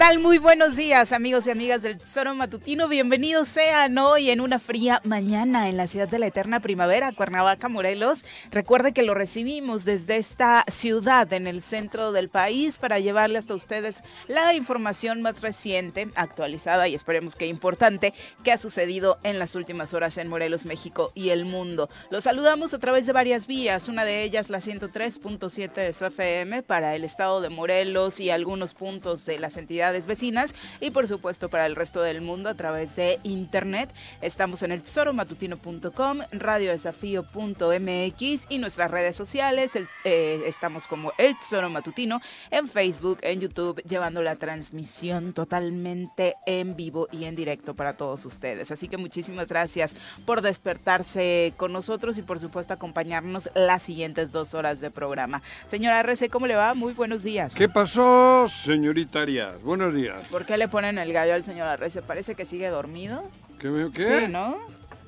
Tal? 0.00 0.18
Muy 0.18 0.38
buenos 0.38 0.76
días, 0.76 1.12
amigos 1.12 1.46
y 1.46 1.50
amigas 1.50 1.82
del 1.82 1.98
Tesoro 1.98 2.34
Matutino. 2.34 2.88
Bienvenidos 2.88 3.48
sean 3.48 3.98
hoy 3.98 4.30
en 4.30 4.40
una 4.40 4.58
fría 4.58 5.02
mañana 5.04 5.68
en 5.68 5.76
la 5.76 5.88
ciudad 5.88 6.08
de 6.08 6.18
la 6.18 6.26
eterna 6.26 6.60
primavera, 6.60 7.12
Cuernavaca, 7.12 7.68
Morelos. 7.68 8.24
Recuerde 8.50 8.94
que 8.94 9.02
lo 9.02 9.12
recibimos 9.12 9.84
desde 9.84 10.16
esta 10.16 10.64
ciudad 10.68 11.30
en 11.34 11.46
el 11.46 11.62
centro 11.62 12.12
del 12.12 12.30
país 12.30 12.78
para 12.78 12.98
llevarle 12.98 13.36
hasta 13.36 13.54
ustedes 13.54 14.02
la 14.26 14.54
información 14.54 15.20
más 15.20 15.42
reciente, 15.42 16.08
actualizada 16.14 16.88
y 16.88 16.94
esperemos 16.94 17.36
que 17.36 17.46
importante 17.46 18.14
que 18.42 18.52
ha 18.52 18.58
sucedido 18.58 19.18
en 19.22 19.38
las 19.38 19.54
últimas 19.54 19.92
horas 19.92 20.16
en 20.16 20.28
Morelos, 20.28 20.64
México 20.64 21.12
y 21.14 21.28
el 21.28 21.44
mundo. 21.44 21.90
Los 22.08 22.24
saludamos 22.24 22.72
a 22.72 22.78
través 22.78 23.04
de 23.04 23.12
varias 23.12 23.46
vías, 23.46 23.86
una 23.86 24.06
de 24.06 24.22
ellas 24.22 24.48
la 24.48 24.60
103.7 24.60 25.74
de 25.74 25.92
su 25.92 26.06
FM 26.06 26.62
para 26.62 26.96
el 26.96 27.04
estado 27.04 27.42
de 27.42 27.50
Morelos 27.50 28.18
y 28.18 28.30
algunos 28.30 28.72
puntos 28.72 29.26
de 29.26 29.38
las 29.38 29.58
entidades 29.58 29.89
vecinas 30.06 30.54
y 30.80 30.90
por 30.90 31.08
supuesto 31.08 31.48
para 31.48 31.66
el 31.66 31.76
resto 31.76 32.02
del 32.02 32.20
mundo 32.20 32.48
a 32.48 32.54
través 32.54 32.96
de 32.96 33.20
internet. 33.22 33.90
Estamos 34.22 34.62
en 34.62 34.72
el 34.72 34.82
tesoromatutino.com, 34.82 36.20
radiodesafío.mx 36.32 38.46
y 38.48 38.58
nuestras 38.58 38.90
redes 38.90 39.16
sociales. 39.16 39.72
Eh, 40.04 40.42
estamos 40.46 40.86
como 40.86 41.12
el 41.18 41.38
Tesoro 41.38 41.70
Matutino 41.70 42.20
en 42.50 42.68
Facebook, 42.68 43.18
en 43.22 43.40
YouTube, 43.40 43.82
llevando 43.82 44.22
la 44.22 44.36
transmisión 44.36 45.32
totalmente 45.32 46.34
en 46.46 46.76
vivo 46.76 47.08
y 47.10 47.24
en 47.24 47.36
directo 47.36 47.74
para 47.74 47.94
todos 47.94 48.24
ustedes. 48.26 48.70
Así 48.70 48.88
que 48.88 48.96
muchísimas 48.96 49.48
gracias 49.48 49.94
por 50.24 50.42
despertarse 50.42 51.52
con 51.56 51.72
nosotros 51.72 52.18
y 52.18 52.22
por 52.22 52.40
supuesto 52.40 52.74
acompañarnos 52.74 53.50
las 53.54 53.82
siguientes 53.82 54.32
dos 54.32 54.54
horas 54.54 54.80
de 54.80 54.90
programa. 54.90 55.42
Señora 55.68 56.00
RC, 56.00 56.28
¿cómo 56.28 56.46
le 56.46 56.56
va? 56.56 56.74
Muy 56.74 56.92
buenos 56.92 57.22
días. 57.22 57.54
¿Qué 57.54 57.68
pasó, 57.68 58.46
señorita 58.48 59.22
Arias? 59.22 59.62
Días. 59.88 60.18
¿Por 60.30 60.44
qué 60.44 60.56
le 60.56 60.68
ponen 60.68 60.98
el 60.98 61.12
gallo 61.12 61.34
al 61.34 61.44
señor 61.44 61.66
Arrece? 61.68 62.02
Parece 62.02 62.34
que 62.34 62.44
sigue 62.44 62.68
dormido. 62.68 63.24
¿Qué? 63.58 63.88
Qué? 63.94 64.20
Sí, 64.20 64.28
¿no? 64.28 64.56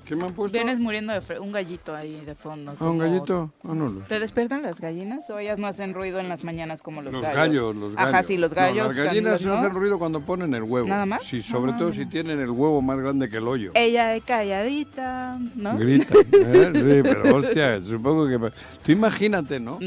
¿Qué 0.07 0.17
me 0.17 0.27
han 0.27 0.33
puesto? 0.33 0.53
Vienes 0.53 0.79
muriendo 0.79 1.13
de 1.13 1.39
un 1.39 1.53
gallito 1.53 1.95
ahí 1.95 2.21
de 2.25 2.35
fondo. 2.35 2.75
¿Ah, 2.79 2.91
un 2.91 2.99
gallito? 2.99 3.53
Ah, 3.65 3.75
no, 3.75 3.91
¿Te 4.09 4.19
despiertan 4.19 4.63
las 4.63 4.81
gallinas 4.81 5.29
o 5.31 5.39
ellas 5.39 5.59
no 5.59 5.67
hacen 5.67 5.95
ruido 5.95 6.19
en 6.19 6.29
las 6.29 6.43
mañanas 6.43 6.83
como 6.83 7.03
los, 7.03 7.13
los 7.13 7.23
gallos? 7.23 7.75
Los 7.77 7.95
gallos, 7.95 8.15
Ajá, 8.15 8.23
sí, 8.23 8.37
los 8.37 8.53
gallos. 8.53 8.89
las 8.89 8.97
gallinas 8.97 9.43
no 9.43 9.55
hacen 9.55 9.71
ruido 9.71 9.99
cuando 9.99 10.21
ponen 10.21 10.53
el 10.55 10.63
huevo. 10.63 10.89
¿Nada 10.89 11.07
más? 11.07 11.23
Sí, 11.23 11.43
sobre 11.43 11.73
todo 11.75 11.93
si 11.93 12.07
tienen 12.07 12.41
el 12.41 12.51
huevo 12.51 12.83
más 12.83 12.99
grande 12.99 13.29
que 13.29 13.37
el 13.37 13.47
hoyo. 13.47 13.71
Ella 13.75 14.15
es 14.17 14.25
calladita, 14.25 15.39
¿no? 15.55 15.79
Grita, 15.79 16.15
¿eh? 16.33 16.71
Sí, 16.73 17.01
pero 17.03 17.37
hostia, 17.37 17.81
supongo 17.85 18.27
que... 18.27 18.39
Tú 18.83 18.93
imagínate, 18.93 19.61
¿no? 19.61 19.79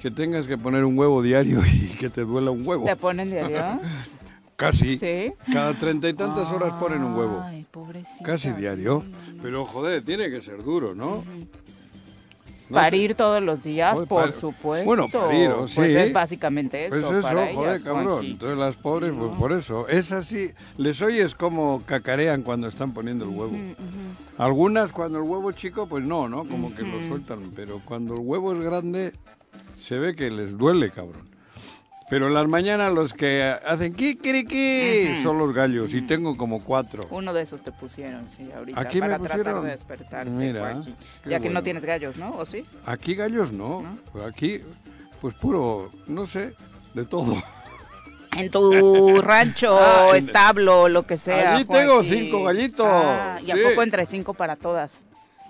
Que 0.00 0.10
tengas 0.10 0.46
que 0.46 0.58
poner 0.58 0.84
un 0.84 0.98
huevo 0.98 1.22
diario 1.22 1.62
y 1.64 1.96
que 1.98 2.10
te 2.10 2.22
duela 2.22 2.50
un 2.50 2.66
huevo. 2.66 2.84
¿Te 2.84 2.96
ponen 2.96 3.30
diario? 3.30 3.80
Casi. 4.56 4.98
¿Sí? 4.98 5.32
Cada 5.52 5.74
treinta 5.78 6.08
y 6.08 6.14
tantas 6.14 6.50
horas 6.50 6.72
ponen 6.80 7.02
un 7.02 7.14
huevo. 7.14 7.42
Ay, 7.44 7.66
pobrecita. 7.70 8.24
Casi 8.24 8.50
diario. 8.52 9.04
Pero 9.42 9.66
joder, 9.66 10.02
tiene 10.02 10.30
que 10.30 10.40
ser 10.40 10.62
duro, 10.62 10.94
¿no? 10.94 11.22
parir 12.72 13.14
todos 13.14 13.42
los 13.42 13.62
días, 13.62 13.96
por 14.08 14.32
supuesto. 14.32 14.86
Bueno, 14.86 15.08
parir, 15.08 15.50
sí. 15.68 15.76
Pues 15.76 15.96
es 15.96 16.12
básicamente 16.12 16.86
eso. 16.86 16.90
Pues 16.90 17.04
eso, 17.04 17.22
para 17.22 17.52
joder, 17.52 17.70
ellas, 17.70 17.82
cabrón. 17.82 18.24
Entonces 18.24 18.58
las 18.58 18.74
pobres, 18.74 19.12
pues 19.16 19.30
por 19.38 19.52
eso. 19.52 19.88
Es 19.88 20.12
así. 20.12 20.50
Les 20.76 21.00
oyes 21.02 21.34
como 21.34 21.82
cacarean 21.86 22.42
cuando 22.42 22.68
están 22.68 22.92
poniendo 22.92 23.24
el 23.24 23.30
huevo. 23.30 23.56
Algunas 24.38 24.92
cuando 24.92 25.18
el 25.18 25.24
huevo 25.24 25.50
es 25.50 25.56
chico, 25.56 25.86
pues 25.86 26.04
no, 26.04 26.28
¿no? 26.28 26.44
Como 26.44 26.74
que 26.74 26.82
lo 26.82 26.98
sueltan. 27.08 27.52
Pero 27.54 27.80
cuando 27.84 28.14
el 28.14 28.20
huevo 28.20 28.52
es 28.52 28.64
grande, 28.64 29.12
se 29.78 29.98
ve 29.98 30.14
que 30.14 30.30
les 30.30 30.56
duele, 30.56 30.90
cabrón. 30.90 31.35
Pero 32.08 32.28
en 32.28 32.34
las 32.34 32.46
mañanas 32.46 32.92
los 32.92 33.12
que 33.12 33.42
hacen 33.42 33.92
kikiriki 33.92 35.22
son 35.24 35.38
los 35.38 35.52
gallos. 35.52 35.92
Y 35.92 36.02
tengo 36.02 36.36
como 36.36 36.62
cuatro. 36.62 37.06
Uno 37.10 37.32
de 37.34 37.42
esos 37.42 37.62
te 37.62 37.72
pusieron, 37.72 38.28
sí, 38.30 38.48
ahorita. 38.56 38.80
Aquí 38.80 39.00
me 39.00 39.08
para 39.08 39.18
tratar 39.18 39.38
pusieron. 39.38 39.64
de 39.64 39.70
despertarte, 39.70 40.30
Mira, 40.30 40.80
qué 41.24 41.30
Ya 41.30 41.40
que 41.40 41.50
no 41.50 41.62
tienes 41.64 41.84
gallos, 41.84 42.16
¿no? 42.16 42.30
¿O 42.30 42.46
sí? 42.46 42.64
Aquí 42.86 43.14
gallos 43.16 43.50
no. 43.52 43.82
¿No? 43.82 43.98
Pues 44.12 44.24
Aquí, 44.24 44.60
pues 45.20 45.34
puro, 45.34 45.90
no 46.06 46.26
sé, 46.26 46.54
de 46.94 47.04
todo. 47.04 47.34
En 48.36 48.50
tu 48.52 49.20
rancho, 49.20 49.76
Ah, 49.80 50.10
en- 50.10 50.16
establo, 50.16 50.88
lo 50.88 51.04
que 51.06 51.18
sea. 51.18 51.56
Allí 51.56 51.64
tengo 51.64 51.94
Juanji. 51.94 52.10
cinco 52.20 52.44
gallitos, 52.44 52.86
Ah, 52.88 53.38
¿Y 53.44 53.50
a 53.50 53.54
sí. 53.54 53.60
poco 53.68 53.82
entre 53.82 54.06
cinco 54.06 54.32
para 54.32 54.54
todas? 54.54 54.92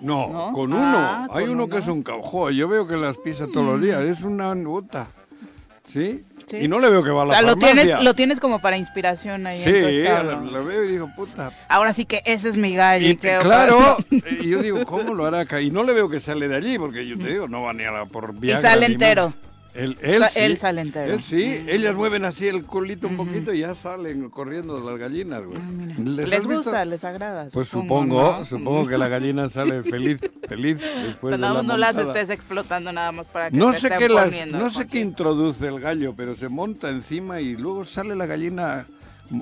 No, 0.01 0.29
¿No? 0.29 0.53
con 0.53 0.73
uno. 0.73 0.81
Ah, 0.83 1.27
Hay 1.33 1.45
con 1.45 1.53
uno 1.53 1.67
que 1.69 1.77
es 1.77 1.87
un 1.87 2.01
caujo. 2.01 2.49
Yo 2.49 2.67
veo 2.67 2.87
que 2.87 2.97
las 2.97 3.15
pisa 3.17 3.45
todos 3.51 3.65
los 3.65 3.81
días. 3.81 4.01
Es 4.03 4.21
una 4.21 4.55
nota. 4.55 5.09
¿Sí? 5.87 6.23
Sí. 6.47 6.57
Y 6.61 6.67
no 6.69 6.79
le 6.79 6.89
veo 6.89 7.03
que 7.03 7.09
va 7.09 7.21
a 7.21 7.23
O 7.23 7.27
la 7.27 7.33
sea, 7.33 7.41
lo 7.41 7.57
tienes, 7.57 8.01
lo 8.01 8.13
tienes 8.13 8.39
como 8.39 8.59
para 8.59 8.77
inspiración 8.77 9.45
ahí 9.47 9.61
Sí, 9.61 9.69
lo, 9.69 10.63
veo 10.63 10.85
y 10.85 10.87
digo, 10.87 11.09
puta. 11.13 11.51
Ahora 11.67 11.91
sí 11.91 12.05
que 12.05 12.21
ese 12.23 12.47
es 12.47 12.55
mi 12.55 12.73
gallo. 12.73 13.05
Y 13.05 13.17
creo. 13.17 13.41
claro, 13.41 13.97
y 14.09 14.49
yo 14.49 14.61
digo, 14.61 14.85
¿cómo 14.85 15.13
lo 15.13 15.25
hará 15.25 15.41
acá? 15.41 15.59
Y 15.59 15.71
no 15.71 15.83
le 15.83 15.91
veo 15.91 16.09
que 16.09 16.21
sale 16.21 16.47
de 16.47 16.55
allí, 16.55 16.79
porque 16.79 17.05
yo 17.05 17.17
te 17.17 17.27
digo, 17.27 17.49
no 17.49 17.63
va 17.63 17.73
ni 17.73 17.83
a 17.83 17.91
la 17.91 18.05
por 18.05 18.33
Y 18.33 18.39
Viagra 18.39 18.69
sale 18.69 18.85
entero. 18.85 19.25
más. 19.27 19.56
Él, 19.73 19.95
él, 20.01 20.21
Sa- 20.23 20.29
sí. 20.29 20.39
él 20.39 20.57
sale 20.57 20.81
entero. 20.81 21.13
Él 21.13 21.21
sí. 21.21 21.61
Mm. 21.63 21.69
Ellas 21.69 21.95
mueven 21.95 22.25
así 22.25 22.47
el 22.47 22.63
culito 22.65 23.07
un 23.07 23.15
poquito 23.17 23.53
y 23.53 23.59
ya 23.59 23.75
salen 23.75 24.29
corriendo 24.29 24.79
las 24.79 24.97
gallinas, 24.97 25.43
güey. 25.45 25.59
Ah. 25.61 25.93
¿Les 25.99 26.29
Les, 26.29 26.39
has 26.39 26.47
visto? 26.47 26.63
gusta, 26.63 26.85
les 26.85 27.03
agrada. 27.03 27.47
Pues 27.53 27.67
supongo, 27.67 28.21
¿no? 28.39 28.45
supongo 28.45 28.87
que 28.87 28.97
la 28.97 29.07
gallina 29.07 29.49
sale 29.49 29.83
feliz, 29.83 30.19
feliz 30.47 30.77
después 30.79 31.15
Pero 31.21 31.31
de 31.31 31.37
la 31.37 31.49
no, 31.49 31.63
no 31.63 31.77
las 31.77 31.97
estés 31.97 32.29
explotando 32.31 32.91
nada 32.91 33.11
más 33.11 33.27
para 33.27 33.51
que 33.51 33.57
No 33.57 33.71
te 33.71 33.79
sé 33.79 33.87
estén 33.87 33.99
qué 33.99 34.09
las, 34.09 34.25
poniendo, 34.25 34.57
no 34.57 34.69
sé 34.69 34.87
qué 34.87 34.99
introduce 34.99 35.67
el 35.67 35.79
gallo, 35.79 36.13
pero 36.15 36.35
se 36.35 36.49
monta 36.49 36.89
encima 36.89 37.39
y 37.41 37.55
luego 37.55 37.85
sale 37.85 38.15
la 38.15 38.25
gallina 38.25 38.85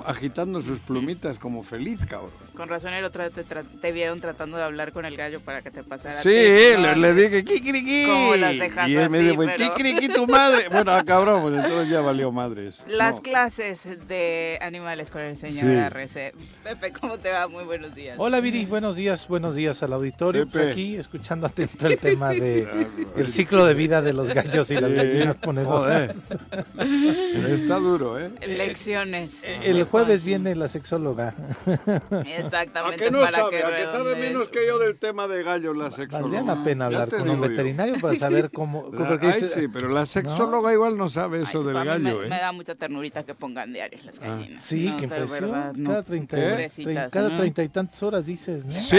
agitando 0.04 0.60
sus 0.62 0.80
plumitas 0.80 1.38
como 1.38 1.62
feliz, 1.62 2.04
cabrón. 2.06 2.30
Con 2.56 2.68
razón 2.68 2.92
el 2.94 3.04
otro 3.04 3.22
día 3.22 3.30
te, 3.30 3.44
tra- 3.44 3.64
te 3.80 3.92
vieron 3.92 4.20
tratando 4.20 4.56
de 4.56 4.62
hablar 4.64 4.92
con 4.92 5.04
el 5.04 5.16
gallo 5.16 5.40
para 5.40 5.60
que 5.60 5.70
te 5.70 5.82
pasara. 5.82 6.22
Sí, 6.22 6.28
le, 6.30 6.96
le 6.96 7.14
dije, 7.14 7.44
kikiriki. 7.44 8.06
¿Cómo 8.06 8.36
las 8.36 8.58
dejas 8.58 8.88
y 8.88 8.96
él 8.96 9.10
me 9.10 9.18
así, 9.18 9.26
dijo, 9.28 9.42
pero? 9.44 9.74
kikiriki 9.74 10.08
tu 10.08 10.26
madre. 10.26 10.66
Bueno, 10.76 10.92
ah, 10.92 11.04
cabrón, 11.04 11.42
pues 11.42 11.54
entonces 11.54 11.88
ya 11.90 12.00
valió 12.00 12.32
madres. 12.32 12.82
Las 12.88 13.16
No. 13.16 13.22
clases 13.22 14.08
de 14.08 14.58
animales 14.62 15.10
con 15.10 15.20
el 15.22 15.36
señor 15.36 15.64
Sí. 15.64 15.76
RC. 15.76 16.32
Pepe, 16.64 16.92
¿cómo 16.92 17.18
te 17.18 17.30
va? 17.30 17.46
Muy 17.48 17.64
buenos 17.64 17.94
días. 17.94 18.16
Hola 18.18 18.40
Viri, 18.40 18.64
buenos 18.64 18.96
días, 18.96 19.28
buenos 19.28 19.54
días 19.54 19.82
al 19.82 19.92
auditorio. 19.92 20.46
Pues 20.46 20.68
aquí 20.68 20.96
escuchando 20.96 21.46
atento 21.46 21.86
el 21.86 21.98
tema 21.98 22.30
de 22.30 22.66
el 23.16 23.28
ciclo 23.28 23.66
de 23.66 23.74
vida 23.74 24.00
de 24.02 24.12
los 24.12 24.28
gallos 24.32 24.70
y 24.70 24.74
las 24.80 24.92
gallinas 24.92 25.36
ponedoras. 25.36 26.36
Está 26.78 27.76
duro, 27.76 28.18
¿eh? 28.18 28.30
Lecciones. 28.46 29.34
El 29.62 29.84
jueves 29.84 30.24
viene 30.24 30.54
la 30.54 30.68
sexóloga. 30.68 31.34
Exactamente. 32.46 32.94
¿A 33.04 33.06
que 33.06 33.10
no 33.12 33.20
para 33.20 33.38
sabe? 33.38 33.50
que 33.50 33.62
¿A 33.62 33.76
que 33.76 33.84
sabe 33.86 34.16
menos 34.16 34.48
que 34.48 34.66
yo 34.66 34.78
del 34.78 34.96
tema 34.98 35.28
de 35.28 35.42
gallos 35.42 35.76
la 35.76 35.84
Valdría 35.84 36.06
sexóloga? 36.06 36.42
la 36.42 36.64
pena 36.64 36.86
hablar 36.86 37.08
con 37.10 37.28
un 37.30 37.40
veterinario 37.40 38.00
para 38.00 38.14
saber 38.16 38.50
cómo. 38.54 38.88
La- 38.92 39.18
ay, 39.20 39.32
dice- 39.40 39.48
sí, 39.48 39.68
pero 39.72 39.88
la 39.88 40.06
sexóloga 40.06 40.72
igual 40.72 40.96
no 40.96 41.08
sabe 41.08 41.38
Ay, 41.38 41.44
eso 41.48 41.60
sí, 41.60 41.66
del 41.66 41.74
gallo, 41.84 41.98
me, 41.98 42.10
¿eh? 42.26 42.28
me 42.28 42.38
da 42.40 42.52
mucha 42.52 42.74
ternurita 42.74 43.22
que 43.24 43.34
pongan 43.34 43.72
diarios 43.72 44.04
las 44.04 44.16
Ah. 44.20 44.28
gallinas. 44.28 44.64
Sí, 44.64 44.86
No, 44.90 44.96
qué 44.96 45.04
impresión. 45.04 45.30
verdad, 45.50 45.72
no. 45.74 45.90
Cada 45.90 46.02
treinta, 46.02 46.36
¿no? 46.36 46.42
y 47.64 47.68
tantas 47.68 48.02
horas 48.02 48.24
dices, 48.26 48.64
¿no? 48.64 48.72
Sí, 48.72 48.96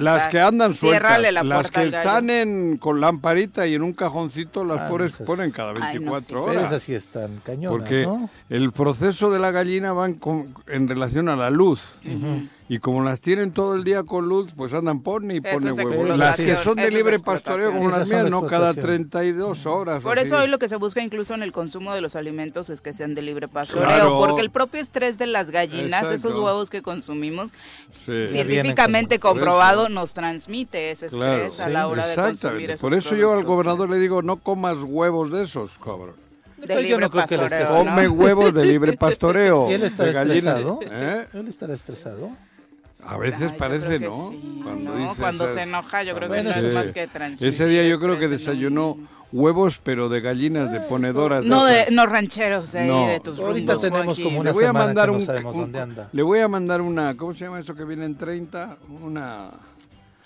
las 0.00 0.28
que 0.28 0.40
andan 0.40 0.74
sueltas, 0.74 1.20
la 1.32 1.42
las 1.42 1.70
que 1.70 1.80
gallo. 1.84 1.96
están 1.98 2.30
en, 2.30 2.78
con 2.78 3.00
lamparita 3.00 3.66
y 3.66 3.74
en 3.74 3.82
un 3.82 3.92
cajoncito, 3.92 4.64
las 4.64 4.78
Ah, 4.80 4.88
pobres 4.88 5.18
no 5.20 5.26
ponen 5.26 5.50
cada 5.50 5.70
Ay, 5.70 5.98
no, 5.98 6.12
24 6.12 6.20
sí. 6.20 6.26
Pero 6.32 6.42
horas. 6.44 6.66
esas 6.66 6.82
sí 6.82 6.94
están 6.94 7.38
cañonas, 7.44 7.78
Porque 7.78 8.02
¿no? 8.02 8.28
el 8.50 8.72
proceso 8.72 9.30
de 9.30 9.38
la 9.38 9.50
gallina 9.50 9.92
va 9.92 10.06
en, 10.06 10.14
con- 10.14 10.54
en 10.66 10.88
relación 10.88 11.28
a 11.28 11.36
la 11.36 11.50
luz. 11.50 11.98
Y 12.72 12.78
como 12.78 13.04
las 13.04 13.20
tienen 13.20 13.52
todo 13.52 13.74
el 13.74 13.84
día 13.84 14.02
con 14.02 14.30
luz, 14.30 14.50
pues 14.56 14.72
andan 14.72 15.02
pone 15.02 15.34
y 15.34 15.40
pone 15.42 15.72
es 15.72 15.76
huevos. 15.76 16.16
Las 16.16 16.36
que 16.38 16.56
son 16.56 16.76
de 16.76 16.90
libre 16.90 17.18
pastoreo 17.18 17.70
como 17.70 17.90
las 17.90 18.08
mías, 18.08 18.30
no 18.30 18.46
cada 18.46 18.70
explotación. 18.70 19.10
32 19.10 19.66
horas. 19.66 20.02
Por 20.02 20.18
eso 20.18 20.36
así. 20.36 20.44
hoy 20.44 20.48
lo 20.50 20.58
que 20.58 20.70
se 20.70 20.76
busca 20.76 21.02
incluso 21.02 21.34
en 21.34 21.42
el 21.42 21.52
consumo 21.52 21.92
de 21.92 22.00
los 22.00 22.16
alimentos 22.16 22.70
es 22.70 22.80
que 22.80 22.94
sean 22.94 23.14
de 23.14 23.20
libre 23.20 23.46
pastoreo, 23.46 23.86
Claro. 23.86 24.18
porque 24.20 24.40
el 24.40 24.48
propio 24.50 24.80
estrés 24.80 25.18
de 25.18 25.26
las 25.26 25.50
gallinas, 25.50 26.10
esos 26.10 26.34
huevos 26.34 26.70
que 26.70 26.80
consumimos, 26.80 27.52
Sí. 28.06 28.28
científicamente 28.30 29.18
comprobado, 29.18 29.82
eso. 29.82 29.88
nos 29.90 30.14
transmite 30.14 30.92
ese 30.92 31.08
Claro, 31.08 31.42
estrés 31.42 31.60
a 31.60 31.68
la 31.68 31.88
hora 31.88 32.06
de 32.06 32.14
consumir 32.16 32.70
esos 32.70 32.80
Por 32.80 32.98
eso 32.98 33.14
yo 33.14 33.34
al 33.34 33.44
gobernador 33.44 33.90
le 33.90 33.98
digo, 33.98 34.22
no 34.22 34.38
comas 34.38 34.78
huevos 34.82 35.30
de 35.30 35.42
esos, 35.42 35.76
cabrón. 35.76 36.14
De 36.56 36.88
yo 36.88 36.98
no 36.98 37.10
creo 37.10 37.26
que 37.26 37.36
le 37.36 37.44
esté-. 37.44 37.66
Come 37.66 38.08
huevos 38.08 38.54
de 38.54 38.64
libre 38.64 38.96
pastoreo. 38.96 39.66
¿Y 39.70 39.74
él 39.74 39.82
estará 39.82 40.22
estresado? 40.22 40.78
¿Eh? 40.82 41.28
¿Él 41.34 41.48
estará 41.48 41.74
estresado? 41.74 42.30
A 43.04 43.16
veces 43.16 43.40
Ay, 43.42 43.48
yo 43.52 43.56
parece, 43.58 43.98
¿no? 43.98 44.28
sí, 44.30 44.60
Cuando, 44.62 44.90
¿no? 44.94 44.96
dice 45.08 45.20
Cuando 45.20 45.44
esas- 45.44 45.56
se 45.56 45.62
enoja, 45.62 46.02
yo 46.04 46.14
creo 46.14 46.30
que 46.30 46.42
no 46.42 46.52
sí. 46.52 46.66
es 46.66 46.74
más 46.74 46.92
que 46.92 47.06
transmitir 47.08 47.48
Ese 47.48 47.66
día 47.66 47.86
yo 47.88 47.98
creo 48.00 48.18
que 48.18 48.28
desayunó 48.28 48.92
un- 48.92 49.08
huevos, 49.32 49.80
pero 49.82 50.08
de 50.08 50.20
gallinas, 50.20 50.70
de 50.72 50.80
ponedoras. 50.80 51.44
No, 51.44 51.64
de, 51.64 51.86
no 51.90 52.06
rancheros 52.06 52.70
de, 52.72 52.80
ahí, 52.80 52.88
No. 52.88 53.06
de 53.08 53.18
tus 53.20 53.38
Ahorita 53.40 53.72
rumbos, 53.74 53.82
tenemos 53.82 54.04
Joaquín. 54.06 54.24
como 54.24 54.36
Le 54.36 54.40
una 54.40 54.52
voy 54.52 54.64
a 54.64 54.66
semana 54.68 54.84
mandar 54.86 55.06
que 55.06 55.12
no 55.12 55.18
un, 55.18 55.24
sabemos 55.24 55.54
un- 55.56 55.60
dónde 55.62 55.80
anda. 55.80 56.08
Le 56.12 56.22
voy 56.22 56.38
a 56.40 56.48
mandar 56.48 56.80
una, 56.80 57.16
¿cómo 57.16 57.34
se 57.34 57.44
llama 57.44 57.58
eso 57.60 57.74
que 57.74 57.84
viene 57.84 58.04
en 58.04 58.16
30? 58.16 58.76
Una 59.02 59.48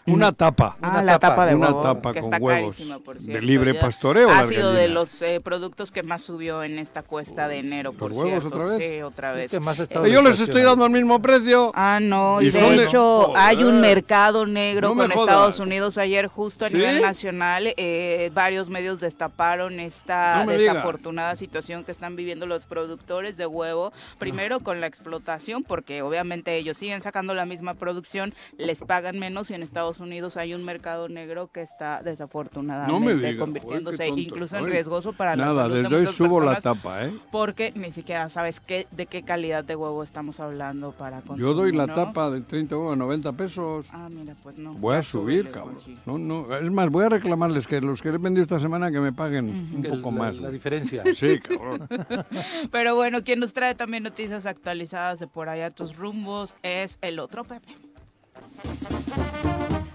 una 0.07 0.33
tapa. 0.33 0.77
Ah, 0.81 0.91
Una 0.91 1.03
la 1.03 1.13
tapa, 1.19 1.29
tapa 1.29 1.47
de 1.47 1.55
una 1.55 1.67
huevo, 1.69 1.83
tapa 1.83 2.13
que 2.13 2.21
con 2.21 2.33
está 2.35 2.45
huevos 2.45 2.75
carísima, 2.77 2.99
por 3.01 3.19
de 3.19 3.41
libre 3.41 3.75
ya. 3.75 3.81
pastoreo, 3.81 4.29
Ha 4.31 4.43
la 4.43 4.49
sido 4.49 4.71
de 4.73 4.83
gallina. 4.83 4.95
los 5.01 5.23
eh, 5.23 5.41
productos 5.43 5.91
que 5.91 6.03
más 6.03 6.23
subió 6.23 6.63
en 6.63 6.79
esta 6.79 7.03
cuesta 7.03 7.49
de 7.49 7.59
enero, 7.59 7.93
por 7.93 8.11
¿Los 8.11 8.19
huevos 8.19 8.43
cierto. 8.43 8.57
otra 8.57 8.77
vez? 8.77 8.79
Sí, 8.97 9.03
otra 9.03 9.33
vez. 9.33 9.51
que 9.51 9.61
más 9.61 9.77
Pero 9.89 10.07
yo 10.07 10.23
les 10.23 10.39
estoy 10.41 10.63
dando 10.63 10.85
el 10.87 10.93
mismo 10.93 11.21
precio. 11.21 11.73
Ah, 11.75 11.99
no, 12.01 12.41
y 12.41 12.47
¿Y 12.47 12.51
de 12.51 12.61
dónde? 12.61 12.85
hecho 12.85 13.23
Joder. 13.27 13.37
hay 13.43 13.65
un 13.65 13.81
mercado 13.81 14.47
negro 14.47 14.89
No 14.89 14.95
me 14.95 15.05
con 15.05 15.13
jodas. 15.13 15.29
Estados 15.29 15.61
Unidos 15.61 15.99
ayer 15.99 16.27
justo 16.29 16.65
a 16.65 16.69
¿Sí? 16.69 16.75
nivel 16.77 17.03
nacional. 17.03 17.73
eh, 17.77 18.31
varios 18.35 18.69
medios 18.71 19.01
destaparon 19.01 19.81
esta 19.81 20.39
No 20.41 20.47
me 20.47 20.57
diga. 20.59 20.73
desafortunada 20.75 21.37
situación 21.37 21.85
que 21.85 21.91
están 21.93 22.17
viviendo 22.17 22.47
los 22.47 22.67
productores 22.67 23.37
de 23.37 23.47
huevo. 23.47 23.93
Primero 24.19 24.61
con 24.61 24.81
la 24.81 24.87
explotación, 24.87 25.65
porque 25.65 26.03
obviamente 26.03 26.57
ellos 26.57 26.77
siguen 26.77 27.01
sacando 27.03 27.35
la 27.35 27.47
misma 27.47 27.75
producción, 27.75 28.35
les 28.57 28.83
pagan 28.83 29.19
menos 29.19 29.51
y 29.51 29.55
en 29.55 29.63
Estados 29.63 29.96
Unidos 30.01 30.37
hay 30.37 30.55
un 30.55 30.65
mercado 30.65 31.09
negro 31.09 31.49
que 31.49 31.63
está 31.63 32.03
desafortunadamente 32.03 32.93
No 32.93 33.01
me 33.01 33.15
diga, 33.15 33.39
convirtiéndose 33.39 34.07
tonto 34.07 34.21
incluso 34.21 34.57
en 34.57 34.67
riesgoso 34.67 35.13
para 35.13 35.37
la 35.37 35.47
Nada, 35.47 35.63
salud 35.63 35.75
de 35.77 35.83
desde 35.83 35.95
hoy 35.97 36.01
muchas 36.03 36.15
subo 36.17 36.41
la 36.41 36.61
tapa, 36.61 37.05
¿eh? 37.07 37.13
porque 37.31 37.73
ni 37.75 37.91
siquiera 37.91 38.29
sabes 38.29 38.61
qué, 38.61 38.87
de 38.91 39.07
qué 39.07 39.23
calidad 39.23 39.65
de 39.65 39.77
huevo 39.77 40.03
estamos 40.03 40.41
hablando 40.41 40.93
para 40.93 41.19
consumir. 41.23 41.43
Yo 41.43 41.55
doy 41.55 41.73
la 41.73 41.87
¿no? 41.87 41.95
tapa 41.95 42.31
de 42.31 42.41
30 42.41 42.77
huevos 42.77 42.93
a 42.93 42.97
90 42.97 43.33
pesos. 43.33 43.87
Ah, 43.93 44.09
mira, 44.11 44.35
pues 44.43 44.59
no. 44.59 44.75
Voy 44.75 44.97
a 44.97 45.03
subir, 45.03 45.51
cabrón. 45.51 45.79
No, 46.05 46.19
no, 46.19 46.55
es 46.57 46.71
más, 46.71 46.91
voy 46.91 47.05
a 47.05 47.09
reclamarles 47.09 47.67
que 47.67 47.81
los 47.81 48.03
que 48.03 48.09
les 48.11 48.17
he 48.21 48.23
vendido 48.23 48.43
esta 48.43 48.61
semana 48.61 48.91
que 48.91 49.01
me 49.01 49.13
paguen 49.13 49.49
un 49.75 49.83
poco 49.83 50.11
la- 50.13 50.19
más. 50.19 50.37
La 50.37 50.51
diferencia. 50.51 51.03
Sí, 51.17 51.39
cabrón. 51.41 51.89
Pero 52.71 52.95
bueno, 52.95 53.23
quien 53.25 53.41
nos 53.41 53.53
trae 53.53 53.75
también 53.75 54.03
noticias 54.03 54.45
actualizadas 54.47 55.19
de 55.19 55.27
por 55.27 55.49
allá 55.49 55.71
tus 55.71 55.97
rumbos 55.97 56.55
es 56.63 56.99
el 57.01 57.19
otro 57.19 57.45
Pepe. 57.45 57.75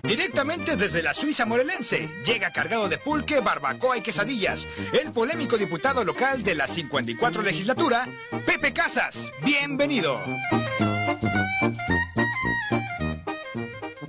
Directamente 0.04 0.76
desde 0.76 1.02
la 1.04 1.14
Suiza 1.14 1.46
morelense, 1.46 2.10
llega 2.26 2.52
cargado 2.52 2.90
de 2.90 2.98
pulque, 2.98 3.40
barbacoa 3.40 3.98
y 3.98 4.02
quesadillas, 4.02 4.68
el 5.00 5.12
polémico 5.12 5.58
diputado 5.58 6.04
local 6.04 6.44
de 6.44 6.56
la 6.56 6.68
54 6.68 7.42
legislatura, 7.44 8.08
Pepe 8.46 8.74
Casas. 8.74 9.30
Bienvenido. 9.46 10.20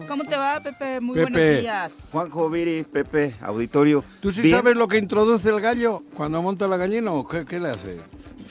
¿Cómo 0.08 0.24
te 0.24 0.36
va, 0.36 0.60
Pepe? 0.60 1.00
Muy 1.00 1.14
Pepe. 1.16 1.30
buenos 1.30 1.60
días. 1.62 1.92
Juanjo 2.10 2.50
Viri, 2.50 2.84
Pepe, 2.84 3.34
auditorio. 3.40 4.04
¿Tú 4.20 4.32
sí 4.32 4.42
Bien, 4.42 4.56
sabes 4.56 4.76
lo 4.76 4.88
que 4.88 4.98
introduce 4.98 5.48
el 5.48 5.60
gallo 5.60 6.02
cuando 6.14 6.42
monta 6.42 6.66
la 6.66 6.76
gallina 6.76 7.12
o 7.12 7.26
qué, 7.26 7.44
qué 7.46 7.60
le 7.60 7.70
hace? 7.70 7.98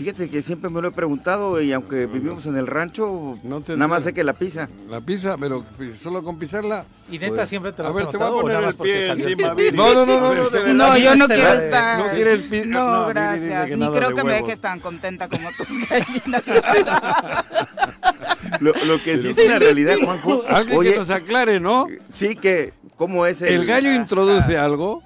Fíjate 0.01 0.31
que 0.31 0.41
siempre 0.41 0.67
me 0.71 0.81
lo 0.81 0.87
he 0.87 0.91
preguntado 0.91 1.61
y 1.61 1.71
aunque 1.73 2.07
vivimos 2.07 2.47
en 2.47 2.57
el 2.57 2.65
rancho, 2.65 3.37
No 3.43 3.61
te 3.61 3.73
nada 3.75 3.87
más 3.87 4.01
sé 4.03 4.13
que 4.13 4.23
la 4.23 4.33
pisa. 4.33 4.67
La 4.89 4.99
pisa, 4.99 5.37
pero 5.37 5.63
solo 6.01 6.23
con 6.23 6.39
pisarla. 6.39 6.85
¿Y 7.11 7.19
neta 7.19 7.35
Pues, 7.35 7.49
siempre 7.49 7.71
te 7.71 7.83
a 7.83 7.85
lo 7.85 7.93
ver, 7.93 8.07
te 8.07 8.17
voy 8.17 8.27
a 8.27 8.41
poner 8.41 8.63
el 8.63 8.73
pie 8.73 9.11
encima. 9.11 9.55
No, 9.73 9.93
no, 9.93 10.05
no, 10.07 10.19
no, 10.19 10.33
no, 10.33 10.49
de 10.49 10.59
verdad. 10.59 10.73
No, 10.73 10.97
yo 10.97 11.15
no 11.15 11.25
Este 11.25 11.35
quiero 11.35 11.49
va- 11.51 11.63
estar. 11.63 11.99
no 11.99 12.11
quieres 12.13 12.41
pi- 12.41 12.63
No, 12.65 13.07
gracias. 13.09 13.69
Ni 13.77 13.91
creo 13.91 14.15
que 14.15 14.23
me 14.23 14.33
dejes 14.33 14.59
tan 14.59 14.79
contenta 14.79 15.29
como 15.29 15.49
tus 15.57 15.67
gallinas. 15.87 16.43
Lo, 18.59 18.73
lo 18.85 19.03
que 19.03 19.19
sí 19.19 19.27
es 19.29 19.37
una 19.37 19.59
realidad, 19.59 19.97
Juanjo. 20.03 20.43
Alguien 20.47 20.77
Oye, 20.79 20.93
que 20.93 20.97
nos 20.99 21.09
aclare, 21.11 21.59
¿no? 21.59 21.85
sí 22.11 22.35
que, 22.35 22.73
¿cómo 22.95 23.25
es 23.27 23.41
el, 23.43 23.53
¿El 23.53 23.65
gallo 23.65 23.93
introduce 23.93 24.57
algo? 24.57 25.03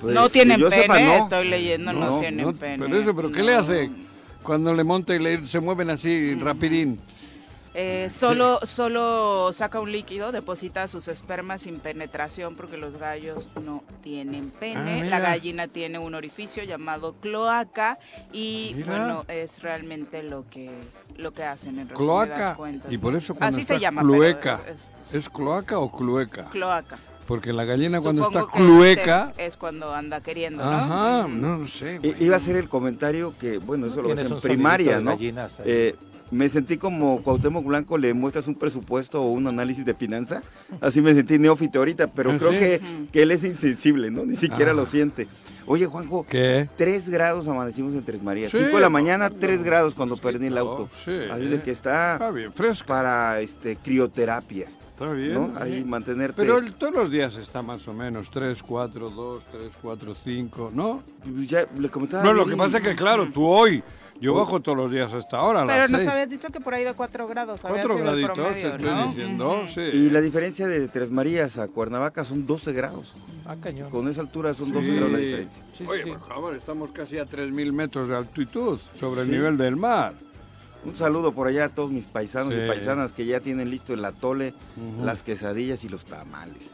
Pues, 0.00 0.14
no 0.14 0.28
tienen 0.28 0.60
pene, 0.60 0.82
sepa, 0.82 1.00
no. 1.00 1.14
estoy 1.24 1.48
leyendo, 1.48 1.92
no, 1.92 2.00
No, 2.00 2.20
tienen 2.20 2.46
No, 2.46 2.52
pene. 2.52 2.78
Pero 2.84 3.00
eso, 3.00 3.14
¿pero 3.16 3.32
qué 3.32 3.42
le 3.42 3.54
hace 3.54 3.90
cuando 4.48 4.72
le 4.72 4.82
monta 4.82 5.14
y 5.14 5.18
le, 5.18 5.44
se 5.44 5.60
mueven 5.60 5.90
así 5.90 6.34
rapidín? 6.36 6.98
Eh, 7.74 8.08
solo, 8.10 8.58
solo 8.66 9.52
saca 9.52 9.78
un 9.78 9.92
líquido, 9.92 10.32
deposita 10.32 10.88
sus 10.88 11.06
espermas 11.06 11.60
sin 11.62 11.80
penetración 11.80 12.56
porque 12.56 12.78
los 12.78 12.96
gallos 12.96 13.46
no 13.62 13.84
tienen 14.02 14.50
Ah, 14.54 14.58
pene. 14.58 15.04
la 15.04 15.20
gallina 15.20 15.68
tiene 15.68 15.98
un 15.98 16.14
orificio 16.14 16.64
llamado 16.64 17.12
cloaca 17.20 17.98
y 18.32 18.72
Mira. 18.74 18.86
bueno, 18.86 19.24
es 19.28 19.60
realmente 19.62 20.22
lo 20.22 20.48
que 20.48 20.70
lo 21.18 21.32
que 21.32 21.44
hacen 21.44 21.78
en 21.78 21.88
Cloaca. 21.88 22.54
cuentas. 22.56 22.90
Y 22.90 22.96
por 22.96 23.14
eso 23.14 23.36
Así 23.38 23.64
se 23.66 23.78
llama, 23.78 24.00
clueca. 24.00 24.62
es- 25.12 25.14
¿Es 25.24 25.28
cloaca 25.28 25.78
o 25.78 25.92
clueca? 25.92 26.46
cloaca. 26.50 26.96
Porque 27.28 27.52
la 27.52 27.64
gallina 27.64 28.00
cuando 28.00 28.24
Supongo 28.24 28.46
está 28.46 28.58
clueca... 28.58 29.32
es 29.38 29.56
cuando 29.56 29.94
anda 29.94 30.20
queriendo, 30.22 30.64
¿no? 30.64 30.70
Ajá, 30.70 31.28
no, 31.28 31.58
no 31.58 31.66
sé. 31.68 31.98
Güey. 31.98 32.14
Iba 32.24 32.36
a 32.36 32.40
ser 32.40 32.56
el 32.56 32.68
comentario 32.68 33.34
que, 33.38 33.58
bueno, 33.58 33.86
eso 33.86 34.02
lo 34.02 34.08
ves 34.08 34.30
en 34.30 34.40
primaria, 34.40 34.98
¿no? 35.00 35.10
gallinas. 35.10 35.60
Eh, 35.64 35.94
me 36.30 36.48
sentí 36.48 36.76
como 36.76 37.22
Cuauhtémoc 37.22 37.64
Blanco 37.64 37.96
le 37.96 38.12
muestras 38.14 38.48
un 38.48 38.54
presupuesto 38.54 39.22
o 39.22 39.30
un 39.30 39.46
análisis 39.46 39.84
de 39.84 39.94
finanza. 39.94 40.42
Así 40.80 41.00
me 41.00 41.14
sentí 41.14 41.38
neófito 41.38 41.78
ahorita, 41.78 42.06
pero 42.08 42.32
Ah, 42.32 42.36
creo 42.38 42.52
¿sí? 42.52 43.06
que, 43.12 43.22
él 43.22 43.30
es 43.30 43.44
insensible, 43.44 44.10
¿no? 44.10 44.24
Ni 44.24 44.34
siquiera 44.34 44.70
Ah. 44.70 44.74
lo 44.74 44.84
siente. 44.86 45.28
Oye, 45.66 45.84
Juanjo, 45.86 46.26
¿Qué? 46.28 46.66
3 46.76 47.10
grados 47.10 47.46
amanecimos 47.46 47.92
en 47.94 48.02
Tres 48.04 48.22
Marías. 48.22 48.50
Sí, 48.50 48.56
5 48.58 48.74
de 48.76 48.80
la 48.80 48.88
mañana, 48.88 49.28
no, 49.28 49.36
3 49.36 49.60
no, 49.60 49.66
grados 49.66 49.94
cuando 49.94 50.16
sí, 50.16 50.22
perdí 50.22 50.46
el 50.46 50.56
auto. 50.56 50.88
sí, 51.04 51.12
Así 51.30 51.44
de 51.46 51.60
que 51.60 51.70
está 51.70 52.14
Está 52.14 52.30
bien, 52.30 52.52
fresco. 52.54 52.86
para 52.86 53.40
este 53.40 53.76
crioterapia, 53.76 54.66
Está 55.00 55.12
bien. 55.12 55.34
¿no? 55.34 55.52
Ahí 55.60 55.78
sí. 55.78 55.84
mantenerte. 55.84 56.34
Pero 56.42 56.58
el- 56.58 56.72
todos 56.74 56.92
los 56.94 57.10
días 57.10 57.36
está 57.36 57.62
más 57.62 57.86
o 57.86 57.94
menos 57.94 58.30
3, 58.30 58.60
4, 58.62 59.10
2, 59.10 59.44
3, 59.52 59.70
4, 59.80 60.14
5, 60.24 60.70
¿no? 60.74 61.02
Pues 61.22 61.46
ya 61.46 61.66
le 61.78 61.88
comentaba. 61.88 62.24
No, 62.24 62.32
lo 62.32 62.44
que 62.46 62.56
pasa 62.56 62.78
es 62.78 62.82
que, 62.82 62.96
claro, 62.96 63.28
tú 63.32 63.46
hoy, 63.46 63.80
yo 64.20 64.34
bajo 64.34 64.58
todos 64.60 64.76
los 64.76 64.90
días 64.90 65.12
hasta 65.12 65.36
ahora, 65.36 65.64
Pero 65.64 65.78
las 65.82 65.90
nos 65.92 66.00
6. 66.00 66.10
habías 66.10 66.28
dicho 66.30 66.48
que 66.48 66.58
por 66.60 66.74
ahí 66.74 66.82
de 66.82 66.94
4 66.94 67.28
grados 67.28 67.64
había 67.64 67.82
4 67.84 67.96
sido 67.98 68.10
el 68.12 68.20
graditos, 68.22 68.52
te 68.54 68.66
estoy 68.68 68.84
¿no? 68.90 69.06
diciendo, 69.08 69.58
Ujú. 69.62 69.68
sí. 69.68 69.80
Y 69.80 70.10
la 70.10 70.20
diferencia 70.20 70.66
de 70.66 70.88
Tres 70.88 71.10
Marías 71.12 71.58
a 71.58 71.68
Cuernavaca 71.68 72.24
son 72.24 72.44
12 72.44 72.72
grados. 72.72 73.14
Ah, 73.46 73.54
cañón. 73.62 73.90
Con 73.90 74.08
esa 74.08 74.20
altura 74.20 74.52
son 74.52 74.66
Sí. 74.66 74.72
12 74.72 74.94
grados 74.96 75.12
la 75.12 75.18
diferencia. 75.18 75.62
Sí, 75.72 75.84
Oye, 75.88 76.02
sí. 76.02 76.10
por 76.10 76.26
favor, 76.28 76.54
estamos 76.56 76.90
casi 76.90 77.18
a 77.18 77.24
3.000 77.24 77.72
metros 77.72 78.08
de 78.08 78.16
altitud 78.16 78.80
sobre 78.98 79.22
el 79.22 79.30
nivel 79.30 79.56
del 79.56 79.76
mar. 79.76 80.14
Un 80.88 80.96
saludo 80.96 81.32
por 81.32 81.46
allá 81.48 81.66
a 81.66 81.68
todos 81.68 81.90
mis 81.90 82.04
paisanos 82.04 82.54
Sí. 82.54 82.60
y 82.64 82.68
paisanas 82.68 83.12
que 83.12 83.26
ya 83.26 83.40
tienen 83.40 83.70
listo 83.70 83.92
el 83.94 84.04
atole, 84.04 84.54
las 85.02 85.22
quesadillas 85.22 85.84
y 85.84 85.88
los 85.88 86.04
tamales. 86.04 86.70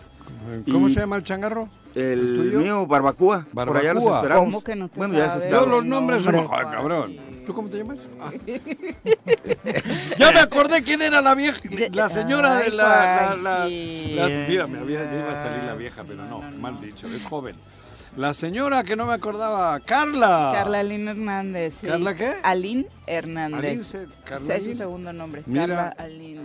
¿Cómo 0.71 0.89
Y- 0.89 0.95
se 0.95 1.01
llama 1.01 1.17
el 1.17 1.23
changarro? 1.23 1.69
El, 1.95 2.53
mío, 2.57 2.87
barbacoa. 2.87 3.47
Por 3.53 3.77
allá 3.77 3.95
los 3.95 4.05
esperamos. 4.05 4.45
¿Cómo 4.47 4.65
que 4.65 4.75
no 4.77 4.89
te 4.89 4.97
Bueno, 4.97 5.15
ya 5.17 5.31
se 5.33 5.45
está. 5.45 5.51
Todos 5.59 5.69
los 5.69 5.85
nombres 5.85 6.27
Ay, 6.27 6.65
cabrón. 6.73 7.17
¿Tú 7.47 7.53
cómo 7.55 7.69
te 7.69 7.77
llamas? 7.79 7.99
Ah. 8.21 8.31
ya 10.19 10.33
me 10.33 10.41
acordé 10.41 10.83
quién 10.83 11.03
era 11.03 11.21
la 11.21 11.35
vieja, 11.35 11.61
la 11.93 12.09
señora 12.09 12.57
de 12.57 12.71
la... 12.71 13.37
la- 13.37 13.37
la- 13.37 13.57
Juanji. 13.61 14.15
la- 14.15 14.29
mira, 14.49 14.67
me 14.67 14.79
había, 14.79 15.05
ya 15.05 15.19
iba 15.19 15.33
a 15.33 15.43
salir 15.43 15.65
la 15.65 15.75
vieja, 15.75 16.05
pero 16.07 16.25
no, 16.25 16.41
mal 16.61 16.81
dicho, 16.81 17.07
es 17.09 17.23
joven. 17.25 17.55
La 18.17 18.33
señora 18.33 18.85
que 18.85 18.95
no 18.95 19.07
me 19.07 19.13
acordaba, 19.15 19.79
Carla. 19.81 20.51
Carla 20.55 20.81
Aline 20.81 21.11
Hernández. 21.11 21.75
sí. 21.81 21.87
¿Carla 21.89 22.15
qué? 22.15 22.35
Aline 22.45 22.87
Hernández. 23.07 23.87
Se- 23.87 24.07
Carla 24.25 24.61
su 24.61 24.75
segundo 24.75 25.13
nombre. 25.13 25.43
Mira. 25.47 25.67
Carla 25.67 25.95
Aline. 25.99 26.43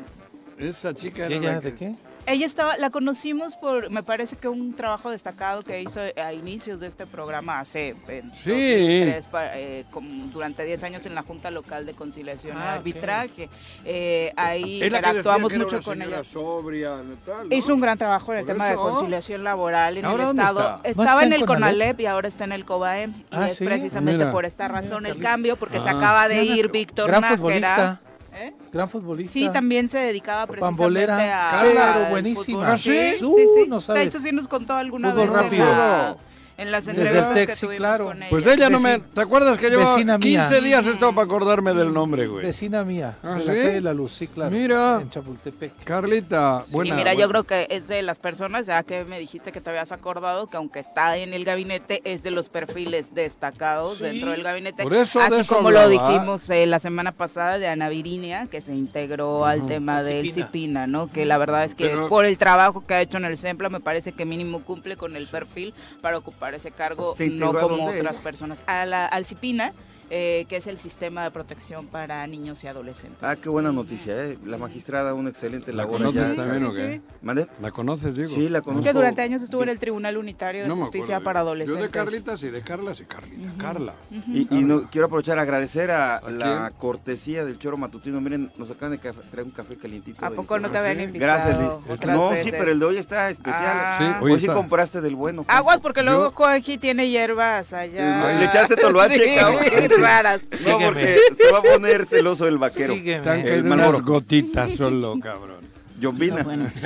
Esa 0.60 0.94
chica 0.94 1.24
¿Y 1.30 1.34
era 1.34 1.36
ella 1.36 1.52
la 1.54 1.62
de 1.62 1.74
qué? 1.76 1.96
Ella 2.26 2.46
estaba, 2.46 2.78
la 2.78 2.92
conocimos 2.92 3.56
por, 3.56 3.90
me 3.90 4.04
parece 4.04 4.36
que 4.36 4.48
un 4.48 4.76
trabajo 4.76 5.10
destacado 5.10 5.64
que 5.64 5.82
hizo 5.82 6.00
a 6.00 6.32
inicios 6.34 6.80
de 6.80 6.86
este 6.86 7.08
programa 7.08 7.60
hace 7.60 7.96
en 8.08 8.32
Sí. 8.44 8.52
2003, 8.52 9.28
pa- 9.28 9.58
eh, 9.58 9.86
durante 10.32 10.64
10 10.64 10.84
años 10.84 11.06
en 11.08 11.16
la 11.16 11.24
Junta 11.24 11.50
Local 11.50 11.88
de 11.88 11.94
Conciliación 11.94 12.56
Ah. 12.58 12.74
Arbitraje. 12.76 13.50
Eh, 13.84 14.32
ahí 14.36 14.84
interactuamos 14.84 15.52
mucho 15.54 15.78
una 15.78 15.82
con 15.82 16.02
ella. 16.04 16.24
sobria, 16.24 16.98
tal, 17.26 17.50
¿no? 17.50 17.56
Hizo 17.56 17.74
un 17.74 17.82
gran 17.82 17.98
trabajo 17.98 18.32
en 18.34 18.40
el 18.40 18.46
tema 18.46 18.68
de 18.68 18.76
conciliación 18.76 19.44
laboral 19.44 19.98
en 19.98 20.06
¿Ahora 20.06 20.26
el 20.26 20.30
Estado. 20.38 20.82
Estaba 20.84 21.24
en 21.24 21.34
el 21.34 21.46
Conalep? 21.46 22.00
Y 22.00 22.06
ahora 22.06 22.28
está 22.28 22.44
en 22.44 22.52
el 22.52 22.64
COBAEM. 22.66 23.12
Y 23.12 23.24
Ah, 23.32 23.48
es 23.48 23.56
¿sí? 23.58 23.66
precisamente 23.66 24.20
Mira. 24.26 24.32
por 24.32 24.46
esta 24.46 24.68
razón 24.68 25.08
el 25.08 25.18
cambio, 25.18 25.56
porque 25.56 25.80
se 25.80 25.90
Ah. 25.90 25.98
acaba 25.98 26.28
de 26.28 26.44
ir 26.44 26.70
Víctor 26.70 27.10
Nájera. 27.10 28.00
¿Eh? 28.40 28.54
Gran 28.72 28.88
futbolista. 28.88 29.34
Sí, 29.34 29.50
también 29.52 29.90
se 29.90 29.98
dedicaba 29.98 30.48
precisamente 30.48 30.78
Pambolera. 30.82 31.50
a... 31.50 31.96
Al 32.06 32.10
buenísima. 32.10 32.72
¿Ah, 32.74 32.78
sí? 32.78 32.92
Sí, 33.14 33.16
sí, 33.20 33.26
Uh, 33.26 33.66
no 33.68 33.76
De 33.78 33.82
sabes. 33.82 34.08
hecho, 34.08 34.20
sí 34.20 34.32
nos 34.32 34.48
contó 34.48 34.76
alguna 34.76 35.12
Fútbol 35.12 35.28
vez 35.28 35.36
en 35.38 35.44
rápido. 35.44 35.66
la- 35.66 36.16
en 36.60 36.72
las 36.72 36.86
Desde 36.86 37.02
entrevistas 37.02 37.38
el 37.38 37.48
que 37.48 37.56
tuvimos 37.56 37.78
claro. 37.78 38.06
con 38.06 38.18
ella. 38.18 38.28
Pues 38.30 38.44
de 38.46 38.54
ella 38.54 38.70
no 38.70 38.80
me... 38.80 39.00
¿Te 39.00 39.22
acuerdas 39.22 39.58
que 39.58 39.70
llevaba 39.70 39.96
vecina 39.96 40.20
15 40.20 40.50
mía. 40.50 40.62
días 40.62 40.86
estaba 40.88 41.12
para 41.14 41.26
acordarme 41.26 41.74
del 41.74 41.94
nombre, 41.94 42.28
güey? 42.28 42.46
Vecina 42.46 42.84
mía. 42.84 43.18
¿Ah, 43.24 43.36
de 43.36 43.46
la 43.46 43.54
sí? 43.54 43.60
de 43.60 43.82
la 43.82 43.94
Luz, 43.94 44.14
sí, 44.14 44.28
claro. 44.28 44.52
Mira. 44.52 45.00
En 45.02 45.10
Chapultepec. 45.10 45.84
Carlita, 45.84 46.64
Sí, 46.66 46.74
buena. 46.74 46.96
mira, 46.96 47.12
buena. 47.12 47.22
yo 47.22 47.30
creo 47.30 47.44
que 47.44 47.68
es 47.70 47.88
de 47.88 48.02
las 48.02 48.20
personas, 48.20 48.66
ya 48.66 48.84
que 48.84 49.04
me 49.06 49.20
dijiste 49.20 49.52
que 49.52 49.62
te 49.62 49.70
habías 49.70 49.92
acordado, 49.92 50.48
que 50.48 50.58
aunque 50.58 50.80
está 50.80 51.18
en 51.18 51.34
el 51.34 51.46
gabinete, 51.46 52.02
es 52.04 52.24
de 52.24 52.32
los 52.32 52.50
perfiles 52.50 53.14
destacados 53.14 53.98
Sí. 53.98 54.04
dentro 54.04 54.32
del 54.32 54.44
gabinete. 54.44 54.84
Por 54.84 54.94
eso, 54.94 55.20
de 55.20 55.26
así 55.26 55.36
eso 55.42 55.56
como 55.56 55.72
lo 55.72 55.88
dijimos 55.90 56.50
eh, 56.50 56.66
la 56.66 56.80
semana 56.80 57.12
pasada 57.12 57.58
de 57.58 57.68
Ana 57.68 57.90
Virinia, 57.90 58.48
que 58.48 58.62
se 58.62 58.74
integró 58.74 59.46
al 59.46 59.66
tema 59.68 60.04
del 60.04 60.26
Cipina. 60.26 60.46
Cipina, 60.48 60.88
¿no? 60.88 61.10
Que 61.12 61.26
la 61.26 61.38
verdad 61.38 61.64
es 61.64 61.76
que 61.76 61.88
Pero- 61.88 62.10
por 62.10 62.26
el 62.26 62.38
trabajo 62.38 62.84
que 62.86 62.94
ha 62.94 63.02
hecho 63.02 63.18
en 63.18 63.26
el 63.26 63.38
SEMPLA, 63.38 63.70
me 63.70 63.80
parece 63.80 64.12
que 64.12 64.26
mínimo 64.26 64.62
cumple 64.64 64.98
con 64.98 65.16
el 65.16 65.26
perfil 65.28 65.74
para 66.02 66.18
ocupar 66.18 66.49
ese 66.56 66.72
cargo, 66.72 67.16
¿Se 67.16 67.30
no 67.30 67.54
como 67.54 67.88
otras 67.88 68.18
personas. 68.18 68.62
A 68.66 68.86
la, 68.86 69.06
al 69.06 69.26
Cipina, 69.26 69.74
eh, 70.10 70.46
que 70.50 70.58
es 70.58 70.68
el 70.68 70.78
sistema 70.78 71.24
de 71.24 71.32
protección 71.32 71.88
para 71.88 72.26
niños 72.28 72.64
y 72.64 72.68
adolescentes. 72.68 73.18
Ah, 73.22 73.36
qué 73.36 73.50
buena 73.50 73.72
noticia, 73.72 74.16
¿eh? 74.26 74.38
La 74.46 74.58
magistrada, 74.58 75.14
una 75.14 75.30
excelente 75.30 75.72
¿La 75.72 75.84
labor 75.84 75.98
conoces 76.00 76.24
allá. 76.24 76.36
también 76.36 76.66
o 76.66 76.72
Sí, 76.72 76.78
qué? 76.78 77.02
¿Mande? 77.22 77.48
¿La 77.62 77.72
conoces, 77.72 78.16
digo? 78.16 78.30
Sí, 78.30 78.50
la 78.50 78.60
Es 78.60 78.64
conozco. 78.64 78.84
que 78.86 78.94
durante 78.94 79.22
años 79.22 79.42
estuvo 79.42 79.64
en 79.64 79.70
el 79.70 79.80
Tribunal 79.80 80.18
Unitario 80.18 80.64
de 80.64 80.68
No 80.68 80.76
Justicia 80.78 81.18
acuerdo. 81.18 81.24
para 81.26 81.40
Yo 81.40 81.46
Adolescentes. 81.46 81.84
de 81.84 81.90
Carlita 81.90 82.38
sí, 82.38 82.50
de 82.50 82.62
Carla 82.62 82.96
sí, 82.96 83.04
Carlita. 83.06 83.52
Carla. 83.58 83.94
Y, 84.28 84.48
y 84.50 84.64
no, 84.64 84.90
quiero 84.90 85.08
aprovechar 85.08 85.38
a 85.40 85.44
agradecer 85.44 85.92
a, 85.92 86.18
¿A 86.18 86.30
la 86.32 86.72
cortesía 86.78 87.46
del 87.46 87.60
choro 87.60 87.78
matutino. 87.78 88.20
Miren, 88.22 88.52
nos 88.58 88.72
acaban 88.72 88.92
de 88.92 88.98
traer 88.98 89.46
un 89.46 89.52
café 89.52 89.76
calientito. 89.78 90.26
¿A 90.26 90.30
poco 90.32 90.58
no 90.60 90.70
te 90.72 90.78
habían 90.78 91.02
invitado? 91.02 91.32
Gracias, 91.34 91.60
Liz. 91.60 92.06
No, 92.08 92.32
sí, 92.36 92.52
pero 92.52 92.72
el 92.72 92.80
de 92.80 92.86
hoy 92.86 92.98
está 92.98 93.30
especial. 93.30 93.78
Ah. 93.78 93.98
Sí, 94.00 94.24
Hoy, 94.26 94.34
hoy 94.34 94.40
sí 94.40 94.48
compraste 94.48 95.02
del 95.02 95.16
bueno. 95.16 95.46
Aguas, 95.48 95.80
porque 95.82 96.02
luego 96.04 96.30
Yo- 96.30 96.32
Juanji 96.32 96.78
tiene 96.78 97.10
hierbas 97.10 97.74
allá. 97.74 98.38
Le 98.40 98.46
echaste 98.46 98.76
toloache, 98.76 99.16
Sí, 99.24 99.36
cabrón. 99.36 99.99
Raras. 100.00 100.42
No, 100.52 100.58
Sígueme. 100.58 100.86
porque 100.86 101.18
se 101.36 101.52
va 101.52 101.60
a 101.60 101.62
poner 101.62 102.06
celoso 102.06 102.48
el 102.48 102.58
vaquero. 102.58 102.94
Sígueme. 102.94 103.42
El 103.56 103.66
unas 103.66 104.02
gotitas 104.02 104.76
solo, 104.76 105.16
cabrón. 105.22 105.59
Yombina. 106.00 106.44
Bueno. 106.44 106.70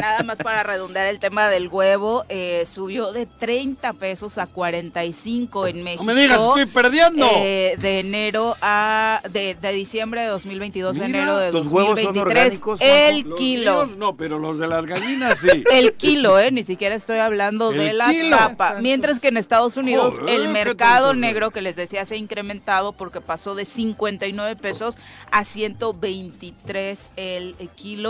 Nada 0.00 0.22
más 0.22 0.38
para 0.38 0.62
redondear 0.62 1.06
el 1.08 1.18
tema 1.18 1.48
del 1.48 1.68
huevo, 1.68 2.24
eh, 2.30 2.64
subió 2.70 3.12
de 3.12 3.26
30 3.26 3.92
pesos 3.94 4.38
a 4.38 4.46
45 4.46 5.66
en 5.66 5.82
México. 5.84 6.04
No 6.04 6.14
me 6.14 6.20
digas, 6.22 6.40
estoy 6.40 6.64
perdiendo. 6.66 7.26
eh, 7.36 7.76
de 7.78 8.00
enero 8.00 8.56
a 8.62 9.20
de, 9.30 9.56
de 9.60 9.72
diciembre 9.72 10.22
de 10.22 10.28
2022 10.28 10.96
a 10.96 11.00
Mira, 11.06 11.06
enero 11.18 11.36
de 11.36 11.50
¿tus 11.50 11.68
huevos 11.68 12.00
son 12.00 12.14
2023 12.14 12.44
orgánicos, 12.44 12.78
Juanjo? 12.80 12.94
el 12.96 13.20
Los 13.28 13.38
kilo 13.38 13.86
no, 13.98 14.16
pero 14.16 14.38
los 14.38 14.58
de 14.58 14.68
las 14.68 14.86
gallinas 14.86 15.38
sí. 15.38 15.64
el 15.72 15.92
kilo, 15.92 16.38
¿eh? 16.38 16.50
Ni 16.50 16.64
siquiera 16.64 16.94
estoy 16.94 17.18
hablando 17.18 17.70
El 17.72 17.78
de 17.78 17.92
la 17.92 18.08
kilo. 18.08 18.36
tapa. 18.38 18.76
Mientras 18.80 19.20
que 19.20 19.28
en 19.28 19.36
Estados 19.36 19.76
Unidos 19.76 20.18
Joder, 20.18 20.34
el 20.34 20.48
mercado 20.48 21.12
negro 21.12 21.50
que 21.50 21.60
les 21.60 21.76
decía 21.76 22.06
se 22.06 22.14
ha 22.14 22.18
incrementado 22.18 22.92
porque 22.92 23.20
pasó 23.20 23.54
de 23.54 23.66
59 23.66 24.56
pesos 24.56 24.96
a 25.30 25.44
123 25.44 27.12
el 27.16 27.54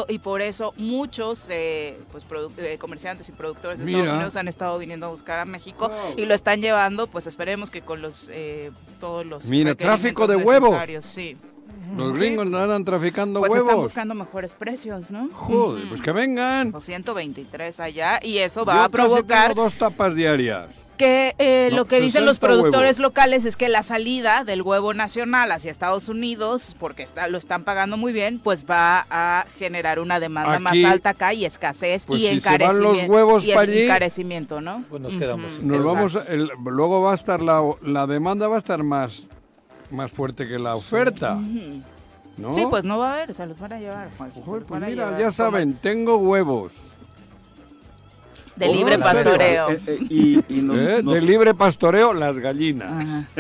y 0.08 0.18
por 0.18 0.42
eso 0.42 0.72
muchos 0.76 1.46
eh, 1.48 1.98
pues 2.10 2.24
eh, 2.58 2.76
comerciantes 2.78 3.28
y 3.28 3.32
productores 3.32 3.78
de 3.78 3.84
Estados. 3.90 4.10
Unidos 4.14 4.36
han 4.36 4.48
estado 4.48 4.78
viniendo 4.78 5.06
a 5.06 5.08
buscar 5.10 5.38
a 5.38 5.44
México 5.44 5.88
Wow. 5.88 6.14
y 6.16 6.26
lo 6.26 6.34
están 6.34 6.60
llevando, 6.60 7.06
pues 7.06 7.26
esperemos 7.26 7.70
que 7.70 7.80
con 7.82 8.02
los 8.02 8.28
eh, 8.32 8.70
todos 8.98 9.24
los 9.24 9.46
Mira, 9.46 9.74
tráfico 9.74 10.26
de 10.26 10.36
huevos. 10.36 10.74
Sí. 11.04 11.36
Los 11.96 12.18
Sí, 12.18 12.24
gringos 12.26 12.46
pues- 12.46 12.54
andan 12.62 12.84
traficando 12.84 13.40
Pues 13.40 13.52
están 13.52 13.66
huevos. 13.66 13.82
buscando 13.84 14.14
mejores 14.14 14.52
precios, 14.52 15.10
¿no? 15.10 15.28
Joder, 15.32 15.88
pues 15.88 16.00
que 16.02 16.12
vengan. 16.12 16.70
Los 16.72 16.84
123 16.84 17.80
allá 17.80 18.20
y 18.22 18.38
eso 18.38 18.60
Yo 18.60 18.66
va 18.66 18.74
a 18.84 18.88
casi 18.88 18.92
provocar 18.92 19.48
tengo 19.50 19.62
dos 19.64 19.74
tapas 19.74 20.14
diarias. 20.14 20.66
que 20.96 21.34
eh, 21.38 21.68
No, 21.70 21.78
lo 21.78 21.84
que 21.86 21.98
dicen 21.98 22.26
los 22.26 22.36
60 22.36 22.46
productores 22.46 22.98
huevos. 22.98 22.98
locales 22.98 23.44
es 23.46 23.56
que 23.56 23.70
la 23.70 23.82
salida 23.82 24.44
del 24.44 24.60
huevo 24.60 24.92
nacional 24.92 25.50
hacia 25.50 25.70
Estados 25.70 26.10
Unidos, 26.10 26.76
porque 26.78 27.02
está, 27.02 27.26
lo 27.26 27.38
están 27.38 27.64
pagando 27.64 27.96
muy 27.96 28.12
bien, 28.12 28.38
pues 28.38 28.66
va 28.70 29.06
a 29.08 29.46
generar 29.58 29.98
una 29.98 30.20
demanda 30.20 30.56
Aquí, 30.56 30.82
más 30.82 30.92
alta 30.92 31.10
acá 31.10 31.32
y 31.32 31.46
escasez 31.46 32.02
pues 32.06 32.20
y 32.20 32.28
si 32.28 32.40
se 32.40 32.48
van 32.50 32.54
encarecimiento. 32.60 33.00
los 33.00 33.08
huevos 33.08 33.44
y 33.44 33.52
allí, 33.52 33.82
encarecimiento, 33.84 34.60
¿no? 34.60 34.84
Pues 34.90 35.00
nos 35.00 35.16
quedamos 35.16 35.58
Nos 35.62 35.82
vamos, 35.86 36.18
el- 36.28 36.50
luego 36.66 37.00
va 37.00 37.12
a 37.12 37.14
estar 37.14 37.40
la, 37.40 37.62
la 37.80 38.06
demanda 38.06 38.46
va 38.48 38.56
a 38.56 38.58
estar 38.58 38.82
más, 38.82 39.22
más 39.90 40.10
fuerte 40.10 40.46
que 40.48 40.58
la 40.58 40.74
oferta. 40.74 41.38
¿no? 42.36 42.54
Sí, 42.54 42.64
pues 42.70 42.84
no 42.84 42.98
va 42.98 43.10
a 43.12 43.14
haber, 43.22 43.34
se 43.34 43.46
los 43.46 43.58
van 43.58 43.72
a 43.74 43.78
llevar, 43.80 44.08
Joder, 44.44 44.62
pues 44.64 44.80
mira, 44.80 45.04
llevar 45.06 45.20
ya 45.20 45.30
saben, 45.30 45.74
tengo 45.74 46.16
huevos. 46.16 46.72
De 48.56 48.66
Oh, 48.68 48.74
libre 48.74 48.98
pastoreo. 48.98 49.70
Eh, 49.70 49.80
eh, 49.86 49.98
y, 50.10 50.44
y 50.58 50.60
nos, 50.62 50.78
¿eh? 50.78 51.02
nos- 51.02 51.14
De 51.14 51.20
libre 51.22 51.54
pastoreo, 51.54 52.12
las 52.12 52.38
gallinas. 52.38 53.26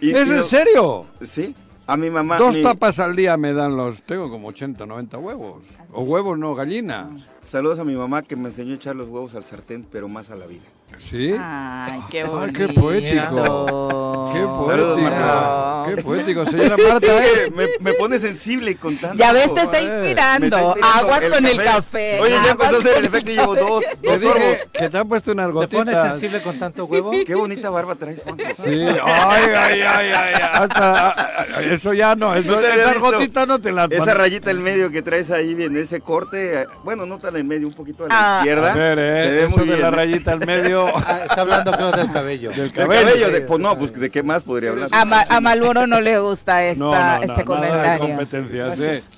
Y- 0.00 0.10
¿Es 0.12 0.28
y 0.28 0.30
en 0.32 0.44
serio? 0.44 1.06
Sí. 1.22 1.54
A 1.88 1.96
mi 1.96 2.10
mamá. 2.10 2.38
Dos 2.38 2.56
mi- 2.56 2.62
tapas 2.62 2.98
al 3.00 3.14
día 3.16 3.36
me 3.36 3.52
dan 3.52 3.76
los, 3.76 4.02
tengo 4.02 4.28
como 4.30 4.48
80, 4.48 4.86
90 4.86 5.18
huevos. 5.18 5.62
O 5.92 6.02
huevos, 6.02 6.38
no, 6.38 6.54
gallina. 6.54 7.08
Saludos 7.44 7.78
a 7.78 7.84
mi 7.84 7.94
mamá 7.94 8.22
que 8.22 8.34
me 8.36 8.48
enseñó 8.48 8.72
a 8.72 8.76
echar 8.76 8.94
los 8.96 9.08
huevos 9.08 9.34
al 9.34 9.44
sartén, 9.44 9.84
pero 9.90 10.08
más 10.08 10.30
a 10.30 10.36
la 10.36 10.46
vida. 10.46 10.64
¿Sí? 10.98 11.34
Ay, 11.38 12.00
qué 12.10 12.22
Ay, 12.22 12.26
bonito. 12.28 12.58
qué 12.58 12.68
poético. 12.68 14.30
Qué 14.32 14.40
poético. 14.40 14.96
Marta. 14.98 15.84
Qué 15.94 16.02
poético, 16.02 16.46
señora 16.46 16.76
Marta. 16.76 17.24
¿eh? 17.24 17.50
Me, 17.54 17.66
me 17.80 17.92
pone 17.94 18.18
sensible 18.18 18.74
con 18.76 18.96
tanto. 18.96 19.16
Ya 19.16 19.32
ves, 19.32 19.54
te 19.54 19.60
está 19.60 19.72
Me 19.72 19.78
está 19.78 19.96
inspirando. 19.98 20.46
inspirando 20.46 20.76
Aguas 20.98 21.20
con 21.32 21.46
el 21.46 21.56
café. 21.62 22.18
Oye, 22.20 22.34
ya 22.44 22.50
empezó 22.50 22.76
a 22.76 22.78
hacer 22.80 22.96
el 22.98 23.04
efecto 23.04 23.30
y 23.30 23.34
llevo 23.36 23.54
dos, 23.54 23.84
Te 24.02 24.08
dos 24.18 24.20
sorbos. 24.20 24.56
que 24.72 24.88
te 24.88 24.98
han 24.98 25.08
puesto 25.08 25.32
unas 25.32 25.46
¿Te 25.46 25.52
pones 25.52 25.70
gotitas. 25.94 26.02
sensible 26.10 26.42
con 26.42 26.58
tanto 26.58 26.84
huevo? 26.86 27.12
Qué 27.24 27.34
bonita 27.34 27.70
barba 27.70 27.94
traes, 27.94 28.22
Juan. 28.24 28.36
Sí, 28.38 28.70
ay, 29.04 29.50
ay, 29.54 29.80
ay, 29.82 30.10
ay, 30.12 30.34
hasta, 30.52 31.08
ah, 31.08 31.14
ah, 31.56 31.62
eso 31.62 31.92
ya 31.92 32.14
no, 32.16 32.34
eso, 32.34 32.50
No 32.50 32.56
te 32.58 32.72
visto. 32.72 33.00
gotitas 33.00 33.46
no 33.46 33.58
te 33.60 33.70
las 33.72 33.90
Esa 33.92 34.14
rayita 34.14 34.50
en 34.50 34.62
medio 34.62 34.90
que 34.90 35.02
traes 35.02 35.30
ahí 35.30 35.54
bien, 35.54 35.76
ese 35.76 36.00
corte, 36.00 36.66
bueno, 36.82 37.06
no 37.06 37.18
tan 37.18 37.36
en 37.36 37.46
medio, 37.46 37.68
un 37.68 37.74
poquito 37.74 38.06
a 38.06 38.08
la 38.08 38.14
Ah. 38.16 38.38
izquierda. 38.40 38.72
A 38.72 38.74
ver, 38.76 38.98
eh, 38.98 39.24
se 39.24 39.30
ve 39.32 39.40
eso 39.44 39.50
muy 39.50 39.58
de 39.60 39.64
bien. 39.66 39.80
la 39.82 39.88
¿eh? 39.88 39.90
rayita 39.90 40.32
al 40.32 40.46
medio. 40.46 40.85
Ah, 40.94 41.20
está 41.28 41.40
hablando 41.42 41.72
creo 41.72 41.90
del 41.92 42.10
cabello. 42.12 42.50
Del 42.50 42.60
El 42.60 42.72
cabello. 42.72 43.06
cabello, 43.06 43.30
de, 43.30 43.40
pues 43.42 43.60
no, 43.60 43.76
pues 43.78 43.92
de 43.92 44.10
qué 44.10 44.22
más 44.22 44.42
podría 44.42 44.70
hablar. 44.70 44.88
A, 44.92 45.04
Ma- 45.04 45.24
a 45.28 45.40
Malboro 45.40 45.86
no 45.86 46.00
le 46.00 46.18
gusta 46.18 46.64
esta, 46.64 46.78
No, 46.78 47.22
este 47.22 47.44
comentario. 47.44 48.16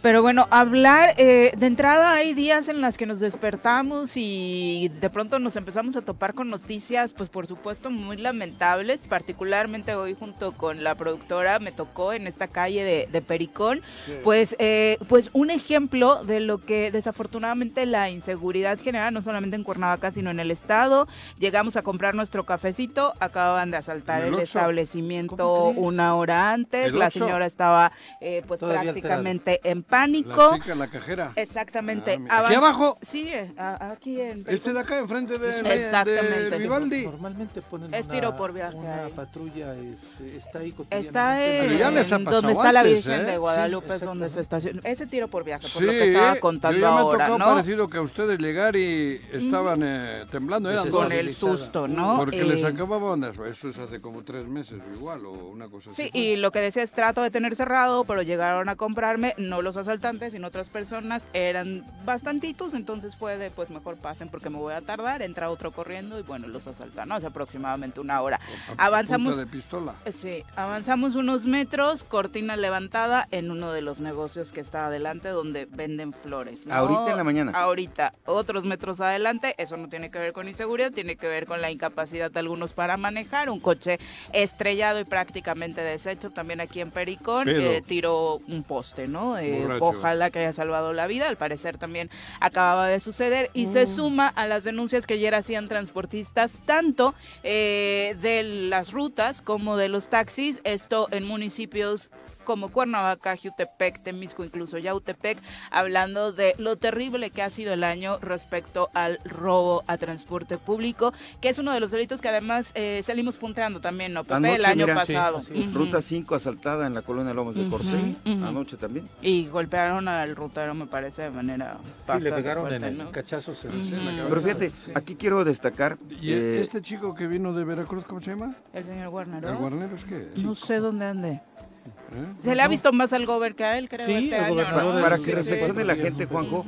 Pero 0.02 0.22
bueno, 0.22 0.46
hablar, 0.50 1.14
eh, 1.16 1.52
de 1.56 1.66
entrada 1.66 2.12
hay 2.14 2.34
días 2.34 2.68
en 2.68 2.80
las 2.80 2.96
que 2.96 3.06
nos 3.06 3.20
despertamos 3.20 4.12
y 4.16 4.90
de 5.00 5.10
pronto 5.10 5.38
nos 5.38 5.56
empezamos 5.56 5.96
a 5.96 6.02
topar 6.02 6.34
con 6.34 6.50
noticias, 6.50 7.12
pues 7.12 7.28
por 7.28 7.46
supuesto 7.46 7.90
muy 7.90 8.16
lamentables, 8.16 9.00
particularmente 9.08 9.94
hoy 9.94 10.14
junto 10.18 10.52
con 10.52 10.84
la 10.84 10.94
productora 10.94 11.58
me 11.58 11.72
tocó 11.72 12.12
en 12.12 12.26
esta 12.26 12.48
calle 12.48 12.84
de, 12.84 13.08
de 13.10 13.22
Pericón, 13.22 13.80
pues, 14.24 14.56
eh, 14.58 14.98
pues 15.08 15.30
un 15.32 15.50
ejemplo 15.50 16.24
de 16.24 16.40
lo 16.40 16.58
que 16.58 16.90
desafortunadamente 16.90 17.86
la 17.86 18.10
inseguridad 18.10 18.78
genera, 18.82 19.10
no 19.10 19.22
solamente 19.22 19.56
en 19.56 19.64
Cuernavaca, 19.64 20.10
sino 20.10 20.30
en 20.30 20.40
el 20.40 20.50
estado. 20.50 21.08
Llegamos 21.48 21.76
a 21.78 21.82
comprar 21.82 22.14
nuestro 22.14 22.44
cafecito, 22.44 23.14
acababan 23.20 23.70
de 23.70 23.78
asaltar 23.78 24.20
¿En 24.20 24.28
el 24.28 24.34
el, 24.34 24.40
establecimiento 24.40 25.68
una 25.70 26.14
hora 26.14 26.52
antes. 26.52 26.88
¿El 26.88 26.98
La 26.98 27.10
señora 27.10 27.46
estaba 27.46 27.90
eh, 28.20 28.42
pues 28.46 28.60
Todavía 28.60 28.82
prácticamente 28.92 29.60
en 29.64 29.78
La 29.78 29.84
pánico. 29.88 30.54
chica, 30.56 30.74
la 30.74 30.88
cajera. 30.90 31.32
Exactamente. 31.36 32.20
Ah. 32.28 32.42
¿Aquí 32.44 32.54
abajo? 32.54 32.98
Sí, 33.00 33.28
eh, 33.28 33.50
a- 33.56 33.92
aquí 33.92 34.20
en... 34.20 34.44
Este 34.46 34.74
de 34.74 34.80
acá, 34.80 34.98
enfrente 34.98 35.38
de, 35.38 35.48
Exactamente. 35.76 36.50
de 36.50 36.58
Vivaldi. 36.58 37.04
Normalmente 37.06 37.62
ponen 37.62 37.94
Es 37.94 38.04
una, 38.04 38.14
tiro 38.14 38.36
por 38.36 38.52
viaje 38.52 38.76
una 38.76 39.04
ahí. 39.06 39.12
patrulla, 39.12 39.74
este, 39.74 40.36
está 40.36 40.58
ahí 40.58 40.74
Está 40.90 41.46
en, 41.46 41.78
ya 41.78 41.90
les 41.90 42.12
ha 42.12 42.16
en 42.16 42.24
pasado 42.24 42.42
donde 42.42 42.52
está 42.52 42.72
la 42.72 42.82
Virgen 42.82 43.20
¿eh? 43.20 43.24
de 43.24 43.32
Sí, 43.32 43.38
Guadalupe, 43.38 43.94
es 43.94 44.00
donde 44.02 44.28
se 44.28 44.40
estaciona. 44.40 44.80
Ese 44.84 45.06
tiro 45.06 45.28
por 45.28 45.44
viaje, 45.44 45.62
por 45.62 45.70
Sí, 45.80 45.84
lo 45.84 45.92
que 45.92 46.08
estaba 46.08 46.34
yo 46.34 46.40
contando 46.40 46.78
ya 46.78 46.90
me 46.90 46.96
ha 46.96 47.00
ahora, 47.00 47.18
tocado 47.26 47.38
¿no? 47.38 47.44
parecido 47.46 47.88
que 47.88 47.96
a 47.98 48.02
ustedes 48.02 48.38
llegar 48.38 48.76
y 48.76 49.20
estaban 49.32 49.80
eh, 49.82 50.24
temblando. 50.30 50.70
Eran. 50.70 50.88
Con 50.90 51.10
el 51.12 51.28
susto, 51.38 51.88
¿no? 51.88 52.16
Porque 52.16 52.44
les 52.44 52.62
Eh, 52.62 52.66
acababan, 52.66 53.20
de- 53.20 53.28
eso 53.50 53.68
es 53.68 53.78
hace 53.78 54.00
como 54.00 54.22
tres 54.24 54.46
meses 54.46 54.80
igual, 54.94 55.24
o 55.26 55.32
una 55.32 55.68
cosa 55.68 55.90
así. 55.90 56.04
Sí, 56.04 56.10
y 56.18 56.36
lo 56.36 56.50
que 56.50 56.60
decía 56.60 56.82
es 56.82 56.92
trato 56.92 57.22
de 57.22 57.30
tener 57.30 57.54
cerrado, 57.56 58.04
pero 58.04 58.22
llegaron 58.22 58.68
a 58.68 58.76
comprarme, 58.76 59.34
no 59.38 59.62
los 59.62 59.76
asaltantes, 59.76 60.32
sino 60.32 60.48
otras 60.48 60.68
personas, 60.68 61.22
eran 61.32 61.84
bastantitos, 62.04 62.74
entonces 62.74 63.14
fue 63.16 63.36
de, 63.38 63.50
pues 63.50 63.70
mejor 63.70 63.96
pasen 63.96 64.28
porque 64.28 64.50
me 64.50 64.58
voy 64.58 64.74
a 64.74 64.80
tardar, 64.80 65.22
entra 65.22 65.50
otro 65.50 65.70
corriendo 65.72 66.18
y 66.18 66.22
bueno, 66.22 66.48
los 66.48 66.66
asaltan, 66.66 67.08
¿no? 67.08 67.14
Hace 67.16 67.26
aproximadamente 67.26 68.00
una 68.00 68.20
hora. 68.20 68.40
A- 68.76 68.86
avanzamos- 68.86 69.34
punta 69.36 69.46
de 69.50 69.56
pistola. 69.56 69.94
Eh, 70.04 70.12
Sí, 70.12 70.42
avanzamos 70.56 71.14
unos 71.14 71.46
metros, 71.46 72.02
cortina 72.02 72.56
levantada 72.56 73.28
en 73.30 73.50
uno 73.50 73.70
de 73.72 73.82
los 73.82 74.00
negocios 74.00 74.50
que 74.52 74.60
está 74.60 74.86
adelante 74.86 75.28
donde 75.28 75.66
venden 75.66 76.12
flores. 76.12 76.66
¿no? 76.66 76.74
Ahorita 76.74 77.10
en 77.12 77.16
la 77.16 77.24
mañana. 77.24 77.52
Ahorita, 77.54 78.12
otros 78.26 78.64
metros 78.64 79.00
adelante, 79.00 79.54
eso 79.58 79.76
no 79.76 79.88
tiene 79.88 80.10
que 80.10 80.18
ver 80.18 80.32
con 80.32 80.48
inseguridad, 80.48 80.90
tiene 80.92 81.16
que 81.16 81.27
ver 81.28 81.46
con 81.46 81.60
la 81.62 81.70
incapacidad 81.70 82.30
de 82.30 82.40
algunos 82.40 82.72
para 82.72 82.96
manejar, 82.96 83.50
un 83.50 83.60
coche 83.60 83.98
estrellado 84.32 85.00
y 85.00 85.04
prácticamente 85.04 85.82
deshecho 85.82 86.30
también 86.30 86.60
aquí 86.60 86.80
en 86.80 86.90
Pericón, 86.90 87.48
eh, 87.48 87.82
tiró 87.86 88.38
un 88.48 88.62
poste, 88.64 89.06
¿no? 89.08 89.38
Eh, 89.38 89.66
ojalá 89.80 90.30
que 90.30 90.40
haya 90.40 90.52
salvado 90.52 90.92
la 90.92 91.06
vida, 91.06 91.28
al 91.28 91.36
parecer 91.36 91.78
también 91.78 92.10
acababa 92.40 92.88
de 92.88 93.00
suceder 93.00 93.50
y 93.54 93.66
Mm. 93.66 93.72
se 93.72 93.86
suma 93.86 94.28
a 94.28 94.46
las 94.46 94.64
denuncias 94.64 95.06
que 95.06 95.14
ayer 95.14 95.34
hacían 95.34 95.68
transportistas 95.68 96.50
tanto 96.66 97.14
eh, 97.42 98.16
de 98.20 98.42
las 98.42 98.92
rutas 98.92 99.42
como 99.42 99.76
de 99.76 99.88
los 99.88 100.08
taxis, 100.08 100.60
esto 100.64 101.08
en 101.10 101.26
municipios 101.26 102.10
como 102.44 102.70
Cuernavaca, 102.70 103.36
Jutepec, 103.36 104.02
Temisco, 104.02 104.42
incluso 104.42 104.78
Yautepec, 104.78 105.36
hablando 105.70 106.32
de 106.32 106.54
lo 106.56 106.76
terrible 106.76 107.28
que 107.28 107.42
ha 107.42 107.50
sido 107.50 107.74
el 107.74 107.84
año 107.84 108.18
respecto 108.20 108.88
al 108.94 109.18
robo 109.26 109.84
a 109.86 109.98
transporte 109.98 110.56
público, 110.56 111.12
que 111.40 111.48
es 111.48 111.58
uno 111.58 111.72
de 111.72 111.80
los 111.80 111.90
delitos 111.90 112.20
que 112.20 112.28
además 112.28 112.70
eh, 112.74 113.02
salimos 113.04 113.36
punteando 113.36 113.80
también, 113.80 114.12
¿no, 114.12 114.22
Pepe? 114.24 114.34
Anoche, 114.34 114.54
el 114.56 114.64
año 114.64 114.86
mira, 114.86 115.06
sí, 115.06 115.12
pasado. 115.14 115.38
así 115.38 115.52
es. 115.60 115.68
Ujú. 115.68 115.78
Ruta 115.78 116.02
5 116.02 116.34
asaltada 116.34 116.86
en 116.86 116.94
la 116.94 117.02
colonia 117.02 117.34
Lomas 117.34 117.54
de 117.54 117.68
Corsé, 117.68 117.96
ujú. 118.24 118.44
anoche 118.44 118.76
también. 118.76 119.08
Y 119.22 119.46
golpearon 119.46 120.08
al 120.08 120.34
rutero, 120.36 120.74
me 120.74 120.86
parece, 120.86 121.22
de 121.22 121.30
manera 121.30 121.78
Sí, 122.04 122.20
le 122.20 122.32
pegaron 122.32 122.64
fuerte, 122.66 122.76
en 122.76 122.84
el 122.92 122.98
¿no? 122.98 123.10
cachazos 123.12 123.64
en, 123.64 123.90
la 123.90 123.98
cabeza. 124.12 124.24
Pero 124.28 124.40
fíjate, 124.40 124.70
Sí. 124.70 124.92
aquí 124.94 125.14
quiero 125.16 125.44
destacar, 125.44 125.98
¿Y 126.20 126.32
eh, 126.32 126.60
este 126.60 126.82
chico 126.82 127.14
que 127.14 127.26
vino 127.26 127.52
de 127.52 127.64
Veracruz, 127.64 128.04
cómo 128.04 128.20
se 128.20 128.30
llama? 128.30 128.54
El 128.72 128.84
señor 128.84 129.08
Warner. 129.08 129.44
¿El 129.44 129.56
Guarnero 129.56 129.96
es 129.96 130.04
que? 130.04 130.28
No 130.42 130.54
sé 130.54 130.76
dónde 130.76 131.04
ande. 131.04 131.28
¿Eh? 131.30 132.42
Se 132.42 132.54
le 132.54 132.62
ha 132.62 132.68
visto 132.68 132.92
más 132.92 133.12
al 133.12 133.26
gober 133.26 133.54
que 133.54 133.64
a 133.64 133.78
él, 133.78 133.88
creo, 133.88 134.04
Sí, 134.06 134.14
este 134.14 134.36
año, 134.36 134.54
¿no? 134.56 135.00
para 135.02 135.16
Sí, 135.18 135.24
que 135.24 135.30
sí, 135.30 135.36
reflexione 135.36 135.80
sí. 135.82 135.86
la 135.86 135.94
gente, 135.96 136.26
Juanjo, 136.26 136.64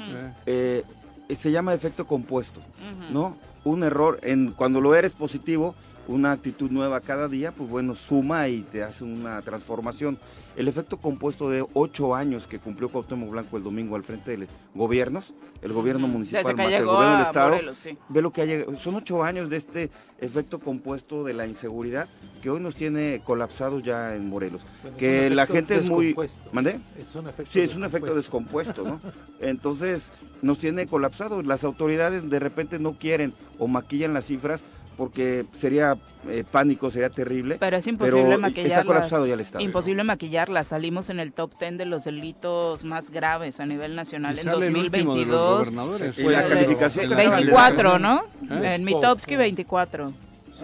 eh, 0.47 0.83
se 1.37 1.51
llama 1.51 1.75
efecto 1.75 2.07
compuesto. 2.07 2.61
¿no? 3.13 3.37
Un 3.65 3.83
error, 3.83 4.19
en 4.23 4.53
cuando 4.53 4.81
lo 4.81 4.95
eres 4.95 5.15
positivo, 5.15 5.75
una 6.09 6.33
actitud 6.33 6.71
nueva 6.71 7.01
cada 7.01 7.29
día, 7.29 7.53
pues 7.53 7.71
bueno, 7.71 7.95
suma 7.95 8.49
y 8.49 8.63
te 8.63 8.83
hace 8.83 9.05
una 9.05 9.41
transformación. 9.43 10.19
El 10.57 10.69
efecto 10.69 10.99
compuesto 10.99 11.49
de 11.49 11.65
ocho 11.75 12.15
años 12.15 12.47
que 12.47 12.59
cumplió 12.59 12.89
Cuauhtémoc 12.89 13.31
Blanco 13.31 13.57
el 13.57 13.63
domingo 13.63 13.97
al 13.97 14.03
frente 14.03 14.33
de 14.33 14.39
los 14.39 14.49
gobiernos, 14.75 15.35
el 15.63 15.73
gobierno 15.73 16.09
municipal 16.09 16.57
más 16.57 16.73
el 16.73 16.85
gobierno 16.85 17.17
del 17.19 17.27
estado, 17.27 17.51
Morelos, 17.51 17.79
sí. 17.79 17.97
ve 18.09 18.23
lo 18.23 18.33
que 18.33 18.43
ha 18.43 18.45
llegado. 18.45 18.77
Son 18.77 18.97
ocho 18.97 19.23
años 19.23 19.49
de 19.49 19.57
este 19.57 19.91
efecto 20.19 20.59
compuesto 20.59 21.25
de 21.25 21.35
la 21.35 21.47
inseguridad 21.47 22.09
que 22.43 22.51
hoy 22.51 22.61
nos 22.61 22.75
tiene 22.75 23.23
colapsados 23.25 23.83
ya 23.83 24.15
en 24.15 24.29
Morelos. 24.29 24.63
Bueno, 24.83 24.97
es 24.97 25.01
que 25.01 25.27
un 25.29 25.37
la 25.37 25.45
efecto 25.45 25.55
gente 25.55 25.79
es 25.79 25.89
muy... 25.89 26.17
¿Mandé? 26.53 26.81
Es 26.99 27.15
un 27.15 27.29
efecto 27.29 27.53
Sí, 27.53 27.61
es 27.61 27.77
un 27.77 27.85
efecto 27.85 28.15
descompuesto, 28.15 28.85
¿no? 28.85 29.01
Entonces 29.41 30.11
nos 30.43 30.59
tiene 30.59 30.87
colapsados. 30.87 31.47
Las 31.47 31.65
autoridades 31.65 32.29
de 32.29 32.39
repente 32.39 32.79
no 32.79 32.95
quieren 32.95 33.35
o 33.59 33.69
maquillan 33.69 34.15
las 34.15 34.27
cifras 34.27 34.65
porque 35.01 35.47
sería 35.57 35.97
eh, 36.29 36.45
pánico, 36.53 36.91
sería 36.91 37.09
terrible. 37.09 37.57
Pero 37.59 37.79
es 37.79 37.87
imposible 37.87 38.23
Pero 38.23 38.39
maquillarlas. 38.39 38.73
está 38.81 38.85
colapsado 38.85 39.27
ya 39.27 39.33
el 39.33 39.41
estado. 39.41 39.65
Imposible 39.65 40.05
maquillarlas. 40.05 40.67
Salimos 40.67 41.09
en 41.09 41.21
el 41.21 41.33
top 41.33 41.53
10 41.59 41.79
de 41.79 41.87
los 41.87 42.05
delitos 42.05 42.85
más 42.85 43.11
graves 43.11 43.61
a 43.61 43.65
nivel 43.67 43.97
nacional 43.97 44.37
y 44.37 44.41
en 44.41 44.45
sale 44.45 44.67
el 44.67 44.77
último 44.77 45.15
de 45.17 45.25
los 45.25 45.31
2022. 45.31 45.71
gobernadores. 45.71 46.19
Y 46.19 46.23
la 46.23 46.29
Pues, 46.43 46.47
calificación 46.49 47.09
que 47.09 47.15
le 47.15 47.25
daban 47.25 47.37
24, 47.41 47.99
¿no? 47.99 48.25
¿Eh? 48.51 48.75
En 48.75 48.85
Mitowski 48.85 49.37
24. 49.37 50.13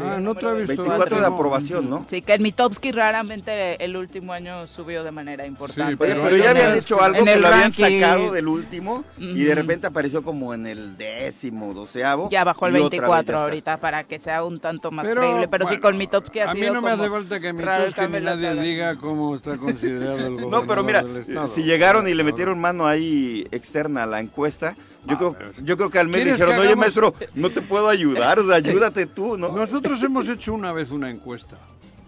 Ah, 0.01 0.19
no 0.21 0.35
te 0.35 0.47
he 0.47 0.55
visto. 0.55 0.83
24 0.83 1.17
de 1.17 1.23
No. 1.23 1.35
aprobación, 1.35 1.91
¿no? 1.91 2.07
Sí, 2.09 2.23
que 2.23 2.35
en 2.35 2.43
Mitowski 2.43 2.93
raramente 2.93 3.83
el 3.85 3.97
último 3.97 4.33
año 4.33 4.67
subió 4.67 5.03
de 5.05 5.11
manera 5.11 5.47
importante. 5.47 5.97
Sí, 5.97 6.13
Oye, 6.13 6.21
Pero 6.23 6.37
ya 6.37 6.51
habían 6.51 6.75
hecho 6.77 7.01
algo 7.03 7.25
que 7.25 7.37
lo 7.37 7.47
habían 7.49 7.73
ranking. 7.73 8.01
sacado 8.01 8.33
del 8.33 8.49
último 8.49 9.05
y 9.19 9.43
de 9.45 9.55
repente 9.55 9.87
apareció 9.87 10.23
como 10.23 10.55
en 10.55 10.67
el 10.67 10.97
décimo, 10.97 11.73
doceavo. 11.75 12.29
Ya 12.31 12.45
bajó 12.45 12.67
el 12.67 12.77
y 12.77 12.81
otra 12.81 12.89
vez 12.89 12.91
24 13.01 13.27
ya 13.27 13.33
está. 13.37 13.45
ahorita 13.45 13.77
para 13.79 14.05
que 14.05 14.19
sea 14.19 14.45
un 14.45 14.61
tanto 14.61 14.91
más 14.91 15.07
Pero, 15.07 15.21
creíble. 15.23 15.49
Pero 15.49 15.65
sí, 15.67 15.75
bueno, 15.75 15.83
con 15.83 15.97
Mitowski 15.99 16.39
ha 16.41 16.51
A 16.51 16.55
mí 16.55 16.61
no 16.71 16.83
me 16.83 16.91
hace 16.91 17.03
como 17.09 17.15
falta 17.15 17.41
que 17.41 17.53
Mitowski 17.53 18.01
ni 18.01 18.21
nadie 18.21 18.55
diga 18.55 18.97
cómo 18.97 19.37
está 19.37 19.57
considerado 19.57 20.17
el 20.19 20.35
gobernador 20.35 20.51
No, 20.63 20.67
pero 20.67 20.85
mira, 20.85 21.05
estado. 21.21 21.47
si 21.49 21.63
llegaron 21.63 22.07
y 22.09 22.15
le 22.15 22.25
metieron 22.25 22.59
mano 22.59 22.87
ahí 22.87 23.47
externa 23.51 24.03
a 24.05 24.07
la 24.07 24.21
encuesta, 24.21 24.75
yo 25.07 25.17
creo, 25.17 25.37
yo 25.63 25.77
creo 25.77 25.91
que 25.91 25.99
al 25.99 26.09
mes 26.09 26.17
¿Quieres 26.23 26.35
dijeron, 26.35 26.55
que 26.55 26.61
oye 26.67 26.77
maestro, 26.77 27.15
no 27.35 27.51
te 27.51 27.63
puedo 27.63 27.89
ayudar, 27.89 28.39
o 28.39 28.47
sea, 28.47 28.57
ayúdate 28.57 29.07
tú, 29.07 29.37
¿no? 29.37 29.51
Nosotros 29.53 30.03
hemos 30.05 30.29
hecho 30.29 30.55
una 30.55 30.73
vez 30.73 30.91
una 30.91 31.11
encuesta 31.11 31.57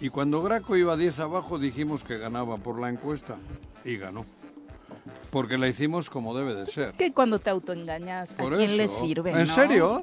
y 0.00 0.10
cuando 0.10 0.42
Graco 0.42 0.76
iba 0.76 0.96
10 0.96 1.18
abajo 1.20 1.58
dijimos 1.58 2.04
que 2.04 2.18
ganaba 2.18 2.56
por 2.58 2.80
la 2.80 2.88
encuesta 2.88 3.36
y 3.84 3.96
ganó. 3.96 4.24
Porque 5.30 5.58
la 5.58 5.68
hicimos 5.68 6.08
como 6.08 6.36
debe 6.36 6.54
de 6.54 6.70
ser. 6.70 6.92
que 6.92 7.12
cuando 7.12 7.38
te 7.38 7.50
autoengañas, 7.50 8.30
¿a 8.30 8.36
Por 8.36 8.56
quién 8.56 8.76
le 8.76 8.88
sirve? 8.88 9.32
¿En 9.32 9.46
no? 9.46 9.54
serio? 9.54 10.00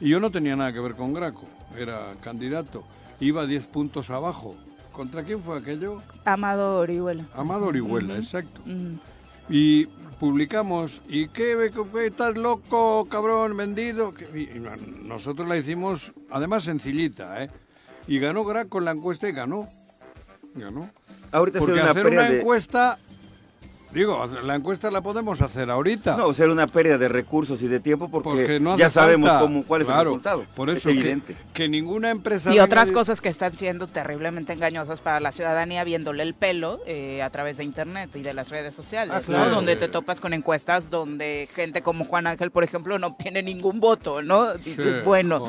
Y 0.00 0.08
yo 0.08 0.20
no 0.20 0.30
tenía 0.30 0.56
nada 0.56 0.72
que 0.72 0.80
ver 0.80 0.94
con 0.94 1.12
Graco, 1.12 1.42
era 1.76 2.14
candidato. 2.22 2.82
Iba 3.20 3.46
10 3.46 3.66
puntos 3.66 4.10
abajo. 4.10 4.56
¿Contra 4.92 5.22
quién 5.22 5.42
fue 5.42 5.58
aquello? 5.58 6.02
Amado 6.24 6.76
Orihuela. 6.78 7.24
Amado 7.34 7.66
Orihuela, 7.66 8.14
Ujú. 8.14 8.22
exacto. 8.22 8.60
Mm. 8.64 8.94
Y 9.48 9.86
publicamos, 10.22 11.00
¿y 11.08 11.26
qué, 11.26 11.72
qué 11.92 12.06
estás 12.06 12.36
loco, 12.36 13.08
cabrón, 13.10 13.56
vendido? 13.56 14.14
Y, 14.32 14.50
nosotros 15.02 15.48
la 15.48 15.56
hicimos, 15.56 16.12
además 16.30 16.62
sencillita, 16.62 17.42
¿eh? 17.42 17.50
Y 18.06 18.20
ganó 18.20 18.44
Graco 18.44 18.78
en 18.78 18.84
la 18.84 18.92
encuesta 18.92 19.28
y 19.28 19.32
ganó. 19.32 19.68
Ganó. 20.54 20.88
Ahorita 21.32 21.58
Porque 21.58 21.80
hacer 21.80 22.06
una 22.06 22.20
una 22.20 22.30
de... 22.30 22.38
encuesta, 22.38 23.00
digo, 23.94 24.26
la 24.42 24.54
encuesta 24.54 24.90
la 24.90 25.00
podemos 25.00 25.40
hacer 25.42 25.70
ahorita. 25.70 26.16
No, 26.16 26.32
ser 26.32 26.48
una 26.50 26.66
pérdida 26.66 26.98
de 26.98 27.08
recursos 27.08 27.62
y 27.62 27.68
de 27.68 27.80
tiempo 27.80 28.08
porque, 28.08 28.28
porque 28.30 28.60
no 28.60 28.76
ya 28.76 28.90
sabemos 28.90 29.30
cómo, 29.34 29.64
cuál 29.64 29.82
es 29.82 29.86
Claro, 29.86 30.00
el 30.00 30.06
resultado. 30.06 30.44
Por 30.54 30.70
es 30.70 30.78
eso 30.78 30.88
que- 30.90 30.94
evidente. 30.98 31.36
Que, 31.52 31.68
ninguna 31.68 32.10
empresa... 32.10 32.52
Y 32.52 32.58
otras 32.60 32.92
cosas 32.92 33.20
que 33.20 33.28
están 33.28 33.56
siendo 33.56 33.86
terriblemente 33.86 34.52
engañosas 34.52 35.00
para 35.00 35.20
la 35.20 35.32
ciudadanía 35.32 35.84
viéndole 35.84 36.22
el 36.22 36.34
pelo 36.34 36.80
eh, 36.86 37.22
a 37.22 37.30
través 37.30 37.56
de 37.58 37.64
internet 37.64 38.10
y 38.14 38.22
de 38.22 38.34
las 38.34 38.48
redes 38.48 38.74
sociales, 38.74 39.14
Ah, 39.14 39.20
¿no? 39.20 39.26
claro. 39.26 39.54
Donde 39.56 39.76
te 39.76 39.88
topas 39.88 40.20
con 40.20 40.32
encuestas 40.32 40.90
donde 40.90 41.48
gente 41.54 41.82
como 41.82 42.04
Juan 42.04 42.26
Ángel, 42.26 42.50
por 42.50 42.64
ejemplo, 42.64 42.98
no 42.98 43.08
obtiene 43.08 43.42
ningún 43.42 43.80
voto, 43.80 44.22
¿no? 44.22 44.54
Sí, 44.54 44.70
Dices, 44.72 45.04
bueno, 45.04 45.48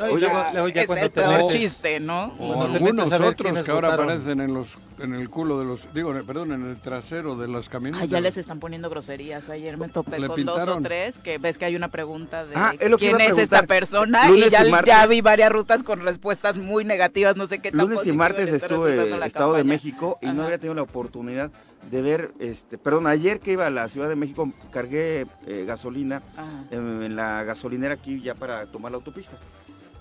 Oye, 0.00 0.26
luego 0.52 0.68
ya 0.68 0.80
es 0.82 0.86
cuando 0.86 1.06
el 1.06 1.12
te 1.12 1.20
metes- 1.24 1.52
chiste, 1.52 2.00
¿no? 2.00 2.24
O 2.38 2.54
Cuando 2.54 2.66
te 2.66 2.72
algunos 2.76 2.94
metes 3.06 3.12
a 3.12 3.18
ver 3.18 3.28
otros 3.28 3.62
que 3.62 3.70
ahora 3.70 3.88
votaron. 3.90 4.10
aparecen 4.10 4.40
en 4.40 4.54
los 4.54 4.66
en 4.98 5.14
el 5.14 5.28
culo 5.28 5.58
de 5.58 5.64
los 5.64 5.92
digo, 5.92 6.12
perdón, 6.26 6.52
en 6.52 6.68
el 6.70 6.76
trasero 6.78 7.36
de 7.36 7.48
las 7.48 7.68
camionetas. 7.68 8.04
Ah, 8.04 8.10
ya 8.10 8.20
les 8.20 8.36
están 8.36 8.60
poniendo 8.60 8.88
groserías. 8.88 9.48
Ayer 9.50 9.76
me 9.76 9.88
topé 9.88 10.24
con 10.26 10.44
dos 10.44 10.68
o 10.68 10.80
tres 10.80 11.18
que 11.18 11.38
ves 11.38 11.58
que 11.58 11.64
hay 11.64 11.76
una 11.76 11.88
pregunta 11.88 12.44
de 12.44 12.52
Ah, 12.54 12.72
es 12.78 12.90
lo 12.90 12.98
que 12.98 13.08
quién 13.10 13.20
es 13.20 13.38
esta 13.38 13.62
persona 13.64 14.28
Lunes 14.28 14.46
y 14.46 14.50
ya, 14.50 14.66
y 14.66 14.70
martes. 14.70 14.94
ya 14.94 15.06
vi 15.06 15.20
varias 15.20 15.50
rutas 15.50 15.82
con 15.82 16.00
respuestas 16.00 16.56
muy 16.56 16.84
negativas, 16.84 17.36
no 17.36 17.46
sé 17.46 17.58
qué 17.60 17.70
Lunes 17.70 18.06
y 18.06 18.12
martes 18.12 18.50
estuve 18.50 19.10
en 19.14 19.22
Estado 19.22 19.54
de. 19.54 19.64
México 19.64 20.18
y 20.20 20.26
no 20.26 20.44
había 20.44 20.58
tenido 20.58 20.74
la 20.74 20.82
oportunidad 20.82 21.50
de 21.90 22.02
ver, 22.02 22.32
este, 22.38 22.78
perdón, 22.78 23.06
ayer 23.06 23.40
que 23.40 23.52
iba 23.52 23.66
a 23.66 23.70
la 23.70 23.88
Ciudad 23.88 24.08
de 24.08 24.16
México 24.16 24.50
cargué 24.70 25.26
eh, 25.46 25.64
gasolina 25.66 26.22
en, 26.70 27.02
en 27.02 27.16
la 27.16 27.42
gasolinera 27.44 27.94
aquí 27.94 28.20
ya 28.20 28.34
para 28.34 28.66
tomar 28.66 28.92
la 28.92 28.96
autopista. 28.96 29.36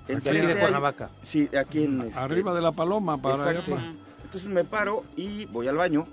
De 0.08 0.16
aquí 0.16 0.28
Enfrente 0.28 0.54
de 0.54 0.60
Cuernavaca. 0.60 1.10
Sí, 1.24 1.50
aquí 1.58 1.86
en... 1.86 2.02
este, 2.02 2.20
Arriba 2.20 2.54
de 2.54 2.62
la 2.62 2.72
paloma 2.74 3.18
para 3.22 3.36
allá 3.36 3.52
Exacto. 3.52 3.72
para- 3.76 3.88
Ujú. 3.90 3.98
Entonces 4.34 4.50
me 4.52 4.64
paro 4.64 5.04
y 5.16 5.46
voy 5.46 5.68
al 5.68 5.76
baño 5.78 6.08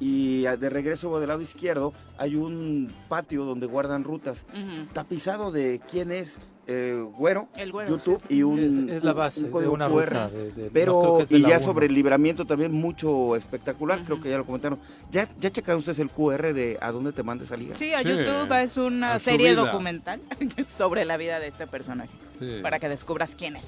y 0.00 0.46
a- 0.46 0.56
de 0.56 0.70
regreso 0.70 1.20
del 1.20 1.28
lado 1.28 1.42
izquierdo 1.42 1.92
hay 2.16 2.34
un 2.34 2.90
patio 3.10 3.44
donde 3.44 3.66
guardan 3.66 4.04
rutas 4.04 4.46
tapizado 4.94 5.52
de 5.52 5.78
quién 5.90 6.10
es 6.10 6.38
eh, 6.70 7.02
güero, 7.16 7.48
El 7.56 7.72
güero, 7.72 7.90
YouTube 7.90 8.22
y 8.30 8.42
un, 8.42 8.58
Es- 8.58 8.96
es 8.96 9.04
la 9.04 9.12
base 9.14 9.40
un 9.40 9.46
de 9.46 9.50
código 9.52 9.72
una 9.72 9.88
QR. 9.88 10.06
ruta 10.06 10.28
de- 10.30 10.52
de- 10.52 10.62
no, 10.64 10.70
pero 10.72 11.26
y 11.30 11.40
ya 11.42 11.60
sobre 11.60 11.86
el 11.86 11.94
libramiento 11.94 12.44
también 12.46 12.72
mucho 12.72 13.36
espectacular, 13.36 14.02
creo 14.04 14.18
que 14.20 14.28
ya 14.30 14.36
lo 14.38 14.44
comentaron. 14.46 14.78
¿Ya, 15.10 15.28
ya 15.40 15.50
checaron 15.50 15.78
ustedes 15.78 15.98
el 15.98 16.10
QR 16.10 16.52
de 16.54 16.76
a 16.80 16.90
dónde 16.92 17.12
te 17.12 17.22
manda 17.22 17.44
esa 17.44 17.56
liga? 17.56 17.74
Sí, 17.74 17.92
a 17.94 18.02
Sí, 18.02 18.08
YouTube 18.08 18.52
es 18.62 18.76
una 18.78 19.14
a 19.14 19.18
serie 19.18 19.50
vida. 19.52 19.64
documental 19.64 20.20
sobre 20.76 21.04
la 21.06 21.16
vida 21.18 21.38
de 21.40 21.48
este 21.48 21.66
personaje, 21.66 22.12
Sí. 22.38 22.60
para 22.62 22.78
que 22.78 22.88
descubras 22.90 23.30
quién 23.36 23.56
es. 23.56 23.64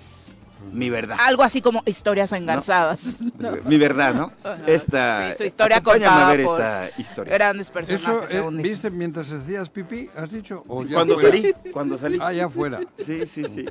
Mi 0.73 0.91
verdad. 0.91 1.17
Algo 1.21 1.43
así 1.43 1.61
como 1.61 1.83
historias 1.87 2.33
engarzadas. 2.33 3.17
Mi 3.65 3.79
verdad, 3.79 4.15
¿no? 4.15 4.33
Esta. 4.67 5.31
Sí, 5.33 5.39
su 5.39 5.45
historia 5.45 5.79
acompáñame 5.79 6.07
contada 6.11 6.29
a 6.29 6.37
ver 6.37 6.45
por 6.45 6.61
esta 6.61 7.01
historia. 7.01 7.35
Grandes 7.35 7.71
personajes. 7.71 8.31
Eso, 8.31 8.49
eh. 8.51 8.63
¿viste 8.63 8.91
mientras 8.91 9.33
hacías 9.33 9.69
pipí? 9.69 10.09
¿Has 10.17 10.31
dicho? 10.31 10.65
¿O 10.69 10.85
ya 10.85 10.95
Cuando 10.95 11.15
fuera? 11.19 11.37
salí, 11.37 11.55
cuando 11.73 11.99
salí. 11.99 12.19
Ah, 12.21 12.33
ya 12.33 12.49
fuera. 12.49 12.81
Sí, 12.99 13.27
sí, 13.27 13.45
sí. 13.49 13.67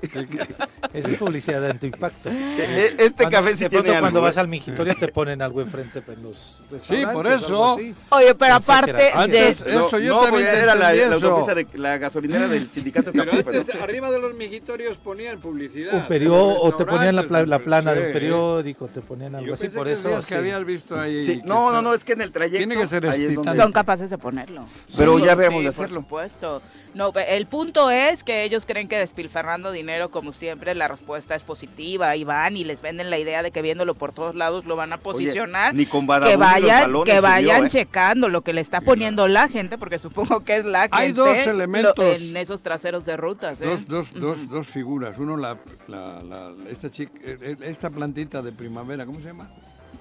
Esa 0.94 1.10
es 1.10 1.18
publicidad 1.18 1.70
en 1.70 1.80
tu 1.80 1.86
impacto. 1.86 2.30
Eh, 2.30 2.96
Este 2.98 3.24
Cuando- 3.24 3.38
café 3.38 3.56
sí 3.56 3.64
de 3.64 3.70
tiene 3.70 3.84
pronto 3.84 4.00
cuando 4.02 4.20
algo, 4.20 4.28
vas 4.28 4.38
¿eh? 4.38 4.40
al 4.40 4.48
mingitorio 4.48 4.96
te 5.00 5.08
ponen 5.10 5.42
algo 5.42 5.62
enfrente 5.62 6.04
en 6.08 6.24
los 6.24 6.64
restaurantes. 6.72 7.14
por 7.14 7.28
eso. 7.28 7.78
Oye, 8.10 8.36
pero 8.36 8.56
aparte 8.56 8.94
de... 8.94 9.50
Eso, 9.50 9.66
yo 10.00 10.16
no, 10.16 10.22
también 10.24 10.30
porque 10.32 10.44
te 10.46 10.58
era 10.60 10.76
la, 10.76 11.14
autopista 11.14 11.56
de 11.56 11.68
la 11.76 11.98
gasolinera 11.98 12.48
del 12.48 12.70
sindicato 12.72 13.12
de 13.12 13.20
Pero 13.20 13.32
café, 13.32 13.58
antes, 13.58 13.76
¿no? 13.76 13.84
arriba 13.84 14.12
de 14.12 14.20
los 14.20 14.34
mijitorios 14.34 14.98
ponían 14.98 15.40
publicidad. 15.40 15.94
Un 15.94 16.08
periódico, 16.08 16.62
o 16.62 16.76
te 16.86 16.92
ponían 16.92 17.16
la, 17.16 17.28
pla- 17.28 17.46
la 17.46 17.60
plana 17.60 17.94
de 17.94 18.00
un 18.02 18.08
sí. 18.08 18.14
periódico, 18.14 18.88
te 18.88 19.02
ponían 19.02 19.36
algo 19.36 19.48
Yo 19.48 19.54
así, 19.54 19.70
por 19.70 19.86
que 19.88 19.94
eso. 19.94 20.22
sí. 20.22 20.28
que 20.30 20.36
habías 20.36 20.66
visto 20.66 21.00
ahí. 21.00 21.26
Sí, 21.26 21.42
que 21.42 21.48
no, 21.48 21.72
no, 21.72 21.82
no, 21.82 21.94
es 21.94 22.04
que 22.04 22.14
en 22.14 22.22
el 22.22 22.32
trayecto. 22.32 22.58
Tiene 22.58 22.76
que 22.76 22.88
ser 22.88 23.06
ahí 23.08 23.26
es 23.26 23.36
donde-. 23.36 23.56
Son 23.56 23.72
capaces 23.72 24.10
de 24.10 24.18
ponerlo. 24.18 24.66
Pero 24.98 25.18
Sí, 25.18 25.26
ya 25.26 25.36
vemos 25.36 25.60
sí, 25.60 25.66
de 25.66 25.72
por 25.72 25.84
hacerlo. 25.84 26.00
supuesto. 26.02 26.62
No, 26.96 27.12
el 27.14 27.46
punto 27.46 27.92
es 27.92 28.24
que 28.24 28.44
ellos 28.44 28.66
creen 28.66 28.88
que 28.88 28.98
despilfarrando 28.98 29.72
dinero, 29.72 30.10
como 30.10 30.34
siempre, 30.34 30.74
la 30.74 30.88
respuesta 30.88 31.36
es 31.36 31.44
positiva 31.44 32.16
y 32.16 32.24
van 32.24 32.58
y 32.58 32.64
les 32.64 32.82
venden 32.82 33.12
la 33.12 33.20
idea 33.20 33.44
de 33.44 33.52
que 33.52 33.62
viéndolo 33.62 33.94
por 33.94 34.12
todos 34.12 34.34
lados 34.36 34.66
lo 34.66 34.76
van 34.76 34.92
a 34.92 34.98
posicionar. 34.98 35.76
ni 35.76 35.86
con 35.86 36.08
que 36.08 36.20
los 36.20 36.38
vayan, 36.38 36.82
balones 36.82 37.14
que 37.14 37.20
vayan 37.22 37.66
¿eh? 37.66 37.70
checando 37.70 38.28
lo 38.28 38.42
que 38.42 38.54
le 38.54 38.62
está 38.62 38.82
poniendo 38.82 39.28
la 39.28 39.48
gente, 39.48 39.78
porque 39.78 40.00
supongo 40.00 40.40
que 40.44 40.58
es 40.58 40.66
la 40.66 40.82
gente 40.82 40.98
Hay 40.98 41.12
dos 41.12 41.28
lo- 41.46 41.52
elementos. 41.52 42.22
en 42.22 42.36
esos 42.36 42.64
traseros 42.64 43.06
de 43.06 43.18
rutas. 43.18 43.62
¿eh? 43.62 43.66
Dos, 43.66 43.86
dos, 43.88 44.14
dos, 44.16 44.50
dos 44.50 44.68
figuras. 44.68 45.18
Uno, 45.20 45.38
la, 45.38 45.58
la, 45.88 46.22
la- 46.24 46.54
esta, 46.72 46.90
chica, 46.90 47.12
eh, 47.24 47.56
esta 47.62 47.92
plantita 47.92 48.42
de 48.42 48.52
primavera, 48.52 49.06
¿cómo 49.06 49.20
se 49.20 49.28
llama? 49.28 49.48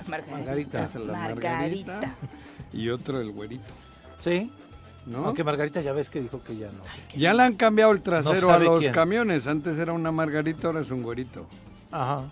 Margarita. 0.06 0.88
Margarita. 0.88 0.88
margarita. 1.12 2.00
Y 2.72 2.88
otro, 2.88 3.20
el 3.20 3.30
güerito. 3.30 3.70
Sí, 4.18 4.50
¿no? 5.08 5.24
aunque 5.26 5.42
Margarita 5.44 5.80
ya 5.80 5.92
ves 5.92 6.10
que 6.10 6.20
dijo 6.20 6.42
que 6.42 6.56
ya 6.56 6.66
no. 6.68 6.82
Ya 7.16 7.34
le 7.34 7.42
han 7.42 7.54
cambiado 7.54 7.92
el 7.92 8.00
trasero 8.02 8.50
a 8.50 8.54
sabe 8.54 8.64
los 8.66 8.80
quién. 8.80 8.92
camiones. 8.92 9.46
Antes 9.46 9.78
era 9.78 9.92
una 9.92 10.12
margarita, 10.12 10.68
ahora 10.68 10.80
es 10.80 10.90
un 10.90 11.02
güerito. 11.02 11.46
Ajá. 11.90 12.24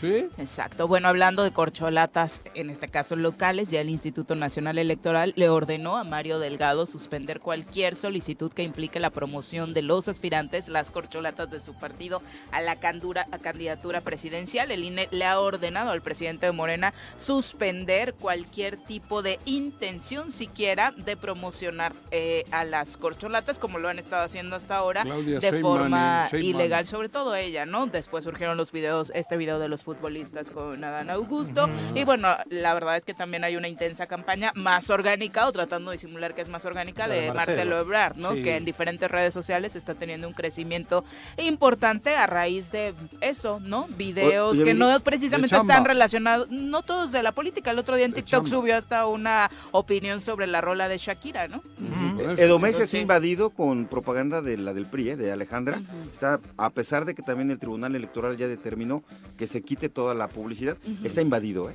¿Sí? 0.00 0.28
Exacto. 0.38 0.88
Bueno, 0.88 1.08
hablando 1.08 1.42
de 1.42 1.52
corcholatas, 1.52 2.42
en 2.54 2.70
este 2.70 2.88
caso 2.88 3.16
locales, 3.16 3.70
ya 3.70 3.80
el 3.80 3.88
Instituto 3.88 4.34
Nacional 4.34 4.78
Electoral 4.78 5.32
le 5.36 5.48
ordenó 5.48 5.96
a 5.96 6.04
Mario 6.04 6.38
Delgado 6.38 6.86
suspender 6.86 7.40
cualquier 7.40 7.96
solicitud 7.96 8.52
que 8.52 8.62
implique 8.62 9.00
la 9.00 9.10
promoción 9.10 9.74
de 9.74 9.82
los 9.82 10.08
aspirantes, 10.08 10.68
las 10.68 10.90
corcholatas 10.90 11.50
de 11.50 11.60
su 11.60 11.74
partido, 11.74 12.20
a 12.50 12.60
la 12.60 12.76
candura- 12.76 13.26
a 13.32 13.38
candidatura 13.38 14.00
presidencial. 14.00 14.70
El 14.70 14.84
INE 14.84 15.08
le 15.12 15.24
ha 15.24 15.38
ordenado 15.40 15.90
al 15.90 16.02
presidente 16.02 16.46
de 16.46 16.52
Morena 16.52 16.92
suspender 17.18 18.14
cualquier 18.14 18.76
tipo 18.76 19.22
de 19.22 19.38
intención 19.44 20.30
siquiera 20.30 20.92
de 20.96 21.16
promocionar 21.16 21.92
eh, 22.10 22.44
a 22.50 22.64
las 22.64 22.96
corcholatas, 22.96 23.58
como 23.58 23.78
lo 23.78 23.88
han 23.88 23.98
estado 23.98 24.24
haciendo 24.24 24.56
hasta 24.56 24.76
ahora, 24.76 25.02
Claudia 25.02 25.38
de 25.40 25.60
forma 25.60 26.28
ilegal, 26.32 26.86
sobre 26.86 27.08
todo 27.08 27.34
ella, 27.36 27.66
¿no? 27.66 27.86
Después 27.86 28.24
surgieron 28.24 28.56
los 28.56 28.72
videos, 28.72 29.12
este 29.14 29.36
video 29.36 29.58
de 29.58 29.68
los 29.68 29.75
futbolistas 29.82 30.50
con 30.50 30.82
Adán 30.84 31.10
Augusto. 31.10 31.68
Y 31.94 32.04
bueno, 32.04 32.28
la 32.50 32.74
verdad 32.74 32.96
es 32.96 33.04
que 33.04 33.14
también 33.14 33.44
hay 33.44 33.56
una 33.56 33.68
intensa 33.68 34.06
campaña 34.06 34.52
más 34.54 34.90
orgánica, 34.90 35.46
o 35.46 35.52
tratando 35.52 35.90
de 35.90 35.98
simular 35.98 36.34
que 36.34 36.42
es 36.42 36.48
más 36.48 36.64
orgánica, 36.64 37.08
de, 37.08 37.22
de 37.22 37.32
Marcelo. 37.32 37.56
Marcelo. 37.56 37.78
Ebrard, 37.80 38.16
¿no? 38.16 38.32
Sí. 38.32 38.42
Que 38.42 38.56
en 38.56 38.64
diferentes 38.64 39.10
redes 39.10 39.32
sociales 39.34 39.76
está 39.76 39.94
teniendo 39.94 40.26
un 40.28 40.34
crecimiento 40.34 41.04
importante 41.38 42.16
a 42.16 42.26
raíz 42.26 42.70
de 42.70 42.94
eso, 43.20 43.60
¿no? 43.60 43.86
Videos 43.96 44.58
que 44.58 44.74
no 44.74 44.98
precisamente 45.00 45.56
están 45.56 45.84
relacionados, 45.84 46.48
no 46.50 46.82
todos 46.82 47.12
de 47.12 47.22
la 47.22 47.32
política. 47.32 47.70
El 47.70 47.78
otro 47.78 47.96
día 47.96 48.04
en 48.06 48.12
De 48.12 48.16
TikTok 48.22 48.44
chamba. 48.44 48.50
subió 48.50 48.76
hasta 48.76 49.06
una 49.06 49.50
opinión 49.72 50.20
sobre 50.20 50.46
la 50.46 50.60
rola 50.60 50.88
de 50.88 50.98
Shakira, 50.98 51.48
¿no? 51.48 51.60
Por 51.60 52.30
eso. 52.32 52.42
Edomex 52.42 52.80
es 52.80 52.90
Sí. 52.90 52.98
invadido 52.98 53.50
con 53.50 53.86
propaganda 53.86 54.40
de 54.42 54.56
la 54.56 54.72
del 54.74 54.86
PRI, 54.86 55.10
¿eh? 55.10 55.16
de 55.16 55.32
Alejandra. 55.32 55.80
Está, 56.12 56.40
a 56.56 56.70
pesar 56.70 57.04
de 57.04 57.14
que 57.14 57.22
también 57.22 57.50
el 57.50 57.58
Tribunal 57.58 57.94
Electoral 57.94 58.36
ya 58.36 58.46
determinó 58.48 59.02
que 59.36 59.46
se 59.46 59.62
quite 59.66 59.88
toda 59.90 60.14
la 60.14 60.28
publicidad, 60.28 60.78
está 61.04 61.20
invadido. 61.20 61.68
¿eh? 61.68 61.74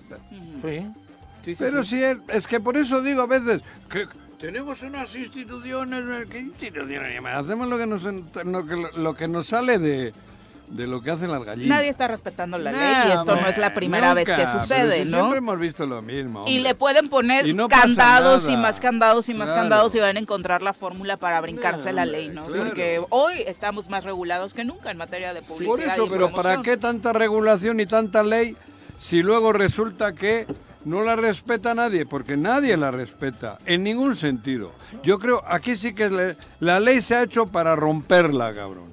Sí. 0.61 0.87
Sí, 1.43 1.55
sí, 1.55 1.57
Pero 1.57 1.83
sí. 1.83 1.97
si 1.97 2.03
es, 2.03 2.47
que 2.47 2.59
por 2.59 2.77
eso 2.77 3.01
digo 3.01 3.21
a 3.21 3.27
veces 3.27 3.61
que 3.89 4.07
tenemos 4.39 4.81
unas 4.83 5.15
instituciones, 5.15 6.03
eh, 6.07 6.25
¿qué 6.29 6.39
instituciones? 6.39 7.23
Hacemos 7.25 7.67
lo 7.67 7.77
que 7.77 7.87
nos, 7.87 8.03
lo 8.03 8.65
que, 8.65 8.87
lo 8.95 9.13
que 9.15 9.27
nos 9.27 9.47
sale 9.47 9.79
de, 9.79 10.13
de 10.71 10.87
lo 10.87 11.01
que 11.01 11.11
hacen 11.11 11.29
las 11.31 11.43
gallinas. 11.43 11.77
Nadie 11.77 11.89
está 11.89 12.07
respetando 12.07 12.57
la 12.57 12.71
ley 12.71 12.81
y 13.09 13.11
esto 13.11 13.35
no 13.35 13.47
es 13.47 13.57
la 13.57 13.73
primera 13.73 14.13
vez 14.13 14.25
que 14.25 14.47
sucede, 14.47 15.03
si 15.03 15.11
¿no? 15.11 15.17
Siempre 15.17 15.37
hemos 15.39 15.59
visto 15.59 15.85
lo 15.85 16.01
mismo. 16.01 16.43
Y 16.47 16.59
le 16.59 16.75
pueden 16.75 17.09
poner 17.09 17.53
no 17.53 17.67
candados 17.67 18.47
y 18.49 18.55
más 18.57 18.79
candados 18.79 19.27
y 19.29 19.33
más 19.33 19.47
Claro. 19.49 19.61
candados 19.63 19.95
y 19.95 19.99
van 19.99 20.15
a 20.17 20.19
encontrar 20.19 20.61
la 20.61 20.73
fórmula 20.73 21.17
para 21.17 21.41
brincarse 21.41 21.91
Claro, 21.91 21.95
la 21.97 22.05
ley, 22.05 22.29
¿no? 22.29 22.45
claro. 22.45 22.63
Porque 22.65 23.01
hoy 23.09 23.35
estamos 23.45 23.89
más 23.89 24.03
regulados 24.03 24.53
que 24.53 24.63
nunca 24.63 24.91
en 24.91 24.97
materia 24.97 25.33
de 25.33 25.41
publicidad. 25.41 25.67
Por 25.69 25.81
eso, 25.81 26.05
y 26.05 26.09
pero 26.09 26.31
¿para 26.31 26.61
qué 26.61 26.77
tanta 26.77 27.11
regulación 27.13 27.79
y 27.79 27.85
tanta 27.85 28.23
ley 28.23 28.55
si 28.99 29.21
luego 29.21 29.51
resulta 29.53 30.13
que 30.13 30.45
no 30.85 31.01
la 31.03 31.15
respeta 31.15 31.73
nadie? 31.73 32.05
Porque 32.05 32.37
nadie 32.37 32.77
la 32.77 32.91
respeta, 32.91 33.57
en 33.65 33.83
ningún 33.83 34.15
sentido. 34.15 34.71
Yo 35.03 35.19
creo, 35.19 35.43
aquí 35.47 35.75
sí 35.75 35.93
que 35.93 36.09
le- 36.09 36.35
la 36.59 36.79
ley 36.79 37.01
se 37.01 37.15
ha 37.15 37.23
hecho 37.23 37.45
para 37.47 37.75
romperla, 37.75 38.53
cabrón. 38.53 38.89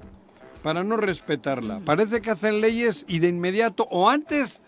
Para 0.62 0.82
no 0.84 0.96
respetarla. 0.96 1.80
Parece 1.84 2.20
que 2.20 2.30
hacen 2.30 2.60
leyes 2.60 3.04
y 3.08 3.20
de 3.20 3.28
inmediato, 3.28 3.84
o 3.90 4.08
antes, 4.10 4.60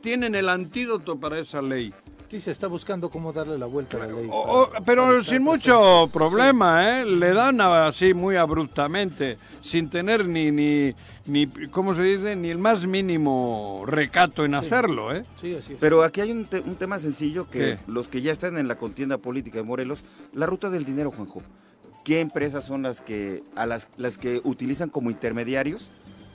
tienen 0.00 0.34
el 0.34 0.48
antídoto 0.48 1.18
para 1.18 1.38
esa 1.38 1.60
ley. 1.62 1.92
Sí, 2.28 2.40
se 2.40 2.50
está 2.50 2.66
buscando 2.66 3.10
cómo 3.10 3.30
darle 3.34 3.58
la 3.58 3.66
vuelta 3.66 3.98
a 3.98 4.00
la 4.00 4.06
ley. 4.06 4.26
O- 4.32 4.66
para- 4.70 4.82
pero 4.84 5.04
para 5.06 5.22
sin 5.22 5.42
mucho 5.42 6.06
Sí. 6.06 6.12
problema, 6.14 7.00
¿eh? 7.00 7.04
Le 7.04 7.34
dan 7.34 7.60
así 7.60 8.14
muy 8.14 8.36
abruptamente, 8.36 9.36
sin 9.60 9.90
tener 9.90 10.24
ni, 10.26 10.50
ni, 10.50 10.94
ni, 11.26 11.46
¿cómo 11.70 11.94
se 11.94 12.02
dice? 12.02 12.34
Ni 12.34 12.48
el 12.48 12.56
más 12.56 12.86
mínimo 12.86 13.82
recato 13.86 14.46
en 14.46 14.54
hacerlo, 14.54 15.14
¿eh? 15.14 15.24
Sí, 15.42 15.54
así 15.54 15.74
es. 15.74 15.78
Pero 15.80 16.02
aquí 16.04 16.22
hay 16.22 16.32
un, 16.32 16.46
te- 16.46 16.60
un 16.60 16.76
tema 16.76 16.98
sencillo 16.98 17.50
que 17.50 17.58
¿Qué? 17.58 17.78
los 17.86 18.08
que 18.08 18.22
ya 18.22 18.32
están 18.32 18.56
en 18.56 18.66
la 18.66 18.76
contienda 18.76 19.18
política 19.18 19.58
de 19.58 19.64
Morelos, 19.64 20.02
la 20.32 20.46
ruta 20.46 20.70
del 20.70 20.86
dinero, 20.86 21.10
Juanjo. 21.10 21.42
¿Qué 22.04 22.20
empresas 22.20 22.64
son 22.64 22.82
las 22.82 23.00
que 23.00 23.42
a 23.54 23.66
las, 23.66 23.86
las 23.96 24.18
que 24.18 24.40
utilizan 24.44 24.88
como 24.90 25.10
intermediarios 25.10 25.90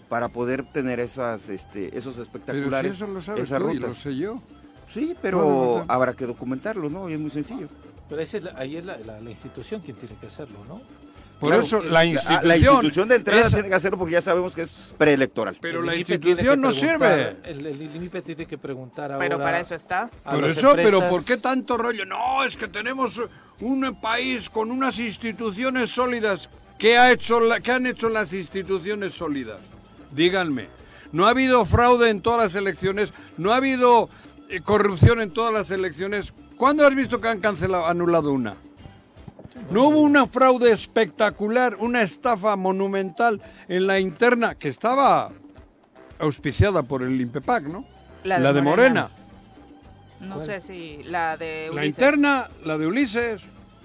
para 0.10 0.30
poder 0.30 0.64
tener 0.66 1.00
esas 1.02 1.50
este, 1.50 1.88
esos 1.98 2.14
Pero 2.14 2.14
si 2.16 2.22
espectaculares, 2.22 2.96
eso 2.96 3.08
lo 3.08 3.22
sabes 3.22 3.44
esas 3.44 3.60
tú 3.62 3.70
y 3.72 3.74
lo 3.80 3.88
rutas? 3.88 4.02
sé 4.02 4.16
yo. 4.16 4.42
Sí, 4.88 5.14
pero 5.22 5.84
habrá 5.90 6.14
que 6.14 6.26
documentarlo, 6.26 6.90
¿no? 6.90 7.10
Y 7.10 7.14
es 7.14 7.20
muy 7.20 7.30
sencillo. 7.30 7.68
Pero 8.08 8.22
ese 8.22 8.38
es 8.38 8.44
la- 8.46 8.54
ahí 8.58 8.78
es 8.78 8.86
la, 8.86 8.98
la- 9.00 9.20
la 9.20 9.30
institución 9.30 9.82
quien 9.82 9.98
tiene 9.98 10.16
que 10.16 10.28
hacerlo, 10.28 10.60
¿no? 10.66 10.82
Por 11.40 11.50
Claro, 11.50 11.64
eso 11.64 11.82
que 11.82 11.90
la 11.90 12.04
institución, 12.04 12.48
la 12.48 12.58
institución 12.58 13.10
de 13.10 13.16
entrada 13.16 13.42
esa- 13.42 13.50
tiene 13.58 13.70
que 13.70 13.76
hacerlo 13.76 13.98
porque 14.00 14.14
ya 14.14 14.22
sabemos 14.24 14.56
que 14.56 14.64
es 14.64 14.96
preelectoral. 14.98 15.56
pero 15.62 15.82
El 15.82 15.86
la 15.86 15.96
institución 15.96 16.60
no 16.60 16.72
sirve. 16.72 17.38
El, 17.44 17.64
el 17.66 17.82
INPE 18.04 18.22
tiene 18.24 18.46
que 18.48 18.58
preguntar 18.58 19.12
ahora. 19.12 19.24
Pero 19.24 19.38
para 19.38 19.60
eso 19.60 19.76
está. 19.76 20.10
Por 20.24 20.44
eso, 20.46 20.72
pero 20.76 21.00
¿por 21.10 21.24
qué 21.24 21.38
tanto 21.38 21.78
rollo? 21.78 22.06
No, 22.06 22.44
es 22.44 22.58
que 22.58 22.68
tenemos 22.68 23.22
un 23.62 24.00
país 24.02 24.50
con 24.50 24.72
unas 24.72 24.98
instituciones 24.98 25.92
sólidas. 25.92 26.50
¿Qué, 26.80 26.98
ha 26.98 27.12
hecho 27.12 27.40
la- 27.40 27.60
qué 27.60 27.72
han 27.72 27.86
hecho 27.86 28.10
las 28.10 28.34
instituciones 28.34 29.14
sólidas? 29.14 29.62
Díganme. 30.12 30.70
No 31.12 31.28
ha 31.28 31.30
habido 31.30 31.66
fraude 31.66 32.10
en 32.10 32.22
todas 32.22 32.40
las 32.42 32.56
elecciones, 32.56 33.14
no 33.38 33.54
ha 33.54 33.58
habido 33.58 34.10
eh, 34.50 34.62
corrupción 34.62 35.22
en 35.22 35.32
todas 35.32 35.54
las 35.54 35.70
elecciones. 35.72 36.34
¿Cuándo 36.56 36.86
has 36.86 36.96
visto 36.96 37.22
que 37.22 37.28
han 37.28 37.40
cancelado, 37.40 37.86
anulado 37.86 38.32
una? 38.32 38.56
No 39.72 39.88
hubo 39.90 40.00
una 40.02 40.28
fraude 40.28 40.72
espectacular, 40.72 41.76
una 41.80 42.02
estafa 42.02 42.56
monumental 42.56 43.42
en 43.68 43.86
la 43.88 44.00
interna 44.00 44.56
que 44.56 44.70
estaba 44.70 45.32
auspiciada 46.20 46.84
por 46.84 47.04
el 47.04 47.20
INPEPAC, 47.20 47.64
¿no? 47.64 47.86
La 48.24 48.40
La 48.40 48.54
de 48.54 48.62
Morena. 48.62 49.10
No 50.22 50.40
sé 50.40 50.62
si 50.62 51.04
la 51.04 51.38
de 51.38 51.68
La 51.68 51.74
Ulises. 51.82 51.90
interna, 51.90 52.48
la 52.66 52.78
de 52.78 52.88
Ulises. 52.88 53.42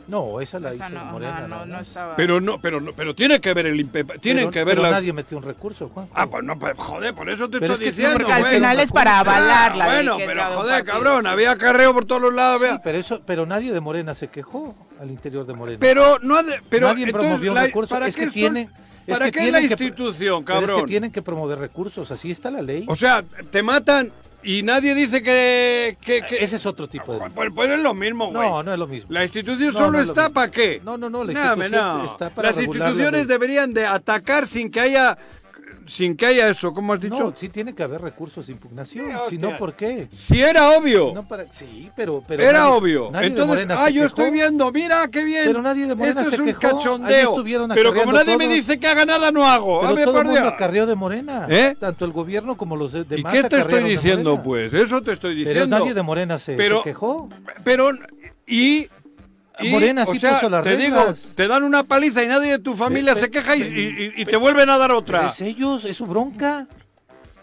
No, 0.09 0.41
esa 0.41 0.59
la 0.59 0.73
Esa 0.73 0.89
hizo 0.89 0.99
no, 0.99 1.05
Morena. 1.07 1.39
ajá, 1.39 1.49
no, 1.49 1.67
no 1.67 1.79
estaba. 1.81 2.17
Pero 2.17 2.41
no, 2.41 2.59
pero 2.61 2.81
no, 2.81 2.93
pero 2.93 3.15
tiene 3.15 3.41
que 3.41 3.55
ver 3.55 3.67
el 3.67 3.81
INPEPAC, 3.81 4.21
tiene 4.21 4.41
Pero- 4.43 4.51
que 4.51 4.65
ver 4.65 4.75
pero 4.77 4.83
la... 4.83 4.91
nadie 4.91 5.13
metió 5.13 5.37
un 5.39 5.45
recurso, 5.45 5.89
Juan. 5.89 6.09
Ah, 6.15 6.27
pues 6.27 6.43
no, 6.45 6.59
pues, 6.59 6.75
joder, 6.77 7.15
por 7.15 7.31
eso 7.31 7.49
te 7.49 7.61
Pero 7.61 7.75
estoy 7.75 7.89
es 7.89 7.95
que 7.95 8.01
diciendo, 8.03 8.19
Porque 8.27 8.33
al 8.33 8.45
final 8.55 8.81
es 8.81 8.91
para 8.93 9.21
avalar 9.21 9.77
la 9.77 9.87
Bueno, 9.87 10.17
pero 10.19 10.45
joder, 10.55 10.75
partido, 10.85 10.93
cabrón, 10.95 11.23
sí. 11.23 11.29
había 11.29 11.57
carreo 11.57 11.95
por 11.95 12.05
todos 12.05 12.21
los 12.23 12.35
lados, 12.35 12.59
Sí, 12.61 12.65
vea. 12.67 12.81
pero 12.83 12.99
eso, 12.99 13.21
pero 13.27 13.47
nadie 13.47 13.73
de 13.73 13.81
Morena 13.81 14.15
se 14.15 14.29
quejó 14.29 14.75
al 15.01 15.11
interior 15.11 15.47
de 15.47 15.55
Morena. 15.55 15.79
Pero 15.81 16.19
no 16.23 16.37
ha 16.37 16.43
de- 16.43 16.61
pero 16.69 16.89
nadie 16.89 17.05
entonces, 17.05 17.29
promovió 17.31 17.51
un 17.53 17.57
la- 17.57 17.63
recurso. 17.65 17.95
¿para 17.95 18.07
Es 18.09 18.15
qué 18.15 18.21
que 18.23 18.27
son- 18.27 18.33
tienen, 18.35 18.71
Es 19.07 19.19
¿Para 19.19 19.25
que 19.27 19.33
qué 19.33 19.47
es 19.47 19.53
la 19.53 19.59
tienen 19.59 19.77
que- 19.77 19.85
institución, 19.85 20.45
Pero 20.45 20.61
cabrón? 20.61 20.77
es 20.79 20.83
que 20.85 20.89
tienen 20.89 21.11
que 21.13 21.23
promover 21.23 21.59
recursos, 21.59 22.11
así 22.13 22.31
está 22.31 22.51
la 22.53 22.63
ley. 22.63 22.85
O 22.89 22.95
sea, 22.95 23.25
te 23.51 23.61
matan 23.63 24.13
y 24.43 24.63
nadie 24.63 24.95
dice 24.95 25.23
que... 25.23 25.97
que, 26.01 26.23
que- 26.23 26.43
Ese 26.43 26.57
es 26.57 26.67
otro 26.67 26.89
tipo 26.89 27.13
de... 27.15 27.31
Pues, 27.31 27.51
pues 27.55 27.71
es 27.71 27.81
lo 27.81 27.95
mismo, 27.95 28.31
güey. 28.31 28.49
No, 28.49 28.63
no 28.63 28.73
es 28.73 28.79
lo 28.79 28.87
mismo. 28.87 29.13
La 29.13 29.23
institución 29.23 29.73
No, 29.73 29.79
solo 29.79 29.93
no 29.93 30.01
es 30.01 30.07
lo 30.09 30.13
está 30.13 30.31
para 30.31 30.51
qué. 30.51 30.81
No, 30.85 30.97
no, 30.99 31.09
no, 31.11 31.25
la 31.25 31.33
institución 31.33 31.71
no. 31.99 32.05
está 32.05 32.31
para 32.31 32.49
Las 32.49 32.59
instituciones 32.61 33.29
deberían 33.29 33.73
de 33.73 33.87
atacar 33.87 34.47
sin 34.47 34.71
que 34.71 34.81
haya 34.81 35.17
sin 35.87 36.17
que 36.17 36.27
haya 36.27 36.49
eso, 36.49 36.73
¿cómo 36.73 36.93
has 36.93 37.01
dicho? 37.01 37.19
No, 37.19 37.33
sí 37.37 37.49
tiene 37.49 37.75
que 37.75 37.83
haber 37.83 38.01
recursos 38.01 38.47
de 38.47 38.53
impugnación. 38.53 39.07
Sí, 39.25 39.31
si 39.31 39.39
no. 39.39 39.57
¿por 39.57 39.75
qué? 39.75 40.09
Si 40.15 40.41
era 40.41 40.71
obvio. 40.71 41.09
Si 41.09 41.15
no, 41.15 41.29
para... 41.29 41.45
Sí, 41.53 41.91
pero... 41.95 42.23
pero 42.27 42.43
era 42.43 42.61
nadie- 42.61 42.73
obvio. 42.77 43.11
nadie 43.11 43.27
Entonces, 43.29 43.67
ah, 43.71 43.91
yo 43.91 44.05
estoy 44.05 44.31
viendo, 44.31 44.71
mira 44.73 45.09
qué 45.09 45.25
bien. 45.25 45.45
Pero 45.47 45.63
nadie 45.63 45.87
de 45.87 45.95
Morena 45.95 46.21
Esto 46.23 46.31
se 46.31 46.37
es 46.37 46.41
un 46.41 46.47
quejó. 46.47 46.67
Ahí 46.67 46.73
cachondeo. 46.75 47.29
estuvieron 47.31 47.71
Pero 47.75 47.95
como 47.95 48.13
nadie 48.13 48.37
me 48.37 48.49
dice 48.49 48.79
que 48.79 48.87
haga 48.87 49.05
nada, 49.05 49.31
no 49.31 49.47
hago. 49.47 49.81
Pero 49.81 49.93
a 50.03 50.05
todo 50.05 50.19
el 50.21 50.27
mundo 50.27 50.49
acarreó 50.49 50.87
de 50.87 50.95
Morena. 50.95 51.47
¿Eh? 51.49 51.75
Tanto 51.79 52.05
el 52.05 52.13
gobierno 52.13 52.57
como 52.57 52.77
los 52.77 52.93
de- 52.93 53.01
¿Y 53.01 53.05
demás 53.05 53.33
qué 53.33 53.43
te 53.49 53.59
estoy 53.59 53.83
diciendo, 53.85 54.43
pues? 54.43 54.73
Eso 54.73 55.01
te 55.03 55.13
estoy 55.13 55.35
diciendo. 55.35 55.65
Pero 55.67 55.79
nadie 55.81 55.95
de 55.95 56.03
Morena 56.03 56.39
se, 56.39 56.55
Pero- 56.55 56.79
se 56.79 56.85
quejó. 56.85 57.29
Pero, 57.65 57.91
y... 58.47 58.89
y, 59.65 59.71
Morena 59.71 60.05
o 60.07 60.13
sí 60.13 60.19
sea, 60.19 60.35
puso 60.35 60.49
las 60.51 60.63
te 60.65 60.77
digo, 60.77 61.15
te 61.35 61.47
dan 61.49 61.63
una 61.65 61.85
paliza 61.85 62.23
y 62.23 62.27
nadie 62.29 62.53
de 62.53 62.59
tu 62.59 62.75
familia 62.77 63.15
Pe- 63.15 63.21
se 63.21 63.27
pe- 63.29 63.31
queja 63.39 63.57
y, 63.57 63.63
y- 63.63 64.23
y 64.23 64.25
te 64.25 64.37
vuelven 64.37 64.69
a 64.71 64.79
dar 64.79 64.89
Pero 64.89 64.99
otra. 64.99 65.27
es 65.29 65.41
ellos, 65.41 65.85
es 65.85 65.97
su 65.97 66.07
bronca. 66.07 66.67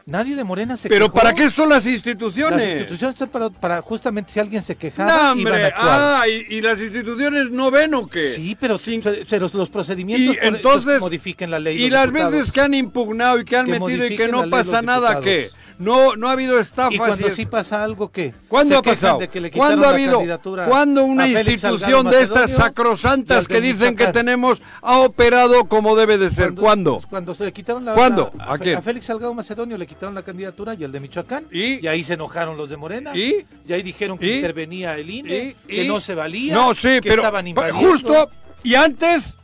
Nadie 0.06 0.36
de 0.36 0.44
Morena 0.44 0.76
se 0.76 0.90
Pero 0.90 1.06
quejó. 1.06 1.18
¿para 1.20 1.36
qué 1.36 1.52
son 1.52 1.70
las 1.70 1.86
instituciones? 1.86 2.58
Las 2.64 2.68
instituciones 2.68 3.16
son 3.20 3.30
para, 3.30 3.50
para 3.52 3.80
justamente 3.84 4.32
si 4.32 4.40
alguien 4.40 4.64
se 4.64 4.74
No, 4.74 4.80
quejaba, 4.80 5.34
iban 5.38 5.62
a 5.62 5.68
actuar. 5.68 5.88
Ah, 5.88 6.24
¿y, 6.28 6.56
y 6.56 6.62
las 6.62 6.80
instituciones 6.80 7.52
no 7.52 7.70
ven 7.70 7.94
o 7.94 8.08
qué? 8.08 8.32
Sí, 8.32 8.58
pero, 8.60 8.80
Sin- 8.80 9.04
pero 9.30 9.48
los 9.54 9.70
procedimientos 9.70 10.36
Y 10.36 10.40
entonces- 10.48 10.86
pues, 10.94 11.00
modifiquen 11.02 11.52
la 11.52 11.60
ley. 11.60 11.84
Y 11.84 11.92
las 11.92 12.06
diputados. 12.08 12.32
veces 12.32 12.52
que 12.52 12.60
han 12.60 12.74
impugnado 12.74 13.40
y 13.40 13.46
que 13.46 13.56
han 13.56 13.68
Que 13.68 13.80
metido 13.80 14.04
y 14.08 14.18
que 14.18 14.28
no 14.30 14.50
pasa 14.50 14.82
nada. 14.82 15.20
¿qué? 15.22 15.52
No, 15.80 16.18
no 16.18 16.28
ha 16.28 16.34
habido 16.34 16.60
estafas. 16.60 16.94
Y 16.94 16.98
cuando 16.98 17.28
es- 17.28 17.36
sí 17.36 17.46
pasa 17.46 17.82
algo, 17.82 18.12
¿qué? 18.12 18.34
¿Cuándo 18.50 18.78
ha 18.78 18.82
pasado? 18.82 19.18
de 19.18 19.30
que 19.30 19.40
le 19.40 19.50
quitaron 19.50 19.80
¿Cuándo 19.80 19.88
ha 19.88 19.90
habido? 19.92 20.22
¿Cuándo 20.68 21.06
una 21.06 21.26
institución 21.26 21.80
Salgado 21.80 22.04
de 22.12 22.22
estas 22.22 22.52
sacrosantas 22.52 23.46
y 23.46 23.48
que 23.48 23.62
dicen 23.62 23.96
que 23.96 24.08
tenemos 24.08 24.62
ha 24.82 25.00
operado 25.00 25.64
como 25.66 25.96
debe 25.96 26.18
de 26.18 26.32
ser? 26.32 26.54
¿Cuándo? 26.54 27.02
Cuando 27.10 27.34
se 27.34 27.46
le 27.46 27.54
quitaron 27.54 27.86
la. 27.86 27.94
¿Cuándo? 27.94 28.30
¿A 28.38 28.56
a, 28.56 28.58
quién? 28.58 28.78
a 28.78 28.82
Félix 28.82 29.06
Salgado 29.06 29.34
Macedonio 29.34 29.78
le 29.78 29.88
quitaron 29.88 30.14
la 30.14 30.24
candidatura 30.24 30.74
y 30.74 30.84
el 30.84 30.92
de 30.92 31.00
Michoacán. 31.00 31.46
¿Y? 31.52 31.88
ahí 31.88 32.04
se 32.04 32.16
enojaron 32.16 32.58
los 32.58 32.70
de 32.70 32.76
Morena. 32.76 33.16
¿Y? 33.16 33.46
Y 33.66 33.72
ahí 33.74 33.82
dijeron 33.82 34.18
que 34.18 34.28
¿Y? 34.28 34.36
intervenía 34.36 34.98
el 34.98 35.10
INE, 35.10 35.56
¿Y? 35.66 35.76
que 35.76 35.84
¿Y? 35.86 35.88
no 35.88 36.02
se 36.02 36.14
valía. 36.14 36.54
No, 36.54 36.76
sí, 36.76 37.00
que 37.00 37.04
pero 37.10 37.22
estaban 37.22 37.48
invadiendo. 37.48 37.90
justo. 37.90 38.30
¿Y 38.64 38.76
antes? 38.76 39.38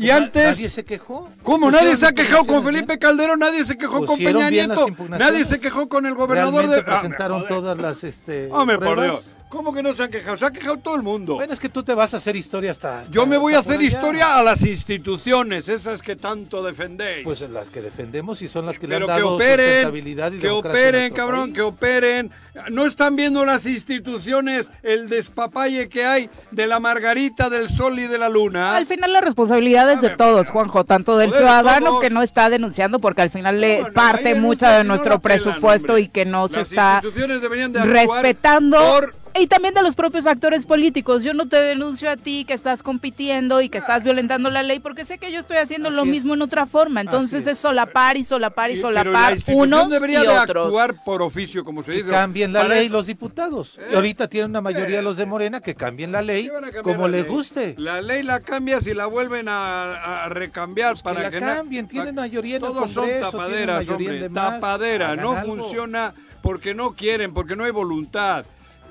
¿Y 0.00 0.06
Pues 0.06 0.16
antes? 0.18 0.44
Nadie 0.44 0.70
se 0.70 0.82
quejó. 0.82 1.28
¿Cómo? 1.42 1.70
Nadie 1.70 1.94
se 1.94 2.06
ha 2.06 2.12
quejado 2.12 2.46
con 2.46 2.64
Felipe 2.64 2.98
Calderón, 2.98 3.38
nadie 3.38 3.66
se 3.66 3.76
quejó 3.76 4.02
con 4.06 4.16
Peña 4.16 4.48
Nieto, 4.48 4.86
nadie 5.10 5.44
se 5.44 5.60
quejó 5.60 5.90
con 5.90 6.06
el 6.06 6.14
gobernador 6.14 6.68
de... 6.68 6.78
Ah, 6.78 6.84
presentaron 6.86 7.46
todas 7.46 7.76
las 7.76 8.02
este, 8.02 8.48
Hombre, 8.50 8.78
por. 8.78 8.98
Dios. 8.98 9.36
¿Cómo 9.50 9.74
que 9.74 9.82
no 9.82 9.92
se 9.94 10.04
han 10.04 10.10
quejado? 10.12 10.36
Se 10.38 10.46
ha 10.46 10.50
quejado 10.52 10.76
todo 10.76 10.94
el 10.94 11.02
mundo. 11.02 11.34
Bueno, 11.34 11.52
es 11.52 11.58
que 11.58 11.68
tú 11.68 11.82
te 11.82 11.92
vas 11.92 12.14
a 12.14 12.18
hacer 12.18 12.36
historia 12.36 12.70
hasta. 12.70 13.00
hasta- 13.00 13.12
Yo 13.12 13.26
me 13.26 13.36
voy 13.36 13.54
a 13.54 13.58
hacer 13.58 13.82
historia 13.82 14.38
a 14.38 14.42
las 14.44 14.62
instituciones, 14.62 15.68
esas 15.68 16.02
que 16.02 16.14
tanto 16.14 16.62
defendéis. 16.62 17.24
Pues 17.24 17.40
las 17.50 17.68
que 17.68 17.82
defendemos 17.82 18.40
y 18.42 18.48
son 18.48 18.66
las 18.66 18.78
que 18.78 18.86
le 18.86 18.94
han 18.94 19.02
que 19.02 19.08
dado 19.08 19.34
operen, 19.34 19.66
sustentabilidad 19.66 20.32
y 20.32 20.38
que 20.38 20.48
operen, 20.50 21.12
cabrón, 21.12 21.40
país. 21.46 21.54
que 21.54 21.62
operen. 21.62 22.30
No 22.70 22.86
están 22.86 23.16
viendo 23.16 23.44
las 23.44 23.66
instituciones 23.66 24.70
el 24.84 25.08
despapalle 25.08 25.88
que 25.88 26.04
hay 26.04 26.30
de 26.52 26.66
la 26.66 26.78
margarita, 26.80 27.50
del 27.50 27.68
sol 27.70 27.98
y 27.98 28.06
de 28.06 28.18
la 28.18 28.28
luna. 28.28 28.76
Al 28.76 28.86
final 28.86 29.12
la 29.12 29.20
responsabilidad 29.20 29.90
es 29.90 30.00
de 30.00 30.10
todos, 30.10 30.50
Juanjo, 30.50 30.84
tanto 30.84 31.16
del 31.16 31.30
Joder, 31.30 31.42
ciudadano 31.42 31.86
todos. 31.86 32.02
que 32.02 32.10
no 32.10 32.22
está 32.22 32.50
denunciando 32.50 32.98
porque 33.00 33.22
al 33.22 33.30
final 33.30 33.60
le 33.60 33.80
No, 33.82 33.88
no, 33.88 33.94
parte 33.94 34.34
mucha 34.36 34.78
de 34.78 34.84
no 34.84 34.88
nuestro 34.94 35.18
pelan, 35.20 35.42
presupuesto 35.42 35.92
hombre. 35.94 36.02
y 36.02 36.08
que 36.08 36.24
no 36.24 36.46
se 36.48 36.56
Las 36.58 36.70
está 36.70 37.00
instituciones 37.02 37.40
deberían 37.42 37.72
de 37.72 37.80
actuar 37.80 38.22
respetando 38.22 38.78
por- 38.78 39.14
y 39.38 39.46
también 39.46 39.74
de 39.74 39.82
los 39.82 39.94
propios 39.94 40.26
actores 40.26 40.66
políticos. 40.66 41.22
Yo 41.22 41.34
no 41.34 41.48
te 41.48 41.56
denuncio 41.56 42.10
a 42.10 42.16
ti 42.16 42.44
que 42.44 42.52
estás 42.54 42.82
compitiendo 42.82 43.60
y 43.60 43.68
que 43.68 43.78
estás 43.78 44.02
violentando 44.02 44.50
la 44.50 44.62
ley 44.62 44.80
porque 44.80 45.04
sé 45.04 45.18
que 45.18 45.30
yo 45.32 45.40
estoy 45.40 45.56
haciendo 45.58 45.90
lo 45.90 46.02
es. 46.02 46.08
mismo 46.08 46.34
en 46.34 46.42
otra 46.42 46.66
forma. 46.66 47.00
Entonces 47.00 47.46
es. 47.46 47.58
solapar 47.58 48.16
y 48.16 48.24
solapar 48.24 48.70
y, 48.70 48.74
Y- 48.74 48.76
pero 48.76 48.90
la 48.90 49.02
solapar 49.04 49.36
unos 49.54 49.88
debería 49.90 50.20
y 50.20 50.26
de 50.26 50.28
otros. 50.38 50.66
actuar 50.66 50.94
por 51.04 51.22
oficio, 51.22 51.64
como 51.64 51.82
se 51.82 51.90
que 51.92 51.96
dice. 51.98 52.10
cambien 52.10 52.52
la 52.52 52.66
ley 52.66 52.86
eso- 52.86 52.92
los 52.94 53.06
diputados. 53.06 53.78
Eh. 53.78 53.88
Y 53.92 53.94
ahorita 53.94 54.28
tienen 54.28 54.50
una 54.50 54.60
mayoría 54.60 55.00
los 55.02 55.16
de 55.16 55.26
Morena 55.26 55.60
que 55.60 55.74
cambien 55.74 56.12
la 56.12 56.22
ley 56.22 56.44
¿Qué 56.44 56.50
van 56.50 56.64
a 56.64 56.70
cambiar 56.70 56.82
como 56.96 57.08
la 57.08 57.16
les 57.16 57.22
ley? 57.26 57.30
guste. 57.32 57.74
La 57.78 58.02
ley 58.02 58.22
la 58.22 58.40
cambias 58.40 58.86
y 58.86 58.94
la 58.94 59.06
vuelven 59.06 59.48
a, 59.48 60.24
a 60.24 60.28
recambiar 60.28 60.92
Pues 60.92 61.02
que 61.02 61.04
para 61.08 61.22
la 61.22 61.30
que 61.30 61.40
na- 61.40 61.56
cambien, 61.56 61.86
tienen 61.88 62.14
mayoría 62.14 62.56
en 62.56 62.64
el 62.64 62.68
Todos 62.72 62.90
son 62.90 63.04
Congreso, 63.04 63.30
tienen 63.30 63.30
tapaderas, 63.48 63.76
mayoría 63.86 64.08
en 64.08 64.14
hombre, 64.14 64.28
demás, 64.28 64.54
tapadera, 64.60 65.16
no 65.16 65.32
algo. 65.36 65.56
funciona 65.56 66.14
porque 66.42 66.74
no 66.74 66.92
quieren, 66.94 67.32
porque 67.34 67.54
no 67.56 67.64
hay 67.64 67.70
voluntad. 67.70 68.44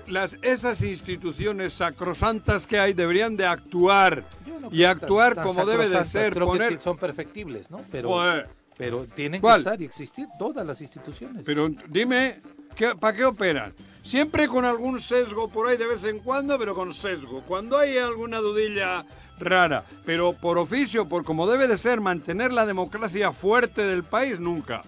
Las, 0.10 0.38
esas 0.42 0.82
instituciones 0.82 1.74
sacrosantas 1.74 2.66
que 2.68 2.80
hay 2.80 2.94
deberían 2.94 3.38
de 3.38 3.46
actuar 3.46 4.24
no 4.62 4.68
y 4.68 4.78
creo 4.78 4.88
tan- 4.96 4.98
actuar 5.04 5.36
tan 5.36 5.44
como 5.48 5.66
debe 5.66 5.88
de 5.90 6.04
ser. 6.06 6.34
Creo 6.34 6.48
poner- 6.48 6.78
que 6.78 6.82
son 6.82 6.98
perfectibles, 6.98 7.70
¿no? 7.72 7.82
Pero, 7.92 8.10
Joder, 8.10 8.50
pero 8.78 9.06
tienen 9.06 9.40
¿Cuál? 9.42 9.58
que 9.64 9.70
estar 9.70 9.82
y 9.82 9.86
existir 9.86 10.28
todas 10.38 10.66
las 10.66 10.82
instituciones. 10.82 11.44
pero 11.46 11.70
dime, 11.88 12.42
¿qué- 12.76 12.96
¿para 12.96 13.16
qué 13.16 13.26
operan? 13.26 13.74
Siempre 14.04 14.48
con 14.48 14.66
algún 14.66 15.00
sesgo 15.00 15.48
por 15.48 15.68
ahí 15.68 15.78
de 15.78 15.86
vez 15.88 16.04
en 16.04 16.20
cuando, 16.20 16.58
pero 16.58 16.74
con 16.74 16.94
sesgo. 16.94 17.42
Cuando 17.46 17.78
hay 17.78 17.98
alguna 17.98 18.40
dudilla 18.40 19.06
rara, 19.40 19.86
pero 20.06 20.34
por 20.34 20.58
oficio, 20.58 21.08
por 21.08 21.24
como 21.24 21.46
debe 21.48 21.68
de 21.68 21.78
ser, 21.78 22.02
mantener 22.02 22.52
la 22.52 22.66
democracia 22.66 23.32
fuerte 23.32 23.84
del 23.84 24.04
país, 24.04 24.40
nunca. 24.40 24.82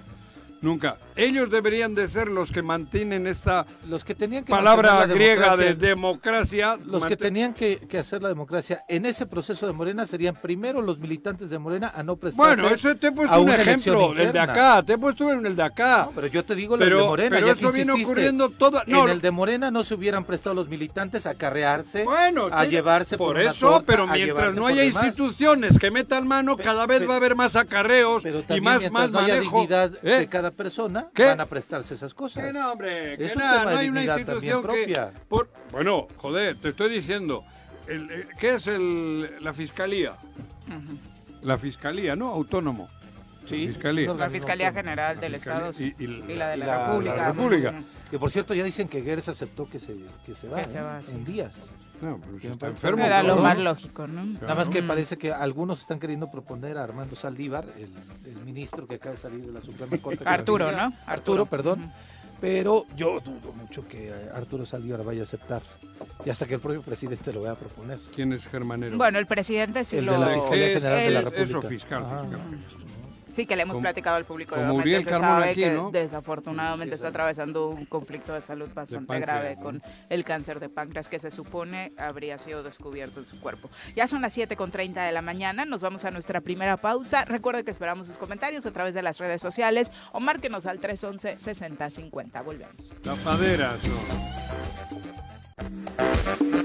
Nunca. 0.61 0.97
Ellos 1.15 1.49
deberían 1.49 1.95
de 1.95 2.07
ser 2.07 2.27
los 2.29 2.51
que 2.51 2.61
mantienen 2.61 3.25
esta 3.25 3.65
los 3.89 4.03
que 4.05 4.13
tenían 4.15 4.43
que 4.43 4.51
palabra 4.51 4.99
la 4.99 5.07
griega 5.07 5.57
de 5.57 5.73
democracia-. 5.73 6.77
Los 6.85 7.05
que 7.05 7.17
tenían 7.17 7.53
que, 7.53 7.77
que 7.89 7.97
hacer 7.97 8.21
la 8.21 8.29
democracia 8.29 8.81
en 8.87 9.05
ese 9.05 9.25
proceso 9.25 9.65
de 9.65 9.73
Morena 9.73 10.05
serían 10.05 10.35
primero 10.35 10.81
los 10.81 10.99
militantes 10.99 11.49
de 11.49 11.57
Morena 11.57 11.91
a 11.95 12.03
no 12.03 12.15
prestarse 12.15 12.61
Bueno, 12.61 12.73
eso 12.75 12.95
te 12.95 13.07
he 13.07 13.11
puesto 13.11 13.41
un 13.41 13.49
ejemplo, 13.49 14.13
el 14.15 14.31
de 14.31 14.39
acá, 14.39 14.83
te 14.83 14.93
he 14.93 14.97
puesto 14.97 15.31
en 15.31 15.45
el 15.45 15.55
de 15.55 15.63
acá. 15.63 16.03
No, 16.05 16.11
pero 16.15 16.27
yo 16.27 16.43
te 16.45 16.53
digo 16.55 16.75
el 16.75 16.79
de 16.81 16.85
Pero- 16.85 17.07
Morena, 17.07 17.35
pero 17.35 17.47
ya 17.47 17.53
eso 17.53 17.71
viene 17.71 17.91
ocurriendo 17.93 18.49
toda- 18.49 18.83
no, 18.87 19.03
en 19.05 19.09
el 19.09 19.21
de 19.21 19.31
Morena 19.31 19.71
no 19.71 19.83
se 19.83 19.95
hubieran 19.95 20.23
prestado 20.25 20.53
los 20.55 20.67
militantes 20.69 21.25
a 21.25 21.33
carrearse, 21.35 22.03
Bueno, 22.03 22.47
a 22.51 22.61
te- 22.63 22.69
llevarse 22.69 23.17
por, 23.17 23.29
por 23.33 23.41
eso, 23.41 23.67
torta, 23.67 23.85
pero 23.87 24.05
mientras 24.07 24.55
no 24.55 24.67
haya 24.67 24.85
instituciones 24.85 25.79
que 25.79 25.89
metan 25.91 26.27
mano, 26.27 26.55
cada 26.55 26.85
vez 26.85 27.07
va 27.09 27.13
a 27.13 27.17
haber 27.17 27.35
más 27.35 27.55
acarreos 27.55 28.21
Pero 28.23 28.43
y 28.55 28.61
más, 28.61 28.91
más 28.91 29.09
no 29.11 29.19
haya 29.19 29.39
dignidad 29.39 29.91
¿Eh? 30.03 30.19
de 30.19 30.27
cada 30.29 30.50
persona, 30.51 31.09
¿Qué? 31.13 31.25
van 31.25 31.41
a 31.41 31.45
prestarse 31.45 31.93
esas 31.93 32.13
cosas. 32.13 32.43
Que 32.45 32.53
no, 32.53 32.71
hombre, 32.71 33.17
que 33.17 33.25
Es 33.25 33.35
un 33.35 33.41
nada, 33.41 33.59
tema 33.59 33.63
no 33.65 33.69
de 33.71 33.77
hay 33.77 33.89
una 33.89 33.99
dignidad 34.01 34.17
institución 34.19 34.61
también 34.65 34.85
que... 34.87 34.93
propia. 34.95 35.23
por- 35.27 35.49
Bueno, 35.71 36.07
joder, 36.17 36.55
te 36.57 36.69
estoy 36.69 36.91
diciendo, 36.93 37.43
el- 37.87 38.09
el- 38.11 38.27
¿qué 38.39 38.55
es 38.55 38.67
el, 38.67 39.43
la 39.43 39.53
fiscalía? 39.53 40.15
La 41.41 41.57
fiscalía, 41.57 42.15
¿no? 42.15 42.29
Autónomo. 42.29 42.87
Sí, 43.45 43.67
Fiscalía. 43.69 44.13
La 44.13 44.29
Fiscalía. 44.29 44.71
General 44.71 45.19
del 45.19 45.33
Fiscalía 45.33 45.69
Estado 45.69 45.83
y- 45.83 45.95
y 46.03 46.31
y 46.31 46.35
la 46.35 46.49
de 46.49 46.57
la, 46.57 46.87
República. 46.87 47.15
la 47.15 47.27
República. 47.31 47.69
Ujú. 47.71 47.85
Que 48.11 48.19
por 48.19 48.29
cierto 48.29 48.53
ya 48.53 48.63
dicen 48.63 48.87
que 48.87 49.01
Gers 49.01 49.29
aceptó 49.29 49.67
que 49.67 49.79
se, 49.79 49.95
que 50.25 50.35
se 50.35 50.47
va, 50.47 50.57
Que 50.61 50.69
se 50.69 50.77
¿eh? 50.77 50.81
va, 50.81 51.01
sí. 51.01 51.11
en 51.11 51.25
días. 51.25 51.71
No, 52.01 52.19
está 52.41 52.67
enfermo. 52.67 53.03
Era 53.03 53.21
lo 53.23 53.37
más 53.37 53.57
lógico, 53.57 54.07
¿no? 54.07 54.25
Nada 54.25 54.55
más 54.55 54.69
que 54.69 54.81
parece 54.81 55.17
que 55.17 55.31
algunos 55.31 55.79
están 55.81 55.99
queriendo 55.99 56.29
proponer 56.31 56.77
a 56.77 56.83
Armando 56.83 57.15
Saldívar, 57.15 57.65
el, 57.77 57.89
el 58.29 58.43
ministro 58.43 58.87
que 58.87 58.95
acaba 58.95 59.15
de 59.15 59.21
salir 59.21 59.45
de 59.45 59.51
la 59.51 59.61
Suprema 59.61 59.97
Corte. 59.99 60.23
Arturo. 60.25 60.71
¿no? 60.71 60.93
Arturo, 61.05 61.45
perdón. 61.45 61.91
Pero 62.39 62.87
yo 62.95 63.19
dudo 63.19 63.53
mucho 63.53 63.87
que 63.87 64.09
eh, 64.09 64.29
Arturo 64.33 64.65
Saldívar 64.65 65.03
vaya 65.03 65.19
a 65.21 65.23
aceptar. 65.23 65.61
Y 66.25 66.31
hasta 66.31 66.47
que 66.47 66.55
el 66.55 66.59
propio 66.59 66.81
presidente 66.81 67.31
lo 67.31 67.41
vaya 67.41 67.51
a 67.53 67.55
proponer. 67.55 67.99
¿Quién 68.15 68.33
es 68.33 68.47
Germanero? 68.47 68.97
Bueno, 68.97 69.19
el 69.19 69.27
presidente 69.27 69.85
sí 69.85 69.97
El 69.97 70.05
lo... 70.05 70.13
de 70.13 70.17
la 70.19 70.27
¿Qué 70.27 70.33
Fiscalía 70.33 70.67
es? 70.67 70.73
General 70.73 70.99
de 71.03 71.11
la 71.11 71.21
República. 71.21 71.43
Eso, 71.59 71.61
fiscal, 71.61 72.03
fiscal. 72.03 72.39
Sí, 73.31 73.45
que 73.45 73.55
le 73.55 73.63
hemos 73.63 73.73
Como- 73.75 73.83
platicado 73.83 74.15
al 74.17 74.25
público. 74.25 74.55
como 74.55 74.67
obviamente 74.67 74.89
Uriel 74.89 75.03
se 75.05 75.09
sabe 75.19 75.49
aquí, 75.51 75.61
que 75.61 75.71
¿no? 75.71 75.91
desafortunadamente 75.91 76.95
está 76.95 77.07
atravesando 77.09 77.69
un 77.69 77.85
conflicto 77.85 78.33
de 78.33 78.41
salud 78.41 78.69
bastante 78.73 79.19
grave 79.19 79.55
con 79.61 79.81
el 80.09 80.23
cáncer 80.23 80.59
de 80.59 80.69
páncreas 80.69 81.07
que 81.07 81.19
se 81.19 81.31
supone 81.31 81.93
habría 81.97 82.37
sido 82.37 82.63
descubierto 82.63 83.19
en 83.19 83.25
su 83.25 83.39
cuerpo. 83.39 83.69
Ya 83.95 84.07
son 84.07 84.21
las 84.21 84.37
7.30 84.37 85.05
de 85.05 85.11
la 85.11 85.21
mañana, 85.21 85.65
nos 85.65 85.81
vamos 85.81 86.05
a 86.05 86.11
nuestra 86.11 86.41
primera 86.41 86.77
pausa. 86.77 87.25
Recuerde 87.25 87.63
que 87.63 87.71
esperamos 87.71 88.07
sus 88.07 88.17
comentarios 88.17 88.65
a 88.65 88.71
través 88.71 88.93
de 88.93 89.01
las 89.01 89.19
redes 89.19 89.41
sociales 89.41 89.91
o 90.11 90.19
márquenos 90.19 90.65
al 90.65 90.79
311-6050. 90.79 92.41
Volvemos. 92.43 92.93
Tapaderas, 93.01 93.79
no. 93.87 96.60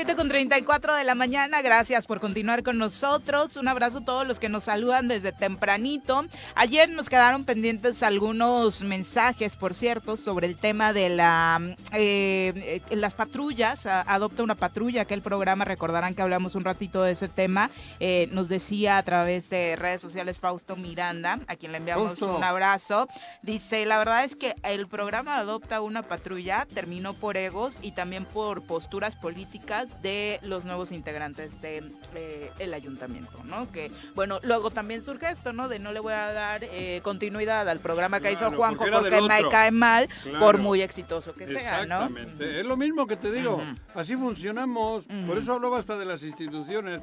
7 0.00 0.16
con 0.16 0.30
34 0.30 0.94
de 0.94 1.04
la 1.04 1.14
mañana, 1.14 1.60
gracias 1.60 2.06
por 2.06 2.20
continuar 2.20 2.62
con 2.62 2.78
nosotros. 2.78 3.58
Un 3.58 3.68
abrazo 3.68 3.98
a 3.98 4.04
todos 4.06 4.26
los 4.26 4.40
que 4.40 4.48
nos 4.48 4.64
saludan 4.64 5.08
desde 5.08 5.30
tempranito. 5.30 6.24
Ayer 6.54 6.88
nos 6.88 7.10
quedaron 7.10 7.44
pendientes 7.44 8.02
algunos 8.02 8.80
mensajes, 8.80 9.56
por 9.56 9.74
cierto, 9.74 10.16
sobre 10.16 10.46
el 10.46 10.56
tema 10.56 10.94
de 10.94 11.10
la 11.10 11.76
eh, 11.92 12.80
las 12.88 13.12
patrullas. 13.12 13.84
Adopta 13.84 14.42
una 14.42 14.54
patrulla, 14.54 15.04
que 15.04 15.12
el 15.12 15.20
programa, 15.20 15.66
recordarán 15.66 16.14
que 16.14 16.22
hablamos 16.22 16.54
un 16.54 16.64
ratito 16.64 17.02
de 17.02 17.12
ese 17.12 17.28
tema. 17.28 17.70
Eh, 17.98 18.26
nos 18.32 18.48
decía 18.48 18.96
a 18.96 19.02
través 19.02 19.50
de 19.50 19.76
redes 19.76 20.00
sociales 20.00 20.38
Fausto 20.38 20.76
Miranda, 20.76 21.40
a 21.46 21.56
quien 21.56 21.72
le 21.72 21.78
enviamos 21.78 22.22
un 22.22 22.42
abrazo. 22.42 23.06
Dice, 23.42 23.84
la 23.84 23.98
verdad 23.98 24.24
es 24.24 24.34
que 24.34 24.54
el 24.62 24.86
programa 24.86 25.36
Adopta 25.36 25.82
una 25.82 26.02
patrulla 26.02 26.66
terminó 26.72 27.12
por 27.12 27.36
egos 27.36 27.76
y 27.82 27.92
también 27.92 28.24
por 28.24 28.62
posturas 28.62 29.14
políticas 29.14 29.89
de 30.02 30.38
los 30.42 30.64
nuevos 30.64 30.92
integrantes 30.92 31.60
del 31.60 31.92
de, 32.12 32.50
el 32.58 32.74
ayuntamiento, 32.74 33.42
¿no? 33.44 33.70
Que, 33.70 33.90
bueno, 34.14 34.38
luego 34.42 34.70
también 34.70 35.02
surge 35.02 35.30
esto, 35.30 35.52
¿no? 35.52 35.68
De 35.68 35.78
no 35.78 35.92
le 35.92 36.00
voy 36.00 36.12
a 36.12 36.32
dar 36.32 36.64
eh, 36.64 37.00
continuidad 37.02 37.68
al 37.68 37.80
programa 37.80 38.20
que 38.20 38.32
hizo 38.32 38.50
Juanjo 38.50 38.84
porque 38.90 39.16
porque, 39.16 39.20
me 39.22 39.48
cae 39.48 39.70
mal, 39.70 40.08
Claro. 40.22 40.38
por 40.40 40.58
muy 40.58 40.82
exitoso 40.82 41.32
que 41.34 41.46
sea, 41.46 41.86
¿no? 41.86 42.04
Exactamente. 42.06 42.60
Es 42.60 42.66
lo 42.66 42.76
mismo 42.76 43.06
que 43.06 43.16
te 43.16 43.30
digo. 43.32 43.62
Así 43.94 44.16
funcionamos. 44.16 45.04
Por 45.26 45.38
eso 45.38 45.52
hablaba 45.54 45.78
hasta 45.78 45.96
de 45.96 46.04
las 46.04 46.22
instituciones. 46.22 47.00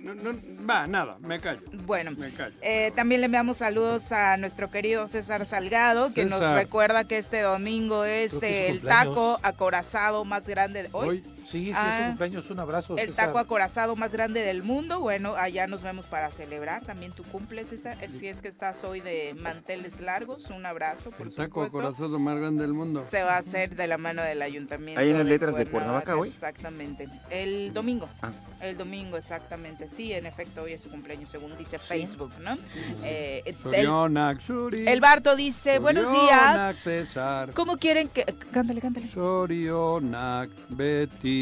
No, 0.00 0.14
no, 0.14 0.38
va, 0.68 0.86
nada, 0.86 1.16
me 1.20 1.40
callo. 1.40 1.62
Bueno, 1.84 2.12
Me 2.12 2.30
callo. 2.30 2.54
Eh, 2.62 2.92
también 2.94 3.20
le 3.22 3.24
enviamos 3.24 3.56
saludos 3.56 4.12
a 4.12 4.36
nuestro 4.36 4.70
querido 4.70 5.06
César 5.08 5.44
Salgado, 5.46 6.12
que 6.12 6.24
nos 6.26 6.48
recuerda 6.52 7.04
que 7.04 7.18
este 7.18 7.40
domingo 7.40 8.04
es 8.04 8.32
el 8.34 8.80
cumpleaños. 8.80 8.82
taco 8.84 9.40
acorazado 9.42 10.24
más 10.24 10.46
grande 10.46 10.84
de 10.84 10.88
hoy. 10.92 11.08
Hoy, 11.08 11.24
Sí, 11.46 11.64
sí, 11.64 11.70
es 11.70 11.76
Ah. 11.78 11.98
su 12.00 12.06
cumpleaños. 12.08 12.50
Un 12.50 12.58
abrazo. 12.58 12.96
El 12.98 13.08
César. 13.10 13.26
taco 13.26 13.38
acorazado 13.38 13.96
más 13.96 14.10
grande 14.12 14.40
del 14.40 14.62
mundo. 14.62 15.00
Bueno, 15.00 15.34
allá 15.36 15.66
nos 15.66 15.82
vemos 15.82 16.06
para 16.06 16.30
celebrar. 16.30 16.84
También 16.84 17.12
tu 17.12 17.22
cumples, 17.24 17.68
César. 17.68 17.96
Si 18.10 18.26
es 18.28 18.42
que 18.42 18.48
estás 18.48 18.82
hoy 18.84 19.00
de 19.00 19.34
manteles 19.40 20.00
largos, 20.00 20.50
un 20.50 20.66
abrazo, 20.66 21.10
por 21.10 21.26
el 21.28 21.34
taco 21.34 21.64
supuesto. 21.64 21.78
acorazado 21.78 22.18
más 22.18 22.38
grande 22.38 22.62
del 22.62 22.72
mundo. 22.72 23.04
Se 23.10 23.22
va 23.22 23.34
a 23.34 23.38
hacer 23.38 23.76
de 23.76 23.86
la 23.86 23.98
mano 23.98 24.22
del 24.22 24.42
ayuntamiento. 24.42 25.00
¿Ahí 25.00 25.10
en 25.10 25.18
las 25.18 25.26
letras 25.26 25.54
de 25.54 25.66
Cuernavaca 25.66 26.16
hoy? 26.16 26.28
Exactamente. 26.30 27.08
El 27.30 27.72
domingo. 27.72 28.08
Ah. 28.22 28.32
El 28.60 28.76
domingo, 28.78 29.18
exactamente. 29.18 29.88
Sí, 29.94 30.12
en 30.14 30.24
efecto, 30.24 30.62
hoy 30.62 30.72
es 30.72 30.80
su 30.80 30.88
cumpleaños, 30.90 31.28
según 31.28 31.56
dice 31.58 31.78
Facebook, 31.78 32.32
¿no? 32.40 32.56
Eh, 33.04 33.42
el, 33.44 33.54
Sorionac, 33.58 34.40
el 34.72 35.00
Barto 35.00 35.36
dice, 35.36 35.78
buenos 35.78 36.10
días. 36.10 36.76
César. 36.82 37.52
¿Cómo 37.52 37.76
quieren 37.76 38.08
que...? 38.08 38.24
Cántale, 38.50 38.80
cántale. 38.80 39.10
Sorionac, 39.12 40.48
Betty. 40.70 41.35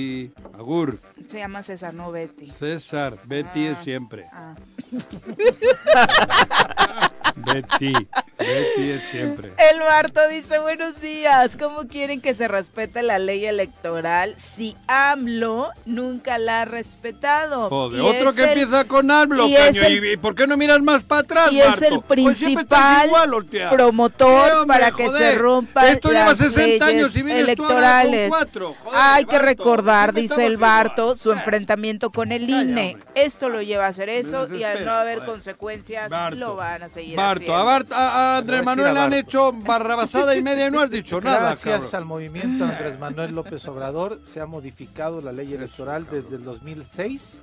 Agur. 0.54 0.98
Se 1.28 1.38
llama 1.38 1.62
César, 1.62 1.94
no 1.94 2.10
Betty. 2.12 2.50
César, 2.50 3.18
Betty 3.26 3.66
Ah. 3.66 3.70
es 3.72 3.78
siempre. 3.78 4.24
Ah. 4.32 4.54
Betty. 7.46 7.92
Betty 8.38 8.90
es 8.90 9.02
siempre. 9.10 9.52
El 9.72 9.80
Barto 9.80 10.26
dice, 10.28 10.58
buenos 10.58 11.00
días, 11.00 11.56
¿cómo 11.56 11.86
quieren 11.86 12.20
que 12.20 12.34
se 12.34 12.48
respete 12.48 13.02
la 13.02 13.18
ley 13.18 13.44
electoral 13.44 14.34
si 14.38 14.76
AMLO 14.86 15.68
nunca 15.84 16.38
la 16.38 16.62
ha 16.62 16.64
respetado? 16.64 17.68
Joder, 17.68 18.00
Y 18.00 18.06
otro 18.06 18.32
que 18.34 18.42
el- 18.44 18.48
empieza 18.58 18.84
con 18.84 19.10
AMLO, 19.10 19.46
y 19.46 19.54
caño. 19.54 19.82
el- 19.82 20.04
¿Y, 20.12 20.16
por 20.16 20.34
qué 20.34 20.46
no 20.46 20.56
miras 20.56 20.80
más 20.82 21.04
para 21.04 21.20
atrás, 21.22 21.52
Y 21.52 21.60
es 21.60 21.82
el 21.82 22.00
Pues 22.00 22.04
principal 22.06 23.06
igual, 23.06 23.34
hostia. 23.34 23.70
promotor 23.70 24.66
para 24.66 24.90
que 24.90 25.08
se 25.10 25.34
rompan 25.34 25.86
Esto 25.86 26.08
lleva 26.10 26.26
las 26.26 26.38
60 26.38 26.86
años 26.86 27.14
y 27.16 27.22
vienes 27.22 27.44
tú 27.44 27.50
electorales. 27.64 28.28
cuatro. 28.28 28.74
Joder, 28.84 28.98
Hay 29.00 29.24
que 29.24 29.38
recordar, 29.38 30.12
dice 30.14 30.46
el 30.46 30.54
igual. 30.54 30.70
Barto, 30.84 31.16
su 31.16 31.30
Eh. 31.30 31.34
enfrentamiento 31.34 32.10
con 32.10 32.32
el 32.32 32.48
INE. 32.48 32.90
hombre. 32.92 32.96
Esto 33.14 33.48
lo 33.48 33.62
lleva 33.62 33.86
a 33.86 33.88
hacer 33.88 34.08
eso 34.08 34.52
y 34.54 34.62
al 34.64 34.84
no 34.84 34.92
haber 34.92 35.18
joder. 35.20 35.30
consecuencias 35.30 36.10
Barto. 36.10 36.36
lo 36.36 36.56
van 36.56 36.82
a 36.82 36.88
seguir 36.88 37.16
Barto, 37.16 37.33
haciendo. 37.36 37.56
a, 37.56 37.64
Bart- 37.64 37.92
a- 37.92 38.34
a 38.34 38.38
Andrés 38.38 38.64
Manuel 38.64 38.88
a 38.88 38.92
le 38.92 39.00
han 39.00 39.10
Barto. 39.10 39.16
hecho 39.28 39.52
barrabasada 39.52 40.34
y 40.36 40.42
media 40.42 40.66
y 40.66 40.70
no 40.70 40.80
has 40.80 40.90
dicho 40.90 41.20
nada, 41.20 41.50
Gracias 41.62 41.94
al 41.94 42.04
movimiento 42.04 42.64
Andrés 42.64 42.98
Manuel 42.98 43.34
López 43.34 43.66
Obrador 43.68 44.20
se 44.24 44.40
ha 44.40 44.46
modificado 44.46 45.20
la 45.20 45.32
ley 45.32 45.52
electoral 45.54 46.06
desde 46.10 46.36
el 46.36 46.44
2006 46.44 47.42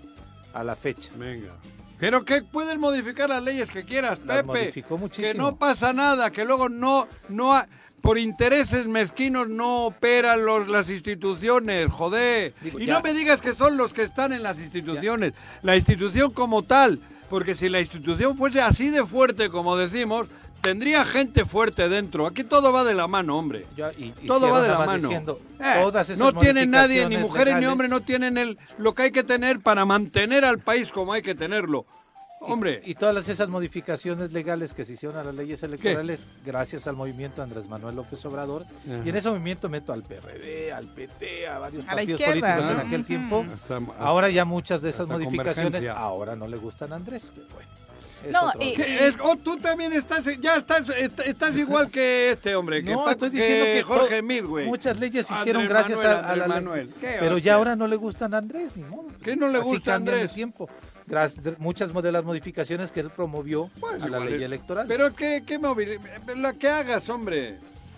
a 0.54 0.64
la 0.64 0.76
fecha. 0.76 1.10
Venga. 1.16 1.54
Pero 2.00 2.26
que 2.26 2.42
puedes 2.42 2.78
modificar 2.80 3.30
las 3.30 3.44
leyes 3.44 3.70
que 3.70 3.84
quieras, 3.86 4.20
Pepe. 4.20 4.44
modificó 4.44 4.98
muchísimo. 4.98 5.32
Que 5.32 5.38
no 5.38 5.56
pasa 5.56 5.94
nada, 5.94 6.32
que 6.32 6.44
luego 6.46 6.68
no, 6.68 7.08
no 7.30 7.54
ha- 7.56 7.68
por 8.02 8.18
intereses 8.18 8.88
mezquinos 8.88 9.48
no 9.48 9.86
operan 9.86 10.44
los, 10.44 10.68
las 10.68 10.90
instituciones, 10.90 11.92
joder. 11.92 12.56
Digo, 12.62 12.80
y 12.80 12.88
ya. 12.88 12.96
no 12.96 13.02
me 13.02 13.14
digas 13.14 13.40
que 13.42 13.54
son 13.54 13.78
los 13.78 13.94
que 13.94 14.02
están 14.02 14.34
en 14.34 14.42
las 14.42 14.60
instituciones, 14.60 15.34
la 15.62 15.76
institución 15.76 16.32
como 16.32 16.64
tal, 16.64 17.00
porque 17.32 17.56
si 17.56 17.70
la 17.70 17.80
institución 17.80 18.38
fuese 18.38 18.62
así 18.62 18.90
de 18.90 19.04
fuerte 19.06 19.50
como 19.50 19.76
decimos, 19.78 20.28
tendría 20.62 21.04
gente 21.06 21.46
fuerte 21.46 21.90
dentro. 21.90 22.28
Aquí 22.28 22.44
todo 22.44 22.72
va 22.72 22.84
de 22.84 22.94
la 22.94 23.08
mano, 23.08 23.38
hombre. 23.38 23.66
Ya, 23.76 23.92
y- 23.98 24.14
y 24.22 24.28
Todo 24.28 24.52
va 24.52 24.62
de 24.62 24.68
la 24.68 24.78
mano. 24.80 24.94
diciendo, 25.08 25.40
Eh, 25.60 25.92
no 26.18 26.34
tienen 26.34 26.70
nadie, 26.70 27.08
ni 27.08 27.18
mujeres 27.18 27.56
ni 27.58 27.66
hombres, 27.66 27.90
no 27.90 28.02
tienen 28.02 28.38
el, 28.38 28.60
lo 28.78 28.94
que 28.94 29.04
hay 29.04 29.12
que 29.12 29.24
tener 29.24 29.60
para 29.62 29.86
mantener 29.86 30.46
al 30.46 30.60
país 30.60 30.92
como 30.92 31.14
hay 31.14 31.22
que 31.24 31.34
tenerlo. 31.34 31.86
Hombre, 32.44 32.82
Y 32.86 32.96
todas 32.96 33.28
esas 33.30 33.50
modificaciones 33.50 34.32
legales 34.34 34.74
que 34.74 34.84
se 34.84 34.94
hicieron 34.94 35.18
a 35.20 35.24
las 35.24 35.36
leyes 35.36 35.62
electorales 35.64 36.28
gracias 36.46 36.88
al 36.88 36.96
movimiento 36.96 37.44
Andrés 37.44 37.68
Manuel 37.68 37.96
López 37.96 38.26
Obrador. 38.26 38.64
Ajá. 38.64 39.02
Y 39.06 39.10
en 39.10 39.16
ese 39.16 39.30
movimiento 39.30 39.70
meto 39.70 39.94
al 39.94 40.02
PRD, 40.04 40.74
al 40.74 40.88
PT, 40.88 41.48
a 41.48 41.60
varios 41.60 41.84
A 41.88 41.94
partidos 41.96 42.22
políticos 42.22 42.70
en 42.72 42.78
aquel 42.80 43.06
tiempo. 43.06 43.46
hasta- 43.54 43.80
Ahora 44.00 44.30
ya 44.30 44.44
muchas 44.46 44.82
de 44.82 44.90
esas 44.90 45.08
modificaciones 45.08 45.88
ahora 45.88 46.36
no 46.36 46.48
le 46.48 46.58
gustan 46.58 46.92
a 46.94 46.96
Andrés. 46.96 47.32
Pero 47.34 47.48
bueno, 47.54 47.70
es 48.26 48.32
No, 48.32 48.52
y-. 48.60 48.76
Oh, 49.24 49.36
tú 49.36 49.58
también 49.58 49.94
estás, 49.94 50.26
ya 50.40 50.56
estás, 50.58 50.90
est- 50.90 51.20
estás 51.22 51.56
igual 51.58 51.90
que 51.92 52.32
este 52.32 52.56
hombre, 52.56 52.84
que, 52.84 52.92
No, 52.92 52.98
Paco- 53.00 53.12
estoy 53.12 53.30
diciendo 53.30 53.66
que 53.66 53.84
Jorge 53.84 54.18
to- 54.18 54.24
Midway. 54.24 54.66
muchas 54.68 55.00
leyes 55.00 55.28
se 55.28 55.34
Andrés 55.34 55.42
hicieron 55.44 55.68
gracias 55.68 55.98
Manuel, 56.00 56.16
a, 56.16 56.20
a 56.20 56.36
la 56.36 56.44
Andrés 56.46 56.48
ley. 56.48 56.64
Manuel. 56.64 56.94
¿Qué 57.00 57.18
Pero 57.20 57.38
ya 57.38 57.54
ahora 57.56 57.76
no 57.76 57.88
le 57.88 57.96
gustan 57.98 58.34
a 58.34 58.38
Andrés, 58.38 58.72
ni 58.76 58.84
modo. 58.84 59.08
¿Qué 59.24 59.36
no 59.36 59.48
le 59.48 59.60
Así 59.60 59.68
gusta 59.70 59.94
a 59.94 59.96
Andrés? 59.98 60.24
el 60.24 60.32
tiempo. 60.36 60.70
Gracias, 61.08 61.60
muchas 61.60 61.92
de 62.04 62.12
las 62.12 62.24
modificaciones 62.24 62.92
que 62.92 63.00
él 63.02 63.10
promovió 63.10 63.70
Pues 63.80 64.02
a 64.02 64.08
la 64.08 64.20
ley 64.20 64.36
es- 64.36 64.42
electoral. 64.42 64.86
Pero 64.88 65.14
qué, 65.14 65.44
qué 65.46 65.58
la 66.36 66.54
que 66.54 66.70
hagas, 66.70 67.10
hombre, 67.10 67.58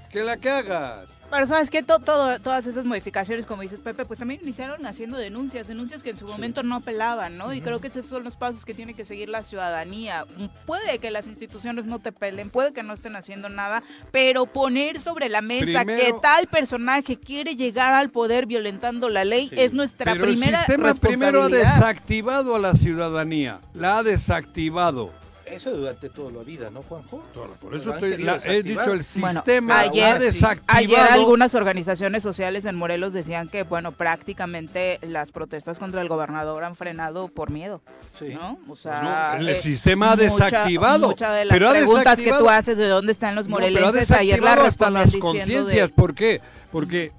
que 0.09 0.23
la 0.23 0.37
que 0.37 0.49
hagas. 0.49 1.07
Pero 1.33 1.47
sabes 1.47 1.71
que 1.71 1.81
todo, 1.81 2.39
todas 2.41 2.67
esas 2.67 2.85
modificaciones, 2.85 3.47
como 3.47 3.63
dices 3.63 3.79
Pepe, 3.79 4.05
pues 4.05 4.19
también 4.19 4.39
iniciaron 4.43 4.85
haciendo 4.85 5.17
denuncias, 5.17 5.67
denuncias 5.67 6.03
que 6.03 6.11
en 6.11 6.17
su 6.17 6.27
momento 6.27 6.61
no 6.61 6.75
apelaban, 6.75 7.39
¿no? 7.39 7.51
Y 7.53 7.61
creo 7.61 7.81
que 7.81 7.87
esos 7.87 8.05
son 8.05 8.23
los 8.23 8.35
pasos 8.35 8.65
que 8.65 8.75
tiene 8.75 8.93
que 8.93 9.03
seguir 9.03 9.29
la 9.29 9.41
ciudadanía. 9.41 10.25
Puede 10.67 10.99
que 10.99 11.09
las 11.09 11.25
instituciones 11.25 11.85
no 11.85 11.97
te 11.97 12.11
pelen, 12.11 12.51
puede 12.51 12.71
que 12.71 12.83
no 12.83 12.93
estén 12.93 13.15
haciendo 13.15 13.49
nada, 13.49 13.81
pero 14.11 14.45
poner 14.45 14.99
sobre 14.99 15.27
la 15.27 15.41
mesa 15.41 15.83
Primero- 15.83 15.99
que 16.05 16.13
tal 16.21 16.45
personaje 16.45 17.17
quiere 17.17 17.55
llegar 17.55 17.95
al 17.95 18.11
poder 18.11 18.45
violentando 18.45 19.09
la 19.09 19.25
ley 19.25 19.49
Sí. 19.49 19.55
es 19.57 19.73
nuestra 19.73 20.11
Pero 20.13 20.25
primera 20.25 20.59
el 20.59 20.65
sistema 20.67 20.93
primero 20.93 21.41
ha 21.43 21.49
desactivado 21.49 22.55
a 22.55 22.59
la 22.59 22.75
ciudadanía, 22.75 23.59
la 23.73 23.97
ha 23.97 24.03
desactivado. 24.03 25.11
Eso 25.55 25.71
durante 25.71 26.09
toda 26.09 26.31
la 26.31 26.43
vida, 26.43 26.69
¿no, 26.71 26.81
Juanjo? 26.83 27.23
Por 27.61 27.75
eso 27.75 27.93
estoy- 27.93 28.17
la- 28.17 28.37
he 28.45 28.63
dicho 28.63 28.91
el 28.93 29.03
Bueno, 29.19 29.33
sistema 29.39 29.79
ayer- 29.79 30.03
ha 30.15 30.19
desactivado. 30.19 30.77
Ayer 30.79 30.99
algunas 30.99 31.55
organizaciones 31.55 32.23
sociales 32.23 32.65
en 32.65 32.75
Morelos 32.75 33.13
decían 33.13 33.47
que, 33.49 33.63
bueno, 33.63 33.91
prácticamente 33.91 34.99
las 35.01 35.31
protestas 35.31 35.79
contra 35.79 36.01
el 36.01 36.07
gobernador 36.09 36.63
han 36.63 36.75
frenado 36.75 37.27
por 37.27 37.51
miedo. 37.51 37.81
Sí. 38.13 38.33
¿no? 38.33 38.53
O 38.53 38.57
Pues 38.67 38.79
sea, 38.81 39.33
no, 39.35 39.39
el 39.39 39.49
eh, 39.49 39.61
sistema 39.61 40.11
ha 40.11 40.15
mucha- 40.15 40.23
desactivado. 40.45 41.07
Muchas 41.07 41.35
de 41.35 41.45
las 41.45 41.57
pero 41.57 41.71
preguntas 41.71 42.19
que 42.19 42.31
tú 42.33 42.49
haces 42.49 42.77
de 42.77 42.87
dónde 42.87 43.11
están 43.11 43.35
los 43.35 43.47
No, 43.47 43.57
pero 43.57 43.67
ha 43.67 43.71
morelenses 43.71 44.11
ayer 44.11 44.35
desactivado 44.35 44.67
hasta 44.67 44.89
las 44.89 45.15
conciencias. 45.17 45.65
de... 45.67 45.89
¿Por 45.89 46.13
qué? 46.15 46.41
Porque 46.71 47.11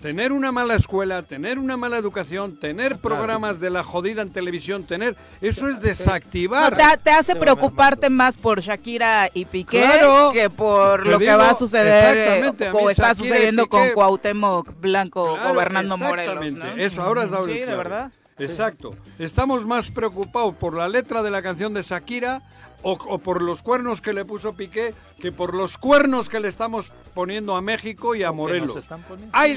tener 0.00 0.32
una 0.32 0.50
mala 0.52 0.74
escuela, 0.74 1.22
tener 1.22 1.58
una 1.58 1.76
mala 1.76 1.98
educación, 1.98 2.58
tener 2.58 2.98
programas 2.98 3.60
de 3.60 3.70
la 3.70 3.82
jodida 3.84 4.22
en 4.22 4.30
televisión, 4.32 4.84
tener 4.84 5.16
eso 5.40 5.68
es 5.68 5.76
No, 5.78 5.82
desactivar. 5.84 6.76
te, 6.76 6.82
te 7.04 7.10
hace 7.10 7.36
preocuparte 7.36 8.08
más 8.10 8.36
por 8.36 8.60
Shakira 8.60 9.28
y 9.34 9.44
Piqué 9.44 9.80
Claro. 9.82 10.30
que 10.32 10.48
por 10.50 11.06
lo 11.06 11.18
que 11.18 11.34
va 11.34 11.50
a 11.50 11.54
suceder 11.54 12.16
eh, 12.16 12.20
exactamente, 12.22 12.66
a 12.68 12.72
mí 12.72 12.78
o 12.82 12.90
está 12.90 13.08
Shakira 13.12 13.14
sucediendo 13.28 13.66
con 13.68 13.90
Cuauhtémoc 13.90 14.80
Blanco 14.80 15.34
Claro, 15.34 15.48
gobernando 15.54 15.96
Morelos. 15.98 16.44
exactamente. 16.44 16.76
¿no? 16.76 16.82
Eso, 16.82 17.02
ahora 17.02 17.26
dado 17.26 17.44
Sí, 17.46 17.52
de 17.58 17.76
verdad. 17.76 18.10
Exacto. 18.38 18.94
Estamos 19.18 19.66
más 19.66 19.90
preocupados 19.90 20.54
por 20.54 20.74
la 20.74 20.88
letra 20.88 21.22
de 21.22 21.30
la 21.30 21.42
canción 21.42 21.74
de 21.74 21.82
Shakira 21.82 22.40
o, 22.82 22.92
o 22.92 23.18
por 23.18 23.42
los 23.42 23.62
cuernos 23.62 24.00
que 24.00 24.14
le 24.14 24.24
puso 24.24 24.54
Piqué 24.54 24.94
que 25.20 25.30
por 25.30 25.54
los 25.54 25.76
cuernos 25.76 26.30
que 26.30 26.40
le 26.40 26.48
estamos 26.48 26.90
poniendo 27.10 27.56
a 27.56 27.60
México 27.62 28.14
y 28.14 28.22
a 28.22 28.32
Morelos. 28.32 28.76
están 28.76 29.02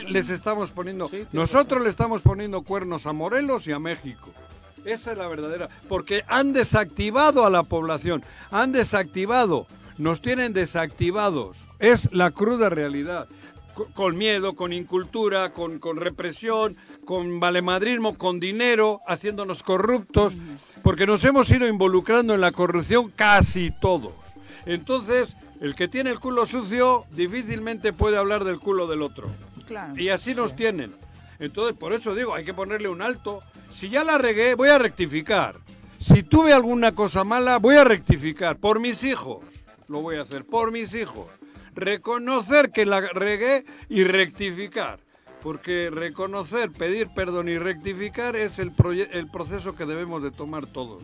les 0.09 0.29
estamos 0.29 0.69
poniendo. 0.71 1.07
Sí, 1.07 1.25
Nosotros 1.31 1.81
le 1.83 1.89
estamos 1.89 2.21
poniendo 2.21 2.61
cuernos 2.63 3.05
a 3.05 3.13
Morelos 3.13 3.67
y 3.67 3.71
a 3.71 3.79
México. 3.79 4.29
Esa 4.85 5.13
es 5.13 5.17
la 5.17 5.27
verdadera. 5.27 5.69
Porque 5.87 6.23
han 6.27 6.51
desactivado 6.53 7.45
a 7.45 7.49
la 7.49 7.63
población. 7.63 8.21
Han 8.51 8.71
desactivado. 8.73 9.65
Nos 9.97 10.19
tienen 10.21 10.51
desactivados. 10.53 11.57
Es 11.79 12.11
la 12.13 12.31
cruda 12.31 12.69
realidad. 12.69 13.27
co- 13.73 13.87
con 13.93 14.17
miedo, 14.17 14.53
con 14.55 14.71
incultura, 14.73 15.51
con, 15.53 15.79
con 15.79 15.97
represión, 15.97 16.75
con 17.05 17.39
valemadrismo, 17.39 18.17
con 18.17 18.39
dinero, 18.39 18.99
haciéndonos 19.07 19.63
corruptos, 19.63 20.35
porque 20.83 21.07
nos 21.07 21.23
hemos 21.23 21.49
ido 21.49 21.67
involucrando 21.67 22.33
en 22.35 22.41
la 22.41 22.51
corrupción 22.51 23.09
casi 23.15 23.71
todos. 23.71 24.13
Entonces, 24.67 25.35
el 25.63 25.77
que 25.77 25.87
tiene 25.87 26.09
el 26.09 26.19
culo 26.19 26.45
sucio 26.45 27.05
difícilmente 27.11 27.93
puede 27.93 28.17
hablar 28.17 28.43
del 28.43 28.59
culo 28.59 28.85
del 28.85 29.01
otro. 29.01 29.29
Claro. 29.65 29.93
Y 29.97 30.09
así 30.09 30.35
nos 30.35 30.57
tienen. 30.57 30.93
Entonces, 31.39 31.73
por 31.77 31.93
eso 31.93 32.13
digo, 32.13 32.35
hay 32.35 32.43
que 32.43 32.53
ponerle 32.53 32.89
un 32.89 33.01
alto. 33.01 33.39
Si 33.71 33.87
ya 33.87 34.03
la 34.03 34.17
regué, 34.17 34.55
voy 34.55 34.67
a 34.67 34.77
rectificar. 34.77 35.55
Si 35.99 36.21
tuve 36.21 36.51
alguna 36.51 36.91
cosa 36.91 37.23
mala, 37.23 37.59
voy 37.59 37.77
a 37.77 37.85
rectificar. 37.85 38.57
Por 38.57 38.81
mis 38.81 39.05
hijos. 39.05 39.45
Lo 39.87 40.01
voy 40.01 40.17
a 40.17 40.23
hacer. 40.23 40.43
Por 40.43 40.73
mis 40.73 40.93
hijos. 40.93 41.27
Reconocer 41.73 42.69
que 42.71 42.85
la 42.85 42.99
regué 42.99 43.63
y 43.87 44.03
rectificar. 44.03 44.99
Porque 45.41 45.89
reconocer, 45.89 46.73
pedir 46.73 47.07
perdón 47.15 47.47
y 47.47 47.57
rectificar 47.57 48.35
es 48.35 48.59
el, 48.59 48.73
el 49.13 49.31
proceso 49.31 49.77
que 49.77 49.85
debemos 49.85 50.23
de 50.23 50.31
tomar 50.31 50.65
todos. 50.65 51.03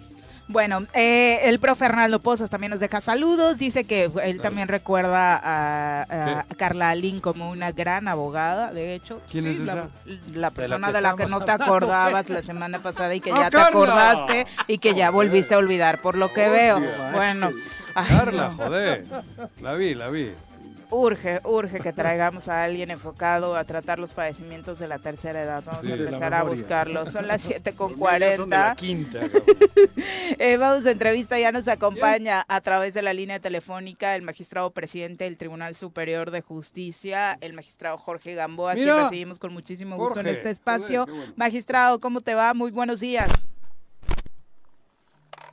Bueno, 0.49 0.87
eh, 0.95 1.41
el 1.43 1.59
profe 1.59 1.85
Fernando 1.85 2.19
Pozas 2.19 2.49
también 2.49 2.71
nos 2.71 2.79
deja 2.79 3.01
saludos. 3.01 3.59
Dice 3.59 3.83
que 3.83 4.09
él 4.23 4.41
también 4.41 4.67
recuerda 4.67 5.39
a. 5.41 6.45
Carla 6.57 6.89
Alín 6.89 7.19
como 7.19 7.51
una 7.51 7.71
gran 7.71 8.07
abogada, 8.07 8.73
de 8.73 8.95
hecho. 8.95 9.21
¿Quién 9.31 9.45
es 9.45 9.59
la, 9.59 9.73
esa? 9.73 9.89
La 10.33 10.49
persona 10.49 10.87
que 10.87 10.93
de 10.93 11.01
la 11.01 11.15
que 11.15 11.27
no 11.27 11.45
te 11.45 11.51
acordabas 11.51 12.27
la 12.29 12.41
semana 12.41 12.79
pasada 12.79 13.13
y 13.13 13.21
que 13.21 13.31
¡Ah, 13.31 13.35
ya 13.41 13.49
te 13.51 13.57
acordaste 13.59 14.47
y 14.65 14.79
que 14.79 14.95
ya 14.95 15.11
volviste 15.11 15.53
a 15.53 15.59
olvidar, 15.59 16.01
por 16.01 16.17
lo 16.17 16.33
que 16.33 16.49
veo. 16.49 16.81
Bueno, 17.13 17.51
ay, 17.93 18.07
Carla, 18.09 18.49
no. 18.49 18.63
joder. 18.63 19.05
La 19.61 19.75
vi, 19.75 19.93
la 19.93 20.09
vi. 20.09 20.31
Urge, 20.91 21.39
urge 21.43 21.79
que 21.79 21.93
traigamos 21.93 22.47
a 22.47 22.63
alguien 22.63 22.91
enfocado 22.91 23.55
a 23.55 23.63
tratar 23.63 23.99
los 23.99 24.13
padecimientos 24.13 24.79
de 24.79 24.87
la 24.87 24.99
tercera 24.99 25.41
edad. 25.41 25.63
Vamos 25.65 25.81
Sí. 25.85 25.91
a 25.93 25.95
De 25.95 26.03
empezar 26.05 26.33
a 26.33 26.43
buscarlos. 26.43 27.09
Son 27.09 27.27
las 27.27 27.41
7 27.63 27.73
con 27.75 27.91
Los 27.91 27.99
míos 27.99 28.09
ya 28.19 28.35
son 28.37 28.49
de 28.49 28.55
la 28.57 28.73
40. 28.73 28.75
quinta. 28.75 29.19
Eh, 30.37 30.57
vamos 30.57 30.85
a 30.85 30.91
entrevista, 30.91 31.37
ya 31.39 31.51
nos 31.51 31.67
acompaña 31.67 32.45
a 32.47 32.61
través 32.61 32.93
de 32.93 33.01
la 33.01 33.13
línea 33.13 33.39
telefónica 33.39 34.15
el 34.15 34.21
magistrado 34.21 34.69
presidente 34.71 35.23
del 35.25 35.37
Tribunal 35.37 35.75
Superior 35.75 36.31
de 36.31 36.41
Justicia, 36.41 37.37
el 37.41 37.53
magistrado 37.53 37.97
Jorge 37.97 38.35
Gamboa, 38.35 38.73
quien 38.73 38.85
Mira. 38.85 39.03
recibimos 39.03 39.39
con 39.39 39.51
muchísimo 39.53 39.97
gusto 39.97 40.19
en 40.19 40.27
este 40.27 40.49
espacio. 40.51 41.01
joder, 41.03 41.13
qué 41.13 41.19
bueno. 41.19 41.33
Magistrado, 41.35 41.99
¿cómo 41.99 42.21
te 42.21 42.35
va? 42.35 42.53
Muy 42.53 42.71
buenos 42.71 42.99
días. 42.99 43.27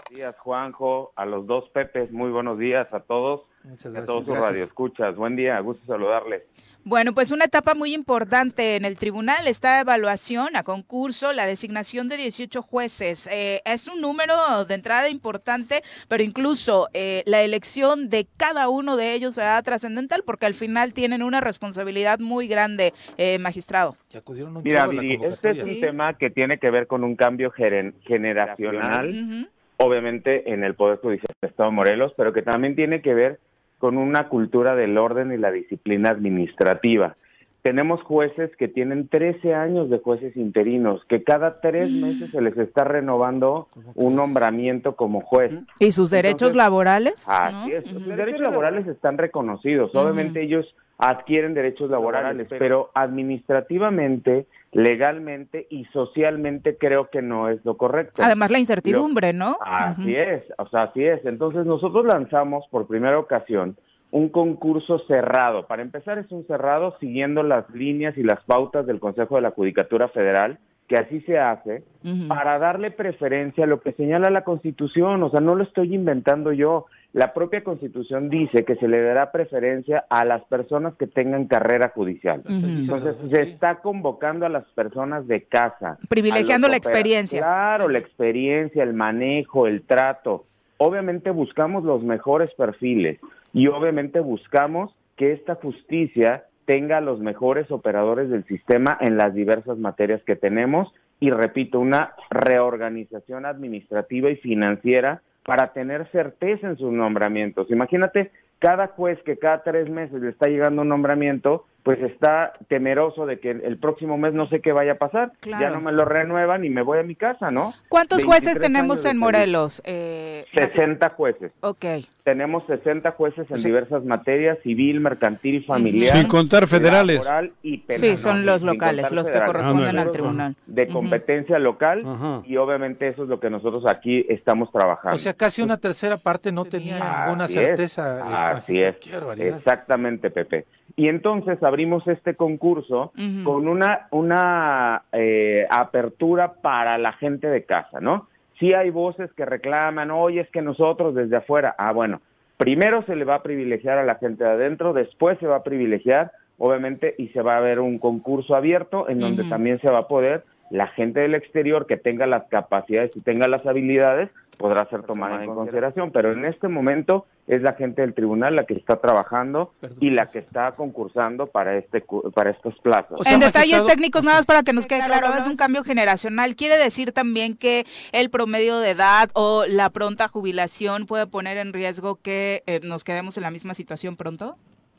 Buenos 0.09 0.11
días, 0.11 0.37
Juanjo, 0.39 1.13
a 1.17 1.25
los 1.25 1.47
dos 1.47 1.69
Pepes, 1.71 2.13
muy 2.13 2.31
buenos 2.31 2.59
días 2.59 2.87
a 2.93 3.01
todos 3.01 3.43
Muchas 3.67 3.87
y 3.87 3.89
a 3.89 3.91
gracias. 3.91 4.07
todos 4.07 4.25
sus 4.25 4.35
Gracias. 4.35 4.51
radioescuchas. 4.51 5.17
Buen 5.17 5.37
día, 5.37 5.59
gusto 5.61 5.85
saludarles. 5.87 6.43
Bueno, 6.89 7.15
pues 7.15 7.33
una 7.33 7.47
etapa 7.47 7.75
muy 7.75 7.93
importante 7.95 8.77
en 8.77 8.85
el 8.85 8.97
tribunal 8.97 9.49
está 9.49 9.81
evaluación 9.81 10.55
a 10.55 10.63
concurso, 10.63 11.33
la 11.33 11.45
designación 11.45 12.09
de 12.09 12.17
18 12.17 12.63
jueces. 12.63 13.27
Eh, 13.27 13.61
es 13.65 13.89
un 13.89 14.01
número 14.01 14.65
de 14.67 14.75
entrada 14.77 15.09
importante, 15.09 15.83
pero 16.07 16.23
incluso 16.23 16.89
eh, 16.95 17.25
la 17.27 17.43
elección 17.43 18.09
de 18.09 18.29
cada 18.37 18.69
uno 18.69 18.97
de 18.97 19.15
ellos 19.15 19.35
será 19.35 19.61
trascendental 19.63 20.23
porque 20.25 20.47
al 20.47 20.55
final 20.55 20.93
tienen 20.93 21.25
una 21.25 21.41
responsabilidad 21.41 22.21
muy 22.21 22.47
grande, 22.47 22.95
eh, 23.19 23.41
magistrado. 23.41 23.97
Y 24.15 24.19
acudieron 24.19 24.57
un 24.57 24.63
Mira, 24.63 24.87
Viri, 24.87 25.19
este 25.25 25.51
es 25.51 25.65
un 25.65 25.71
Sí. 25.71 25.81
tema 25.81 26.17
que 26.17 26.31
tiene 26.31 26.61
que 26.61 26.71
ver 26.71 26.87
con 26.87 27.03
un 27.03 27.17
cambio 27.17 27.51
generacional, 27.51 29.51
obviamente 29.79 30.53
en 30.53 30.63
el 30.63 30.77
Poder 30.77 30.99
Judicial 31.01 31.33
del 31.43 31.51
Estado 31.51 31.71
de 31.71 31.75
Morelos, 31.75 32.13
pero 32.17 32.33
que 32.33 32.43
también 32.43 32.77
tiene 32.77 33.03
que 33.03 33.13
ver 33.13 33.41
con 33.79 33.99
una 33.99 34.29
cultura 34.29 34.75
del 34.75 34.97
orden 34.99 35.33
y 35.33 35.37
la 35.37 35.51
disciplina 35.51 36.11
administrativa. 36.11 37.17
Tenemos 37.63 38.01
jueces 38.03 38.55
que 38.57 38.69
tienen 38.69 39.09
13 39.09 39.53
años 39.55 39.91
de 39.91 39.99
jueces 39.99 40.37
interinos, 40.37 41.05
que 41.09 41.25
cada 41.25 41.61
tres 41.61 41.91
Mm. 41.91 42.01
meses 42.01 42.31
se 42.31 42.41
les 42.41 42.57
está 42.57 42.85
renovando 42.85 43.69
¿Cómo 43.75 43.93
un 43.97 44.15
nombramiento 44.15 44.95
como 44.95 45.21
juez. 45.21 45.53
¿Y 45.81 45.91
sus 45.91 46.11
derechos 46.11 46.51
Entonces, 46.51 46.57
laborales? 46.57 47.29
Así 47.29 47.71
¿no? 47.71 47.77
es. 47.77 47.93
Los 47.93 48.17
derechos 48.17 48.41
laborales 48.43 48.87
están 48.87 49.19
reconocidos. 49.19 49.93
Obviamente 49.97 50.43
ellos 50.43 50.75
adquieren 50.99 51.55
derechos 51.55 51.91
laborales, 51.91 52.47
pero 52.49 52.91
administrativamente, 52.95 54.47
legalmente 54.73 55.67
y 55.71 55.85
socialmente 55.87 56.77
creo 56.79 57.11
que 57.11 57.23
no 57.23 57.49
es 57.49 57.65
lo 57.65 57.77
correcto. 57.77 58.23
Además 58.25 58.51
la 58.51 58.59
incertidumbre, 58.59 59.33
¿no? 59.33 59.59
Así 59.61 60.15
es, 60.15 60.43
o 60.59 60.67
sea, 60.69 60.85
así 60.85 61.05
es. 61.05 61.25
Entonces 61.27 61.67
nosotros 61.67 62.07
lanzamos 62.07 62.67
por 62.71 62.87
primera 62.87 63.19
ocasión 63.19 63.77
un 64.11 64.29
concurso 64.31 64.99
cerrado. 65.01 65.67
Para 65.67 65.83
empezar 65.83 66.19
es 66.19 66.31
un 66.31 66.47
cerrado 66.47 66.97
siguiendo 67.01 67.43
las 67.43 67.69
líneas 67.71 68.17
y 68.17 68.23
las 68.23 68.43
pautas 68.45 68.87
del 68.87 69.01
Consejo 69.01 69.37
de 69.37 69.43
la 69.43 69.51
Judicatura 69.51 70.09
Federal, 70.09 70.59
que 70.89 70.97
así 70.97 71.21
se 71.23 71.39
hace, 71.39 71.83
para 72.29 72.59
darle 72.59 72.93
preferencia 72.93 73.65
a 73.65 73.67
lo 73.67 73.81
que 73.81 73.93
señala 73.93 74.31
la 74.31 74.45
Constitución. 74.45 75.23
O 75.23 75.31
sea, 75.31 75.41
no 75.41 75.55
lo 75.57 75.65
estoy 75.65 75.95
inventando 75.95 76.53
yo. 76.53 76.87
La 77.13 77.33
propia 77.33 77.65
Constitución 77.65 78.29
dice 78.29 78.65
que 78.65 78.77
se 78.77 78.87
le 78.87 79.03
dará 79.03 79.33
preferencia 79.33 80.05
a 80.09 80.25
las 80.25 80.45
personas 80.45 80.95
que 80.95 81.07
tengan 81.07 81.47
carrera 81.47 81.91
judicial. 81.95 82.43
Entonces, 82.47 83.17
se 83.29 83.43
está 83.43 83.77
convocando 83.77 84.47
a 84.47 84.49
las 84.49 84.65
personas 84.75 85.27
de 85.27 85.43
casa. 85.43 85.99
Privilegiando 86.09 86.69
la 86.69 86.77
experiencia. 86.77 87.41
Claro, 87.41 87.89
la 87.89 87.99
experiencia, 87.99 88.83
el 88.85 88.95
manejo, 88.95 89.67
el 89.67 89.83
trato. 89.83 90.45
Obviamente 90.79 91.31
buscamos 91.31 91.85
los 91.85 92.05
mejores 92.05 92.53
perfiles 92.55 93.19
y 93.53 93.67
obviamente 93.67 94.21
buscamos 94.21 94.95
que 95.17 95.33
esta 95.33 95.55
justicia 95.55 96.45
tenga 96.67 97.01
los 97.01 97.21
mejores 97.21 97.71
operadores 97.71 98.29
del 98.29 98.45
sistema 98.45 98.99
en 99.01 99.17
las 99.17 99.35
diversas 99.35 99.79
materias 99.79 100.23
que 100.25 100.37
tenemos 100.37 100.93
y 101.19 101.31
repito, 101.31 101.81
una 101.81 102.13
reorganización 102.29 103.47
administrativa 103.47 104.31
y 104.31 104.37
financiera 104.37 105.23
para 105.45 105.73
tener 105.73 106.07
certeza 106.11 106.69
en 106.69 106.77
sus 106.77 106.93
nombramientos. 106.93 107.71
Imagínate, 107.71 108.33
cada 108.59 108.89
juez 108.89 109.19
que 109.23 109.39
cada 109.39 109.63
tres 109.63 109.89
meses 109.89 110.21
le 110.21 110.31
está 110.31 110.49
llegando 110.49 110.83
un 110.83 110.89
nombramiento, 110.89 111.65
pues 111.87 112.03
está 112.03 112.53
temeroso 112.67 113.27
de 113.27 113.39
que 113.39 113.53
el 113.53 113.79
próximo 113.79 114.19
mes 114.19 114.35
no 114.35 114.49
sé 114.49 114.61
qué 114.61 114.73
vaya 114.73 114.93
a 114.93 114.95
pasar, 114.97 115.31
Claro. 115.39 115.63
ya 115.65 115.71
no 115.71 115.81
me 115.81 115.93
lo 115.93 116.05
renuevan 116.05 116.65
y 116.65 116.69
me 116.69 116.83
voy 116.83 116.99
a 116.99 117.05
mi 117.05 117.15
casa, 117.15 117.53
¿no? 117.53 117.75
¿Cuántos 117.89 118.19
23 118.19 118.27
jueces 118.43 118.61
tenemos 118.61 119.05
en 119.05 119.17
Morelos? 119.17 119.81
Eh, 119.85 120.45
60 120.53 121.11
jueces. 121.11 121.53
Ok. 121.61 121.85
Tenemos 122.25 122.65
60 122.67 123.13
jueces 123.13 123.49
en 123.49 123.61
sea- 123.61 123.69
diversas 123.69 124.05
materias, 124.05 124.59
civil, 124.65 124.99
mercantil, 124.99 125.65
familiar. 125.65 126.17
Sin 126.17 126.27
contar 126.27 126.67
federales. 126.67 127.19
laboral 127.19 127.53
y 127.63 127.79
penal. 127.79 128.01
Sí, 128.01 128.17
son 128.19 128.41
No, 128.41 128.47
los 128.47 128.59
sin 128.63 128.67
locales, 128.67 129.03
contar 129.05 129.13
los 129.13 129.27
que 129.29 129.33
federales. 129.35 129.53
corresponden 129.53 129.89
Ándale. 129.91 130.01
al 130.09 130.11
tribunal. 130.13 130.57
De 130.67 130.89
competencia 130.89 131.59
local 131.61 132.03
Ajá. 132.05 132.43
y 132.47 132.57
obviamente 132.57 133.07
eso 133.07 133.23
es 133.23 133.29
lo 133.29 133.39
que 133.39 133.49
nosotros 133.49 133.85
aquí 133.87 134.27
estamos 134.29 134.73
trabajando. 134.73 135.15
O 135.15 135.19
sea, 135.19 135.35
casi 135.35 135.63
una 135.63 135.77
tercera 135.77 136.17
parte 136.17 136.51
no 136.51 136.65
tenía 136.65 136.95
ninguna 137.27 137.45
Así 137.45 137.61
es, 137.61 137.65
certeza. 137.67 138.49
Así 138.57 138.81
es, 138.81 138.97
exactamente, 139.39 140.33
Pepe. 140.33 140.67
Y 140.95 141.09
entonces 141.09 141.63
abrimos 141.63 142.07
este 142.07 142.35
concurso 142.35 143.13
con 143.45 143.69
una, 143.69 144.09
una 144.13 145.03
eh, 145.13 145.67
apertura 145.69 146.55
para 146.55 146.97
la 146.97 147.13
gente 147.13 147.49
de 147.49 147.65
casa, 147.65 148.01
¿no? 148.01 148.29
Sí 148.59 148.73
hay 148.73 148.91
voces 148.91 149.31
que 149.35 149.45
reclaman, 149.45 150.11
oye, 150.11 150.41
es 150.41 150.51
que 150.51 150.63
nosotros 150.63 151.15
desde 151.15 151.37
afuera, 151.37 151.75
ah, 151.77 151.93
bueno, 151.93 152.23
primero 152.57 153.03
se 153.03 153.17
le 153.17 153.25
va 153.25 153.37
a 153.37 153.43
privilegiar 153.43 153.99
a 153.99 154.05
la 154.05 154.15
gente 154.15 154.45
de 154.45 154.51
adentro, 154.51 154.95
después 154.95 155.39
se 155.39 155.47
va 155.47 155.57
a 155.57 155.63
privilegiar, 155.63 156.33
obviamente, 156.57 157.15
y 157.19 157.29
se 157.29 157.43
va 157.43 157.59
a 157.59 157.61
ver 157.61 157.81
un 157.81 157.99
concurso 157.99 158.55
abierto 158.55 159.09
en 159.11 159.21
donde 159.21 159.45
también 159.45 159.79
se 159.81 159.91
va 159.91 159.99
a 160.01 160.09
poder, 160.09 160.45
la 160.71 160.89
gente 160.89 161.21
del 161.21 161.35
exterior 161.35 161.87
que 161.87 161.97
tenga 161.97 162.27
las 162.27 162.45
capacidades 162.49 163.13
y 163.15 163.21
tenga 163.21 163.49
las 163.49 163.65
habilidades, 163.67 164.31
podrá 164.57 164.89
ser 164.89 165.03
tomada 165.03 165.43
en 165.45 165.55
consideración, 165.55 166.11
pero 166.13 166.33
en 166.33 166.45
este 166.45 166.69
momento 166.69 167.27
es 167.47 167.63
la 167.63 167.75
gente 167.75 168.03
del 168.03 168.15
tribunal 168.15 168.57
la 168.57 168.65
que 168.65 168.75
está 168.75 168.97
trabajando 169.01 169.73
Perdón, 169.81 169.99
y 170.01 170.11
la 170.11 170.23
pues. 170.23 170.33
que 170.33 170.39
está 170.41 170.73
concursando 170.73 171.47
para 171.47 171.77
este 171.77 172.01
cu- 172.03 172.31
para 172.33 172.51
estos 172.51 172.75
plazos. 172.81 173.21
O 173.21 173.25
sea, 173.25 173.35
en 173.35 173.41
detalles 173.41 173.87
técnicos, 173.87 174.25
nada 174.25 174.39
más 174.39 174.47
para 174.47 174.63
que 174.63 174.73
nos 174.73 174.87
quede 174.87 175.05
claro, 175.05 175.29
es 175.39 175.47
un 175.47 175.57
cambio 175.57 175.85
generacional. 175.85 176.57
Quiere 176.57 176.77
decir 176.79 177.13
también 177.13 177.57
que 177.57 177.85
el 178.13 178.31
promedio 178.31 178.79
de 178.79 178.91
edad 178.91 179.29
o 179.35 179.65
la 179.69 179.91
pronta 179.91 180.29
jubilación 180.29 181.07
puede 181.07 181.27
poner 181.27 181.57
en 181.59 181.73
riesgo 181.73 182.17
que 182.17 182.63
eh, 182.67 182.81
nos 182.83 183.05
quedemos 183.05 183.37
en 183.37 183.43
la 183.45 183.51
misma 183.51 183.75
situación 183.75 184.17
pronto. 184.17 184.57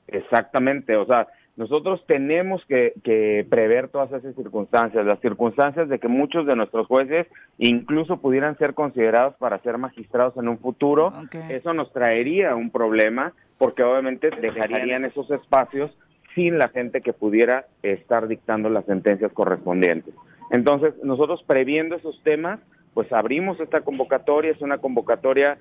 Exactamente, 0.08 0.96
o 0.96 1.06
sea, 1.06 1.28
nosotros 1.58 2.06
tenemos 2.06 2.64
que, 2.68 2.94
que 3.04 3.46
prever 3.50 3.88
todas 3.88 4.12
esas 4.14 4.36
circunstancias, 4.36 5.04
las 5.04 5.20
circunstancias 5.22 5.90
de 5.90 5.98
que 5.98 6.08
muchos 6.08 6.46
de 6.46 6.56
nuestros 6.56 6.86
jueces 6.86 7.26
incluso 7.58 8.18
pudieran 8.18 8.56
ser 8.60 8.76
considerados 8.76 9.36
para 9.38 9.58
ser 9.64 9.80
magistrados 9.80 10.38
en 10.38 10.48
un 10.50 10.60
futuro. 10.60 11.12
Eso 11.50 11.74
nos 11.74 11.92
traería 11.92 12.56
un 12.56 12.70
problema 12.70 13.34
porque 13.58 13.82
obviamente 13.82 14.30
dejarían 14.30 15.04
esos 15.04 15.32
espacios 15.32 15.90
sin 16.36 16.60
la 16.60 16.70
gente 16.70 17.02
que 17.02 17.14
pudiera 17.14 17.66
estar 17.82 18.28
dictando 18.28 18.70
las 18.70 18.86
sentencias 18.86 19.34
correspondientes. 19.34 20.14
Entonces, 20.52 20.94
nosotros 21.04 21.44
previendo 21.48 21.96
esos 21.96 22.22
temas, 22.22 22.60
pues 22.94 23.12
abrimos 23.12 23.60
esta 23.60 23.82
convocatoria, 23.82 24.52
es 24.52 24.62
una 24.62 24.78
convocatoria 24.78 25.58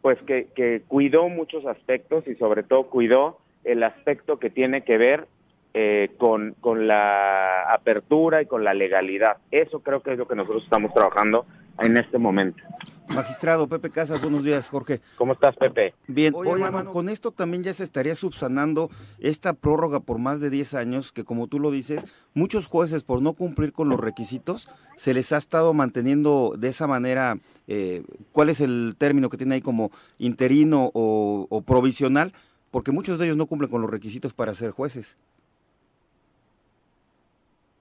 pues 0.00 0.16
que, 0.22 0.46
que 0.54 0.82
cuidó 0.86 1.28
muchos 1.28 1.66
aspectos 1.66 2.24
y 2.28 2.36
sobre 2.36 2.62
todo 2.62 2.84
cuidó 2.84 3.38
el 3.64 3.82
aspecto 3.82 4.38
que 4.38 4.48
tiene 4.48 4.82
que 4.82 4.96
ver 4.96 5.26
eh, 5.74 6.10
con, 6.18 6.54
con 6.60 6.86
la 6.86 7.72
apertura 7.72 8.42
y 8.42 8.46
con 8.46 8.64
la 8.64 8.74
legalidad. 8.74 9.38
Eso 9.50 9.80
creo 9.80 10.02
que 10.02 10.12
es 10.12 10.18
lo 10.18 10.26
que 10.26 10.34
nosotros 10.34 10.64
estamos 10.64 10.92
trabajando 10.92 11.46
en 11.78 11.96
este 11.96 12.18
momento. 12.18 12.62
Magistrado 13.08 13.66
Pepe 13.66 13.90
Casas, 13.90 14.20
buenos 14.20 14.44
días, 14.44 14.68
Jorge. 14.68 15.00
¿Cómo 15.16 15.32
estás, 15.32 15.56
Pepe? 15.56 15.94
Bien, 16.06 16.32
oye, 16.36 16.50
hermano, 16.50 16.92
con 16.92 17.08
esto 17.08 17.32
también 17.32 17.64
ya 17.64 17.74
se 17.74 17.82
estaría 17.82 18.14
subsanando 18.14 18.88
esta 19.18 19.52
prórroga 19.52 19.98
por 19.98 20.18
más 20.18 20.40
de 20.40 20.48
10 20.48 20.74
años, 20.74 21.10
que 21.10 21.24
como 21.24 21.48
tú 21.48 21.58
lo 21.58 21.72
dices, 21.72 22.06
muchos 22.34 22.68
jueces 22.68 23.02
por 23.02 23.20
no 23.20 23.32
cumplir 23.32 23.72
con 23.72 23.88
los 23.88 23.98
requisitos, 23.98 24.68
se 24.96 25.12
les 25.12 25.32
ha 25.32 25.38
estado 25.38 25.74
manteniendo 25.74 26.54
de 26.56 26.68
esa 26.68 26.86
manera, 26.86 27.38
eh, 27.66 28.04
¿cuál 28.30 28.48
es 28.48 28.60
el 28.60 28.94
término 28.96 29.28
que 29.28 29.36
tiene 29.36 29.56
ahí 29.56 29.60
como 29.60 29.90
interino 30.18 30.90
o, 30.94 31.48
o 31.50 31.62
provisional? 31.62 32.32
Porque 32.70 32.92
muchos 32.92 33.18
de 33.18 33.24
ellos 33.24 33.36
no 33.36 33.46
cumplen 33.46 33.70
con 33.70 33.82
los 33.82 33.90
requisitos 33.90 34.34
para 34.34 34.54
ser 34.54 34.70
jueces. 34.70 35.18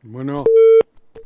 Bueno. 0.03 0.45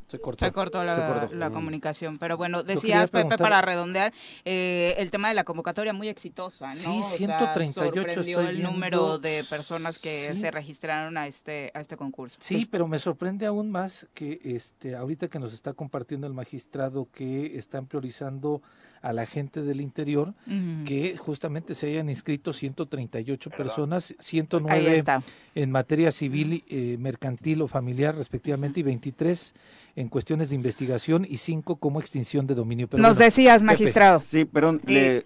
Se 0.07 0.19
cortó, 0.51 0.83
la, 0.83 1.49
comunicación. 1.49 2.19
Pero 2.19 2.37
bueno, 2.37 2.61
decías, 2.61 3.09
Pepe, 3.09 3.35
para 3.35 3.63
redondear, 3.63 4.13
eh, 4.45 4.93
el 4.99 5.09
tema 5.09 5.29
de 5.29 5.33
la 5.33 5.43
convocatoria 5.43 5.91
muy 5.91 6.07
exitosa, 6.07 6.67
¿no? 6.67 6.73
Sí, 6.73 7.01
138 7.01 7.83
sorprendió 7.83 8.41
el 8.41 8.61
número 8.61 9.17
de 9.17 9.43
personas 9.49 9.97
que 9.97 10.35
se 10.35 10.51
registraron 10.51 11.17
a 11.17 11.25
este, 11.25 11.71
a 11.73 11.81
este 11.81 11.97
concurso. 11.97 12.37
Sí, 12.39 12.55
pues 12.57 12.67
pero 12.67 12.87
me 12.87 12.99
sorprende 12.99 13.47
aún 13.47 13.71
más 13.71 14.07
que 14.13 14.39
este 14.43 14.95
ahorita 14.95 15.29
que 15.29 15.39
nos 15.39 15.51
está 15.51 15.73
compartiendo 15.73 16.27
el 16.27 16.33
magistrado 16.33 17.07
que 17.11 17.57
están 17.57 17.87
priorizando 17.87 18.61
a 19.03 19.11
la 19.11 19.25
gente 19.25 19.61
del 19.61 19.81
interior, 19.81 20.33
que 20.87 21.17
justamente 21.17 21.75
se 21.75 21.87
hayan 21.87 22.09
inscrito 22.09 22.53
138 22.53 23.49
personas, 23.49 24.15
109 24.17 25.03
en 25.55 25.71
materia 25.71 26.09
civil, 26.11 26.63
eh, 26.69 26.95
mercantil 26.97 27.61
o 27.61 27.67
familiar 27.67 28.15
respectivamente, 28.15 28.79
y 28.79 28.83
23 28.83 29.53
en 29.97 30.07
cuestiones 30.07 30.49
de 30.51 30.55
investigación 30.55 31.25
y 31.27 31.37
5 31.37 31.75
como 31.75 31.99
extinción 31.99 32.47
de 32.47 32.55
dominio. 32.55 32.87
Pero 32.87 33.03
Nos 33.03 33.17
decías, 33.17 33.61
magistrado. 33.61 34.19
Sí, 34.19 34.45
pero... 34.45 34.79
sí, 34.87 35.23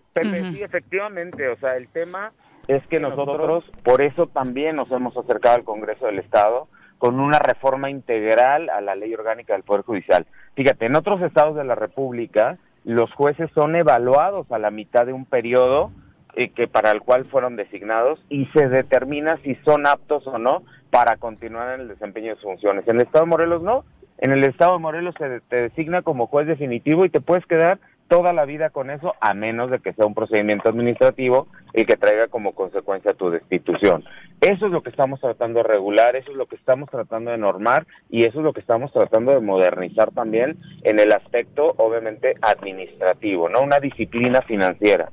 efectivamente, 0.59 1.47
o 1.47 1.57
sea, 1.57 1.77
el 1.77 1.87
tema 1.87 2.33
es 2.67 2.85
que 2.87 2.99
nosotros, 2.99 3.63
por 3.83 4.01
eso 4.01 4.25
también 4.25 4.75
nos 4.75 4.91
hemos 4.91 5.15
acercado 5.15 5.55
al 5.55 5.63
Congreso 5.63 6.07
del 6.07 6.17
Estado, 6.17 6.67
con 6.97 7.19
una 7.19 7.37
reforma 7.37 7.91
integral 7.91 8.71
a 8.71 8.81
la 8.81 8.95
ley 8.95 9.13
orgánica 9.13 9.53
del 9.53 9.61
Poder 9.61 9.83
Judicial. 9.83 10.25
Fíjate, 10.55 10.87
en 10.87 10.95
otros 10.95 11.21
estados 11.21 11.55
de 11.55 11.63
la 11.63 11.75
República, 11.75 12.57
los 12.87 13.11
jueces 13.11 13.51
son 13.53 13.75
evaluados 13.75 14.49
a 14.49 14.59
la 14.59 14.71
mitad 14.71 15.05
de 15.05 15.11
un 15.11 15.25
periodo 15.25 15.91
eh, 16.35 16.51
que 16.51 16.69
para 16.69 16.91
el 16.91 17.01
cual 17.01 17.25
fueron 17.25 17.57
designados 17.57 18.23
y 18.29 18.45
se 18.53 18.69
determina 18.69 19.37
si 19.43 19.55
son 19.65 19.85
aptos 19.85 20.25
o 20.25 20.37
no 20.37 20.63
para 20.89 21.17
continuar 21.17 21.75
en 21.75 21.81
el 21.81 21.87
desempeño 21.89 22.29
de 22.29 22.35
sus 22.35 22.45
funciones. 22.45 22.87
En 22.87 22.95
el 22.95 23.01
Estado 23.01 23.25
de 23.25 23.29
Morelos 23.29 23.61
no. 23.61 23.83
En 24.19 24.31
el 24.31 24.43
Estado 24.45 24.73
de 24.73 24.79
Morelos 24.79 25.15
se 25.19 25.41
te 25.41 25.63
designa 25.63 26.01
como 26.01 26.27
juez 26.27 26.47
definitivo 26.47 27.03
y 27.03 27.09
te 27.09 27.19
puedes 27.19 27.45
quedar 27.45 27.77
toda 28.07 28.33
la 28.33 28.45
vida 28.45 28.69
con 28.69 28.89
eso, 28.89 29.15
a 29.19 29.33
menos 29.33 29.69
de 29.69 29.79
que 29.79 29.93
sea 29.93 30.05
un 30.05 30.13
procedimiento 30.13 30.69
administrativo 30.69 31.47
y 31.73 31.85
que 31.85 31.97
traiga 31.97 32.27
como 32.27 32.53
consecuencia 32.53 33.13
tu 33.13 33.29
destitución. 33.29 34.03
Eso 34.41 34.67
es 34.67 34.71
lo 34.71 34.81
que 34.81 34.89
estamos 34.89 35.19
tratando 35.19 35.59
de 35.59 35.63
regular, 35.63 36.15
eso 36.15 36.31
es 36.31 36.37
lo 36.37 36.45
que 36.45 36.55
estamos 36.55 36.89
tratando 36.89 37.31
de 37.31 37.37
normar 37.37 37.85
y 38.09 38.25
eso 38.25 38.39
es 38.39 38.43
lo 38.43 38.53
que 38.53 38.61
estamos 38.61 38.91
tratando 38.91 39.31
de 39.31 39.39
modernizar 39.39 40.11
también 40.11 40.57
en 40.83 40.99
el 40.99 41.11
aspecto, 41.11 41.73
obviamente, 41.77 42.35
administrativo, 42.41 43.49
¿no? 43.49 43.61
Una 43.61 43.79
disciplina 43.79 44.41
financiera. 44.41 45.09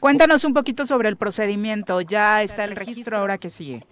Cuéntanos 0.00 0.44
un 0.44 0.54
poquito 0.54 0.86
sobre 0.86 1.08
el 1.08 1.16
procedimiento. 1.16 2.00
Ya 2.00 2.42
está 2.42 2.64
el 2.64 2.76
registro, 2.76 3.16
ahora 3.16 3.38
que 3.38 3.50
sigue. 3.50 3.82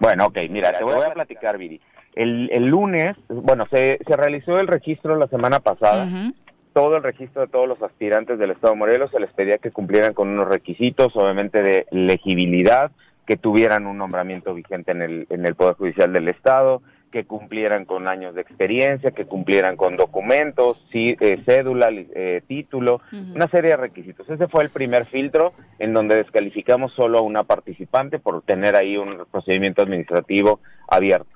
Bueno, 0.00 0.26
ok, 0.26 0.38
mira, 0.50 0.72
te 0.76 0.84
voy 0.84 1.00
a 1.00 1.12
platicar, 1.12 1.58
Viri. 1.58 1.80
El, 2.14 2.50
el 2.52 2.66
lunes, 2.66 3.16
bueno, 3.28 3.66
se, 3.70 3.98
se 4.04 4.16
realizó 4.16 4.58
el 4.58 4.66
registro 4.66 5.16
la 5.16 5.28
semana 5.28 5.60
pasada 5.60 6.32
todo 6.78 6.96
el 6.96 7.02
registro 7.02 7.42
de 7.42 7.48
todos 7.48 7.66
los 7.66 7.82
aspirantes 7.82 8.38
del 8.38 8.52
Estado 8.52 8.74
de 8.74 8.78
Morelos, 8.78 9.10
se 9.10 9.18
les 9.18 9.32
pedía 9.32 9.58
que 9.58 9.72
cumplieran 9.72 10.14
con 10.14 10.28
unos 10.28 10.46
requisitos, 10.46 11.10
obviamente 11.16 11.60
de 11.60 11.86
legibilidad, 11.90 12.92
que 13.26 13.36
tuvieran 13.36 13.88
un 13.88 13.98
nombramiento 13.98 14.54
vigente 14.54 14.92
en 14.92 15.02
el, 15.02 15.26
en 15.28 15.44
el 15.44 15.56
Poder 15.56 15.74
Judicial 15.74 16.12
del 16.12 16.28
Estado, 16.28 16.80
que 17.10 17.24
cumplieran 17.24 17.84
con 17.84 18.06
años 18.06 18.32
de 18.36 18.42
experiencia, 18.42 19.10
que 19.10 19.24
cumplieran 19.24 19.74
con 19.74 19.96
documentos, 19.96 20.80
sí, 20.92 21.16
eh, 21.18 21.42
cédula, 21.44 21.88
eh, 21.90 22.42
título, 22.46 23.00
una 23.34 23.48
serie 23.48 23.72
de 23.72 23.76
requisitos. 23.76 24.30
Ese 24.30 24.46
fue 24.46 24.62
el 24.62 24.70
primer 24.70 25.04
filtro 25.04 25.54
en 25.80 25.92
donde 25.92 26.14
descalificamos 26.14 26.92
solo 26.92 27.18
a 27.18 27.22
una 27.22 27.42
participante 27.42 28.20
por 28.20 28.40
tener 28.42 28.76
ahí 28.76 28.96
un 28.96 29.24
procedimiento 29.32 29.82
administrativo 29.82 30.60
abierto. 30.86 31.26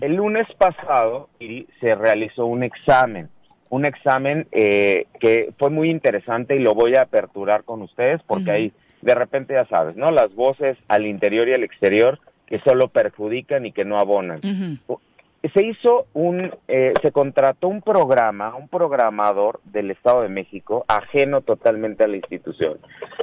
El 0.00 0.14
lunes 0.14 0.46
pasado 0.56 1.28
se 1.80 1.96
realizó 1.96 2.46
un 2.46 2.62
examen 2.62 3.30
un 3.72 3.86
examen 3.86 4.46
eh, 4.52 5.06
que 5.18 5.54
fue 5.58 5.70
muy 5.70 5.88
interesante 5.88 6.54
y 6.54 6.58
lo 6.58 6.74
voy 6.74 6.94
a 6.94 7.02
aperturar 7.02 7.64
con 7.64 7.80
ustedes 7.80 8.20
porque 8.26 8.50
ahí 8.50 8.72
de 9.00 9.14
repente 9.14 9.54
ya 9.54 9.64
sabes, 9.64 9.96
¿no? 9.96 10.10
Las 10.10 10.34
voces 10.34 10.76
al 10.88 11.06
interior 11.06 11.48
y 11.48 11.54
al 11.54 11.64
exterior 11.64 12.20
que 12.46 12.60
solo 12.60 12.88
perjudican 12.88 13.64
y 13.64 13.72
que 13.72 13.86
no 13.86 13.98
abonan. 13.98 14.42
Se 15.54 15.62
hizo 15.62 16.04
un, 16.12 16.52
eh, 16.68 16.92
se 17.02 17.12
contrató 17.12 17.68
un 17.68 17.80
programa, 17.80 18.54
un 18.54 18.68
programador 18.68 19.60
del 19.64 19.90
Estado 19.90 20.20
de 20.20 20.28
México, 20.28 20.84
ajeno 20.86 21.40
totalmente 21.40 22.04
a 22.04 22.08
la 22.08 22.16
institución, 22.16 22.76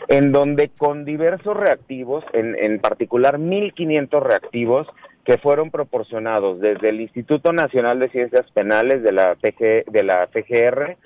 en 0.08 0.32
donde 0.32 0.70
con 0.70 1.06
diversos 1.06 1.56
reactivos, 1.56 2.26
en, 2.34 2.56
en 2.60 2.80
particular 2.80 3.38
1.500 3.38 4.20
reactivos, 4.20 4.88
que 5.30 5.38
fueron 5.38 5.70
proporcionados 5.70 6.60
desde 6.60 6.90
el 6.90 7.02
Instituto 7.02 7.54
Nacional 7.54 8.00
de 8.00 8.10
Ciencias 8.10 8.50
Penales 8.52 9.04
de 9.04 9.12
la 9.12 9.36
PG, 9.36 9.86
de 9.86 10.04
la 10.04 10.26
PGR, 10.26 10.98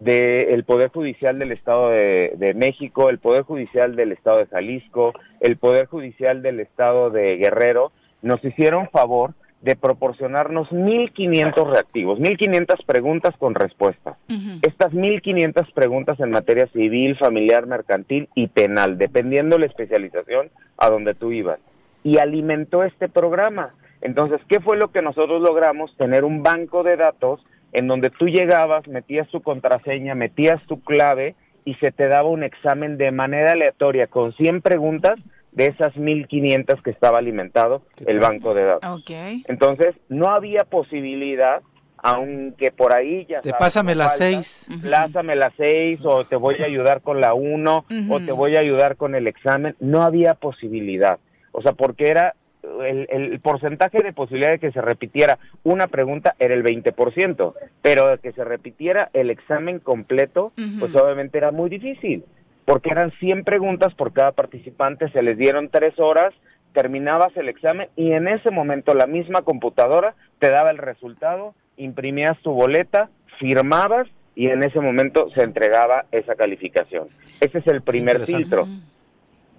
del 0.00 0.64
Poder 0.64 0.88
Judicial 0.88 1.38
del 1.38 1.52
Estado 1.52 1.90
de, 1.90 2.54
México, 2.56 3.10
el 3.10 3.18
Poder 3.18 3.42
Judicial 3.42 3.94
del 3.94 4.12
Estado 4.12 4.38
de 4.38 4.46
Jalisco, 4.46 5.12
el 5.40 5.58
Poder 5.58 5.84
Judicial 5.88 6.40
del 6.40 6.60
Estado 6.60 7.10
de 7.10 7.36
Guerrero, 7.36 7.92
nos 8.22 8.42
hicieron 8.42 8.88
favor 8.88 9.34
de 9.60 9.76
proporcionarnos 9.76 10.70
1.500 10.70 11.70
reactivos, 11.70 12.18
1.500 12.18 12.82
preguntas 12.86 13.34
con 13.36 13.54
respuestas. 13.54 14.16
Estas 14.62 14.94
1.500 14.94 15.70
preguntas 15.74 16.18
en 16.20 16.30
materia 16.30 16.66
civil, 16.68 17.14
familiar, 17.16 17.66
mercantil 17.66 18.30
y 18.34 18.46
penal, 18.46 18.96
dependiendo 18.96 19.58
la 19.58 19.66
especialización 19.66 20.48
a 20.78 20.88
donde 20.88 21.12
tú 21.12 21.30
ibas 21.30 21.58
y 22.06 22.18
alimentó 22.18 22.84
este 22.84 23.08
programa. 23.08 23.74
Entonces, 24.00 24.40
¿qué 24.48 24.60
fue 24.60 24.76
lo 24.76 24.92
que 24.92 25.02
nosotros 25.02 25.42
logramos? 25.42 25.96
Tener 25.96 26.22
un 26.22 26.44
banco 26.44 26.84
de 26.84 26.96
datos 26.96 27.44
en 27.72 27.88
donde 27.88 28.10
tú 28.10 28.26
llegabas, 28.26 28.86
metías 28.86 29.28
tu 29.30 29.42
contraseña, 29.42 30.14
metías 30.14 30.64
tu 30.68 30.80
clave 30.82 31.34
y 31.64 31.74
se 31.74 31.90
te 31.90 32.06
daba 32.06 32.28
un 32.28 32.44
examen 32.44 32.96
de 32.96 33.10
manera 33.10 33.54
aleatoria 33.54 34.06
con 34.06 34.32
100 34.34 34.62
preguntas 34.62 35.16
de 35.50 35.66
esas 35.66 35.96
1500 35.96 36.80
que 36.80 36.90
estaba 36.90 37.18
alimentado 37.18 37.82
el 38.06 38.20
banco 38.20 38.54
de 38.54 38.66
datos. 38.66 39.02
Entonces, 39.48 39.96
no 40.08 40.30
había 40.30 40.62
posibilidad 40.62 41.60
aunque 41.98 42.70
por 42.70 42.94
ahí 42.94 43.26
ya 43.26 43.40
te 43.40 43.52
pásame 43.52 43.96
las 43.96 44.16
seis. 44.16 44.68
Pásame 44.88 45.34
las 45.34 45.52
seis 45.56 45.98
o 46.04 46.24
te 46.24 46.36
voy 46.36 46.54
a 46.60 46.66
ayudar 46.66 47.00
con 47.00 47.20
la 47.20 47.34
uno 47.34 47.84
o 48.10 48.20
te 48.20 48.30
voy 48.30 48.54
a 48.54 48.60
ayudar 48.60 48.96
con 48.96 49.16
el 49.16 49.26
examen. 49.26 49.74
No 49.80 50.02
había 50.02 50.34
posibilidad 50.34 51.18
o 51.56 51.62
sea, 51.62 51.72
porque 51.72 52.10
era 52.10 52.34
el, 52.84 53.40
porcentaje 53.40 54.02
de 54.02 54.12
posibilidad 54.12 54.50
de 54.50 54.58
que 54.58 54.72
se 54.72 54.82
repitiera 54.82 55.38
una 55.62 55.86
pregunta 55.86 56.34
era 56.38 56.54
el 56.54 56.62
20%, 56.62 57.54
pero 57.80 58.08
de 58.08 58.18
que 58.18 58.32
se 58.32 58.44
repitiera 58.44 59.08
el 59.14 59.30
examen 59.30 59.78
completo, 59.78 60.52
pues 60.78 60.94
obviamente 60.94 61.38
era 61.38 61.52
muy 61.52 61.70
difícil, 61.70 62.24
porque 62.66 62.90
eran 62.90 63.10
100 63.12 63.44
preguntas 63.44 63.94
por 63.94 64.12
cada 64.12 64.32
participante, 64.32 65.10
se 65.10 65.22
les 65.22 65.38
dieron 65.38 65.70
tres 65.70 65.98
horas, 65.98 66.34
terminabas 66.74 67.34
el 67.36 67.48
examen 67.48 67.88
y 67.96 68.12
en 68.12 68.28
ese 68.28 68.50
momento 68.50 68.94
la 68.94 69.06
misma 69.06 69.40
computadora 69.40 70.14
te 70.38 70.50
daba 70.50 70.70
el 70.70 70.78
resultado, 70.78 71.54
imprimías 71.78 72.38
tu 72.42 72.52
boleta, 72.52 73.08
firmabas 73.38 74.08
y 74.34 74.48
en 74.48 74.62
ese 74.62 74.80
momento 74.80 75.30
se 75.30 75.42
entregaba 75.42 76.04
esa 76.12 76.34
calificación. 76.34 77.08
Ese 77.40 77.58
es 77.58 77.66
el 77.68 77.80
primer 77.80 78.26
filtro. 78.26 78.68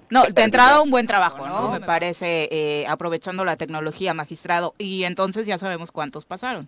No, 0.09 0.23
de 0.25 0.41
entrada 0.41 0.81
un 0.81 0.89
buen 0.89 1.07
trabajo, 1.07 1.45
¿no? 1.47 1.71
Me 1.71 1.81
parece, 1.81 2.47
eh, 2.51 2.85
aprovechando 2.87 3.43
la 3.43 3.57
tecnología, 3.57 4.13
magistrado. 4.13 4.73
Y 4.77 5.03
entonces 5.03 5.45
ya 5.45 5.57
sabemos 5.57 5.91
cuántos 5.91 6.25
pasaron. 6.25 6.67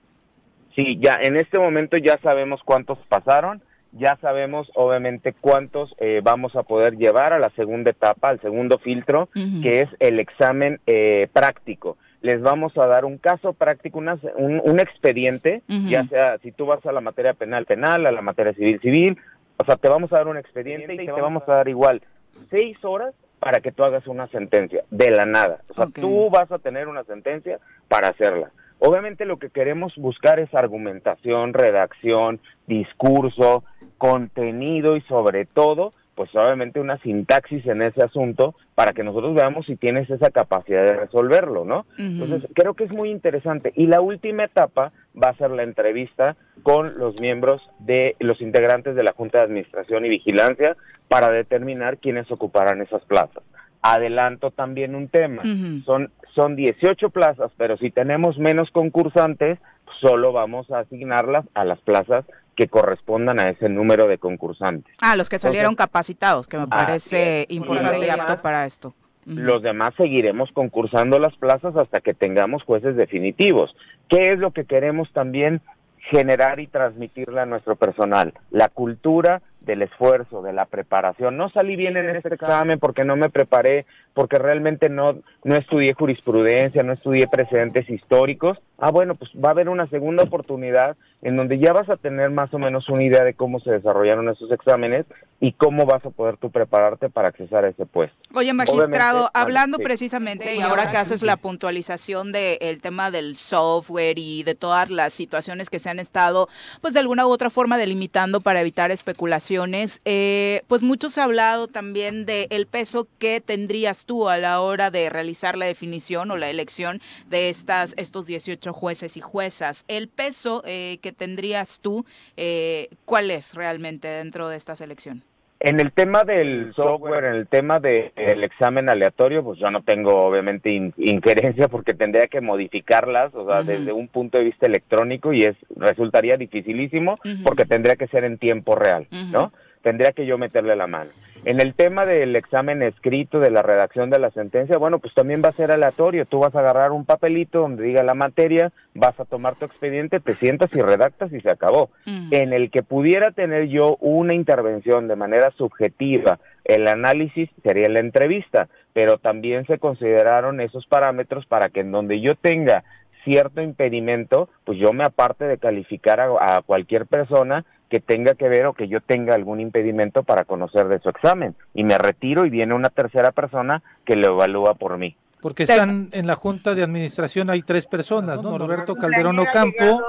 Sí, 0.75 0.97
ya 0.99 1.19
en 1.21 1.35
este 1.35 1.57
momento 1.57 1.97
ya 1.97 2.19
sabemos 2.21 2.61
cuántos 2.63 2.99
pasaron, 3.07 3.61
ya 3.91 4.17
sabemos 4.21 4.71
obviamente 4.75 5.33
cuántos 5.33 5.95
eh, 5.99 6.21
vamos 6.23 6.55
a 6.55 6.63
poder 6.63 6.95
llevar 6.97 7.33
a 7.33 7.39
la 7.39 7.49
segunda 7.51 7.91
etapa, 7.91 8.29
al 8.29 8.39
segundo 8.39 8.77
filtro, 8.77 9.29
que 9.33 9.81
es 9.81 9.89
el 9.99 10.19
examen 10.19 10.79
eh, 10.85 11.27
práctico. 11.33 11.97
Les 12.21 12.41
vamos 12.41 12.77
a 12.77 12.85
dar 12.85 13.05
un 13.05 13.17
caso 13.17 13.53
práctico, 13.53 13.97
un, 13.99 14.61
un, 14.63 14.79
expediente, 14.79 15.63
ya 15.67 16.05
sea 16.07 16.37
si 16.39 16.51
tú 16.51 16.65
vas 16.65 16.85
a 16.85 16.91
la 16.91 17.01
materia 17.01 17.33
penal, 17.33 17.65
penal, 17.65 18.05
a 18.05 18.11
la 18.11 18.21
materia 18.21 18.53
civil, 18.53 18.79
civil, 18.81 19.17
o 19.57 19.65
sea, 19.65 19.77
te 19.77 19.87
vamos 19.87 20.11
a 20.13 20.17
dar 20.17 20.27
un 20.27 20.37
expediente 20.37 20.93
y 20.93 21.05
te 21.05 21.11
vamos 21.11 21.43
a 21.47 21.53
dar 21.53 21.67
igual 21.69 22.01
seis 22.49 22.77
horas 22.83 23.13
para 23.39 23.61
que 23.61 23.71
tú 23.71 23.83
hagas 23.83 24.07
una 24.07 24.27
sentencia, 24.27 24.83
de 24.89 25.11
la 25.11 25.25
nada. 25.25 25.61
O 25.69 25.73
sea, 25.73 25.87
tú 25.87 26.29
vas 26.29 26.51
a 26.51 26.59
tener 26.59 26.87
una 26.87 27.03
sentencia 27.03 27.59
para 27.87 28.09
hacerla. 28.09 28.51
Obviamente 28.79 29.25
lo 29.25 29.37
que 29.37 29.49
queremos 29.49 29.93
buscar 29.97 30.39
es 30.39 30.53
argumentación, 30.53 31.53
redacción, 31.53 32.39
discurso, 32.67 33.63
contenido 33.97 34.95
y 34.95 35.01
sobre 35.01 35.45
todo 35.45 35.93
pues 36.19 36.35
obviamente 36.35 36.81
una 36.81 36.97
sintaxis 36.97 37.65
en 37.65 37.81
ese 37.81 38.03
asunto 38.03 38.53
para 38.75 38.91
que 38.91 39.05
nosotros 39.05 39.33
veamos 39.35 39.65
si 39.65 39.77
tienes 39.77 40.09
esa 40.09 40.31
capacidad 40.31 40.83
de 40.83 40.97
resolverlo, 40.97 41.63
¿no? 41.63 41.85
Entonces, 41.97 42.45
creo 42.53 42.73
que 42.73 42.83
es 42.83 42.91
muy 42.91 43.09
interesante. 43.09 43.71
Y 43.73 43.87
la 43.87 44.01
última 44.01 44.43
etapa 44.43 44.91
va 45.23 45.29
a 45.29 45.35
ser 45.35 45.51
la 45.51 45.63
entrevista 45.63 46.35
con 46.63 46.97
los 46.97 47.19
miembros 47.19 47.69
de 47.79 48.15
los 48.19 48.41
integrantes 48.41 48.95
de 48.95 49.03
la 49.03 49.13
Junta 49.13 49.39
de 49.39 49.45
Administración 49.45 50.05
y 50.05 50.09
Vigilancia 50.09 50.75
para 51.07 51.29
determinar 51.29 51.97
quiénes 51.97 52.31
ocuparán 52.31 52.81
esas 52.81 53.03
plazas. 53.05 53.43
Adelanto 53.81 54.51
también 54.51 54.93
un 54.93 55.07
tema. 55.07 55.41
Son 55.85 56.11
son 56.35 56.55
18 56.55 57.09
plazas, 57.09 57.51
pero 57.57 57.77
si 57.77 57.91
tenemos 57.91 58.37
menos 58.37 58.71
concursantes, 58.71 59.59
solo 59.99 60.31
vamos 60.31 60.69
a 60.71 60.79
asignarlas 60.79 61.45
a 61.53 61.65
las 61.65 61.79
plazas 61.79 62.25
que 62.55 62.67
correspondan 62.67 63.39
a 63.39 63.49
ese 63.49 63.69
número 63.69 64.07
de 64.07 64.17
concursantes. 64.17 64.93
Ah, 65.01 65.15
los 65.15 65.29
que 65.29 65.39
salieron 65.39 65.75
capacitados, 65.75 66.47
que 66.47 66.57
me 66.57 66.67
parece 66.67 67.45
importante 67.49 68.05
y 68.05 68.09
apto 68.09 68.41
para 68.41 68.65
esto. 68.65 68.93
Los 69.25 69.61
demás 69.61 69.93
seguiremos 69.95 70.51
concursando 70.51 71.19
las 71.19 71.35
plazas 71.35 71.75
hasta 71.75 72.01
que 72.01 72.13
tengamos 72.13 72.63
jueces 72.63 72.95
definitivos. 72.95 73.75
¿Qué 74.07 74.31
es 74.31 74.39
lo 74.39 74.51
que 74.51 74.65
queremos 74.65 75.11
también 75.11 75.61
generar 76.09 76.59
y 76.59 76.67
transmitirle 76.67 77.41
a 77.41 77.45
nuestro 77.45 77.75
personal? 77.75 78.33
La 78.49 78.69
cultura 78.69 79.41
del 79.61 79.81
esfuerzo, 79.81 80.41
de 80.41 80.53
la 80.53 80.65
preparación. 80.65 81.37
No 81.37 81.49
salí 81.49 81.75
bien 81.75 81.97
en 81.97 82.09
este 82.09 82.33
examen 82.33 82.79
porque 82.79 83.03
no 83.03 83.15
me 83.15 83.29
preparé, 83.29 83.85
porque 84.13 84.37
realmente 84.37 84.89
no, 84.89 85.17
no 85.43 85.55
estudié 85.55 85.93
jurisprudencia, 85.93 86.83
no 86.83 86.93
estudié 86.93 87.27
precedentes 87.27 87.89
históricos. 87.89 88.57
Ah, 88.77 88.91
bueno, 88.91 89.15
pues 89.15 89.31
va 89.33 89.49
a 89.49 89.51
haber 89.51 89.67
una 89.67 89.87
segunda 89.87 90.23
oportunidad 90.23 90.95
en 91.21 91.35
donde 91.35 91.59
ya 91.59 91.73
vas 91.73 91.89
a 91.89 91.97
tener 91.97 92.29
más 92.29 92.53
o 92.53 92.59
menos 92.59 92.87
una 92.87 93.03
idea 93.03 93.25
de 93.25 93.33
cómo 93.33 93.59
se 93.59 93.71
desarrollaron 93.71 94.29
esos 94.29 94.49
exámenes 94.51 95.05
y 95.41 95.51
cómo 95.51 95.85
vas 95.85 96.05
a 96.05 96.09
poder 96.09 96.37
tú 96.37 96.49
prepararte 96.49 97.09
para 97.09 97.27
accesar 97.27 97.65
a 97.65 97.69
ese 97.69 97.85
puesto. 97.85 98.15
Oye, 98.33 98.53
magistrado, 98.53 99.29
hablando 99.33 99.77
precisamente, 99.79 100.55
y 100.55 100.61
ahora 100.61 100.91
que 100.91 100.97
haces 100.97 101.21
la 101.21 101.37
puntualización 101.37 102.31
del 102.31 102.81
tema 102.81 103.11
del 103.11 103.35
software 103.35 104.17
y 104.17 104.43
de 104.43 104.55
todas 104.55 104.89
las 104.89 105.13
situaciones 105.13 105.69
que 105.69 105.79
se 105.79 105.89
han 105.89 105.99
estado, 105.99 106.47
pues 106.81 106.93
de 106.93 107.01
alguna 107.01 107.27
u 107.27 107.29
otra 107.29 107.49
forma 107.49 107.77
delimitando 107.77 108.39
para 108.39 108.61
evitar 108.61 108.91
especulación 108.91 109.58
eh, 110.05 110.63
pues 110.67 110.81
mucho 110.81 111.09
se 111.09 111.21
ha 111.21 111.25
hablado 111.25 111.67
también 111.67 112.25
del 112.25 112.47
el 112.49 112.67
peso 112.67 113.07
que 113.17 113.41
tendrías 113.41 114.05
tú 114.05 114.29
a 114.29 114.37
la 114.37 114.61
hora 114.61 114.91
de 114.91 115.09
realizar 115.09 115.57
la 115.57 115.65
definición 115.65 116.31
o 116.31 116.37
la 116.37 116.49
elección 116.49 117.01
de 117.27 117.49
estas, 117.49 117.93
estos 117.97 118.25
18 118.25 118.73
jueces 118.73 119.17
y 119.17 119.21
juezas. 119.21 119.85
El 119.87 120.07
peso 120.07 120.63
eh, 120.65 120.99
que 121.01 121.11
tendrías 121.11 121.79
tú, 121.79 122.05
eh, 122.37 122.89
¿cuál 123.05 123.31
es 123.31 123.53
realmente 123.53 124.07
dentro 124.07 124.47
de 124.49 124.57
esta 124.57 124.75
selección? 124.75 125.23
En 125.61 125.81
el 125.81 125.91
tema 125.91 126.23
del 126.23 126.73
software, 126.73 127.25
en 127.25 127.35
el 127.35 127.47
tema 127.47 127.81
del 127.81 128.43
examen 128.43 128.89
aleatorio, 128.89 129.43
pues 129.43 129.59
yo 129.59 129.69
no 129.69 129.81
tengo 129.81 130.15
obviamente 130.15 130.71
injerencia 130.71 131.67
porque 131.67 131.93
tendría 131.93 132.27
que 132.27 132.39
modificarlas, 132.39 133.35
o 133.35 133.45
sea, 133.45 133.63
desde 133.63 133.91
un 133.91 134.07
punto 134.07 134.37
de 134.37 134.45
vista 134.45 134.67
electrónico 134.67 135.33
y 135.33 135.43
es 135.43 135.57
resultaría 135.75 136.37
dificilísimo 136.37 137.19
porque 137.43 137.65
tendría 137.65 137.97
que 137.97 138.07
ser 138.07 138.23
en 138.23 138.37
tiempo 138.37 138.75
real, 138.75 139.07
¿no? 139.11 139.51
Tendría 139.81 140.13
que 140.13 140.25
yo 140.25 140.37
meterle 140.37 140.77
la 140.77 140.87
mano. 140.87 141.09
En 141.45 141.61
el 141.61 141.73
tema 141.73 142.05
del 142.05 142.35
examen 142.35 142.81
escrito, 142.81 143.39
de 143.39 143.49
la 143.49 143.61
redacción 143.61 144.09
de 144.09 144.19
la 144.19 144.29
sentencia, 144.29 144.77
bueno, 144.77 144.99
pues 144.99 145.13
también 145.13 145.41
va 145.43 145.49
a 145.49 145.53
ser 145.53 145.71
aleatorio. 145.71 146.25
Tú 146.25 146.39
vas 146.39 146.53
a 146.55 146.59
agarrar 146.59 146.91
un 146.91 147.05
papelito 147.05 147.61
donde 147.61 147.83
diga 147.83 148.03
la 148.03 148.13
materia, 148.13 148.71
vas 148.93 149.17
a 149.19 149.25
tomar 149.25 149.55
tu 149.55 149.65
expediente, 149.65 150.19
te 150.19 150.35
sientas 150.35 150.69
y 150.73 150.81
redactas 150.81 151.31
y 151.31 151.39
se 151.39 151.49
acabó. 151.49 151.89
En 152.05 152.53
el 152.53 152.71
que 152.71 152.83
pudiera 152.83 153.31
tener 153.31 153.67
yo 153.67 153.97
una 154.01 154.33
intervención 154.33 155.07
de 155.07 155.15
manera 155.15 155.51
subjetiva, 155.51 156.39
el 156.65 156.87
análisis 156.87 157.49
sería 157.63 157.89
la 157.89 157.99
entrevista, 157.99 158.67
pero 158.93 159.17
también 159.17 159.65
se 159.65 159.79
consideraron 159.79 160.59
esos 160.59 160.85
parámetros 160.87 161.45
para 161.45 161.69
que 161.69 161.79
en 161.79 161.91
donde 161.91 162.19
yo 162.19 162.35
tenga 162.35 162.83
cierto 163.23 163.61
impedimento, 163.61 164.49
pues 164.65 164.77
yo 164.77 164.93
me 164.93 165.03
aparte 165.03 165.45
de 165.45 165.57
calificar 165.57 166.19
a 166.19 166.61
cualquier 166.65 167.05
persona 167.05 167.65
que 167.89 167.99
tenga 167.99 168.35
que 168.35 168.47
ver 168.47 168.67
o 168.67 168.73
que 168.73 168.87
yo 168.87 169.01
tenga 169.01 169.35
algún 169.35 169.59
impedimento 169.59 170.23
para 170.23 170.45
conocer 170.45 170.87
de 170.87 170.99
su 170.99 171.09
examen 171.09 171.55
y 171.73 171.83
me 171.83 171.97
retiro 171.97 172.45
y 172.45 172.49
viene 172.49 172.73
una 172.73 172.89
tercera 172.89 173.31
persona 173.31 173.81
que 174.05 174.15
lo 174.15 174.33
evalúa 174.33 174.75
por 174.75 174.97
mí. 174.97 175.15
Porque 175.41 175.63
están 175.63 176.09
en 176.11 176.27
la 176.27 176.35
Junta 176.35 176.75
de 176.75 176.83
Administración, 176.83 177.49
hay 177.49 177.61
tres 177.61 177.85
personas, 177.85 178.41
¿no? 178.41 178.57
Norberto 178.57 178.95
Calderón 178.95 179.39
Ocampo, 179.39 180.01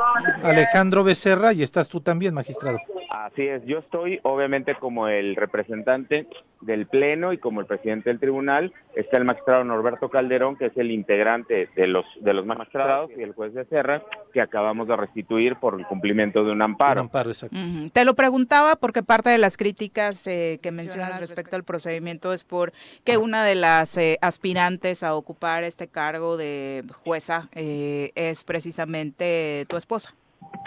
Alejandro 0.42 1.04
Becerra 1.04 1.52
y 1.52 1.62
estás 1.62 1.88
tú 1.88 2.00
también, 2.00 2.34
magistrado. 2.34 2.78
Así 3.10 3.42
es, 3.42 3.64
yo 3.66 3.78
estoy 3.78 4.20
obviamente 4.22 4.76
como 4.76 5.08
el 5.08 5.34
representante 5.34 6.28
del 6.60 6.86
Pleno 6.86 7.32
y 7.32 7.38
como 7.38 7.60
el 7.60 7.66
presidente 7.66 8.08
del 8.08 8.20
tribunal, 8.20 8.72
está 8.94 9.16
el 9.16 9.24
magistrado 9.24 9.64
Norberto 9.64 10.10
Calderón, 10.10 10.56
que 10.56 10.66
es 10.66 10.76
el 10.76 10.92
integrante 10.92 11.68
de 11.74 11.86
los, 11.88 12.04
de 12.20 12.34
los 12.34 12.46
magistrados 12.46 13.10
y 13.16 13.22
el 13.22 13.32
juez 13.32 13.52
de 13.52 13.64
Serra, 13.64 14.02
que 14.32 14.40
acabamos 14.40 14.86
de 14.86 14.96
restituir 14.96 15.56
por 15.56 15.78
el 15.80 15.86
cumplimiento 15.86 16.44
de 16.44 16.52
un 16.52 16.62
amparo. 16.62 17.00
amparo 17.00 17.30
exacto. 17.30 17.56
Te 17.92 18.04
lo 18.04 18.14
preguntaba 18.14 18.76
porque 18.76 19.02
parte 19.02 19.30
de 19.30 19.38
las 19.38 19.56
críticas 19.56 20.24
eh, 20.28 20.60
que 20.62 20.70
mencionas 20.70 21.18
respecto 21.18 21.56
al 21.56 21.64
procedimiento 21.64 22.32
es 22.32 22.44
por 22.44 22.72
que 23.02 23.16
una 23.16 23.44
de 23.44 23.56
las 23.56 23.96
eh, 23.96 24.18
aspirantes 24.20 25.02
a 25.02 25.14
ocupar 25.14 25.64
este 25.64 25.88
cargo 25.88 26.36
de 26.36 26.84
jueza 27.02 27.48
eh, 27.56 28.12
es 28.14 28.44
precisamente 28.44 29.66
tu 29.68 29.76
esposa. 29.76 30.14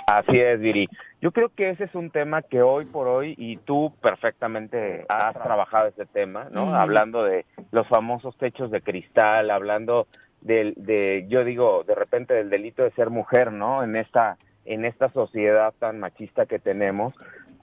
Así 0.08 0.40
es, 0.40 0.60
Viri. 0.60 0.90
Yo 1.22 1.32
creo 1.32 1.50
que 1.50 1.70
ese 1.70 1.86
es 1.86 1.96
un 1.96 2.12
tema 2.12 2.42
que 2.42 2.62
hoy 2.62 2.86
por 2.86 3.08
hoy, 3.08 3.36
y 3.38 3.58
tú 3.58 3.94
perfectamente 4.02 5.06
has 5.08 5.34
trabajado 5.42 5.88
ese 5.88 6.06
tema, 6.06 6.48
¿no? 6.52 6.76
Hablando 6.76 7.24
de 7.24 7.46
los 7.72 7.88
famosos 7.88 8.38
techos 8.38 8.70
de 8.72 8.82
cristal, 8.82 9.50
hablando 9.50 10.08
del, 10.42 10.74
de, 10.76 11.26
yo 11.30 11.46
digo, 11.46 11.84
de 11.86 11.96
repente 11.96 12.34
del 12.34 12.50
delito 12.50 12.84
de 12.84 12.92
ser 12.92 13.10
mujer, 13.10 13.54
¿no? 13.54 13.84
En 13.84 13.96
esta, 13.96 14.38
en 14.66 14.84
esta 14.84 15.10
sociedad 15.10 15.74
tan 15.80 16.00
machista 16.00 16.46
que 16.46 16.60
tenemos. 16.60 17.14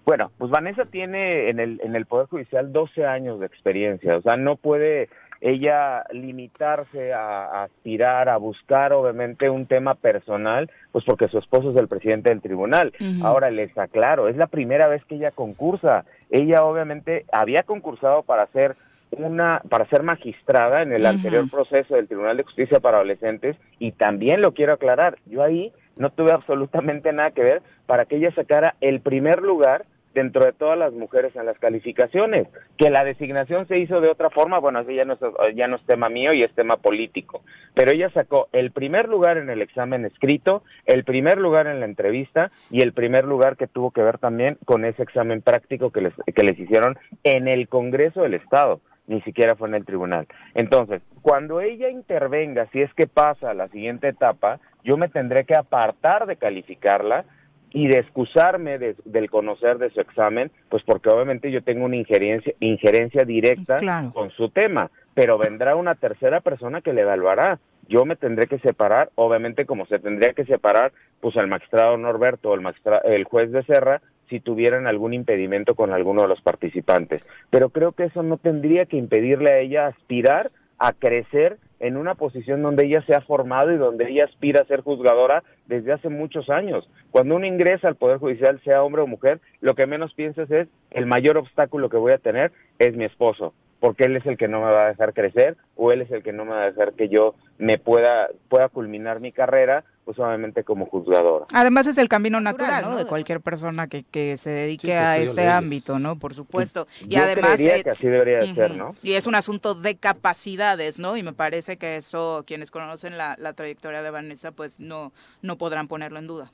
Bueno, 0.07 0.33
pues 0.39 0.51
Vanessa 0.51 0.87
tiene 0.87 1.51
en 1.51 1.61
el, 1.61 1.81
en 1.85 1.95
el 1.95 2.07
Poder 2.07 2.27
Judicial 2.27 2.73
12 2.73 3.05
años 3.05 3.39
de 3.39 3.47
experiencia, 3.47 4.17
o 4.17 4.23
sea, 4.23 4.37
no 4.37 4.57
puede 4.57 5.11
ella 5.41 6.05
limitarse 6.13 7.13
a, 7.13 7.65
aspirar, 7.65 8.29
a 8.29 8.37
buscar 8.37 8.93
obviamente 8.93 9.49
un 9.49 9.67
tema 9.67 9.95
personal, 9.95 10.71
pues 10.93 11.05
porque 11.05 11.29
su 11.29 11.39
esposo 11.39 11.71
es 11.71 11.77
el 11.77 11.89
presidente 11.89 12.31
del 12.31 12.43
tribunal. 12.43 12.93
Ahora 13.23 13.51
les 13.51 13.77
aclaro, 13.79 14.29
es 14.29 14.37
la 14.37 14.47
primera 14.47 14.87
vez 14.89 15.05
que 15.07 15.17
ella 15.17 15.31
concursa. 15.31 16.05
Ella 16.31 16.65
obviamente 16.65 17.25
había 17.33 17.63
concursado 17.63 18.23
para 18.23 18.47
ser 18.49 18.77
una 19.13 19.61
para 19.69 19.89
ser 19.89 20.03
magistrada 20.03 20.83
en 20.83 20.93
el 20.93 21.05
anterior 21.05 21.51
proceso 21.51 21.97
del 21.97 22.07
Tribunal 22.07 22.37
de 22.37 22.45
Justicia 22.45 22.79
para 22.79 22.99
Adolescentes 22.99 23.57
y 23.81 23.91
también 23.93 24.41
lo 24.41 24.55
quiero 24.55 24.75
aclarar, 24.75 25.19
yo 25.27 25.43
ahí 25.43 25.73
no 25.97 26.11
tuve 26.11 26.33
absolutamente 26.33 27.13
nada 27.13 27.33
que 27.33 27.43
ver 27.43 27.63
para 27.87 28.05
que 28.05 28.17
ella 28.17 28.33
sacara 28.35 28.77
el 28.81 29.01
primer 29.01 29.43
lugar 29.43 29.85
dentro 30.15 30.45
de 30.45 30.53
todas 30.53 30.79
las 30.79 30.93
mujeres 30.93 31.35
en 31.37 31.47
las 31.47 31.59
calificaciones. 31.59 32.49
Que 32.77 32.91
la 32.91 33.05
designación 33.05 33.67
se 33.69 33.79
hizo 33.79 34.01
de 34.01 34.09
otra 34.09 34.31
forma, 34.31 34.59
bueno, 34.59 34.81
así 34.81 34.95
ya 34.95 35.05
no, 35.05 35.15
es, 35.15 35.21
ya 35.55 35.69
no 35.69 35.77
es 35.77 35.83
tema 35.87 36.09
mío 36.09 36.33
y 36.33 36.43
es 36.43 36.53
tema 36.55 36.77
político. 36.77 37.43
Pero 37.75 37.91
ella 37.91 38.11
sacó 38.11 38.49
el 38.53 38.71
primer 38.71 39.09
lugar 39.09 39.39
en 39.39 39.51
el 39.51 39.63
examen 39.63 40.05
escrito, 40.05 40.63
el 40.87 41.05
primer 41.05 41.39
lugar 41.39 41.67
en 41.67 41.81
la 41.81 41.87
entrevista 41.87 42.51
y 42.71 42.83
el 42.83 42.93
primer 42.93 43.25
lugar 43.25 43.57
que 43.57 43.67
tuvo 43.67 43.91
que 43.91 44.03
ver 44.03 44.19
también 44.19 44.59
con 44.65 44.85
ese 44.85 45.03
examen 45.03 45.43
práctico 45.43 45.91
que 45.91 46.01
les, 46.01 46.15
que 46.35 46.45
les 46.45 46.59
hicieron 46.59 46.99
en 47.25 47.49
el 47.49 47.69
Congreso 47.69 48.23
del 48.23 48.35
Estado 48.35 48.81
ni 49.11 49.21
siquiera 49.23 49.57
fue 49.57 49.67
en 49.69 49.75
el 49.75 49.85
tribunal. 49.85 50.29
Entonces, 50.55 51.03
cuando 51.21 51.61
ella 51.61 51.91
intervenga, 51.91 52.69
si 52.71 52.81
es 52.81 52.95
que 52.95 53.09
pasa 53.09 53.51
a 53.51 53.55
la 53.55 53.67
siguiente 53.69 54.07
etapa, 54.07 54.61
yo 54.85 54.97
me 54.97 55.09
tendré 55.09 55.45
que 55.45 55.57
apartar 55.57 56.27
de 56.27 56.37
calificarla 56.37 57.25
y 57.73 57.89
de 57.89 57.99
excusarme 57.99 58.79
del 58.79 59.31
conocer 59.31 59.79
de 59.79 59.91
su 59.91 60.01
examen, 60.01 60.51
pues 60.69 60.83
porque 60.83 61.09
obviamente 61.09 61.51
yo 61.51 61.63
tengo 61.63 61.85
una 61.85 61.97
injerencia, 61.97 62.53
injerencia 62.61 63.25
directa 63.25 63.79
con 64.13 64.31
su 64.31 64.49
tema, 64.49 64.91
pero 65.15 65.39
vendrá 65.39 65.77
una 65.77 65.95
tercera 65.95 66.41
persona 66.41 66.81
que 66.81 66.93
le 66.93 67.03
evaluará. 67.03 67.59
Yo 67.89 68.05
me 68.05 68.17
tendré 68.17 68.47
que 68.47 68.59
separar, 68.59 69.11
obviamente 69.17 69.67
como 69.67 69.87
se 69.87 69.99
tendría 69.99 70.33
que 70.33 70.45
separar, 70.45 70.93
pues 71.21 71.37
el 71.37 71.49
magistrado 71.49 71.97
Norberto 71.97 72.51
o 72.51 72.55
el, 72.55 72.63
el 73.05 73.25
juez 73.25 73.51
de 73.51 73.65
Serra 73.65 74.01
si 74.29 74.39
tuvieran 74.41 74.87
algún 74.87 75.13
impedimento 75.13 75.75
con 75.75 75.93
alguno 75.93 76.23
de 76.23 76.29
los 76.29 76.41
participantes. 76.41 77.27
Pero 77.51 77.71
creo 77.71 77.93
que 77.93 78.05
eso 78.05 78.23
no 78.23 78.39
tendría 78.39 78.87
que 78.87 78.97
impedirle 78.97 79.51
a 79.51 79.59
ella 79.59 79.87
aspirar 79.89 80.53
a 80.81 80.93
crecer 80.95 81.59
en 81.79 81.97
una 81.97 82.15
posición 82.15 82.63
donde 82.63 82.87
ella 82.87 83.03
se 83.07 83.15
ha 83.15 83.21
formado 83.21 83.71
y 83.73 83.77
donde 83.77 84.11
ella 84.11 84.25
aspira 84.25 84.63
a 84.63 84.67
ser 84.67 84.81
juzgadora 84.81 85.45
desde 85.67 85.93
hace 85.93 86.09
muchos 86.09 86.51
años. 86.51 86.89
Cuando 87.11 87.37
uno 87.37 87.47
ingresa 87.47 87.87
al 87.87 87.97
Poder 87.97 88.19
Judicial, 88.19 88.61
sea 88.65 88.83
hombre 88.83 89.03
o 89.03 89.07
mujer, 89.07 89.41
lo 89.61 89.75
que 89.75 89.87
menos 89.87 90.13
piensas 90.15 90.51
es 90.51 90.69
el 90.91 91.07
mayor 91.07 91.37
obstáculo 91.37 91.89
que 91.89 91.97
voy 91.97 92.13
a 92.13 92.19
tener 92.19 92.51
es 92.79 92.97
mi 92.97 93.05
esposo. 93.05 93.55
porque 93.81 94.05
él 94.05 94.17
es 94.17 94.27
el 94.27 94.37
que 94.37 94.47
no 94.47 94.61
me 94.61 94.71
va 94.71 94.85
a 94.85 94.89
dejar 94.89 95.15
crecer 95.15 95.57
o 95.75 95.91
él 95.91 96.03
es 96.03 96.11
el 96.11 96.23
que 96.23 96.35
no 96.35 96.45
me 96.45 96.51
va 96.53 96.65
a 96.65 96.71
dejar 96.71 96.93
que 96.93 97.09
yo 97.09 97.35
me 97.57 97.79
pueda 97.79 98.29
pueda 98.51 98.69
culminar 98.69 99.21
mi 99.21 99.33
carrera 99.33 99.85
pues 100.11 100.27
obviamente 100.27 100.65
como 100.65 100.87
juzgadora. 100.87 101.47
Además 101.53 101.87
es 101.87 101.97
el 101.97 102.09
camino 102.09 102.41
natural, 102.41 102.83
¿no? 102.83 102.97
De 102.97 103.07
cualquier 103.07 103.41
persona 103.41 103.87
que, 103.87 104.03
que 104.03 104.37
se 104.39 104.51
dedique 104.51 104.93
a 104.93 105.19
este 105.19 105.47
ámbito, 105.47 106.01
¿no? 106.01 106.19
Por 106.19 106.35
supuesto. 106.35 106.89
Y 107.09 107.15
además 107.15 107.57
que 107.59 107.85
así 107.89 108.09
debería 108.09 108.53
ser, 108.53 108.75
¿no? 108.75 108.97
Y 109.05 109.13
es 109.13 109.29
un 109.29 109.37
asunto 109.37 109.77
de 109.77 109.97
capacidades, 109.97 110.99
¿no? 110.99 111.17
Y 111.17 111.23
me 111.23 111.33
parece 111.33 111.77
que 111.77 111.95
eso 111.95 112.43
quienes 112.45 112.73
conocen 112.73 113.19
la, 113.19 113.37
la 113.39 113.53
trayectoria 113.53 114.03
de 114.03 114.11
Vanessa 114.11 114.51
pues 114.51 114.81
no 114.81 115.13
no 115.43 115.59
podrán 115.59 115.87
ponerlo 115.87 116.19
en 116.19 116.27
duda. 116.27 116.51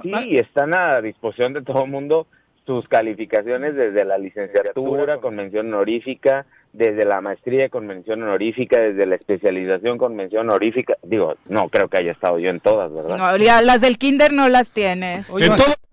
Sí, 0.00 0.36
están 0.38 0.76
a 0.76 1.00
disposición 1.00 1.52
de 1.52 1.62
todo 1.62 1.84
el 1.84 1.90
mundo 1.90 2.28
sus 2.66 2.88
calificaciones 2.88 3.74
desde 3.74 4.04
la 4.04 4.18
licenciatura 4.18 5.18
con 5.18 5.36
mención 5.36 5.72
honorífica, 5.72 6.46
desde 6.72 7.04
la 7.04 7.20
maestría 7.20 7.68
con 7.68 7.86
mención 7.86 8.22
honorífica, 8.22 8.80
desde 8.80 9.06
la 9.06 9.16
especialización 9.16 9.98
con 9.98 10.16
mención 10.16 10.48
honorífica. 10.48 10.96
Digo, 11.02 11.36
no 11.48 11.68
creo 11.68 11.88
que 11.88 11.98
haya 11.98 12.12
estado 12.12 12.38
yo 12.38 12.50
en 12.50 12.60
todas, 12.60 12.92
¿verdad? 12.92 13.18
No, 13.18 13.62
las 13.62 13.80
del 13.80 13.98
kinder 13.98 14.32
no 14.32 14.48
las 14.48 14.70
tienes. 14.70 15.26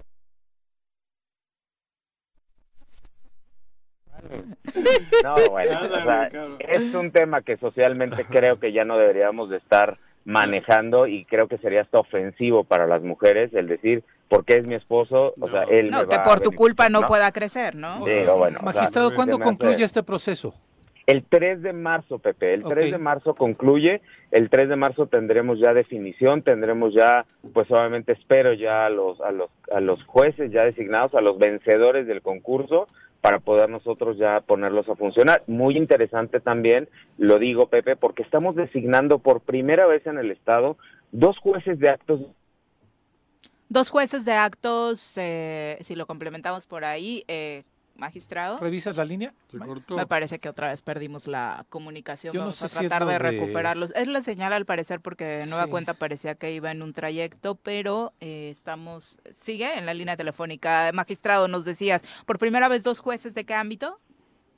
No, 5.24 5.36
bueno, 5.50 5.80
o 5.84 6.04
sea, 6.04 6.30
es 6.60 6.96
un 6.96 7.12
tema 7.12 7.42
que 7.42 7.58
socialmente 7.58 8.26
creo 8.26 8.60
que 8.60 8.72
ya 8.72 8.86
no 8.86 8.98
deberíamos 8.98 9.50
de 9.50 9.58
estar 9.58 9.98
manejando 10.24 11.08
y 11.08 11.26
creo 11.26 11.48
que 11.48 11.58
sería 11.58 11.82
hasta 11.82 12.00
ofensivo 12.00 12.64
para 12.64 12.88
las 12.88 13.02
mujeres 13.02 13.54
el 13.54 13.68
decir 13.68 14.04
porque 14.32 14.58
es 14.58 14.66
mi 14.66 14.76
esposo, 14.76 15.34
o 15.38 15.50
sea, 15.50 15.64
él 15.64 15.92
no, 15.92 16.08
que 16.08 16.18
por 16.20 16.40
tu 16.40 16.54
culpa 16.54 16.88
no, 16.88 17.02
pueda 17.02 17.34
crecer, 17.34 17.76
¿no? 17.76 18.00
bueno, 18.00 18.60
Magistrado, 18.64 19.14
¿cuándo 19.14 19.38
concluye 19.38 19.84
este 19.84 20.04
proceso? 20.04 20.54
El 21.06 21.26
3 21.26 21.62
de 21.62 21.74
marzo, 21.74 22.18
Pepe, 22.18 22.54
el 22.54 22.64
3 22.64 22.94
de 22.94 22.98
marzo 22.98 23.36
concluye, 23.36 24.00
el 24.32 24.50
3 24.50 24.70
de 24.70 24.76
marzo 24.78 25.08
tendremos 25.08 25.60
ya 25.60 25.74
definición, 25.74 26.44
tendremos 26.44 26.94
ya, 26.94 27.26
pues 27.52 27.70
obviamente 27.72 28.14
espero 28.14 28.54
ya 28.54 28.86
a 28.86 28.90
los, 28.90 29.20
a 29.20 29.32
los, 29.32 29.50
a 29.70 29.82
los 29.82 30.02
jueces 30.06 30.50
ya 30.50 30.64
designados, 30.64 31.14
a 31.14 31.20
los 31.20 31.38
vencedores 31.38 32.08
del 32.08 32.22
concurso, 32.22 32.88
para 33.20 33.40
poder 33.40 33.70
nosotros 33.70 34.18
ya 34.18 34.40
ponerlos 34.40 34.88
a 34.88 34.96
funcionar. 34.96 35.44
Muy 35.46 35.76
interesante 35.76 36.40
también, 36.40 36.88
lo 37.18 37.38
digo 37.38 37.68
Pepe, 37.68 37.98
porque 37.98 38.24
estamos 38.24 38.56
designando 38.56 39.20
por 39.20 39.42
primera 39.42 39.88
vez 39.88 40.08
en 40.08 40.18
el 40.18 40.32
Estado 40.32 40.78
dos 41.12 41.38
jueces 41.38 41.80
de 41.80 41.90
actos 41.90 42.22
Dos 43.72 43.90
jueces 43.90 44.26
de 44.26 44.34
actos, 44.34 45.14
eh, 45.16 45.78
si 45.80 45.96
lo 45.96 46.06
complementamos 46.06 46.66
por 46.66 46.84
ahí, 46.84 47.24
eh, 47.30 47.64
magistrado. 47.96 48.60
¿Revisas 48.60 48.98
la 48.98 49.06
línea? 49.06 49.32
Me 49.96 50.06
parece 50.08 50.40
que 50.40 50.50
otra 50.50 50.72
vez 50.72 50.82
perdimos 50.82 51.26
la 51.26 51.64
comunicación. 51.70 52.36
Vamos 52.36 52.62
a 52.64 52.68
tratar 52.68 53.06
de, 53.06 53.18
recuperarlos. 53.18 53.94
Es 53.96 54.10
la 54.10 54.22
señal 54.22 54.52
al 54.52 54.66
parecer 54.66 55.00
porque 55.00 55.24
de 55.24 55.46
nueva 55.46 55.68
cuenta 55.68 55.94
parecía 55.94 56.36
que 56.36 56.52
iba 56.52 56.70
en 56.70 56.82
un 56.82 56.92
trayecto, 56.92 57.56
pero 57.56 58.12
eh, 58.20 58.50
estamos, 58.52 59.22
sigue 59.38 59.78
en 59.78 59.86
la 59.86 59.94
línea 59.94 60.18
telefónica. 60.18 60.92
Magistrado, 60.94 61.48
nos 61.48 61.64
decías, 61.64 62.04
por 62.26 62.40
primera 62.40 62.68
vez 62.68 62.84
dos 62.84 63.00
jueces 63.00 63.34
de 63.36 63.46
qué 63.46 63.54
ámbito? 63.54 64.00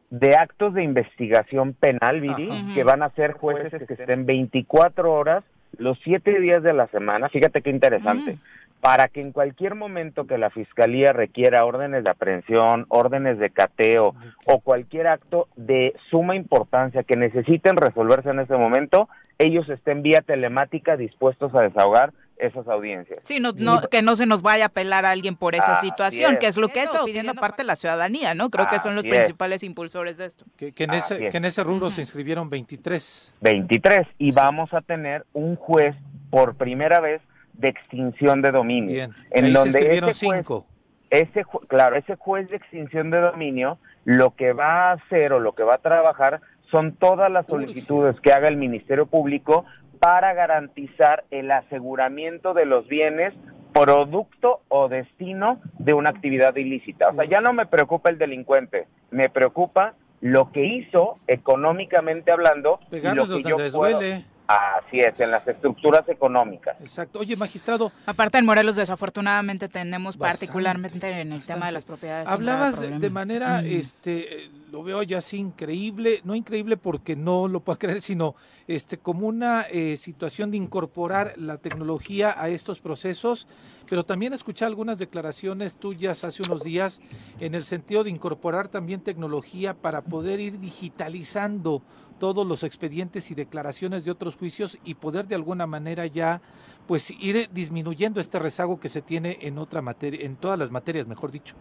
De 0.10 0.36
actos 0.36 0.74
de 0.74 0.84
investigación 0.84 1.76
penal, 1.76 2.20
Viri, 2.20 2.50
que 2.74 2.84
van 2.84 3.04
a 3.04 3.12
ser 3.12 3.34
jueces 3.34 3.84
que 3.88 3.94
estén 3.94 4.26
24 4.26 5.14
horas 5.14 5.44
los 5.78 6.00
siete 6.04 6.40
días 6.40 6.64
de 6.64 6.74
la 6.74 6.88
semana. 6.88 7.30
Fíjate 7.30 7.62
qué 7.62 7.70
interesante. 7.70 8.34
Mm 8.34 8.40
para 8.84 9.08
que 9.08 9.22
en 9.22 9.32
cualquier 9.32 9.76
momento 9.76 10.28
que 10.28 10.38
la 10.38 10.50
Fiscalía 10.50 11.14
requiera 11.14 11.64
órdenes 11.64 12.04
de 12.04 12.10
aprehensión, 12.10 12.86
órdenes 12.90 13.40
de 13.40 13.50
cateo 13.50 14.14
o 14.46 14.60
cualquier 14.60 15.08
acto 15.08 15.48
de 15.56 15.96
suma 16.10 16.36
importancia 16.36 17.04
que 17.04 17.16
necesiten 17.16 17.78
resolverse 17.78 18.32
en 18.32 18.42
ese 18.42 18.58
momento, 18.58 19.08
ellos 19.38 19.70
estén 19.70 20.02
vía 20.02 20.20
telemática 20.20 20.98
dispuestos 20.98 21.56
a 21.56 21.62
desahogar 21.62 22.12
esas 22.36 22.68
audiencias. 22.68 23.20
Sí, 23.24 23.40
no, 23.40 23.54
que 23.90 24.02
no 24.02 24.18
se 24.18 24.26
nos 24.26 24.42
vaya 24.42 24.66
a 24.66 24.70
pelar 24.70 25.06
a 25.06 25.12
alguien 25.12 25.38
por 25.38 25.56
esa 25.56 25.78
situación, 25.80 26.36
que 26.38 26.48
es 26.48 26.58
lo 26.58 26.68
que 26.68 26.84
está 26.84 27.06
pidiendo 27.06 27.36
parte 27.36 27.62
de 27.62 27.68
la 27.68 27.78
ciudadanía, 27.78 28.34
¿no? 28.36 28.50
Creo 28.50 28.68
que 28.68 28.82
son 28.82 28.96
los 28.96 29.06
principales 29.06 29.64
impulsores 29.64 30.18
de 30.18 30.26
esto. 30.26 30.44
Que, 30.58 30.74
en, 30.78 30.94
ese, 30.94 31.30
que 31.30 31.38
en 31.38 31.46
ese 31.46 31.64
rubro 31.64 31.90
se 31.90 32.02
inscribieron 32.02 32.50
23. 32.50 33.34
23, 33.40 34.08
y 34.18 34.34
vamos 34.34 34.74
a 34.74 34.82
tener 34.82 35.26
un 35.32 35.56
juez 35.56 35.96
por 36.30 36.56
primera 36.56 37.00
vez 37.00 37.22
de 37.54 37.70
extinción 37.70 38.42
de 38.42 38.52
dominio. 38.52 39.10
En 39.32 39.54
donde 39.54 39.98
ese 39.98 40.14
cinco. 40.14 40.66
Ese, 41.10 41.46
claro, 41.68 41.96
ese 41.96 42.16
juez 42.16 42.50
de 42.50 42.58
extinción 42.58 43.12
de 43.12 43.20
dominio 43.20 43.78
lo 44.04 44.36
que 44.36 44.52
va 44.54 44.90
a 44.90 44.92
hacer 44.94 45.32
o 45.32 45.40
lo 45.40 45.54
que 45.54 45.64
va 45.64 45.76
a 45.76 45.78
trabajar 45.78 46.42
son 46.72 46.94
todas 46.96 47.32
las 47.32 47.46
solicitudes 47.46 48.20
que 48.20 48.32
haga 48.32 48.48
el 48.48 48.58
Ministerio 48.58 49.06
Público 49.06 49.66
para 50.00 50.34
garantizar 50.34 51.24
el 51.30 51.52
aseguramiento 51.52 52.54
de 52.54 52.66
los 52.66 52.88
bienes 52.88 53.34
producto 53.74 54.62
o 54.70 54.88
destino 54.88 55.60
de 55.80 55.94
una 55.94 56.10
actividad 56.10 56.56
ilícita. 56.56 57.10
O 57.10 57.16
sea, 57.16 57.26
ya 57.26 57.42
no 57.42 57.54
me 57.54 57.66
preocupa 57.66 58.10
el 58.10 58.18
delincuente, 58.18 58.88
me 59.12 59.30
preocupa 59.30 59.96
lo 60.22 60.52
que 60.52 60.64
hizo 60.66 61.18
económicamente 61.28 62.32
hablando 62.32 62.80
y 62.92 63.02
lo 63.02 63.28
que 63.28 63.44
yo 63.44 63.58
puedo, 63.72 64.00
Así 64.46 65.00
es, 65.00 65.18
en 65.22 65.32
las 65.32 65.48
estructuras 65.48 66.08
económicas. 66.10 66.76
Exacto. 66.82 67.20
Oye, 67.20 67.36
magistrado. 67.38 67.94
Aparte 68.06 68.38
en 68.38 68.46
Morelos, 68.46 68.76
desafortunadamente 68.76 69.70
tenemos 69.70 70.18
particularmente 70.18 71.22
en 71.22 71.32
el 71.32 71.42
tema 71.42 71.68
de 71.68 71.72
las 71.72 71.86
propiedades. 71.86 72.28
Hablabas 72.28 72.82
de 72.82 73.10
manera, 73.10 73.62
este, 73.62 74.50
lo 74.72 74.84
veo 74.84 75.02
ya 75.04 75.20
así 75.20 75.38
increíble, 75.38 76.20
no 76.26 76.36
increíble 76.36 76.76
porque 76.76 77.16
no 77.16 77.48
lo 77.48 77.62
puedo 77.62 77.80
creer, 77.80 78.02
sino 78.02 78.36
este, 78.68 78.98
como 78.98 79.28
una 79.28 79.62
eh, 79.62 79.96
situación 79.96 80.52
de 80.52 80.58
incorporar 80.58 81.34
la 81.38 81.58
tecnología 81.58 82.36
a 82.38 82.50
estos 82.50 82.80
procesos, 82.80 83.48
pero 83.90 84.04
también 84.04 84.34
escuché 84.34 84.66
algunas 84.66 84.98
declaraciones 84.98 85.78
tuyas 85.78 86.24
hace 86.24 86.42
unos 86.44 86.64
días 86.64 87.00
en 87.40 87.56
el 87.56 87.64
sentido 87.64 88.04
de 88.04 88.10
incorporar 88.10 88.68
también 88.68 89.02
tecnología 89.02 89.74
para 89.74 90.02
poder 90.02 90.40
ir 90.40 90.60
digitalizando 90.60 91.82
todos 92.20 92.46
los 92.46 92.64
expedientes 92.64 93.32
y 93.32 93.36
declaraciones 93.36 94.06
de 94.06 94.12
otros 94.12 94.36
juicios 94.36 94.78
y 94.84 94.96
poder 94.96 95.26
de 95.26 95.36
alguna 95.36 95.68
manera 95.68 96.06
ya 96.06 96.42
pues 96.88 97.12
ir 97.12 97.50
disminuyendo 97.52 98.20
este 98.20 98.40
rezago 98.40 98.80
que 98.80 98.90
se 98.90 99.02
tiene 99.02 99.38
en 99.42 99.58
otra 99.58 99.82
materia, 99.82 100.26
en 100.26 100.36
todas 100.36 100.60
las 100.60 100.72
materias, 100.72 101.08
mejor 101.08 101.32
dicho. 101.32 101.56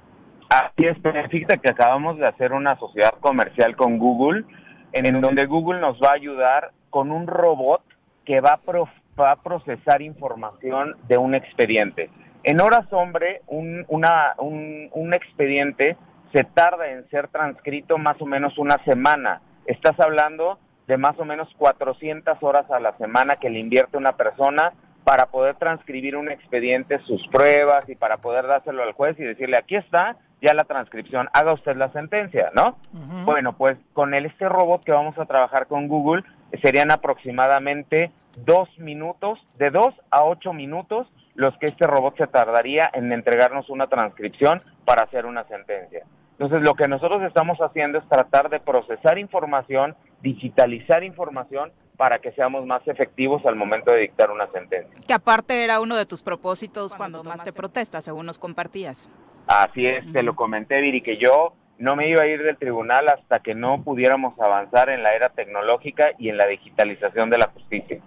Así 0.49 0.87
es, 0.87 0.97
fíjate 1.31 1.59
que 1.59 1.71
acabamos 1.71 2.19
de 2.19 2.27
hacer 2.27 2.53
una 2.53 2.79
sociedad 2.79 3.15
comercial 3.21 3.75
con 3.75 3.99
Google, 3.99 4.45
en, 4.93 5.21
donde 5.21 5.47
Google 5.47 5.81
nos 5.81 5.99
va 5.99 6.11
a 6.11 6.17
ayudar 6.17 6.73
con 6.91 7.11
un 7.11 7.27
robot 7.27 7.83
que 8.25 8.41
va 8.41 8.61
a, 8.61 9.37
procesar 9.37 10.03
información 10.03 10.97
de 11.09 11.17
un 11.17 11.35
expediente. 11.35 12.11
En 12.45 12.61
horas 12.61 12.87
hombre, 12.93 13.41
un, 13.47 13.85
una, 13.89 14.35
un, 14.39 14.91
un 14.93 15.15
expediente 15.15 15.97
se 16.35 16.45
tarda 16.45 16.91
en 16.91 17.09
ser 17.09 17.29
transcrito 17.29 17.99
más 17.99 18.21
o 18.21 18.27
menos 18.27 18.59
una 18.59 18.83
semana 18.85 19.41
estás 19.67 19.99
hablando 20.01 20.59
de 20.87 20.97
más 20.97 21.19
o 21.19 21.25
menos 21.25 21.49
400 21.59 22.43
horas 22.43 22.71
a 22.71 22.81
la 22.81 22.97
semana 22.97 23.37
que 23.37 23.51
le 23.51 23.59
invierte 23.59 23.97
una 23.97 24.13
persona 24.13 24.73
para 25.05 25.27
poder 25.27 25.57
transcribir 25.57 26.17
un 26.17 26.31
expediente, 26.31 27.01
sus 27.01 27.27
pruebas 27.29 27.89
y 27.89 27.95
para 27.95 28.19
poder 28.19 28.47
dárselo 28.47 28.83
al 28.83 28.93
juez 28.93 29.19
y 29.19 29.25
decirle, 29.25 29.57
aquí 29.57 29.77
está 29.77 30.17
ya 30.41 30.55
la 30.55 30.65
transcripción, 30.65 31.29
haga 31.33 31.53
usted 31.53 31.77
la 31.77 31.93
sentencia, 31.93 32.51
¿no? 32.55 32.77
Bueno, 33.25 33.57
pues 33.57 33.79
con 33.93 34.13
el, 34.13 34.27
este 34.27 34.49
robot 34.49 34.83
que 34.85 34.93
vamos 34.93 35.17
a 35.19 35.27
trabajar 35.27 35.67
con 35.67 35.87
Google 35.87 36.25
serían 36.63 36.91
aproximadamente 36.91 38.11
dos 38.45 38.69
minutos, 38.79 39.39
de 39.59 39.71
dos 39.71 39.95
a 40.11 40.25
ocho 40.25 40.53
minutos, 40.53 41.07
los 41.35 41.57
que 41.59 41.67
este 41.67 41.87
robot 41.87 42.17
se 42.17 42.27
tardaría 42.27 42.91
en 42.93 43.13
entregarnos 43.13 43.71
una 43.71 43.87
transcripción 43.87 44.63
para 44.85 45.05
hacer 45.05 45.27
una 45.27 45.45
sentencia. 45.45 46.05
Entonces, 46.33 46.63
lo 46.63 46.75
que 46.75 46.89
nosotros 46.89 47.23
estamos 47.23 47.59
haciendo 47.59 47.99
es 47.99 48.09
tratar 48.09 48.49
de 48.51 48.59
procesar 48.59 49.19
información, 49.19 49.95
digitalizar 50.23 51.05
información 51.05 51.73
para 51.97 52.19
que 52.19 52.33
seamos 52.33 52.67
más 52.67 52.87
efectivos 52.89 53.45
al 53.47 53.55
momento 53.55 53.93
de 53.93 54.01
dictar 54.01 54.31
una 54.31 54.51
sentencia. 54.51 54.99
Que 55.07 55.15
aparte 55.15 55.63
era 55.63 55.81
uno 55.81 55.97
de 55.97 56.07
tus 56.07 56.23
propósitos 56.23 56.95
cuando, 56.97 57.23
más 57.23 57.45
te 57.45 57.53
protestas, 57.53 58.05
según 58.05 58.27
nos 58.27 58.39
compartías. 58.39 59.09
Así 59.47 59.87
es, 59.87 60.11
te 60.13 60.23
lo 60.23 60.35
comenté, 60.35 60.81
Viri, 60.81 61.03
que 61.03 61.19
yo 61.19 61.55
no 61.79 61.97
me 61.97 62.09
iba 62.09 62.23
a 62.23 62.27
ir 62.27 62.43
del 62.43 62.57
tribunal 62.57 63.09
hasta 63.09 63.41
que 63.41 63.55
no 63.55 63.83
pudiéramos 63.83 64.39
avanzar 64.41 64.89
en 64.89 65.03
la 65.03 65.15
era 65.15 65.31
tecnológica 65.31 66.13
y 66.19 66.29
en 66.29 66.37
la 66.37 66.47
digitalización 66.47 67.29
de 67.29 67.39
la 67.39 67.49
justicia. 67.49 67.99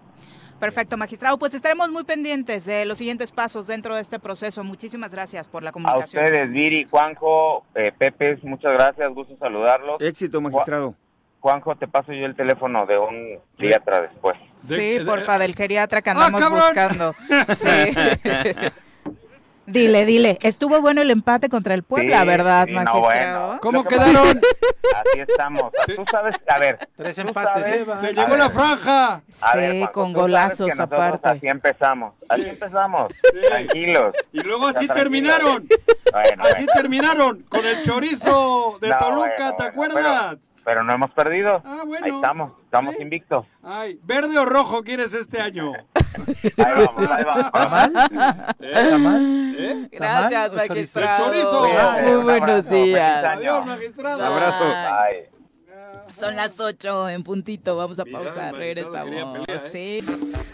Perfecto, 0.65 0.97
magistrado. 0.97 1.37
Pues 1.37 1.53
estaremos 1.53 1.91
muy 1.91 2.03
pendientes 2.05 2.65
de 2.65 2.85
los 2.85 2.97
siguientes 2.97 3.31
pasos 3.31 3.67
dentro 3.67 3.93
de 3.93 4.01
este 4.01 4.17
proceso. 4.17 4.63
Muchísimas 4.63 5.11
gracias 5.11 5.47
por 5.47 5.61
la 5.61 5.71
comunicación. 5.71 6.23
A 6.23 6.27
ustedes, 6.27 6.51
Viri, 6.51 6.85
Juanjo, 6.85 7.63
eh, 7.75 7.91
Pepe, 7.95 8.39
muchas 8.41 8.73
gracias. 8.73 9.13
Gusto 9.13 9.37
saludarlos. 9.37 10.01
Éxito, 10.01 10.41
magistrado. 10.41 10.95
Juanjo, 11.39 11.75
te 11.75 11.87
paso 11.87 12.13
yo 12.13 12.25
el 12.25 12.35
teléfono 12.35 12.87
de 12.87 12.97
un 12.97 13.39
geriatra 13.59 14.01
después. 14.01 14.35
Sí, 14.67 14.97
porfa, 15.05 15.37
del 15.37 15.53
geriatra 15.53 16.01
que 16.01 16.09
andamos 16.09 16.49
buscando. 16.49 17.13
Sí. 17.57 17.93
Dile, 19.67 20.05
dile, 20.05 20.37
estuvo 20.41 20.79
bueno 20.79 21.01
el 21.01 21.09
empate 21.11 21.49
contra 21.49 21.73
el 21.73 21.83
Puebla, 21.83 22.21
Sí, 22.21 22.27
¿verdad, 22.27 22.65
sí, 22.67 22.73
no, 22.73 22.83
magistrado? 22.83 23.01
bueno. 23.47 23.59
¿Cómo 23.61 23.83
que 23.83 23.89
quedaron? 23.95 24.41
Así 24.95 25.19
estamos. 25.27 25.71
Tú 25.87 26.03
sabes, 26.11 26.35
a 26.47 26.59
ver. 26.59 26.87
Tres 26.95 27.17
empates. 27.17 27.63
¡Se 27.85 27.91
A 27.91 28.11
llegó 28.11 28.29
ver, 28.29 28.39
la 28.39 28.49
franja! 28.49 29.13
a 29.15 29.21
Sí, 29.53 29.59
Juanjo, 29.59 29.91
con 29.91 30.13
golazos 30.13 30.69
que 30.75 30.81
aparte. 30.81 31.29
Así 31.29 31.47
empezamos. 31.47 32.13
Así 32.29 32.47
empezamos. 32.47 33.11
Tranquilos. 33.47 34.15
Y 34.33 34.41
luego 34.43 34.67
así 34.67 34.87
terminaron. 34.87 35.67
Bueno, 36.11 36.43
Así 36.43 36.65
bueno. 36.65 36.71
terminaron 36.75 37.43
con 37.49 37.65
el 37.65 37.83
chorizo 37.83 38.77
de 38.81 38.89
No, 38.89 38.97
Toluca, 38.99 39.33
bueno, 39.37 39.55
¿te 39.57 39.63
acuerdas? 39.63 40.37
Pero 40.63 40.83
no 40.83 40.93
hemos 40.93 41.11
perdido. 41.11 41.61
Ah, 41.65 41.81
bueno. 41.85 42.05
Ahí 42.05 42.11
estamos. 42.15 42.51
Estamos 42.65 42.95
Sí. 42.95 43.01
invictos. 43.03 43.45
Ay, 43.63 43.99
¿verde 44.03 44.37
o 44.39 44.45
rojo 44.45 44.83
quieres 44.83 45.13
este 45.13 45.39
año? 45.39 45.71
Ahí 46.57 46.85
vamos, 46.85 47.11
ahí 47.11 47.23
vamos. 47.23 47.51
¿Tamal? 47.51 47.93
¿Eh? 48.59 48.89
¿Tamal? 48.89 49.55
¿Eh? 49.57 49.87
Gracias, 49.91 50.53
magistrado. 50.53 51.31
Muy 52.01 52.11
un 52.11 52.23
buenos 52.23 52.69
días. 52.69 53.23
Adiós, 53.23 53.65
magistrado. 53.65 54.17
Bye. 54.17 54.27
abrazo. 54.27 54.63
Ay. 54.63 55.34
Son 56.17 56.35
las 56.35 56.59
8 56.59 57.09
en 57.09 57.23
puntito, 57.23 57.75
vamos 57.75 57.99
a 57.99 58.05
pausar, 58.05 58.53
regresamos. 58.55 59.39
pelea, 59.45 59.63
Sí. 59.71 59.99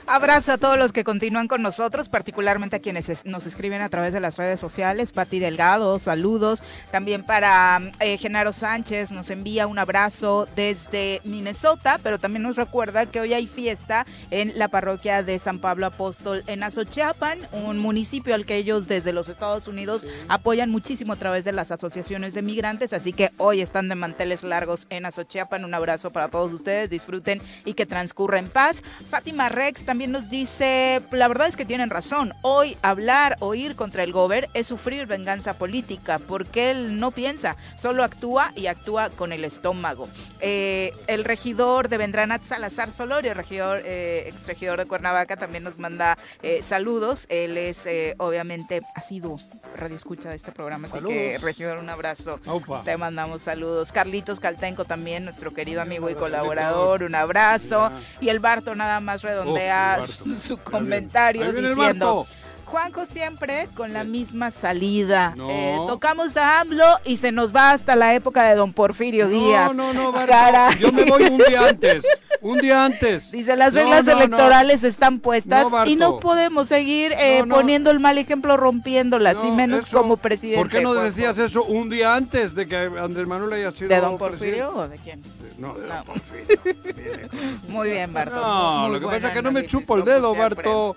Abrazo 0.08 0.52
a 0.54 0.58
todos 0.58 0.78
los 0.78 0.92
que 0.92 1.04
continúan 1.04 1.48
con 1.48 1.62
nosotros, 1.62 2.10
particularmente 2.10 2.76
a 2.76 2.80
quienes 2.80 3.08
es- 3.10 3.26
nos 3.26 3.46
escriben 3.46 3.82
a 3.82 3.90
través 3.90 4.12
de 4.14 4.20
las 4.20 4.38
redes 4.38 4.60
sociales. 4.60 5.12
Pati 5.12 5.40
Delgado, 5.40 6.00
saludos. 6.00 6.62
También 6.92 7.24
para 7.24 7.80
eh, 8.00 8.18
Genaro 8.18 8.52
Sánchez, 8.52 9.12
nos 9.12 9.30
envía 9.30 9.68
un 9.68 9.78
abrazo 9.80 10.48
desde 10.56 11.22
Minnesota, 11.24 12.00
pero 12.02 12.18
también 12.20 12.44
nos 12.44 12.56
recuerda 12.56 13.06
que 13.06 13.22
hoy 13.22 13.34
hay 13.34 13.48
fiesta 13.48 14.06
en 14.32 14.58
la 14.58 14.68
parroquia 14.68 15.24
de 15.24 15.38
San 15.40 15.60
Pablo 15.60 15.86
Apóstol 15.86 16.44
en 16.48 16.64
Azochiapan, 16.64 17.38
un 17.52 17.78
municipio 17.78 18.36
al 18.36 18.46
que 18.46 18.56
ellos 18.58 18.88
desde 18.88 19.14
los 19.14 19.30
Estados 19.30 19.68
Unidos 19.68 20.06
apoyan 20.28 20.70
muchísimo 20.72 21.14
a 21.14 21.18
través 21.18 21.46
de 21.46 21.52
las 21.54 21.72
asociaciones 21.72 22.34
de 22.34 22.42
migrantes, 22.42 22.92
así 22.94 23.14
que 23.14 23.32
hoy 23.38 23.62
están 23.62 23.88
de 23.88 23.96
manteles 23.96 24.44
largos 24.44 24.88
en 24.90 25.06
Azochiapan. 25.06 25.31
Un 25.64 25.74
abrazo 25.74 26.12
para 26.12 26.28
todos 26.28 26.52
ustedes, 26.52 26.90
disfruten 26.90 27.42
y 27.64 27.74
que 27.74 27.86
transcurra 27.86 28.38
en 28.38 28.50
paz. 28.50 28.84
Fátima 29.10 29.48
Rex 29.48 29.86
también 29.86 30.12
nos 30.12 30.30
dice, 30.30 31.02
la 31.12 31.28
verdad 31.30 31.48
es 31.48 31.56
que 31.56 31.64
tienen 31.64 31.90
razón, 31.90 32.34
hoy 32.42 32.78
hablar 32.82 33.38
o 33.40 33.56
ir 33.56 33.78
contra 33.78 34.04
el 34.04 34.12
gober 34.12 34.50
es 34.54 34.68
sufrir 34.68 35.06
venganza 35.06 35.58
política, 35.58 36.20
porque 36.20 36.72
él 36.72 37.00
no 37.00 37.12
piensa, 37.12 37.56
solo 37.78 38.04
actúa 38.04 38.52
y 38.58 38.68
actúa 38.68 39.10
con 39.10 39.32
el 39.32 39.46
estómago. 39.46 40.10
Eh, 40.42 40.94
el 41.08 41.24
regidor 41.24 41.88
de 41.88 41.98
Vendranat 41.98 42.44
Salazar 42.44 42.92
Solorio, 42.92 43.34
regidor, 43.34 43.82
eh, 43.86 44.26
exregidor 44.28 44.80
de 44.80 44.86
Cuernavaca, 44.86 45.38
también 45.38 45.64
nos 45.64 45.80
manda 45.80 46.18
eh, 46.44 46.62
saludos. 46.68 47.26
Él 47.30 47.58
es 47.58 47.86
eh, 47.86 48.16
obviamente 48.18 48.82
ha 48.96 49.02
sido 49.02 49.40
radio 49.78 49.96
escucha 49.96 50.30
de 50.30 50.36
este 50.36 50.52
programa, 50.52 50.88
así 50.88 51.00
que 51.00 51.34
Saludos. 51.34 51.42
regidor, 51.42 51.80
un 51.80 51.90
abrazo. 51.90 52.40
Te 52.84 52.98
mandamos 52.98 53.42
saludos. 53.42 53.92
Carlitos 53.92 54.40
Caltenco 54.40 54.86
también, 54.86 55.21
nuestro 55.26 55.52
querido 55.54 55.82
amigo 55.82 56.10
y 56.10 56.16
colaborador, 56.16 57.04
un 57.04 57.16
abrazo. 57.16 57.92
Y 58.20 58.30
el 58.30 58.40
Barto 58.40 58.76
nada 58.76 59.00
más 59.00 59.22
redondea 59.22 60.00
su, 60.06 60.36
su 60.36 60.58
comentario 60.58 61.52
diciendo... 61.52 62.28
Juanjo 62.72 63.06
siempre 63.06 63.68
con 63.76 63.92
la 63.92 64.06
misma 64.06 64.50
salida. 64.50 65.34
No. 65.36 65.50
Eh, 65.50 65.76
tocamos 65.88 66.38
a 66.38 66.62
AMLO 66.62 66.86
y 67.04 67.18
se 67.18 67.34
nos 67.34 67.54
va 67.54 67.72
hasta 67.72 67.98
la 67.98 68.16
época 68.16 68.44
de 68.46 68.56
don 68.56 68.72
Porfirio 68.72 69.28
Díaz. 69.28 69.76
No, 69.76 69.92
no, 69.94 70.12
no. 70.12 70.26
Caray. 70.26 70.80
Yo 70.80 70.92
me 70.94 71.04
voy 71.04 71.24
un 71.24 71.38
día 71.38 71.68
antes. 71.68 72.04
Un 72.40 72.60
día 72.60 72.86
antes. 72.86 73.30
Dice, 73.32 73.58
las 73.58 73.74
reglas 73.74 74.06
no, 74.06 74.14
electorales 74.14 74.86
están 74.86 75.20
puestas 75.20 75.68
y 75.86 75.98
no 75.98 76.18
podemos 76.18 76.70
seguir 76.70 77.12
eh, 77.18 77.44
poniendo 77.48 77.92
el 77.92 78.00
mal 78.00 78.18
ejemplo 78.18 78.56
rompiéndolas, 78.56 79.38
y 79.44 79.48
No, 79.48 79.56
menos 79.56 79.86
eso- 79.86 79.98
como 79.98 80.16
presidente. 80.16 80.62
¿Por 80.62 80.70
qué 80.70 80.82
no 80.82 80.90
Juanjo. 80.94 81.04
decías 81.06 81.38
eso 81.38 81.66
un 81.66 81.90
día 81.90 82.16
antes 82.16 82.56
de 82.56 82.68
que 82.68 82.78
Andrés 82.78 83.28
Manuel 83.28 83.52
haya 83.54 83.72
sido 83.74 83.90
¿De 83.90 84.00
don 84.00 84.18
Porfirio 84.18 84.70
o 84.76 84.88
de 84.88 84.98
quién? 84.98 85.22
No, 85.58 85.74
de 85.74 85.88
don 85.88 86.04
Porfirio. 86.06 87.30
Muy 87.68 87.90
bien, 87.90 88.14
Barto. 88.14 88.36
No, 88.36 88.88
lo 88.90 89.00
que 89.00 89.06
pasa 89.08 89.28
es 89.28 89.34
que 89.34 89.42
no 89.42 89.52
me 89.52 89.66
chupo 89.66 89.98
el 89.98 90.06
dedo. 90.06 90.34
Barto. 90.34 90.96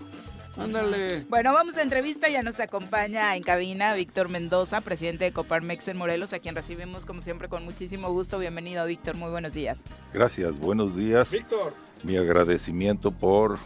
Ándale. 0.57 1.24
Bueno, 1.28 1.52
vamos 1.52 1.76
a 1.76 1.82
entrevista, 1.82 2.28
ya 2.28 2.42
nos 2.42 2.61
acompaña 2.61 3.34
en 3.36 3.42
cabina 3.42 3.94
Víctor 3.94 4.28
Mendoza, 4.28 4.80
presidente 4.80 5.24
de 5.24 5.32
Coparmex 5.32 5.88
en 5.88 5.96
Morelos, 5.96 6.32
a 6.32 6.38
quien 6.38 6.55
recibimos 6.55 7.07
como 7.07 7.22
siempre 7.22 7.48
con 7.48 7.64
muchísimo 7.64 8.11
gusto. 8.11 8.38
Bienvenido, 8.38 8.86
Víctor, 8.86 9.16
muy 9.16 9.30
buenos 9.30 9.52
días. 9.52 9.80
Gracias, 10.12 10.59
buenos 10.59 10.96
días. 10.96 11.30
Víctor. 11.32 11.74
Mi 12.02 12.16
agradecimiento 12.16 13.11
por 13.11 13.59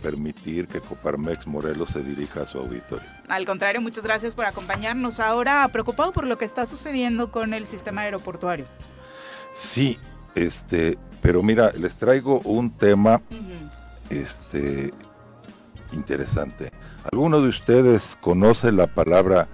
permitir 0.00 0.66
que 0.66 0.80
Coparmex 0.80 1.46
Morelos 1.46 1.90
se 1.90 2.02
dirija 2.02 2.42
a 2.42 2.46
su 2.46 2.58
auditorio. 2.58 3.06
Al 3.28 3.44
contrario, 3.44 3.80
muchas 3.80 4.02
gracias 4.02 4.34
por 4.34 4.46
acompañarnos. 4.46 5.20
Ahora, 5.20 5.68
preocupado 5.68 6.12
por 6.12 6.26
lo 6.26 6.38
que 6.38 6.46
está 6.46 6.66
sucediendo 6.66 7.30
con 7.30 7.52
el 7.52 7.66
sistema 7.66 8.02
aeroportuario. 8.02 8.64
Sí, 9.54 9.98
este, 10.34 10.96
pero 11.20 11.42
mira, 11.42 11.72
les 11.72 11.94
traigo 11.94 12.40
un 12.44 12.70
tema 12.70 13.20
este 14.08 14.90
interesante. 15.92 16.70
¿Alguno 17.10 17.40
de 17.40 17.48
ustedes 17.48 18.16
conoce 18.20 18.72
la 18.72 18.86
palabra 18.86 19.48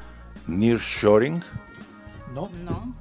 nearshoring? 0.46 1.42
¿No? 2.34 2.50
¿No? 2.64 2.94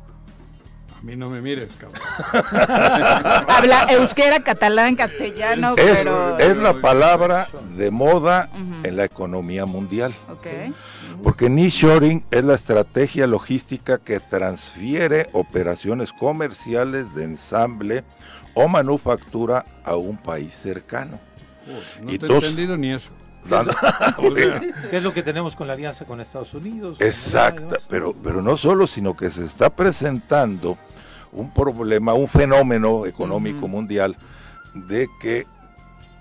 A 0.98 1.02
mí 1.02 1.16
no 1.16 1.30
me 1.30 1.42
mires, 1.42 1.70
cabrón. 1.78 2.02
Habla 3.48 3.84
euskera, 3.92 4.40
catalán, 4.40 4.96
castellano, 4.96 5.76
Es, 5.78 6.00
pero... 6.00 6.38
es 6.40 6.58
la 6.58 6.74
palabra 6.82 7.48
de 7.78 7.92
moda 7.92 8.50
en 8.84 8.96
la 8.96 9.04
economía 9.06 9.66
mundial. 9.66 10.16
Ok. 10.32 10.48
Porque 11.22 11.50
nearshoring 11.50 12.26
es 12.32 12.44
la 12.44 12.56
estrategia 12.56 13.28
logística 13.28 14.00
que 14.00 14.20
transfiere 14.20 15.30
operaciones 15.34 16.12
comerciales 16.12 17.14
de 17.14 17.26
ensamble 17.26 18.04
o 18.54 18.68
manufactura 18.68 19.66
a 19.84 19.96
un 19.96 20.18
país 20.18 20.54
cercano. 20.56 21.20
No 22.02 22.12
Y 22.12 22.18
te 22.18 22.28
he 22.28 22.36
entendido 22.36 22.78
ni 22.78 22.94
eso. 22.94 23.12
¿Qué 24.90 24.98
es 24.98 25.04
lo 25.04 25.14
que 25.14 25.24
tenemos 25.24 25.56
con 25.56 25.68
la 25.68 25.74
alianza 25.74 26.06
con 26.06 26.20
Estados 26.20 26.54
Unidos? 26.54 26.98
Exacta, 27.00 27.78
pero, 27.90 28.14
pero 28.14 28.42
no 28.42 28.58
solo, 28.58 28.88
sino 28.88 29.16
que 29.16 29.30
se 29.30 29.46
está 29.46 29.70
presentando 29.70 30.78
un 31.32 31.52
problema, 31.52 32.14
un 32.14 32.28
fenómeno 32.28 33.06
económico 33.06 33.68
mundial 33.68 34.16
de 34.74 35.08
que 35.20 35.46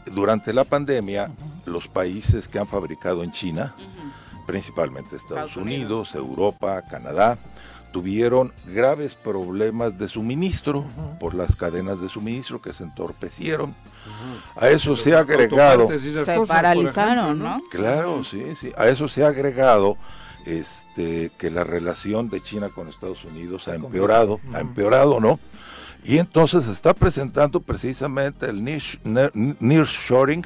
durante 0.06 0.52
la 0.52 0.64
pandemia 0.64 1.30
los 1.66 1.88
países 1.88 2.48
que 2.48 2.58
han 2.58 2.66
fabricado 2.66 3.22
en 3.22 3.32
China, 3.32 3.74
principalmente 4.46 5.16
Estados, 5.16 5.50
Estados 5.50 5.56
Unidos. 5.56 6.12
Unidos, 6.12 6.14
Europa, 6.14 6.82
Canadá, 6.82 7.38
tuvieron 7.94 8.52
graves 8.66 9.14
problemas 9.14 9.96
de 9.96 10.08
suministro 10.08 10.84
por 11.20 11.32
las 11.32 11.54
cadenas 11.54 12.00
de 12.00 12.08
suministro 12.08 12.60
que 12.60 12.72
se 12.72 12.82
entorpecieron. 12.82 13.72
A 14.56 14.68
eso 14.68 14.96
se 14.96 15.14
ha 15.14 15.20
agregado, 15.20 15.88
Se 15.96 16.24
cosas, 16.24 16.48
paralizaron, 16.48 17.36
ejemplo, 17.36 17.48
¿no? 17.50 17.62
claro, 17.70 18.24
sí, 18.24 18.42
sí, 18.60 18.72
a 18.76 18.88
eso 18.88 19.06
se 19.06 19.22
ha 19.24 19.28
agregado 19.28 19.96
este, 20.44 21.30
que 21.38 21.52
la 21.52 21.62
relación 21.62 22.28
de 22.30 22.40
China 22.40 22.68
con 22.68 22.88
Estados 22.88 23.22
Unidos 23.24 23.68
ha 23.68 23.76
empeorado, 23.76 24.40
ha 24.52 24.58
empeorado, 24.58 25.20
¿no? 25.20 25.38
Y 26.04 26.18
entonces 26.18 26.64
se 26.64 26.72
está 26.72 26.94
presentando 26.94 27.60
precisamente 27.60 28.46
el 28.46 28.60
nearsh- 28.62 28.98
ne- 29.04 29.54
nearshoring 29.60 30.44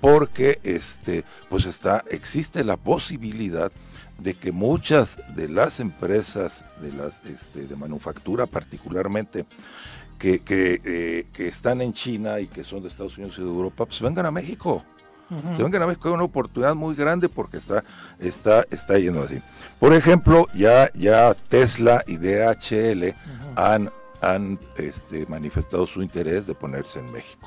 porque 0.00 0.58
este, 0.64 1.24
pues 1.48 1.64
está, 1.64 2.02
existe 2.10 2.64
la 2.64 2.76
posibilidad 2.76 3.70
de 4.18 4.34
que 4.34 4.52
muchas 4.52 5.16
de 5.34 5.48
las 5.48 5.80
empresas 5.80 6.64
de 6.80 6.92
las 6.92 7.24
este, 7.24 7.66
de 7.66 7.76
manufactura 7.76 8.46
particularmente 8.46 9.46
que, 10.18 10.40
que, 10.40 10.80
eh, 10.84 11.26
que 11.32 11.48
están 11.48 11.80
en 11.80 11.92
China 11.92 12.40
y 12.40 12.48
que 12.48 12.64
son 12.64 12.82
de 12.82 12.88
Estados 12.88 13.16
Unidos 13.16 13.36
y 13.38 13.42
de 13.42 13.48
Europa, 13.48 13.86
pues 13.86 14.00
vengan 14.00 14.26
a 14.26 14.30
México. 14.30 14.84
Se 15.54 15.62
vengan 15.62 15.82
a 15.82 15.86
México, 15.86 16.08
hay 16.08 16.14
una 16.14 16.24
oportunidad 16.24 16.74
muy 16.74 16.94
grande 16.94 17.28
porque 17.28 17.58
está, 17.58 17.84
está, 18.18 18.64
está 18.70 18.98
yendo 18.98 19.22
así. 19.22 19.42
Por 19.78 19.92
ejemplo, 19.92 20.46
ya, 20.54 20.90
ya 20.94 21.34
Tesla 21.34 22.02
y 22.06 22.16
DHL 22.16 23.14
han, 23.54 23.90
han 24.22 24.58
este, 24.78 25.26
manifestado 25.26 25.86
su 25.86 26.00
interés 26.00 26.46
de 26.46 26.54
ponerse 26.54 27.00
en 27.00 27.12
México. 27.12 27.46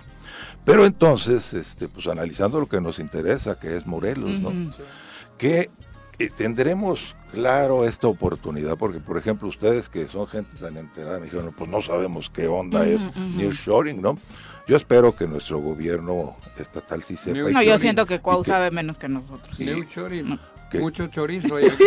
Pero 0.63 0.85
entonces, 0.85 1.55
este, 1.55 1.87
pues 1.87 2.05
analizando 2.05 2.59
lo 2.59 2.69
que 2.69 2.79
nos 2.79 2.99
interesa, 2.99 3.59
que 3.59 3.75
es 3.75 3.87
Morelos, 3.87 4.39
¿no? 4.39 4.51
Tendremos 6.29 7.15
claro 7.31 7.85
esta 7.85 8.07
oportunidad, 8.07 8.77
porque 8.77 8.99
por 8.99 9.17
ejemplo 9.17 9.47
ustedes 9.47 9.89
que 9.89 10.07
son 10.07 10.27
gente 10.27 10.57
tan 10.57 10.77
enterada 10.77 11.19
me 11.19 11.25
dijeron, 11.25 11.53
pues 11.57 11.69
no 11.69 11.81
sabemos 11.81 12.29
qué 12.29 12.47
onda 12.47 12.85
es 12.85 13.01
ujú. 13.01 13.19
nearshoring, 13.19 14.01
¿no? 14.01 14.17
Yo 14.67 14.77
espero 14.77 15.15
que 15.15 15.27
nuestro 15.27 15.59
gobierno 15.59 16.35
estatal 16.57 17.03
sí 17.03 17.17
sepa. 17.17 17.49
No, 17.49 17.61
yo 17.61 17.79
siento 17.79 18.05
que 18.05 18.19
Cuau 18.19 18.43
sabe 18.43 18.71
menos 18.71 18.97
que 18.97 19.09
nosotros. 19.09 19.59
No. 19.59 20.39
Que, 20.71 20.79
Mucho 20.79 21.07
chorizo 21.07 21.55
hay 21.57 21.67
aquí. 21.67 21.83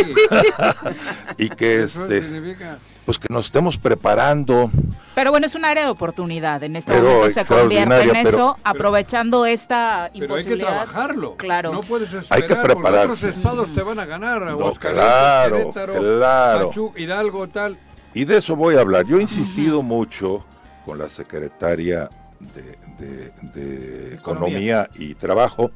y 1.39 1.49
que 1.49 1.85
Eso 1.85 2.03
este, 2.05 2.20
significa. 2.20 2.78
pues 3.05 3.18
que 3.18 3.26
nos 3.32 3.47
estemos 3.47 3.78
preparando. 3.78 4.70
Pero 5.14 5.30
bueno, 5.30 5.47
es 5.47 5.55
un 5.55 5.64
área 5.64 5.85
de 5.85 5.91
oportunidad. 5.91 6.62
En 6.62 6.76
este 6.76 6.93
Pero 6.93 7.09
momento 7.09 7.35
se 7.43 7.47
convierte 7.47 8.01
en 8.03 8.11
pero- 8.12 8.28
eso, 8.28 8.57
aprovechando 8.64 9.47
esta 9.47 10.11
Pero 10.12 10.35
hay 10.35 10.45
que 10.45 10.51
imposibilidad. 10.51 10.68
trabajarlo. 10.85 11.37
Claro. 11.37 11.72
No 11.72 11.80
puedes 11.80 12.12
Hay 12.12 12.20
esperar 12.20 12.47
que 12.47 12.55
porque 12.57 12.72
otros 12.72 12.82
prepararse. 12.82 13.28
estados 13.30 13.74
te 13.74 13.82
van 13.82 13.99
a 13.99 14.05
ganar. 14.05 14.43
No, 14.43 14.72
claro, 14.72 15.57
Querétaro, 15.72 15.95
claro. 15.99 16.68
Pachuca, 16.68 17.01
Hidalgo, 17.01 17.49
tal. 17.49 17.76
Y 18.12 18.24
de 18.24 18.37
eso 18.39 18.55
voy 18.55 18.76
a 18.76 18.80
hablar. 18.80 19.07
Yo 19.07 19.18
he 19.18 19.22
insistido 19.22 19.82
mucho 19.82 20.45
con 20.85 20.99
la 20.99 21.09
secretaria 21.09 22.09
de, 22.39 22.78
de- 22.99 23.32
de 23.55 24.14
Economía. 24.14 24.82
Economía 24.85 24.89
y 24.97 25.14
Trabajo 25.14 25.70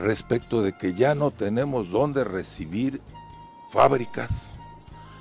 respecto 0.00 0.62
de 0.62 0.76
que 0.76 0.94
ya 0.94 1.14
no 1.14 1.30
tenemos 1.30 1.90
dónde 1.90 2.24
recibir 2.24 3.00
fábricas, 3.72 4.52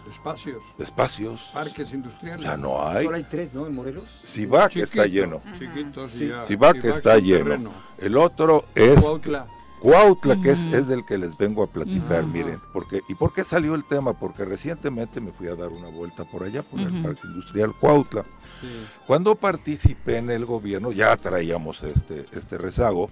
Espacios, 0.10 0.64
espacios. 0.80 1.40
parques 1.54 1.94
industriales. 1.94 2.44
Ya 2.44 2.58
no 2.58 2.88
hay. 2.88 3.06
Solo 3.06 3.18
hay 3.18 3.24
tres, 3.30 3.54
¿no? 3.54 3.68
En 3.68 3.76
Morelos. 3.76 4.06
Cibac 4.26 4.70
Chiquito, 4.72 4.86
está 4.86 5.06
lleno. 5.06 5.42
Chiquitos 5.58 6.12
Sí. 6.12 6.24
y 6.26 6.28
ya. 6.30 6.44
Cibac 6.46 6.84
está 6.84 7.20
lleno. 7.20 7.44
terreno. 7.44 7.70
El 8.00 8.18
otro 8.18 8.66
es 8.74 9.04
Cuautla. 9.04 9.46
Cuautla, 9.80 10.42
que 10.42 10.50
es, 10.52 10.64
es 10.66 10.88
del 10.88 11.06
que 11.06 11.18
les 11.20 11.38
vengo 11.38 11.62
a 11.64 11.68
platicar, 11.68 12.26
miren, 12.26 12.60
porque 12.74 13.02
¿y 13.08 13.14
por 13.16 13.34
qué 13.34 13.44
salió 13.44 13.76
el 13.76 13.86
tema? 13.86 14.14
Porque 14.14 14.44
recientemente 14.46 15.22
me 15.22 15.32
fui 15.32 15.48
a 15.48 15.56
dar 15.56 15.70
una 15.70 15.88
vuelta 15.90 16.26
por 16.26 16.44
allá, 16.44 16.64
por 16.64 16.80
el. 16.80 17.02
Parque 17.04 17.22
Industrial 17.26 17.74
Cuautla. 17.80 18.24
Sí. 18.62 18.68
Cuando 19.06 19.36
participé 19.36 20.18
en 20.18 20.32
el 20.32 20.44
gobierno 20.46 20.92
ya 20.92 21.16
traíamos 21.18 21.84
este, 21.84 22.26
este 22.32 22.58
rezago 22.58 23.10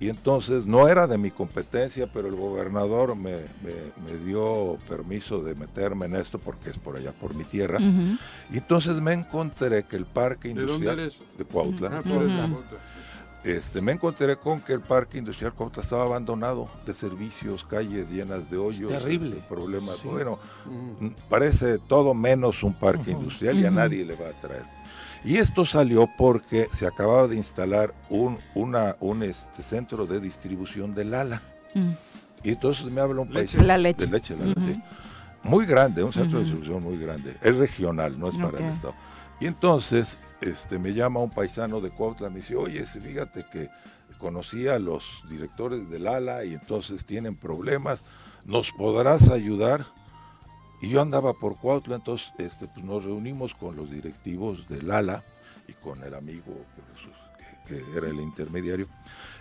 y 0.00 0.08
entonces 0.08 0.64
no 0.64 0.88
era 0.88 1.06
de 1.06 1.18
mi 1.18 1.30
competencia, 1.30 2.06
pero 2.12 2.26
el 2.28 2.34
gobernador 2.34 3.14
me, 3.16 3.32
me- 3.62 3.92
me 4.10 4.16
dio 4.24 4.78
permiso 4.88 5.42
de 5.42 5.54
meterme 5.54 6.06
en 6.06 6.16
esto 6.16 6.38
porque 6.38 6.70
es 6.70 6.78
por 6.78 6.96
allá, 6.96 7.12
por 7.12 7.34
mi 7.34 7.44
tierra. 7.44 7.78
Y 8.50 8.56
entonces 8.56 8.96
me 9.00 9.12
encontré 9.12 9.82
que 9.84 9.96
el 9.96 10.06
parque 10.06 10.48
¿De 10.54 10.62
industrial 10.62 11.12
de 11.38 11.44
Cuautla, 11.44 11.88
Ah, 11.94 12.00
esa 12.00 12.48
foto. 12.48 12.76
este, 13.44 13.80
me 13.82 13.92
encontré 13.92 14.36
con 14.36 14.60
que 14.60 14.72
el 14.72 14.80
parque 14.80 15.18
industrial 15.18 15.52
Cuautla 15.52 15.82
estaba 15.82 16.04
abandonado 16.04 16.66
de 16.86 16.94
servicios, 16.94 17.64
calles 17.64 18.10
llenas 18.10 18.50
de 18.50 18.56
hoyos, 18.56 18.90
Terrible. 18.90 19.36
problemas. 19.50 19.96
Sí. 19.96 20.08
Bueno, 20.08 20.38
parece 21.28 21.78
todo 21.78 22.14
menos 22.14 22.62
un 22.62 22.72
parque 22.74 23.10
industrial 23.12 23.58
y 23.60 23.66
a 23.66 23.70
nadie 23.70 24.04
le 24.04 24.14
va 24.14 24.28
a 24.28 24.40
traer. 24.40 24.79
Y 25.24 25.36
esto 25.36 25.66
salió 25.66 26.08
porque 26.16 26.68
se 26.72 26.86
acababa 26.86 27.28
de 27.28 27.36
instalar 27.36 27.94
un, 28.08 28.38
una, 28.54 28.96
un 29.00 29.22
este, 29.22 29.62
centro 29.62 30.06
de 30.06 30.20
distribución 30.20 30.94
de 30.94 31.04
Lala. 31.04 31.42
Mm. 31.74 31.90
Y 32.42 32.48
entonces 32.50 32.90
me 32.90 33.00
habla 33.02 33.20
un 33.20 33.32
Leche. 33.32 33.56
país 33.58 33.66
La 33.66 33.76
leche. 33.76 34.06
de 34.06 34.12
leche, 34.12 34.36
Lala, 34.36 34.52
Ujú. 34.52 34.60
sí. 34.66 34.82
Muy 35.42 35.66
grande, 35.66 36.02
un 36.02 36.12
centro 36.12 36.38
de 36.38 36.44
distribución 36.44 36.82
muy 36.82 36.98
grande. 36.98 37.36
Es 37.42 37.54
regional, 37.56 38.18
no 38.18 38.28
es 38.28 38.36
para 38.36 38.58
el. 38.58 38.64
Estado. 38.72 38.94
Y 39.40 39.46
entonces 39.46 40.18
este, 40.40 40.78
me 40.78 40.92
llama 40.92 41.20
un 41.20 41.30
paisano 41.30 41.80
de 41.80 41.90
Cuautla, 41.90 42.28
me 42.30 42.36
dice, 42.36 42.56
oye, 42.56 42.84
fíjate 42.84 43.44
que 43.50 43.68
conocí 44.18 44.68
a 44.68 44.78
los 44.78 45.04
directores 45.30 45.88
del 45.88 46.06
ALA 46.06 46.44
y 46.44 46.52
entonces 46.54 47.06
tienen 47.06 47.36
problemas, 47.36 48.00
¿nos 48.44 48.70
podrás 48.72 49.30
ayudar? 49.30 49.86
Y 50.80 50.88
yo 50.88 51.00
andaba 51.02 51.32
por 51.34 51.56
Cuautla, 51.58 51.96
entonces 51.96 52.32
este, 52.38 52.66
pues 52.68 52.84
nos 52.84 53.04
reunimos 53.04 53.54
con 53.54 53.76
los 53.76 53.90
directivos 53.90 54.66
del 54.68 54.90
ALA 54.90 55.22
y 55.68 55.72
con 55.74 56.02
el 56.02 56.14
amigo 56.14 56.54
que, 57.68 57.76
que 57.82 57.96
era 57.96 58.08
el 58.08 58.20
intermediario 58.20 58.88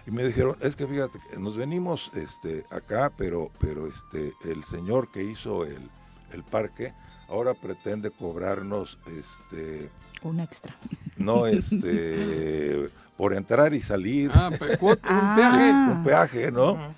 y 0.06 0.12
me 0.12 0.24
dijeron, 0.26 0.58
es 0.62 0.76
que 0.76 0.86
fíjate, 0.88 1.20
nos 1.40 1.56
venimos 1.56 2.12
este, 2.16 2.66
acá, 2.72 3.12
pero, 3.16 3.52
pero 3.60 3.88
este, 3.88 4.34
el 4.52 4.64
señor 4.66 5.12
que 5.12 5.24
hizo 5.24 5.66
el, 5.66 5.90
el 6.34 6.44
parque 6.44 6.94
ahora 7.30 7.54
pretende 7.54 8.12
cobrarnos 8.12 8.98
este, 9.08 9.90
Un 10.24 10.40
extra. 10.40 10.76
no 11.18 11.46
este 11.48 12.90
por 13.18 13.34
entrar 13.34 13.74
y 13.74 13.82
salir 13.82 14.32
Ah, 14.34 14.50
cuota, 14.80 15.02
Ah. 15.10 15.30
un 15.30 15.36
peaje. 15.36 15.72
un 15.72 16.04
peaje, 16.04 16.52
¿no? 16.52 16.96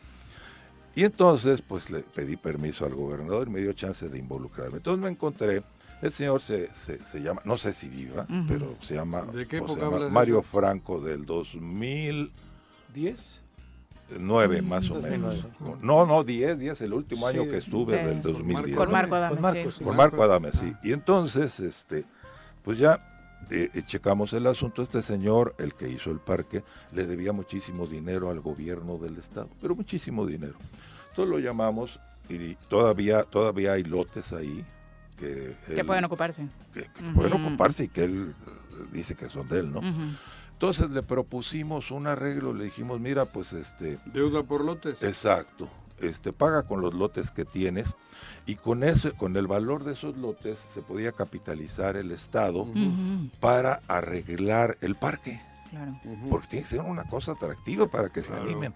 Y 0.96 1.04
entonces, 1.04 1.62
pues 1.62 1.90
le 1.90 2.02
pedí 2.02 2.36
permiso 2.36 2.86
al 2.86 2.94
gobernador 2.94 3.48
y 3.48 3.52
me 3.52 3.60
dio 3.62 3.72
chance 3.74 4.10
de 4.10 4.20
involucrarme. 4.20 4.78
Entonces 4.78 5.02
me 5.04 5.10
encontré, 5.10 5.64
el 6.02 6.12
señor 6.12 6.42
se, 6.42 6.70
se, 6.74 6.98
se 7.06 7.22
llama, 7.22 7.42
no 7.46 7.58
sé 7.58 7.72
si 7.74 7.88
viva, 7.88 8.26
pero 8.48 8.76
se 8.82 8.96
llama, 8.96 9.22
¿De 9.24 9.46
qué 9.46 9.60
o 9.60 9.68
se 9.68 9.74
época 9.74 9.82
llama 9.82 9.96
hablas 9.96 10.10
de 10.10 10.14
Mario 10.14 10.40
eso? 10.40 10.48
Franco 10.52 11.00
del 11.00 11.26
2009 11.26 12.30
¿Diez? 12.94 13.40
más 14.64 14.90
o 14.90 14.96
2009. 14.96 15.44
menos. 15.62 15.82
No, 15.82 16.06
no, 16.06 16.24
10, 16.26 16.60
10, 16.60 16.82
el 16.82 16.94
último 16.94 17.26
año 17.28 17.44
que 17.46 17.58
estuve 17.58 17.96
de- 17.98 18.04
del 18.08 18.22
con 18.22 18.34
2010. 18.34 18.78
Con. 18.78 18.92
Marco 18.92 19.16
Adame. 19.16 19.34
Con 19.36 19.42
Marcos, 19.42 19.74
sí. 19.76 19.80
sí. 19.80 19.84
Con 19.86 19.96
Marco 19.96 20.24
Adame, 20.24 20.50
Ah. 20.54 20.58
sí. 20.58 20.74
Y 20.84 20.92
entonces, 20.92 21.60
este, 21.62 22.04
pues 22.64 22.78
ya 22.78 23.11
eh, 23.50 23.70
checamos 23.86 24.34
el 24.34 24.48
asunto. 24.48 24.82
Este 24.82 25.02
señor, 25.02 25.56
el 25.58 25.74
que 25.74 25.90
hizo 25.90 26.12
el 26.12 26.20
parque, 26.20 26.64
le 26.94 27.06
debía 27.06 27.34
muchísimo 27.34 27.88
dinero 27.88 28.30
al 28.30 28.40
gobierno 28.40 28.98
del 28.98 29.18
estado, 29.18 29.50
pero 29.62 29.76
muchísimo 29.76 30.26
dinero. 30.26 30.56
Entonces 31.10 31.32
lo 31.32 31.40
llamamos 31.40 32.00
y 32.30 32.56
todavía, 32.70 33.24
todavía 33.24 33.74
hay 33.74 33.84
lotes 33.84 34.32
ahí 34.32 34.64
que, 35.18 35.56
Que 35.76 35.84
pueden 35.84 36.06
ocuparse. 36.06 36.48
que- 36.74 36.88
pueden 37.14 37.34
ocuparse 37.34 37.86
y 37.86 37.88
que 37.90 38.04
él 38.06 38.34
eh, 38.48 38.86
dice 38.94 39.16
que 39.16 39.28
son 39.30 39.48
de 39.48 39.60
él, 39.60 39.72
¿no? 39.72 39.82
Entonces 40.54 40.90
le 40.92 41.02
propusimos 41.04 41.90
un 41.92 42.06
arreglo, 42.08 42.54
le 42.54 42.66
dijimos, 42.66 43.00
mira, 43.00 43.26
pues 43.26 43.52
este, 43.52 43.98
Deuda 44.06 44.44
por 44.44 44.64
lotes. 44.64 45.02
Exacto. 45.02 45.68
Este, 46.00 46.32
paga 46.34 46.64
con 46.64 46.82
los 46.82 46.94
lotes 46.94 47.30
que 47.32 47.46
tienes 47.46 47.94
y 48.46 48.56
con 48.56 48.84
ese, 48.84 49.12
con 49.12 49.38
el 49.38 49.48
valor 49.48 49.84
de 49.84 49.94
esos 49.94 50.18
lotes 50.18 50.58
se 50.74 50.82
podía 50.82 51.12
capitalizar 51.12 51.96
el 51.96 52.12
Estado 52.12 52.68
para 53.40 53.82
arreglar 53.88 54.78
el 54.82 54.96
parque, 54.96 55.42
Claro. 55.70 55.98
Porque 56.30 56.48
tiene 56.48 56.64
que 56.64 56.70
ser 56.70 56.82
una 56.82 57.06
cosa 57.06 57.32
atractiva 57.32 57.88
para 57.88 58.10
que 58.10 58.22
se 58.22 58.34
animen. 58.34 58.74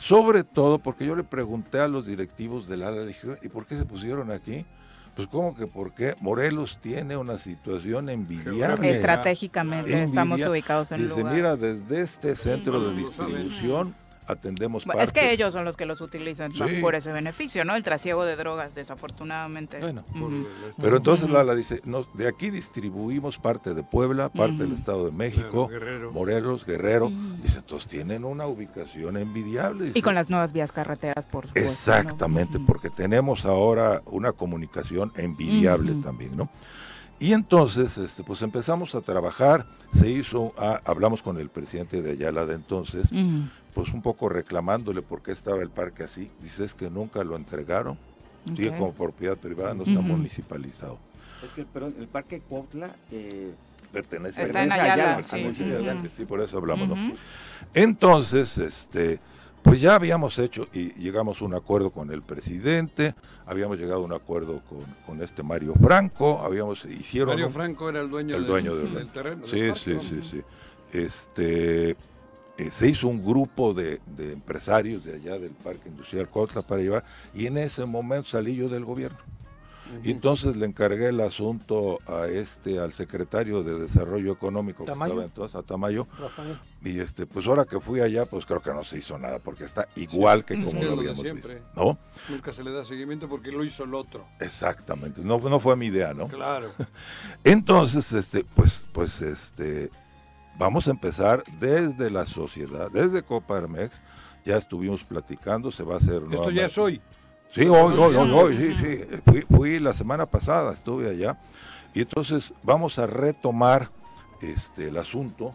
Sobre 0.00 0.42
todo 0.42 0.80
porque 0.80 1.06
yo 1.06 1.14
le 1.14 1.22
pregunté 1.22 1.78
a 1.78 1.86
los 1.86 2.04
directivos 2.04 2.66
del 2.66 2.82
ALA, 2.82 3.04
dije, 3.04 3.38
¿y 3.42 3.48
por 3.48 3.66
qué 3.66 3.78
se 3.78 3.84
pusieron 3.84 4.32
aquí? 4.32 4.66
Pues 5.14 5.28
como 5.28 5.54
que 5.54 5.68
por 5.68 5.94
qué 5.94 6.16
Morelos 6.20 6.78
tiene 6.82 7.16
una 7.16 7.38
situación 7.38 8.08
envidiable. 8.08 8.90
Estratégicamente 8.90 10.02
estamos 10.02 10.44
ubicados 10.44 10.90
en 10.90 11.02
un 11.02 11.06
Dice, 11.06 11.20
lugar. 11.20 11.34
mira, 11.36 11.56
desde 11.56 12.00
este 12.00 12.34
centro 12.34 12.80
de 12.80 12.96
distribución 12.96 13.94
atendemos 14.26 14.84
Bueno, 14.84 15.00
es 15.00 15.12
que 15.12 15.20
parques". 15.20 15.34
ellos 15.34 15.52
son 15.52 15.64
los 15.64 15.76
que 15.76 15.86
los 15.86 16.00
utilizan 16.00 16.52
por 16.80 16.94
ese 16.94 17.12
beneficio, 17.12 17.64
¿no? 17.64 17.74
El 17.76 17.82
trasiego 17.82 18.24
de 18.24 18.36
drogas, 18.36 18.74
desafortunadamente. 18.74 19.80
Bueno, 19.80 20.04
Pero 20.80 20.96
entonces. 20.96 21.28
Lala 21.30 21.54
dice, 21.54 21.80
no, 21.84 22.06
de 22.14 22.28
aquí 22.28 22.50
distribuimos 22.50 23.38
parte 23.38 23.74
de 23.74 23.82
Puebla, 23.82 24.28
parte 24.28 24.62
del. 24.62 24.74
Estado 24.74 25.06
de 25.06 25.12
México, 25.12 25.68
Guerrero. 25.68 26.12
Morelos, 26.12 26.66
Guerrero. 26.66 27.10
Dice, 27.42 27.58
entonces 27.58 27.88
tienen 27.88 28.24
una 28.24 28.46
ubicación 28.46 29.16
envidiable. 29.16 29.92
Y 29.94 30.02
con 30.02 30.14
las 30.14 30.28
nuevas 30.30 30.52
vías 30.52 30.72
carreteras, 30.72 31.26
por 31.26 31.46
supuesto. 31.46 31.70
Exactamente, 31.70 32.58
porque 32.60 32.90
tenemos 32.90 33.44
ahora 33.44 34.02
una 34.06 34.32
comunicación 34.32 35.12
envidiable 35.16 35.94
también, 36.02 36.36
¿no? 36.36 36.50
Y 37.20 37.32
entonces, 37.32 37.96
este, 37.96 38.24
pues 38.24 38.42
empezamos 38.42 38.94
a 38.94 39.00
trabajar, 39.00 39.66
se 39.94 40.10
hizo, 40.10 40.52
ah, 40.58 40.80
hablamos 40.84 41.22
con 41.22 41.38
el 41.38 41.48
presidente 41.48 42.02
de 42.02 42.12
Ayala 42.12 42.44
de 42.44 42.54
entonces. 42.54 43.08
Pues 43.74 43.92
un 43.92 44.02
poco 44.02 44.28
reclamándole 44.28 45.02
por 45.02 45.22
qué 45.22 45.32
estaba 45.32 45.62
el 45.62 45.70
parque 45.70 46.04
así. 46.04 46.30
Dice, 46.40 46.64
es 46.64 46.74
que 46.74 46.90
nunca 46.90 47.24
lo 47.24 47.36
entregaron, 47.36 47.98
sigue 48.54 48.70
como 48.70 48.92
propiedad 48.92 49.36
privada, 49.36 49.74
no 49.74 49.82
está 49.84 50.00
municipalizado. 50.00 50.98
Es 51.44 51.50
que, 51.50 51.64
perdón, 51.64 51.94
el 51.98 52.06
Parque 52.08 52.40
Cuautla 52.40 52.94
eh, 53.10 53.52
Pertenece 53.92 54.42
Está 54.42 54.62
en 54.62 54.68
pertenece 54.70 54.80
a 54.90 54.94
Ayala, 54.94 55.22
sí. 55.22 55.36
al 55.36 55.42
municipio 55.42 55.72
de 55.74 55.80
Ujú. 55.82 55.90
Ayala. 55.90 56.10
Sí, 56.16 56.24
por 56.24 56.40
eso 56.40 56.56
hablamos. 56.58 56.88
¿no? 56.88 57.12
Entonces, 57.74 58.58
este, 58.58 59.20
pues 59.62 59.80
ya 59.80 59.94
habíamos 59.94 60.38
hecho 60.38 60.66
y 60.72 60.92
llegamos 60.94 61.40
a 61.40 61.44
un 61.44 61.54
acuerdo 61.54 61.90
con 61.90 62.10
el 62.10 62.22
presidente, 62.22 63.14
habíamos 63.46 63.78
llegado 63.78 64.02
a 64.02 64.04
un 64.04 64.12
acuerdo 64.12 64.62
con, 64.68 64.80
con 65.06 65.22
este 65.22 65.42
Mario 65.42 65.74
Franco, 65.82 66.40
habíamos 66.40 66.84
hicieron 66.86 67.30
Mario 67.30 67.46
un- 67.48 67.52
Franco 67.52 67.88
era 67.88 68.00
el 68.00 68.10
dueño, 68.10 68.36
el 68.36 68.42
del- 68.42 68.50
dueño 68.50 68.76
del, 68.76 68.94
del 68.94 69.08
terreno. 69.08 69.46
Sí, 69.46 69.60
del 69.60 69.72
parque, 69.72 69.84
sí, 69.84 69.94
¿no? 69.94 70.02
sí, 70.02 70.20
sí. 70.30 70.42
Este, 70.98 71.96
eh, 72.58 72.70
se 72.70 72.88
hizo 72.88 73.08
un 73.08 73.24
grupo 73.24 73.74
de, 73.74 74.00
de 74.16 74.32
empresarios 74.32 75.04
de 75.04 75.14
allá 75.14 75.38
del 75.38 75.52
Parque 75.52 75.88
Industrial 75.88 76.28
Cuautla 76.28 76.62
para 76.62 76.82
llevar 76.82 77.04
y 77.34 77.46
en 77.46 77.58
ese 77.58 77.84
momento 77.84 78.28
salí 78.28 78.54
yo 78.54 78.68
del 78.68 78.84
gobierno. 78.84 79.18
Y 80.02 80.10
entonces 80.10 80.56
le 80.56 80.66
encargué 80.66 81.08
el 81.08 81.20
asunto 81.20 81.98
a 82.06 82.26
este, 82.26 82.78
al 82.78 82.92
secretario 82.92 83.62
de 83.62 83.78
Desarrollo 83.78 84.32
Económico 84.32 84.84
que 84.84 84.92
estaba 84.92 85.24
entonces, 85.24 85.54
a 85.54 85.62
Tamayo, 85.62 86.06
Rafael. 86.18 86.58
y 86.82 86.98
este, 87.00 87.26
pues 87.26 87.46
ahora 87.46 87.64
que 87.64 87.78
fui 87.80 88.00
allá, 88.00 88.26
pues 88.26 88.46
creo 88.46 88.62
que 88.62 88.72
no 88.72 88.82
se 88.82 88.98
hizo 88.98 89.18
nada, 89.18 89.38
porque 89.38 89.64
está 89.64 89.86
igual 89.96 90.44
que 90.44 90.62
como 90.62 90.82
lo 90.82 90.92
habíamos 90.92 91.22
visto. 91.22 91.48
¿No? 91.76 91.98
Nunca 92.28 92.52
se 92.52 92.64
le 92.64 92.72
da 92.72 92.84
seguimiento 92.84 93.28
porque 93.28 93.52
lo 93.52 93.64
hizo 93.64 93.84
el 93.84 93.94
otro. 93.94 94.26
Exactamente. 94.40 95.22
No, 95.22 95.38
no 95.38 95.60
fue 95.60 95.76
mi 95.76 95.86
idea, 95.86 96.14
¿no? 96.14 96.28
Claro. 96.28 96.70
Entonces, 97.44 98.12
este, 98.12 98.44
pues, 98.54 98.84
pues, 98.92 99.20
este, 99.20 99.90
vamos 100.58 100.86
a 100.88 100.90
empezar 100.90 101.42
desde 101.60 102.10
la 102.10 102.26
sociedad, 102.26 102.90
desde 102.90 103.22
Coparmex. 103.22 104.00
Ya 104.44 104.56
estuvimos 104.58 105.02
platicando, 105.04 105.70
se 105.70 105.82
va 105.84 105.94
a 105.94 105.98
hacer 105.98 106.22
Esto 106.30 106.50
ya 106.50 106.66
es 106.66 106.76
hoy. 106.76 107.00
Sí, 107.54 107.62
hoy, 107.62 107.96
hoy, 107.96 108.14
hoy, 108.16 108.30
hoy, 108.30 108.56
sí, 108.58 108.74
sí. 108.82 109.00
Fui, 109.24 109.40
fui 109.42 109.78
la 109.78 109.94
semana 109.94 110.26
pasada, 110.26 110.72
estuve 110.72 111.08
allá. 111.08 111.38
Y 111.94 112.00
entonces 112.00 112.52
vamos 112.62 112.98
a 112.98 113.06
retomar 113.06 113.90
este, 114.42 114.88
el 114.88 114.98
asunto 114.98 115.54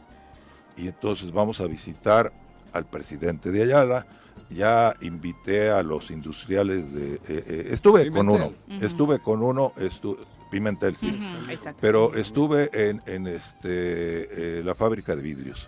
y 0.77 0.87
entonces 0.87 1.31
vamos 1.31 1.59
a 1.59 1.65
visitar 1.67 2.31
al 2.73 2.85
presidente 2.85 3.51
de 3.51 3.63
Ayala. 3.63 4.07
Ya 4.49 4.95
invité 5.01 5.69
a 5.69 5.83
los 5.83 6.09
industriales 6.09 6.91
de... 6.93 7.15
eh, 7.15 7.19
eh, 7.27 7.67
estuve 7.71 8.09
con 8.09 8.29
uno, 8.29 8.53
estuve 8.81 9.19
con 9.19 9.43
uno, 9.43 9.73
estu- 9.77 10.17
Pimentel, 10.49 10.95
sí. 10.95 11.19
Exacto. 11.49 11.79
Pero 11.81 12.15
estuve 12.15 12.69
en, 12.73 13.01
en 13.05 13.27
este, 13.27 14.59
eh, 14.59 14.63
la 14.63 14.75
fábrica 14.75 15.15
de 15.15 15.21
vidrios. 15.21 15.67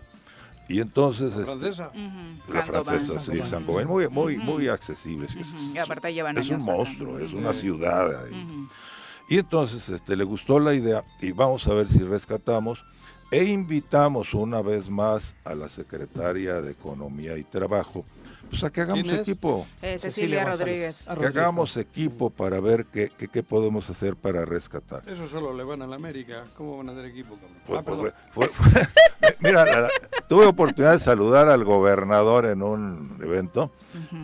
Y 0.67 0.79
entonces... 0.79 1.34
La 1.36 1.41
este, 1.41 1.45
francesa. 1.45 1.91
La 2.47 2.63
francesa, 2.63 3.19
sí, 3.19 3.32
Saint-Gobain. 3.32 3.45
Saint-Gobain, 3.45 3.88
muy, 3.88 4.07
muy, 4.07 4.38
muy 4.38 4.67
accesible. 4.67 5.27
y 5.73 5.77
aparte 5.77 6.13
llevan 6.13 6.38
es 6.38 6.47
un 6.47 6.55
años 6.55 6.65
monstruo, 6.65 7.19
es 7.19 7.34
una 7.34 7.53
ciudad 7.53 8.23
ahí. 8.23 8.67
Y 9.27 9.38
entonces 9.38 9.88
este, 9.89 10.15
le 10.15 10.23
gustó 10.23 10.59
la 10.59 10.73
idea 10.73 11.03
y 11.21 11.32
vamos 11.32 11.67
a 11.67 11.73
ver 11.73 11.88
si 11.88 11.99
rescatamos 11.99 12.84
e 13.32 13.45
invitamos 13.45 14.34
una 14.34 14.61
vez 14.61 14.89
más 14.89 15.38
a 15.45 15.55
la 15.55 15.69
secretaria 15.69 16.61
de 16.61 16.71
Economía 16.71 17.38
y 17.38 17.43
Trabajo, 17.43 18.05
pues 18.52 18.64
a 18.66 18.70
que 18.70 18.82
hagamos 18.82 19.08
equipo, 19.14 19.66
Eh, 19.82 19.97
Cecilia. 19.97 20.45
Rodríguez. 20.45 21.08
Que 21.20 21.26
hagamos 21.26 21.76
equipo 21.78 22.30
para 22.30 22.60
ver 22.60 22.86
qué, 22.86 23.10
qué, 23.18 23.28
qué 23.28 23.41
podemos 23.41 23.89
hacer 23.89 24.16
para 24.16 24.45
rescatar. 24.45 25.02
Eso 25.10 25.28
solo 25.28 25.54
le 25.56 25.64
van 25.64 25.82
a 25.82 25.88
la 25.88 25.95
América. 25.95 26.43
¿Cómo 26.56 26.78
van 26.78 26.89
a 26.89 26.91
hacer 26.91 27.06
equipo? 27.06 27.38
Fue- 27.66 27.80
ah, 27.80 27.82
perdón. 27.82 28.12
fue- 28.34 28.47
fue- 28.49 28.72
fue- 28.72 28.88
mira, 29.39 29.66
la- 29.66 29.82
la- 29.82 29.89
tuve 30.28 30.45
oportunidad 30.45 30.91
de 30.93 30.99
saludar 30.99 31.47
al 31.47 31.64
gobernador 31.64 32.45
en 32.45 32.62
un 32.62 33.18
evento 33.24 33.72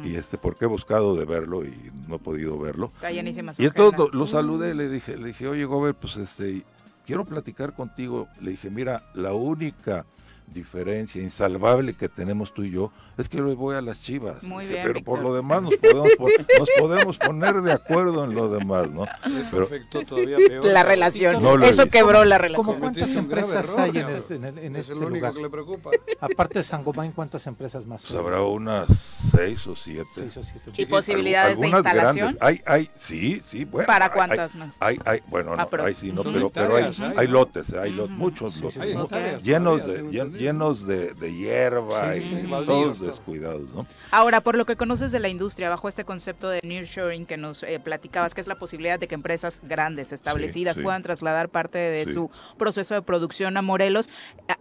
y 0.03 0.15
este 0.15 0.37
porque 0.37 0.65
he 0.65 0.67
buscado 0.67 1.15
de 1.15 1.25
verlo 1.25 1.63
y 1.65 1.73
no 2.07 2.15
he 2.15 2.19
podido 2.19 2.59
verlo. 2.59 2.91
Está 2.95 3.09
llenísima 3.11 3.53
su 3.53 3.61
Y 3.61 3.65
entonces 3.65 3.97
lo, 3.97 4.09
lo 4.09 4.27
saludé, 4.27 4.75
le 4.75 4.89
dije, 4.89 5.17
le 5.17 5.27
dije, 5.27 5.47
oye, 5.47 5.65
Gober, 5.65 5.95
pues 5.95 6.17
este, 6.17 6.63
quiero 7.05 7.23
platicar 7.25 7.73
contigo. 7.73 8.27
Le 8.41 8.51
dije, 8.51 8.69
mira, 8.69 9.03
la 9.13 9.33
única 9.33 10.05
diferencia 10.47 11.21
insalvable 11.21 11.93
que 11.93 12.09
tenemos 12.09 12.53
tú 12.53 12.63
y 12.63 12.71
yo 12.71 12.91
es 13.17 13.27
que 13.29 13.41
hoy 13.41 13.55
voy 13.55 13.75
a 13.75 13.81
las 13.81 14.01
chivas. 14.01 14.43
Muy 14.43 14.65
bien, 14.65 14.81
Pero 14.83 14.93
por 15.03 15.17
Víctor. 15.17 15.23
lo 15.23 15.33
demás 15.35 15.61
nos 15.63 15.75
podemos, 15.77 16.09
po- 16.17 16.29
nos 16.59 16.69
podemos 16.79 17.17
poner 17.17 17.55
de 17.61 17.71
acuerdo 17.73 18.23
en 18.23 18.33
lo 18.35 18.47
demás, 18.49 18.89
¿no? 18.91 19.05
Eso 19.05 19.67
Pero- 19.89 20.05
todavía 20.05 20.37
peor. 20.47 20.65
La 20.65 20.83
relación. 20.83 21.41
No 21.43 21.57
lo 21.57 21.65
Eso 21.65 21.83
visto. 21.83 21.97
quebró 21.97 22.25
la 22.25 22.37
¿Cómo 22.37 22.43
relación. 22.43 22.79
cuántas 22.79 23.15
un 23.15 23.27
grave 23.27 23.41
empresas 23.47 23.69
error, 23.69 23.79
hay 23.81 23.89
en, 23.89 23.97
el- 23.97 24.23
en 24.29 24.43
el- 24.45 24.57
en 24.65 24.75
es 24.75 24.81
este 24.81 24.93
el 24.93 24.97
único 24.99 25.15
lugar? 25.15 25.33
que 25.33 25.41
le 25.41 25.49
preocupa. 25.49 25.89
Aparte 26.21 26.59
de 26.59 26.63
Sangobain, 26.63 27.11
¿cuántas 27.11 27.45
empresas 27.47 27.85
más? 27.85 28.01
Pues 28.03 28.13
hay? 28.13 28.19
habrá 28.19 28.41
unas 28.43 28.87
seis 28.87 29.65
o 29.67 29.75
siete. 29.75 30.07
Seis 30.13 30.37
o 30.37 30.43
siete. 30.43 30.71
¿Y 30.77 30.85
posibilidades 30.85 31.59
de 31.59 31.65
Algunas 31.65 31.85
instalación? 31.93 32.35
grandes. 32.37 32.43
Hay, 32.43 32.61
hay, 32.65 32.89
sí, 32.97 33.41
sí, 33.49 33.65
bueno. 33.65 33.87
¿Para 33.87 34.05
hay- 34.05 34.11
cuántas 34.11 34.55
más? 34.55 34.75
Hay, 34.79 34.99
hay, 35.05 35.21
bueno, 35.27 35.55
no, 35.55 35.67
pero 35.69 35.85
hay 35.85 35.93
sí, 35.95 36.11
no, 36.11 36.23
pero, 36.23 36.49
pero 36.51 36.75
hay, 36.75 36.83
hay 36.85 37.13
hay, 37.17 37.27
lotes, 37.27 37.73
hay 37.73 37.91
lot- 37.91 38.05
Ujú. 38.05 38.13
muchos 38.13 38.53
Sí, 38.53 38.61
lotes, 38.61 38.73
sí, 38.75 38.79
Hay 38.81 38.87
sí. 38.89 38.93
¿no? 38.95 39.03
hectáreas 39.05 39.43
llenos 39.43 39.85
de. 39.87 40.36
Llenos 40.37 40.85
de, 40.87 41.13
de 41.13 41.33
hierba 41.33 42.13
Sí, 42.13 42.19
y 42.19 42.21
sí, 42.23 42.47
todos 42.65 42.99
descuidados, 42.99 43.63
¿no? 43.73 43.85
Ahora, 44.11 44.41
por 44.41 44.55
lo 44.57 44.65
que 44.65 44.75
conoces 44.75 45.11
de 45.11 45.19
la 45.19 45.29
industria, 45.29 45.69
bajo 45.69 45.89
este 45.89 46.03
concepto 46.05 46.49
de 46.49 46.59
nearshoring 46.63 47.25
que 47.25 47.37
nos 47.37 47.63
eh, 47.63 47.79
platicabas, 47.83 48.33
que 48.33 48.41
es 48.41 48.47
la 48.47 48.55
posibilidad 48.55 48.99
de 48.99 49.07
que 49.07 49.15
empresas 49.15 49.59
grandes, 49.63 50.11
establecidas, 50.13 50.75
sí. 50.77 50.81
puedan 50.83 51.03
trasladar 51.03 51.49
parte 51.49 51.77
de 51.77 52.05
Sí. 52.05 52.13
su 52.13 52.29
proceso 52.57 52.93
de 52.93 53.01
producción 53.01 53.57
a 53.57 53.61
Morelos, 53.61 54.09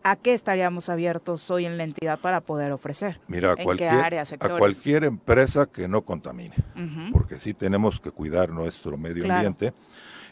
¿a, 0.03 0.11
a 0.13 0.17
qué 0.17 0.35
estaríamos 0.35 0.89
abiertos 0.89 1.51
hoy 1.51 1.67
en 1.67 1.77
la 1.79 1.85
entidad 1.85 2.19
para 2.19 2.41
poder 2.41 2.73
ofrecer? 2.73 3.21
Mira, 3.29 3.49
a 3.49 3.53
¿En 3.53 3.57
qué 3.59 3.65
cualquier, 3.65 3.91
áreas, 3.91 4.29
a 4.29 4.31
sectores? 4.31 4.59
cualquier 4.59 5.05
empresa 5.05 5.67
que 5.67 5.87
no 5.89 6.03
contamine, 6.03 6.55
porque 7.13 7.39
sí 7.39 7.55
tenemos 7.55 8.01
que 8.01 8.11
cuidar 8.11 8.51
nuestro 8.51 8.97
medio 8.97 9.25
Claro. 9.25 9.35
ambiente. 9.47 9.73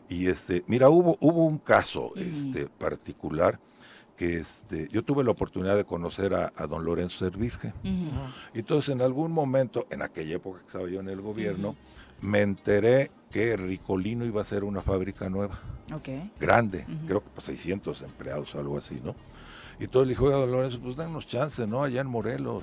Y 0.09 0.27
este, 0.29 0.63
mira, 0.67 0.91
hubo, 0.91 1.17
hubo 1.21 1.47
un 1.47 1.59
caso 1.59 2.13
este, 2.17 2.67
particular 2.67 3.59
que 4.17 4.39
este, 4.39 4.89
yo 4.91 5.03
tuve 5.03 5.25
la 5.25 5.31
oportunidad 5.33 5.77
de 5.77 5.85
conocer 5.85 6.35
a, 6.35 6.53
a 6.57 6.67
don 6.67 6.85
Lorenzo 6.85 7.19
Servizge. 7.19 7.69
Ujú. 7.83 8.11
Entonces, 8.55 8.91
en 8.95 9.03
algún 9.03 9.33
momento, 9.33 9.87
en 9.91 10.03
aquella 10.03 10.37
época 10.37 10.61
que 10.61 10.67
estaba 10.67 10.89
yo 10.89 11.01
en 11.01 11.09
el 11.09 11.21
gobierno, 11.21 11.75
me 12.21 12.41
enteré 12.43 13.11
que 13.31 13.57
Ricolino 13.57 14.25
iba 14.25 14.41
a 14.41 14.45
ser 14.45 14.63
una 14.63 14.81
fábrica 14.83 15.29
nueva, 15.29 15.59
Ok. 15.93 16.09
grande, 16.39 16.87
creo 17.07 17.23
que 17.23 17.31
para 17.31 17.41
600 17.43 18.03
empleados, 18.03 18.55
algo 18.55 18.79
así, 18.79 19.01
¿no? 19.03 19.17
Y 19.81 19.85
entonces 19.85 20.07
le 20.07 20.13
dijo, 20.13 20.27
oiga, 20.27 20.37
don 20.37 20.53
Lorenzo, 20.53 20.79
pues 20.81 20.95
danos 20.97 21.27
chance, 21.27 21.67
¿no? 21.67 21.83
Allá 21.83 22.01
en 22.01 22.07
Morelos. 22.07 22.63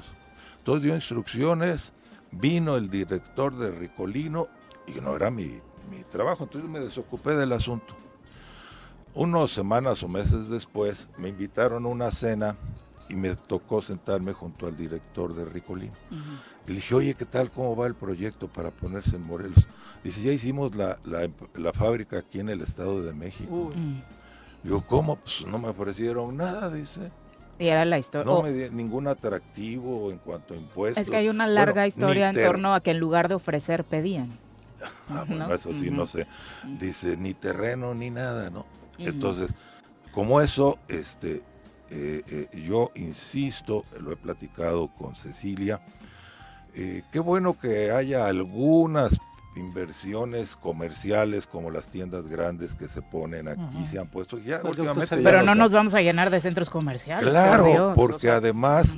Entonces 0.59 0.83
dio 0.83 0.95
instrucciones, 0.95 1.91
vino 2.31 2.77
el 2.77 2.89
director 2.89 3.53
de 3.57 3.71
Ricolino, 3.71 4.47
y 4.87 5.01
no 5.01 5.13
era 5.15 5.29
mi, 5.29 5.59
mi 5.89 6.03
trabajo, 6.09 6.45
entonces 6.45 6.69
me 6.69 6.79
desocupé 6.79 7.31
del 7.35 7.51
asunto. 7.51 7.93
Unas 9.14 9.51
semanas 9.51 10.01
o 10.03 10.07
meses 10.07 10.49
después 10.49 11.09
me 11.18 11.30
invitaron 11.30 11.86
a 11.86 11.89
una 11.89 12.12
cena 12.12 12.55
y 13.09 13.16
me 13.16 13.36
tocó 13.36 13.82
sentarme 13.82 14.32
junto 14.34 14.68
al 14.68 14.78
director 14.78 15.36
de 15.36 15.43
Ricolino. 15.45 15.93
Ujú. 16.09 16.20
Y 16.68 16.70
le 16.70 16.76
dije, 16.76 16.95
oye, 16.95 17.14
¿qué 17.16 17.26
tal? 17.26 17.51
¿Cómo 17.51 17.76
va 17.76 17.88
el 17.88 17.95
proyecto 17.95 18.47
para 18.47 18.72
ponerse 18.72 19.18
en 19.18 19.24
Morelos? 19.26 19.68
Dice, 20.03 20.22
ya 20.22 20.32
hicimos 20.32 20.76
la, 20.76 20.97
la, 21.03 21.30
la 21.55 21.74
fábrica 21.74 22.20
aquí 22.20 22.39
en 22.39 22.49
el 22.49 22.62
Estado 22.62 23.01
de 23.03 23.14
México. 23.14 23.53
Uy, 23.53 23.76
Mm. 23.76 24.01
Digo, 24.64 24.84
¿cómo? 24.86 25.16
Pues 25.16 25.43
no 25.47 25.57
me 25.57 25.70
ofrecieron 25.70 26.38
nada, 26.38 26.70
dice. 26.70 27.12
Y 27.57 27.68
era 27.68 27.84
la 27.84 27.97
historia. 27.97 28.26
No 28.32 28.39
oh, 28.39 28.43
me 28.43 28.51
di 28.53 28.70
ningún 28.70 29.07
atractivo 29.07 30.12
en 30.12 30.20
cuanto 30.20 30.53
a 30.53 30.57
impuestos. 30.57 31.01
es 31.03 31.09
que 31.09 31.16
hay 31.18 31.30
una 31.30 31.47
larga 31.47 31.88
historia 31.88 32.30
en 32.30 32.36
torno 32.36 32.74
a 32.76 32.82
que 32.82 32.91
en 32.91 32.99
lugar 32.99 33.28
de 33.28 33.36
ofrecer, 33.36 33.84
pedían. 33.84 34.30
Ah, 35.09 35.26
bueno, 35.28 35.47
¿no? 35.47 35.53
eso 35.55 35.74
sí, 35.74 35.89
no 35.89 36.05
sé. 36.05 36.28
Dice, 36.80 37.18
ni 37.18 37.34
terreno 37.34 37.93
ni 37.95 38.12
nada, 38.12 38.49
¿no? 38.51 38.66
Entonces, 39.09 39.51
como 40.11 40.41
eso, 40.41 40.77
este, 40.87 41.41
eh, 41.89 42.21
eh, 42.27 42.47
yo 42.67 42.91
insisto, 42.95 43.85
lo 43.99 44.11
he 44.11 44.15
platicado 44.15 44.87
con 44.87 45.15
Cecilia, 45.15 45.81
eh, 46.73 47.03
qué 47.11 47.19
bueno 47.19 47.59
que 47.59 47.91
haya 47.91 48.27
algunas 48.27 49.19
inversiones 49.55 50.55
comerciales 50.55 51.45
como 51.45 51.69
las 51.69 51.87
tiendas 51.87 52.27
grandes 52.27 52.73
que 52.73 52.87
se 52.87 53.01
ponen 53.01 53.49
aquí, 53.49 53.85
se 53.89 53.99
han 53.99 54.07
puesto 54.07 54.37
ya 54.37 54.61
últimamente 54.63 55.01
doctor 55.01 55.17
ya 55.19 55.23
Pero 55.23 55.37
Ya 55.39 55.43
no 55.43 55.55
nos 55.55 55.71
vamos 55.71 55.93
a 55.93 56.01
llenar 56.01 56.29
de 56.29 56.39
centros 56.39 56.69
comerciales. 56.69 57.23
por 57.23 57.31
Claro, 57.31 57.65
Dios, 57.65 57.93
porque 57.95 58.15
o 58.15 58.19
sea, 58.19 58.35
además 58.35 58.95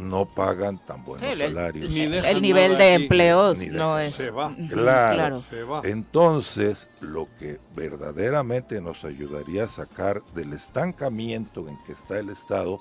no 0.00 0.24
pagan 0.26 0.78
tan 0.84 1.04
buenos 1.04 1.30
Sí, 1.32 1.38
salarios. 1.38 1.86
El, 1.86 2.40
nivel 2.42 2.76
de 2.76 2.94
aquí. 2.94 3.02
empleos 3.04 3.58
de- 3.58 3.68
no 3.70 3.98
es. 3.98 4.14
Se 4.14 4.30
va. 4.30 4.48
Ujú, 4.48 4.68
Claro. 4.68 5.40
Se 5.48 5.62
va. 5.62 5.82
Entonces, 5.84 6.88
lo 7.00 7.28
que 7.38 7.58
verdaderamente 7.76 8.80
nos 8.80 9.04
ayudaría 9.04 9.64
a 9.64 9.68
sacar 9.68 10.22
del 10.34 10.52
estancamiento 10.52 11.68
en 11.68 11.76
que 11.86 11.92
está 11.92 12.18
el 12.18 12.30
Estado 12.30 12.80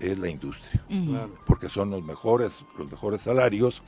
es 0.00 0.18
la 0.18 0.28
industria. 0.28 0.82
Claro. 0.88 1.34
porque 1.46 1.68
son 1.70 1.90
los 1.90 2.02
mejores, 2.04 2.64
los 2.78 2.90
mejores 2.90 3.22
salarios, 3.22 3.82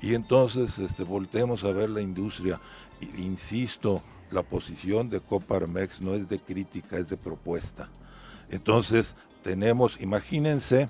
y 0.00 0.14
entonces 0.14 0.78
este, 0.78 1.02
volteemos 1.02 1.64
a 1.64 1.72
ver 1.72 1.90
la 1.90 2.00
industria. 2.00 2.60
Y, 3.00 3.22
insisto, 3.22 4.02
la 4.30 4.42
posición 4.42 5.10
de 5.10 5.20
Coparmex 5.20 6.00
no 6.00 6.14
es 6.14 6.28
de 6.28 6.38
crítica, 6.38 6.96
es 6.98 7.08
de 7.08 7.16
propuesta. 7.16 7.88
Entonces, 8.50 9.16
tenemos, 9.42 10.00
imagínense, 10.00 10.88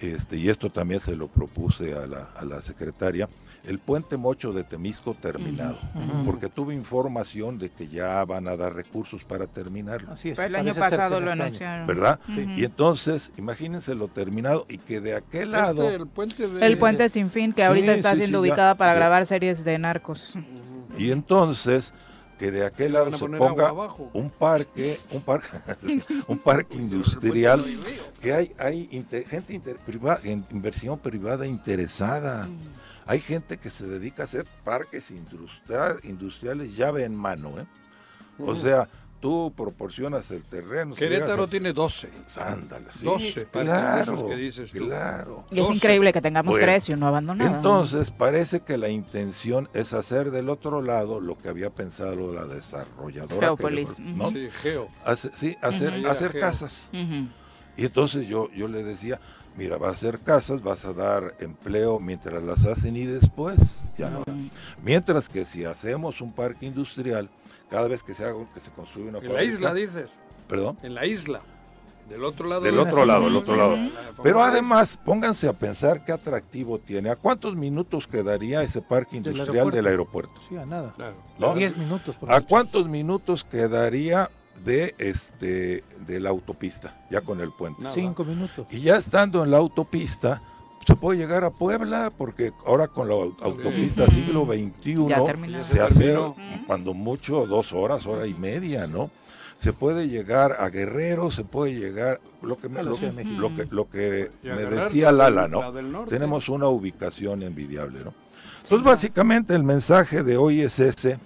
este, 0.00 0.36
y 0.36 0.48
esto 0.48 0.70
también 0.70 1.00
se 1.00 1.16
lo 1.16 1.28
propuse 1.28 1.94
a 1.94 2.06
la, 2.06 2.28
a 2.36 2.44
la 2.44 2.60
secretaria, 2.60 3.28
el 3.64 3.78
puente 3.80 4.16
Mocho 4.16 4.52
de 4.52 4.62
Temisco 4.64 5.14
terminado, 5.20 5.78
porque 6.24 6.48
tuve 6.48 6.74
información 6.74 7.58
de 7.58 7.70
que 7.70 7.88
ya 7.88 8.24
van 8.24 8.46
a 8.48 8.56
dar 8.56 8.72
recursos 8.74 9.24
para 9.24 9.46
terminarlo, 9.46 10.12
así 10.12 10.30
es. 10.30 10.36
Pero 10.36 10.48
el 10.48 10.56
año 10.56 10.74
pasado 10.74 11.20
lo 11.20 11.28
este 11.30 11.42
anunciaron. 11.42 11.86
¿verdad? 11.86 12.20
Y 12.56 12.64
entonces, 12.64 13.32
imagínense 13.36 13.94
lo 13.94 14.08
terminado 14.08 14.64
y 14.68 14.78
que 14.78 15.00
de 15.00 15.16
aquel 15.16 15.50
lado... 15.50 15.82
Este, 15.82 15.96
el 15.96 16.06
puente 16.06 16.48
de... 16.48 16.66
El 16.66 16.78
puente 16.78 17.08
sin 17.10 17.30
fin, 17.30 17.52
que 17.52 17.64
ahorita 17.64 17.92
Sí, 17.92 17.96
está 17.98 18.12
sí, 18.12 18.18
siendo 18.18 18.38
sí, 18.42 18.48
ubicada 18.48 18.74
para 18.76 18.92
Ya. 18.92 18.96
grabar 18.96 19.26
series 19.26 19.64
de 19.64 19.78
narcos. 19.78 20.34
Y 20.96 21.10
entonces, 21.10 21.92
que 22.38 22.50
de 22.50 22.64
aquel 22.64 22.92
lado 22.92 23.06
se 23.18 23.24
ponga 23.38 23.64
un 24.12 24.30
parque, 24.30 25.00
un 25.12 25.20
parque, 25.22 25.48
un 26.28 26.38
parque 26.38 26.76
industrial, 26.76 27.64
que 28.20 28.32
hay, 28.32 28.52
hay 28.58 28.86
gente 29.28 29.52
inter- 29.54 29.78
priva- 29.84 30.20
en 30.24 30.44
inversión 30.50 30.98
privada 30.98 31.46
interesada. 31.46 32.48
Hay 33.06 33.20
gente 33.20 33.56
que 33.56 33.70
se 33.70 33.86
dedica 33.86 34.22
a 34.22 34.24
hacer 34.24 34.44
parques 34.64 35.10
industria- 35.10 35.96
industriales 36.04 36.76
llave 36.76 37.04
en 37.04 37.14
mano. 37.14 37.58
¿eh? 37.58 37.66
O 38.38 38.54
sea, 38.54 38.88
tú 39.20 39.52
proporcionas 39.56 40.30
el 40.30 40.44
terreno. 40.44 40.94
si 40.94 41.00
Querétaro 41.00 41.44
a- 41.44 41.50
tiene 41.50 41.72
12. 41.72 42.08
Ándale, 42.40 42.86
sí, 42.92 43.04
12 43.04 43.40
parques 43.46 43.52
de 43.52 43.64
claro, 43.80 44.12
esos 44.14 44.22
que 44.28 44.36
dices 44.36 44.70
tú. 44.72 44.78
claro. 44.86 45.44
Y 45.50 45.54
es 45.58 45.62
12. 45.64 45.74
increíble 45.74 46.12
que 46.12 46.20
tengamos 46.20 46.52
Bueno, 46.52 46.64
tres 46.66 46.88
y 46.88 46.92
uno 46.92 47.08
abandonado. 47.08 47.56
Entonces, 47.56 48.10
parece 48.10 48.60
que 48.60 48.78
la 48.78 48.88
intención 48.88 49.68
es 49.74 49.92
hacer 49.92 50.30
del 50.30 50.48
otro 50.48 50.82
lado 50.82 51.20
lo 51.20 51.36
que 51.36 51.48
había 51.48 51.70
pensado 51.70 52.32
la 52.32 52.44
desarrolladora. 52.44 53.56
que 53.56 53.84
yo- 53.84 53.94
¿no? 54.16 54.30
Sí, 54.30 54.48
Geo. 54.62 54.88
Hace- 55.04 55.30
sí, 55.34 55.56
hacer, 55.62 55.98
Ujú. 56.00 56.08
hacer 56.08 56.32
Geo. 56.32 56.40
casas. 56.40 56.90
Ujú. 56.92 57.28
Y 57.76 57.84
entonces 57.84 58.26
yo, 58.26 58.50
yo 58.52 58.66
le 58.68 58.82
decía, 58.82 59.20
mira, 59.56 59.76
vas 59.76 59.90
a 59.90 59.94
hacer 59.94 60.20
casas, 60.20 60.62
vas 60.62 60.84
a 60.84 60.92
dar 60.92 61.34
empleo 61.40 61.98
mientras 62.00 62.42
las 62.42 62.64
hacen 62.64 62.96
y 62.96 63.06
después 63.06 63.82
ya 63.96 64.10
no. 64.10 64.24
Mientras 64.82 65.28
que 65.28 65.44
si 65.44 65.64
hacemos 65.64 66.20
un 66.20 66.32
parque 66.32 66.66
industrial, 66.66 67.28
cada 67.70 67.88
vez 67.88 68.02
que 68.02 68.14
se 68.14 68.24
haga, 68.24 68.34
que 68.54 68.60
se 68.60 68.70
construye 68.70 69.08
una 69.08 69.18
En 69.18 69.32
la 69.32 69.42
isla, 69.44 69.74
dices. 69.74 70.10
Perdón. 70.48 70.78
En 70.82 70.94
la 70.94 71.06
isla. 71.06 71.40
Del 72.08 72.24
otro 72.24 72.48
lado. 72.48 72.62
Del 72.62 72.74
de- 72.76 72.80
otro 72.80 73.04
lado, 73.04 73.24
del 73.24 73.36
otro 73.36 73.54
lado. 73.54 73.76
Pero 74.22 74.42
además, 74.42 74.98
pónganse 75.04 75.46
a 75.46 75.52
pensar 75.52 76.04
qué 76.06 76.12
atractivo 76.12 76.78
tiene. 76.78 77.10
¿A 77.10 77.16
cuántos 77.16 77.54
minutos 77.54 78.06
quedaría 78.06 78.62
ese 78.62 78.80
parque 78.80 79.20
Del 79.20 79.32
industrial 79.36 79.70
del 79.70 79.86
aeropuerto? 79.86 80.40
Sí, 80.48 80.56
a 80.56 80.64
nada. 80.64 80.94
¿No? 81.38 81.54
10 81.54 81.76
minutos. 81.76 82.16
por 82.16 82.30
¿A 82.32 82.36
mucho. 82.36 82.46
cuántos 82.48 82.88
minutos 82.88 83.44
quedaría 83.44 84.30
de 84.64 84.94
este 84.96 85.84
de 86.06 86.18
la 86.20 86.30
autopista 86.30 86.96
ya 87.10 87.20
con 87.20 87.40
el 87.42 87.52
puente? 87.52 87.82
Cinco 87.92 88.24
minutos. 88.24 88.66
Y 88.70 88.80
ya 88.80 88.96
estando 88.96 89.44
en 89.44 89.50
la 89.50 89.58
autopista 89.58 90.40
se 90.88 90.96
puede 90.96 91.18
llegar 91.18 91.44
a 91.44 91.50
Puebla 91.50 92.10
porque 92.16 92.50
ahora 92.66 92.88
con 92.88 93.08
la 93.08 93.14
au- 93.14 93.36
autopista 93.42 94.06
siglo 94.10 94.46
XXI 94.46 94.96
se 95.64 95.80
hace 95.82 96.16
cuando 96.66 96.94
mucho 96.94 97.46
dos 97.46 97.72
horas, 97.74 98.06
hora 98.06 98.26
y 98.26 98.32
media, 98.34 98.86
¿no? 98.86 99.10
Se 99.58 99.72
puede 99.74 100.08
llegar 100.08 100.56
a 100.58 100.68
Guerrero, 100.70 101.30
se 101.30 101.44
puede 101.44 101.74
llegar 101.78 102.20
lo 102.42 102.56
que 102.56 102.68
me, 102.70 102.82
lo, 102.82 103.54
que 103.54 103.66
lo 103.70 103.90
que 103.90 104.30
Y 104.42 104.46
me 104.46 104.64
decía 104.84 105.12
Lala, 105.12 105.46
¿no? 105.46 105.60
la. 105.60 106.04
Tenemos 106.06 106.48
una 106.48 106.68
ubicación 106.68 107.42
envidiable, 107.42 108.00
¿no? 108.04 108.14
Entonces, 108.62 108.84
básicamente 108.84 109.54
el 109.54 109.64
mensaje 109.64 110.22
de 110.22 110.36
hoy 110.38 110.62
es 110.62 110.78
ese, 110.78 111.18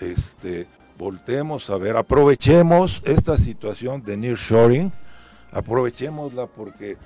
este, 0.00 0.66
voltemos 0.98 1.70
a 1.70 1.76
ver, 1.76 1.96
aprovechemos 1.96 3.00
esta 3.04 3.36
situación 3.38 4.02
de 4.02 4.16
nearshoring, 4.16 4.92
aprovechémosla 5.52 6.46
porque 6.46 6.96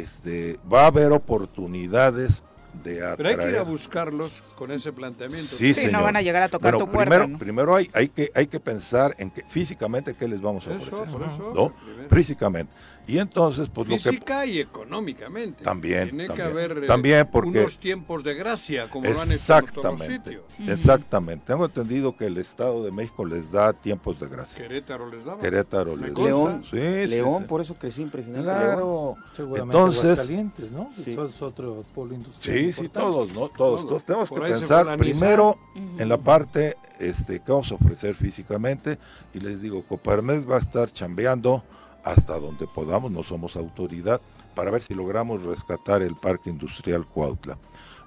este, 0.00 0.58
va 0.72 0.84
a 0.84 0.86
haber 0.86 1.12
oportunidades 1.12 2.42
de 2.82 2.96
atraer. 3.06 3.16
Pero 3.16 3.28
hay 3.28 3.36
que 3.36 3.48
ir 3.50 3.58
a 3.58 3.62
buscarlos 3.62 4.42
con 4.56 4.72
ese 4.72 4.92
planteamiento. 4.92 5.46
Sí, 5.56 5.72
Sí, 5.72 5.74
señor. 5.74 5.92
no 5.92 6.02
van 6.02 6.16
a 6.16 6.22
llegar 6.22 6.42
a 6.42 6.48
tocar 6.48 6.72
Bueno, 6.72 6.86
tu 6.86 6.90
puerta, 6.92 7.10
Primero, 7.10 7.28
¿no? 7.32 7.38
primero 7.38 7.76
hay, 7.76 7.88
hay, 7.94 8.08
que, 8.08 8.32
hay 8.34 8.46
que 8.48 8.58
pensar 8.58 9.14
en 9.18 9.30
que 9.30 9.42
físicamente 9.44 10.14
qué 10.14 10.26
les 10.26 10.40
vamos 10.40 10.66
a 10.66 10.74
Eso, 10.74 10.82
ofrecer. 10.96 11.12
por 11.12 11.22
eso, 11.22 11.52
¿no? 11.54 12.08
Físicamente. 12.08 12.72
Y 13.06 13.18
entonces, 13.18 13.68
pues 13.68 13.86
lo 13.88 13.96
que... 13.96 14.00
Física 14.02 14.46
y 14.46 14.60
económicamente. 14.60 15.62
También, 15.62 16.08
Tiene 16.10 16.24
que 16.24 16.28
también. 16.28 16.48
haber 16.48 16.84
eh, 16.84 16.86
También 16.86 17.28
porque- 17.30 17.60
unos 17.60 17.78
tiempos 17.78 18.24
de 18.24 18.34
gracia, 18.34 18.88
como 18.88 19.08
lo 19.10 19.20
han 19.20 19.30
hecho 19.30 19.58
en 19.58 19.66
todos 19.66 19.84
los 19.84 20.00
Exactamente, 20.00 20.30
sitios. 20.30 20.44
exactamente. 20.70 21.44
Tengo 21.46 21.64
entendido 21.66 22.16
que 22.16 22.26
el 22.26 22.38
Estado 22.38 22.82
de 22.82 22.90
México 22.90 23.24
les 23.24 23.50
da 23.52 23.72
tiempos 23.74 24.18
de 24.20 24.28
gracia. 24.28 24.56
Querétaro 24.56 25.10
les 25.10 25.24
daba. 25.24 25.38
Querétaro 25.40 25.96
les 25.96 26.12
consta. 26.12 26.22
León, 26.30 26.64
Sí, 26.70 26.78
sí, 26.78 27.06
León, 27.08 27.42
sí. 27.42 27.48
por 27.48 27.60
eso 27.60 27.74
creció 27.74 28.02
impresionante. 28.02 28.44
Claro. 28.44 28.76
León. 28.76 29.14
Seguramente 29.36 29.76
Entonces, 29.76 30.04
Aguascalientes, 30.04 30.70
¿no? 30.72 30.90
Sí. 31.04 31.10
Es 31.12 31.42
otro 31.42 31.84
polo 31.94 32.14
industrial. 32.14 32.58
sí, 32.58 32.72
sí, 32.72 32.80
importante. 32.86 33.10
todos, 33.10 33.28
¿no? 33.28 33.34
Todos, 33.34 33.50
Todos. 33.54 33.86
todos. 33.88 34.04
Tenemos 34.04 34.28
Por 34.28 34.44
que 34.46 34.52
pensar 34.52 34.96
primero 34.96 35.58
Ujú. 35.76 36.00
en 36.02 36.08
la 36.08 36.16
parte 36.18 36.76
este, 36.98 37.40
que 37.40 37.52
vamos 37.52 37.70
a 37.70 37.74
ofrecer 37.74 38.14
físicamente. 38.14 38.98
Y 39.34 39.40
les 39.40 39.60
digo, 39.60 39.82
Coparmex 39.82 40.48
va 40.48 40.56
a 40.56 40.60
estar 40.60 40.90
chambeando 40.90 41.62
hasta 42.04 42.38
donde 42.38 42.66
podamos, 42.66 43.10
no 43.10 43.22
somos 43.22 43.56
autoridad, 43.56 44.20
para 44.54 44.70
ver 44.70 44.82
si 44.82 44.94
logramos 44.94 45.42
rescatar 45.42 46.02
el 46.02 46.14
Parque 46.14 46.50
Industrial 46.50 47.04
Cuautla. 47.06 47.58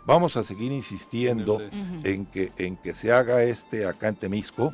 Vamos 0.06 0.38
a 0.38 0.44
seguir 0.44 0.72
insistiendo 0.72 1.60
En 2.03 2.26
que, 2.28 2.53
en 2.57 2.78
que 2.78 2.94
se 2.94 3.11
haga 3.11 3.44
este 3.44 3.86
acá 3.86 4.07
en 4.07 4.15
Temisco, 4.15 4.72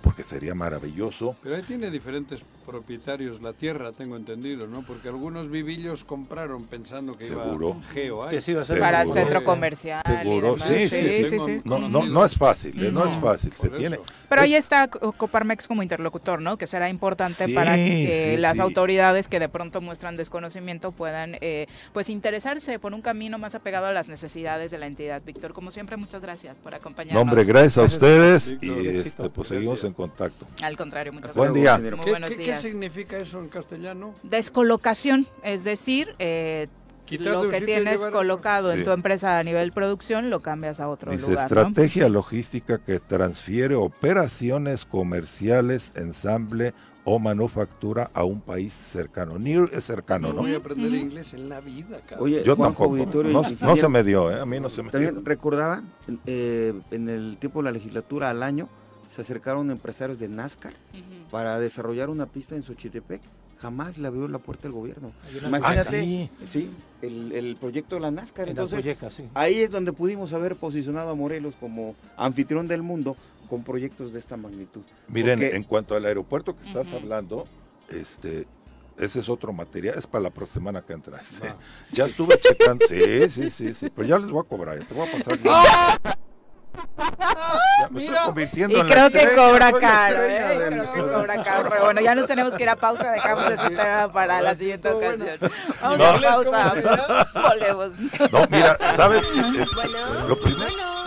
porque 0.00 0.22
sería 0.22 0.54
maravilloso. 0.54 1.34
Pero 1.42 1.56
ahí 1.56 1.62
tiene 1.62 1.90
diferentes 1.90 2.40
propietarios 2.66 3.40
la 3.40 3.52
tierra, 3.52 3.92
tengo 3.92 4.16
entendido, 4.16 4.66
¿no? 4.66 4.82
Porque 4.82 5.08
algunos 5.08 5.50
vivillos 5.50 6.04
compraron 6.04 6.64
pensando 6.64 7.16
que 7.16 7.24
Seguro. 7.24 7.76
iba 7.80 7.88
geo 7.92 8.24
ahí. 8.24 8.30
Que 8.30 8.40
sí 8.40 8.50
iba 8.52 8.62
a 8.62 8.64
ser 8.64 8.78
Para 8.80 9.02
el 9.02 9.12
centro 9.12 9.42
comercial. 9.44 10.02
y 10.04 10.10
Seguro, 10.18 10.52
demás. 10.54 10.68
sí, 10.68 10.88
sí, 10.88 10.96
sí, 11.08 11.30
sí. 11.30 11.38
sí. 11.40 11.60
No, 11.64 11.78
no, 11.78 12.04
no 12.04 12.24
es 12.24 12.36
fácil, 12.36 12.72
eh, 12.84 12.90
no, 12.90 13.04
No, 13.04 13.10
es 13.10 13.18
fácil. 13.18 13.52
Se 13.52 13.70
tiene. 13.70 13.98
Pero 14.28 14.42
ahí 14.42 14.54
está 14.54 14.88
Co- 14.88 15.12
Coparmex 15.12 15.68
como 15.68 15.82
interlocutor, 15.82 16.40
¿no? 16.42 16.58
Que 16.58 16.66
será 16.66 16.88
importante 16.88 17.46
Sí, 17.46 17.52
para 17.54 17.76
que 17.76 18.32
sí, 18.34 18.40
las 18.40 18.56
sí. 18.56 18.60
autoridades 18.60 19.28
que 19.28 19.38
de 19.38 19.48
pronto 19.48 19.80
muestran 19.80 20.16
desconocimiento 20.16 20.90
puedan, 20.92 21.36
eh, 21.40 21.66
pues, 21.92 22.10
interesarse 22.10 22.78
por 22.80 22.92
un 22.92 23.02
camino 23.02 23.38
más 23.38 23.54
apegado 23.54 23.86
a 23.86 23.92
las 23.92 24.08
necesidades 24.08 24.70
de 24.72 24.78
la 24.78 24.86
entidad. 24.86 25.22
Víctor, 25.24 25.52
como 25.52 25.70
siempre, 25.70 25.96
muchas 25.96 26.20
gracias 26.20 26.58
por 26.58 26.74
acompañarnos. 26.74 27.24
No, 27.24 27.30
hombre, 27.30 27.44
gracias 27.44 27.78
a 27.78 27.80
Gracias, 27.82 28.02
ustedes 28.02 28.56
y 28.60 28.88
este, 28.98 29.30
pues 29.30 29.48
seguimos 29.48 29.84
en 29.84 29.92
contacto. 29.92 30.46
Al 30.62 30.76
contrario, 30.76 31.12
muchas 31.12 31.28
Hasta 31.30 31.38
Buen 31.40 31.52
gracias. 31.52 31.82
día. 31.82 31.96
Muy 31.96 32.04
¿Qué, 32.04 32.10
buenos 32.10 32.30
qué- 32.30 32.36
qué 32.62 32.68
significa 32.70 33.16
eso 33.18 33.38
en 33.40 33.48
castellano? 33.48 34.14
Descolocación, 34.22 35.26
es 35.42 35.64
decir, 35.64 36.14
eh, 36.18 36.68
lo 37.10 37.48
que 37.48 37.60
tienes 37.60 38.00
colocado 38.06 38.72
en 38.72 38.84
tu 38.84 38.90
empresa 38.90 39.38
a 39.38 39.42
nivel 39.44 39.70
producción 39.72 40.28
lo 40.30 40.40
cambias 40.40 40.80
a 40.80 40.88
otro 40.88 41.12
Dice 41.12 41.28
lugar, 41.30 41.50
¿no? 41.52 41.60
estrategia 41.60 42.08
logística 42.08 42.78
que 42.78 42.98
transfiere 43.00 43.74
operaciones 43.76 44.84
comerciales, 44.84 45.92
ensamble 45.94 46.74
o 47.08 47.20
manufactura 47.20 48.10
a 48.12 48.24
un 48.24 48.40
país 48.40 48.72
cercano. 48.72 49.38
Near 49.38 49.70
es 49.72 49.84
cercano, 49.84 50.28
No 50.28 50.34
¿no? 50.34 50.40
voy 50.42 50.54
a 50.54 50.56
aprender 50.56 50.92
inglés 50.92 51.32
en 51.34 51.48
la 51.48 51.60
vida, 51.60 52.00
cabrón. 52.00 52.24
Oye, 52.26 52.42
Yo 52.44 52.56
tampoco. 52.56 52.96
auditorio, 52.96 53.32
No, 53.60 53.76
se 53.76 53.88
me 53.88 54.02
dio, 54.02 54.32
¿eh? 54.32 54.40
A 54.40 54.44
mí 54.44 54.58
no 54.58 54.68
se 54.68 54.82
me 54.82 54.90
dio. 54.90 55.00
También 55.00 55.24
recordaba, 55.24 55.82
eh, 56.26 56.74
en 56.90 57.08
el 57.08 57.36
tiempo 57.38 57.60
de 57.60 57.66
la 57.66 57.70
legislatura 57.70 58.30
al 58.30 58.42
año, 58.42 58.68
se 59.08 59.20
acercaron 59.20 59.70
empresarios 59.70 60.18
de 60.18 60.28
NASCAR 60.28 60.72
Ujú. 60.92 61.15
Para 61.30 61.58
desarrollar 61.58 62.10
una 62.10 62.26
pista 62.26 62.54
en 62.54 62.62
Xochitepec. 62.62 63.20
Jamás 63.58 63.96
le 63.96 64.06
abrió 64.06 64.28
la 64.28 64.38
puerta 64.38 64.66
el 64.66 64.74
gobierno. 64.74 65.10
Imagínate, 65.42 65.88
Ah, 65.88 66.02
sí. 66.02 66.30
sí, 66.46 66.70
el, 67.00 67.32
el 67.32 67.56
proyecto 67.56 67.94
de 67.94 68.02
la 68.02 68.10
NASCAR. 68.10 68.48
En 68.48 68.50
Entonces, 68.50 68.84
sí. 69.10 69.24
ahí 69.32 69.60
es 69.60 69.70
donde 69.70 69.94
pudimos 69.94 70.34
haber 70.34 70.56
posicionado 70.56 71.10
a 71.10 71.14
Morelos 71.14 71.56
como 71.56 71.94
anfitrión 72.18 72.68
del 72.68 72.82
mundo 72.82 73.16
con 73.48 73.62
proyectos 73.64 74.12
de 74.12 74.18
esta 74.18 74.36
magnitud. 74.36 74.82
Miren, 75.08 75.38
Porque- 75.38 75.56
en 75.56 75.62
cuanto 75.62 75.94
al 75.94 76.04
aeropuerto 76.04 76.54
que 76.54 76.66
estás 76.66 76.92
hablando, 76.92 77.46
este, 77.88 78.46
ese 78.98 79.20
es 79.20 79.28
otro 79.30 79.54
material, 79.54 79.96
es 79.98 80.06
para 80.06 80.24
la 80.24 80.30
próxima 80.30 80.60
semana 80.60 80.82
que 80.82 80.92
entra. 80.92 81.16
Va. 81.42 81.56
Ya 81.92 82.04
estuve 82.06 82.38
checando, 82.38 82.84
sí, 82.86 83.30
sí, 83.30 83.50
sí, 83.50 83.72
sí, 83.72 83.88
pero 83.88 84.06
ya 84.06 84.18
les 84.18 84.28
voy 84.28 84.40
a 84.44 84.48
cobrar, 84.48 84.84
te 84.86 84.92
voy 84.94 85.08
a 85.08 85.12
pasar. 85.12 86.16
Ya 87.80 87.88
me 87.90 88.04
estoy 88.04 88.18
convirtiendo 88.24 88.76
Y 88.76 88.80
en 88.80 88.86
la 88.86 88.92
creo 88.92 89.10
que 89.10 89.18
estrella, 89.18 89.42
cobra 89.48 89.70
la 89.70 89.78
caro, 89.80 90.22
¿eh? 90.22 90.58
del 90.58 90.68
Creo 90.88 90.92
que 90.92 91.00
cobra 91.12 91.42
caro. 91.42 91.68
Pero 91.68 91.84
bueno, 91.84 92.00
ya 92.00 92.14
nos 92.14 92.26
tenemos 92.26 92.54
que 92.54 92.62
ir 92.62 92.68
a 92.70 92.76
pausa. 92.76 93.10
Dejamos 93.12 93.50
ese 93.50 93.68
tema 93.70 94.08
para 94.12 94.40
la 94.42 94.54
siguiente 94.54 94.88
bueno. 94.90 95.24
ocasión. 95.24 95.52
Vamos 95.82 95.98
No. 95.98 96.04
a 96.06 96.20
pausa. 96.20 97.28
Volvemos. 97.48 97.90
No, 98.32 98.46
mira, 98.50 98.78
¿sabes? 98.96 99.24
Este, 99.24 100.28
lo 100.28 100.36
primero, 100.38 100.65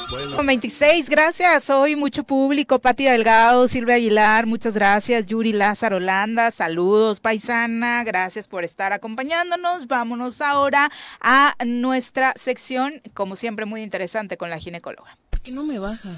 Con 0.10 0.45
26, 0.45 1.07
gracias. 1.07 1.69
Hoy 1.69 1.95
mucho 1.95 2.23
público. 2.23 2.80
Pati 2.80 3.03
Delgado, 3.03 3.68
Silvia 3.68 3.95
Aguilar, 3.95 4.48
muchas 4.48 4.73
gracias. 4.73 5.27
Yuri 5.27 5.53
Lázaro 5.53 5.99
Landa, 5.99 6.49
saludos, 6.49 7.19
paisana. 7.19 8.03
Gracias 8.03 8.48
por 8.48 8.64
estar 8.64 8.91
acompañándonos. 8.91 9.88
Vámonos 9.88 10.41
ahora 10.41 10.90
a 11.22 11.56
nuestra 11.64 12.34
sección, 12.38 13.02
como 13.14 13.36
siempre, 13.36 13.65
muy 13.65 13.84
interesante 13.84 14.36
con 14.36 14.49
la 14.49 14.57
ginecóloga. 14.57 15.18
¿Por 15.30 15.41
qué 15.41 15.52
no 15.52 15.64
me 15.64 15.77
baja? 15.77 16.10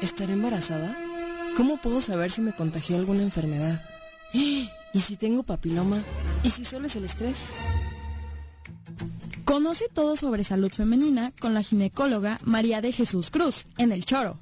¿Estaré 0.00 0.32
embarazada? 0.32 0.96
¿Cómo 1.58 1.76
puedo 1.76 2.00
saber 2.00 2.30
si 2.30 2.40
me 2.40 2.54
contagió 2.54 2.96
alguna 2.96 3.22
enfermedad? 3.22 3.84
¿Y 4.32 5.00
si 5.00 5.16
tengo 5.16 5.42
papiloma? 5.42 6.02
¿Y 6.42 6.48
si 6.48 6.64
solo 6.64 6.86
es 6.86 6.96
el 6.96 7.04
estrés? 7.04 7.52
Conoce 9.44 9.88
todo 9.92 10.16
sobre 10.16 10.44
salud 10.44 10.70
femenina 10.70 11.32
con 11.40 11.54
la 11.54 11.62
ginecóloga 11.62 12.38
María 12.44 12.80
de 12.80 12.92
Jesús 12.92 13.30
Cruz 13.30 13.66
en 13.78 13.92
El 13.92 14.04
Choro. 14.04 14.38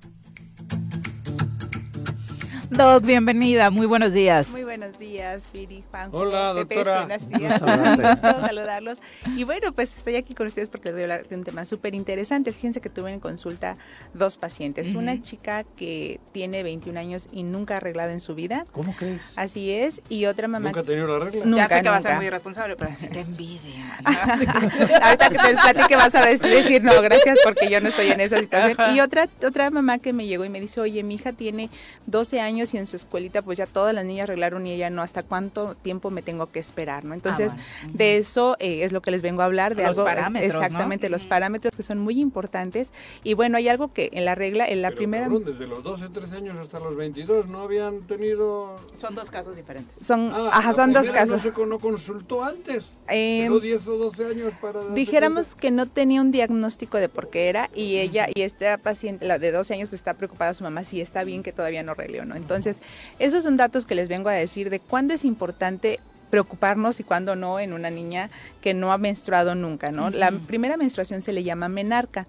Doc, 2.71 3.05
bienvenida. 3.05 3.71
Muy 3.71 3.87
buenos 3.87 4.13
días. 4.13 4.49
Muy 4.49 4.65
buenos 4.65 4.99
días, 4.99 5.51
Viri, 5.53 5.85
Juan. 5.91 6.09
Hola, 6.13 6.55
Pepe, 6.55 6.75
doctora. 6.77 7.07
buenos 7.07 7.29
días. 7.29 7.61
Gusto 7.61 8.41
saludarlos. 8.41 8.99
Y 9.37 9.45
bueno, 9.45 9.73
pues 9.73 9.97
estoy 9.97 10.17
aquí 10.17 10.35
con 10.35 10.47
ustedes 10.47 10.69
porque 10.69 10.89
les 10.89 10.95
voy 10.95 11.03
a 11.03 11.05
hablar 11.05 11.29
de 11.29 11.37
un 11.37 11.45
tema 11.45 11.65
súper 11.65 11.95
interesante. 11.95 12.53
Fíjense 12.53 12.81
que 12.81 12.89
tuve 12.89 13.13
en 13.13 13.21
consulta 13.21 13.75
dos 14.15 14.39
pacientes. 14.39 14.91
Ujú. 14.91 14.99
Una 14.99 15.21
chica 15.21 15.65
que 15.77 16.21
tiene 16.33 16.63
21 16.63 16.99
años 16.99 17.29
y 17.33 17.43
nunca 17.43 17.75
ha 17.75 17.77
arreglado 17.77 18.11
en 18.11 18.21
su 18.21 18.35
vida. 18.35 18.65
¿Cómo 18.73 18.95
crees? 18.97 19.35
Así 19.37 19.71
es. 19.71 20.03
Y 20.09 20.25
otra 20.25 20.49
mamá 20.49 20.69
¿Nunca 20.69 20.81
ha 20.81 20.85
tenido 20.85 21.19
la 21.19 21.25
regla? 21.25 21.45
Nunca, 21.45 21.69
ya 21.69 21.77
sé 21.77 21.83
que 21.83 21.89
va 21.91 21.97
a 21.97 22.01
ser 22.01 22.11
nunca. 22.13 22.17
muy 22.17 22.27
irresponsable, 22.27 22.77
pero 22.77 22.91
así 22.91 23.09
te 23.09 23.21
envidia. 23.21 23.99
Ahorita 25.03 25.29
que 25.29 25.39
te 25.39 25.55
platique 25.55 25.97
vas 25.97 26.15
a 26.15 26.25
decir, 26.25 26.51
decir, 26.51 26.83
no, 26.83 27.01
gracias 27.03 27.39
porque 27.45 27.69
yo 27.69 27.81
no 27.81 27.91
estoy 27.91 28.09
en 28.09 28.21
esa 28.21 28.41
situación. 28.41 28.81
Ajá. 28.81 28.93
Y 28.93 29.01
otra, 29.01 29.29
otra 29.47 29.71
mamá 29.71 29.99
que 29.99 30.13
me 30.13 30.27
llegó 30.27 30.45
y 30.45 30.49
me 30.49 30.61
dice, 30.61 30.81
oye, 30.81 31.03
mi 31.03 31.17
hija 31.17 31.33
tiene 31.33 31.69
12 32.07 32.41
años 32.41 32.54
años 32.55 32.73
y 32.75 32.79
en 32.79 32.87
su 32.87 32.97
escuelita 32.97 33.43
pues 33.43 33.59
ya 33.59 33.67
todas 33.67 33.93
las 33.95 34.05
niñas 34.05 34.25
arreglaron 34.25 34.67
y 34.67 34.73
ella 34.73 34.91
no, 34.91 35.03
¿hasta 35.03 35.23
cuánto 35.23 35.75
tiempo 35.75 36.11
me 36.11 36.23
tengo 36.23 36.51
que 36.51 36.61
esperar? 36.61 37.05
¿no? 37.05 37.15
Entonces, 37.15 37.53
Ah, 37.55 37.57
bueno. 37.83 37.95
De 37.99 38.17
eso 38.17 38.57
eh, 38.59 38.85
es 38.85 38.93
lo 38.93 39.03
que 39.03 39.11
les 39.11 39.23
vengo 39.23 39.43
a 39.43 39.45
hablar, 39.47 39.75
de 39.75 39.83
Los 39.83 39.91
algo 39.91 40.05
parámetros, 40.05 40.55
¿no? 40.55 40.61
exactamente, 40.65 41.09
los 41.09 41.27
parámetros 41.27 41.75
que 41.77 41.83
son 41.83 41.99
muy 41.99 42.21
importantes. 42.21 42.93
Y 43.23 43.35
bueno, 43.35 43.57
hay 43.59 43.69
algo 43.69 43.93
que 43.93 44.11
en 44.13 44.25
la 44.25 44.35
regla, 44.35 44.67
en 44.69 44.83
la 44.83 44.89
Pero, 44.89 44.97
primera... 44.99 45.25
cabrón, 45.25 45.45
desde 45.45 45.67
los 45.67 45.83
12, 45.83 46.09
13 46.11 46.37
años 46.37 46.57
hasta 46.59 46.79
los 46.79 46.97
22 46.97 47.49
no 47.49 47.61
habían 47.63 48.01
tenido... 48.03 48.77
Son 48.95 49.15
dos 49.15 49.31
casos 49.31 49.57
diferentes. 49.57 50.07
Son, 50.07 50.31
Ah, 50.33 50.51
ajá, 50.53 50.69
la 50.69 50.73
son 50.75 50.93
dos 50.93 51.11
casos. 51.11 51.45
No, 51.45 51.53
se, 51.55 51.67
no 51.67 51.79
consultó 51.79 52.45
antes. 52.45 52.93
Em, 53.09 53.43
Esperó 53.45 53.61
10 53.61 53.89
o 53.89 53.97
12 53.99 54.27
años 54.27 54.53
para... 54.61 54.85
Dijéramos 54.95 55.55
que 55.55 55.71
no 55.71 55.87
tenía 55.87 56.21
un 56.21 56.31
diagnóstico 56.31 56.99
de 56.99 57.09
por 57.09 57.29
qué 57.31 57.49
era 57.49 57.71
y 57.75 57.97
ella 57.99 58.27
y 58.35 58.43
esta 58.43 58.79
paciente, 58.79 59.27
la 59.27 59.39
de 59.39 59.53
12 59.53 59.75
años, 59.75 59.89
pues 59.89 60.01
está 60.01 60.15
preocupada 60.15 60.55
su 60.55 60.65
mamá 60.65 60.85
si 60.85 61.01
está 61.01 61.25
bien 61.25 61.43
que 61.43 61.53
todavía 61.53 61.83
no 61.83 61.93
arregle 61.93 62.21
o 62.21 62.25
no. 62.25 62.37
Entonces, 62.45 62.83
esos 63.19 63.43
son 63.43 63.57
datos 63.57 63.87
que 63.87 63.95
les 63.95 64.11
vengo 64.11 64.29
a 64.29 64.35
decir 64.35 64.69
de 64.69 64.81
cuándo 64.81 65.15
es 65.15 65.25
importante 65.25 65.99
preocuparnos 66.29 67.01
y 67.01 67.05
cuándo 67.05 67.37
no 67.37 67.59
en 67.59 67.73
una 67.73 67.89
niña 67.89 68.29
que 68.61 68.75
no 68.75 68.93
ha 68.93 68.99
menstruado 68.99 69.55
nunca, 69.55 69.91
¿no? 69.91 70.11
La 70.11 70.31
primera 70.31 70.77
menstruación 70.77 71.23
se 71.23 71.33
le 71.33 71.43
llama 71.43 71.69
menarca 71.69 72.27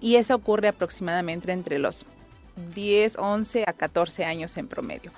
y 0.00 0.16
esa 0.16 0.34
ocurre 0.34 0.68
aproximadamente 0.68 1.52
entre 1.52 1.78
los 1.78 2.06
10, 2.74 3.18
11 3.18 3.64
a 3.66 3.72
14 3.74 4.24
años 4.24 4.56
en 4.56 4.66
promedio. 4.66 5.12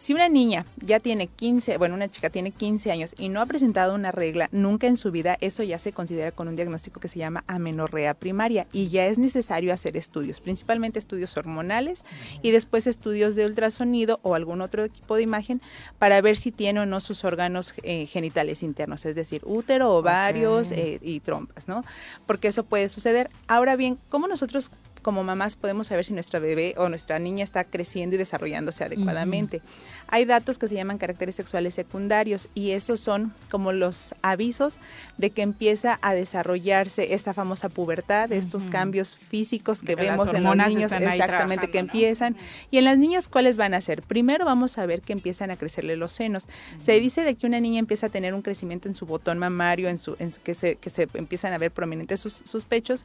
Si 0.00 0.14
una 0.14 0.30
niña 0.30 0.64
ya 0.80 0.98
tiene 0.98 1.26
15, 1.26 1.76
bueno, 1.76 1.94
una 1.94 2.08
chica 2.08 2.30
tiene 2.30 2.52
15 2.52 2.90
años 2.90 3.14
y 3.18 3.28
no 3.28 3.42
ha 3.42 3.44
presentado 3.44 3.94
una 3.94 4.10
regla 4.10 4.48
nunca 4.50 4.86
en 4.86 4.96
su 4.96 5.10
vida, 5.10 5.36
eso 5.42 5.62
ya 5.62 5.78
se 5.78 5.92
considera 5.92 6.32
con 6.32 6.48
un 6.48 6.56
diagnóstico 6.56 7.00
que 7.00 7.08
se 7.08 7.18
llama 7.18 7.44
amenorrea 7.46 8.14
primaria 8.14 8.66
y 8.72 8.88
ya 8.88 9.04
es 9.04 9.18
necesario 9.18 9.74
hacer 9.74 9.98
estudios, 9.98 10.40
principalmente 10.40 10.98
estudios 10.98 11.36
hormonales 11.36 12.06
y 12.40 12.50
después 12.50 12.86
estudios 12.86 13.36
de 13.36 13.44
ultrasonido 13.44 14.20
o 14.22 14.34
algún 14.34 14.62
otro 14.62 14.88
tipo 14.88 15.16
de 15.16 15.22
imagen 15.22 15.60
para 15.98 16.18
ver 16.22 16.38
si 16.38 16.50
tiene 16.50 16.80
o 16.80 16.86
no 16.86 17.02
sus 17.02 17.22
órganos 17.22 17.74
eh, 17.82 18.06
genitales 18.06 18.62
internos, 18.62 19.04
es 19.04 19.14
decir, 19.14 19.42
útero, 19.44 19.94
ovarios 19.94 20.70
eh, 20.70 20.98
y 21.02 21.20
trompas, 21.20 21.68
¿no? 21.68 21.84
Porque 22.24 22.48
eso 22.48 22.64
puede 22.64 22.88
suceder. 22.88 23.28
Ahora 23.48 23.76
bien, 23.76 23.98
¿cómo 24.08 24.28
nosotros 24.28 24.70
como 25.02 25.24
mamás 25.24 25.56
podemos 25.56 25.88
saber 25.88 26.04
si 26.04 26.12
nuestra 26.12 26.40
bebé 26.40 26.74
o 26.76 26.88
nuestra 26.88 27.18
niña 27.18 27.44
está 27.44 27.64
creciendo 27.64 28.16
y 28.16 28.18
desarrollándose 28.18 28.84
adecuadamente? 28.84 29.60
Hay 30.08 30.24
datos 30.24 30.58
que 30.58 30.68
se 30.68 30.74
llaman 30.74 30.98
caracteres 30.98 31.36
sexuales 31.36 31.74
secundarios 31.74 32.48
y 32.54 32.70
esos 32.72 33.00
son 33.00 33.32
como 33.50 33.72
los 33.72 34.14
avisos 34.22 34.78
de 35.18 35.30
que 35.30 35.42
empieza 35.42 35.98
a 36.02 36.14
desarrollarse 36.14 37.14
esta 37.14 37.34
famosa 37.34 37.68
pubertad, 37.68 38.32
estos 38.32 38.66
cambios 38.66 39.16
físicos 39.16 39.82
que 39.82 39.94
vemos 39.94 40.32
en 40.34 40.42
los 40.42 40.56
niños, 40.56 40.92
exactamente, 40.92 41.70
que 41.70 41.78
empiezan. 41.78 42.36
Y 42.70 42.78
en 42.78 42.84
las 42.84 42.98
niñas, 42.98 43.28
¿cuáles 43.28 43.56
van 43.56 43.74
a 43.74 43.80
ser? 43.80 44.02
Primero 44.02 44.44
vamos 44.44 44.78
a 44.78 44.86
ver 44.86 45.00
que 45.00 45.12
empiezan 45.12 45.50
a 45.50 45.56
crecerle 45.56 45.96
los 45.96 46.12
senos. 46.12 46.46
Se 46.78 46.98
dice 47.00 47.22
de 47.22 47.34
que 47.34 47.46
una 47.46 47.60
niña 47.60 47.78
empieza 47.78 48.06
a 48.06 48.08
tener 48.10 48.34
un 48.34 48.42
crecimiento 48.42 48.88
en 48.88 48.94
su 48.94 49.06
botón 49.06 49.38
mamario, 49.38 49.88
en 49.88 49.98
su, 49.98 50.16
en 50.18 50.32
que, 50.42 50.54
se, 50.54 50.76
que 50.76 50.90
se 50.90 51.08
empiezan 51.14 51.52
a 51.52 51.58
ver 51.58 51.70
prominentes 51.70 52.20
sus, 52.20 52.32
sus 52.32 52.64
pechos. 52.64 53.04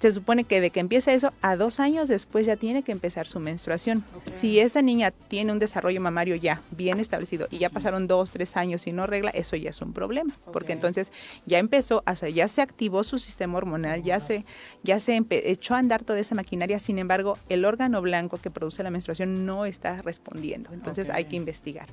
Se 0.00 0.10
supone 0.12 0.44
que 0.44 0.62
de 0.62 0.70
que 0.70 0.80
empieza 0.80 1.12
eso, 1.12 1.30
a 1.42 1.56
dos 1.56 1.78
años 1.78 2.08
después 2.08 2.46
ya 2.46 2.56
tiene 2.56 2.82
que 2.82 2.90
empezar 2.90 3.26
su 3.26 3.38
menstruación. 3.38 4.02
Si 4.24 4.58
esa 4.58 4.80
niña 4.80 5.10
tiene 5.10 5.52
un 5.52 5.58
desarrollo 5.58 6.00
mamario 6.00 6.36
ya 6.36 6.62
bien 6.70 6.98
establecido 6.98 7.48
y 7.50 7.58
ya 7.58 7.68
pasaron 7.68 8.06
dos, 8.06 8.30
tres 8.30 8.56
años 8.56 8.86
y 8.86 8.92
no 8.92 9.06
regla, 9.06 9.30
eso 9.30 9.56
ya 9.56 9.68
es 9.68 9.82
un 9.82 9.92
problema, 9.92 10.34
porque 10.54 10.72
entonces 10.72 11.12
ya 11.44 11.58
empezó, 11.58 12.02
o 12.06 12.16
sea, 12.16 12.30
ya 12.30 12.48
se 12.48 12.62
activó 12.62 13.04
su 13.04 13.18
sistema 13.18 13.58
hormonal, 13.58 14.02
ya 14.02 14.20
se, 14.20 14.46
ya 14.82 14.98
se 15.00 15.22
echó 15.28 15.74
a 15.74 15.78
andar 15.78 16.02
toda 16.02 16.18
esa 16.18 16.34
maquinaria, 16.34 16.78
sin 16.78 16.98
embargo, 16.98 17.36
el 17.50 17.66
órgano 17.66 18.00
blanco 18.00 18.38
que 18.38 18.50
produce 18.50 18.82
la 18.82 18.90
menstruación 18.90 19.44
no 19.44 19.66
está 19.66 20.00
respondiendo, 20.00 20.72
entonces 20.72 21.10
hay 21.10 21.26
que 21.26 21.36
investigar. 21.36 21.86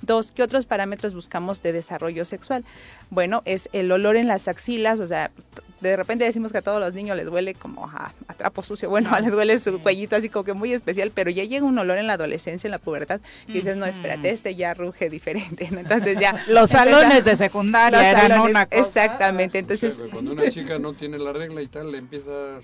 Dos, 0.00 0.32
¿qué 0.32 0.42
otros 0.42 0.64
parámetros 0.64 1.12
buscamos 1.12 1.62
de 1.62 1.74
desarrollo 1.74 2.24
sexual? 2.24 2.64
Bueno, 3.10 3.42
es 3.44 3.68
el 3.74 3.92
olor 3.92 4.16
en 4.16 4.28
las 4.28 4.48
axilas, 4.48 4.98
o 4.98 5.06
sea, 5.06 5.30
de 5.80 5.96
repente 5.96 6.24
decimos 6.24 6.52
que 6.52 6.58
a 6.58 6.62
todos 6.62 6.80
los 6.80 6.92
niños 6.94 7.16
les 7.16 7.28
huele 7.28 7.49
como 7.54 7.86
a, 7.86 8.12
a 8.28 8.34
trapo 8.34 8.62
sucio, 8.62 8.88
bueno, 8.88 9.10
les 9.20 9.34
huele 9.34 9.58
su 9.58 9.80
cuellito 9.80 10.16
así 10.16 10.28
como 10.28 10.44
que 10.44 10.52
muy 10.52 10.72
especial, 10.72 11.10
pero 11.14 11.30
ya 11.30 11.44
llega 11.44 11.64
un 11.64 11.78
olor 11.78 11.98
en 11.98 12.06
la 12.06 12.14
adolescencia, 12.14 12.68
en 12.68 12.72
la 12.72 12.78
pubertad, 12.78 13.20
que 13.46 13.52
dices, 13.52 13.76
no, 13.76 13.86
espérate, 13.86 14.30
este 14.30 14.54
ya 14.54 14.74
ruge 14.74 15.10
diferente, 15.10 15.68
¿no? 15.70 15.80
Entonces 15.80 16.18
ya... 16.18 16.44
Los 16.48 16.70
salones 16.70 17.24
de 17.24 17.36
secundaria 17.36 18.10
eran 18.10 18.28
salones, 18.28 18.50
una 18.50 18.66
cosa. 18.66 18.80
Exactamente, 18.80 19.58
entonces... 19.58 19.94
O 19.94 19.96
sea, 20.02 20.12
cuando 20.12 20.32
una 20.32 20.50
chica 20.50 20.78
no 20.78 20.92
tiene 20.94 21.18
la 21.18 21.32
regla 21.32 21.62
y 21.62 21.66
tal, 21.66 21.92
le 21.92 21.98
empieza 21.98 22.60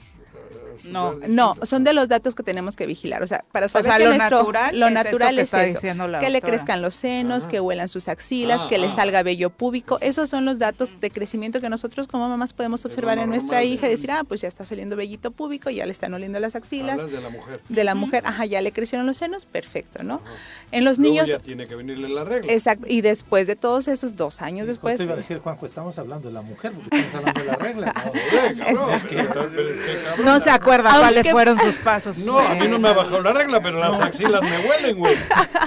No. 0.85 1.15
No, 1.27 1.57
son 1.63 1.85
de 1.85 1.93
los 1.93 2.09
datos 2.09 2.35
que 2.35 2.43
tenemos 2.43 2.77
que 2.77 2.87
vigilar. 2.87 3.23
O 3.23 3.27
sea, 3.27 3.45
para 3.53 3.69
saber 3.69 3.87
sea, 3.87 3.99
que 3.99 4.05
lo 4.05 4.11
nuestro 4.11 4.39
natural 4.39 4.79
lo 4.79 4.87
es 4.87 4.93
natural 4.93 5.35
que 5.35 5.41
es 5.41 5.55
está 5.55 5.65
eso, 5.65 6.21
que 6.21 6.31
le 6.31 6.41
crezcan 6.41 6.83
los 6.83 6.95
senos, 6.95 7.47
que 7.47 7.61
huelan 7.61 7.89
sus 7.89 8.09
axilas, 8.09 8.63
Ah, 8.63 8.69
que 8.69 8.79
le 8.79 8.87
ah. 8.87 8.91
salga 8.91 9.23
vello 9.23 9.51
púbico. 9.51 9.99
Esos 10.01 10.29
son 10.31 10.45
los 10.45 10.59
datos 10.59 11.01
de 11.01 11.11
crecimiento 11.11 11.61
que 11.61 11.69
nosotros 11.69 12.07
como 12.07 12.29
mamás 12.29 12.53
podemos 12.53 12.85
observar 12.85 13.19
en 13.19 13.29
nuestra 13.29 13.57
normal, 13.57 13.73
hija 13.73 13.87
y 13.87 13.91
¿no? 13.91 13.97
decir, 13.97 14.11
ah, 14.11 14.25
pues 14.27 14.41
ya 14.41 14.49
está 14.49 14.65
saliendo 14.65 14.97
vellito 14.97 15.31
púbico, 15.31 15.71
ya 15.71 15.87
le 15.87 15.93
están 15.93 16.15
oliendo 16.15 16.39
las 16.39 16.57
axilas. 16.57 16.99
Hablas 16.99 17.11
de 17.11 17.21
la 17.21 17.31
mujer. 17.31 17.61
De 17.69 17.85
la 17.85 17.95
mujer, 17.95 18.23
ajá, 18.27 18.47
ya 18.47 18.61
le 18.61 18.73
crecieron 18.73 19.07
los 19.07 19.17
senos, 19.17 19.47
perfecto, 19.47 20.03
¿no? 20.03 20.15
Ajá. 20.15 20.25
En 20.73 20.85
los 20.85 20.99
Luego 20.99 21.13
niños, 21.15 21.29
ya 21.29 21.39
tiene 21.39 21.67
que 21.67 21.75
venirle 21.75 22.09
la 22.09 22.25
regla. 22.25 22.53
exacto, 22.53 22.87
y 22.89 23.01
después 23.01 23.47
de 23.47 23.57
todos 23.57 23.89
esos 23.89 24.17
dos 24.17 24.43
años 24.43 24.67
después, 24.67 24.95
Justo 24.95 25.05
iba 25.05 25.15
a 25.15 25.17
decir, 25.17 25.39
Juanjo, 25.39 25.67
estamos 25.67 25.99
hablando 25.99 26.29
de 26.29 26.35
la 26.35 26.43
mujer, 26.43 26.73
porque 26.73 26.99
estamos 26.99 27.17
hablando 27.17 27.41
de 27.41 27.47
la 27.47 27.57
regla. 27.57 27.95
¿no? 28.75 28.77
Joder, 28.77 30.36
No 30.39 30.45
se 30.45 30.51
acuerda 30.51 30.91
Aunque- 30.91 31.03
cuáles 31.03 31.31
fueron 31.31 31.59
sus 31.67 31.77
pasos. 31.77 32.19
No, 32.19 32.39
a 32.39 32.55
mí 32.55 32.69
no 32.69 32.79
me 32.79 32.89
ha 32.89 32.93
bajado 32.93 33.21
la 33.23 33.33
regla, 33.33 33.61
pero 33.61 33.79
las 33.79 34.01
axilas 34.01 34.43
me 34.43 34.59
huelen, 34.69 34.99
güey. 34.99 35.15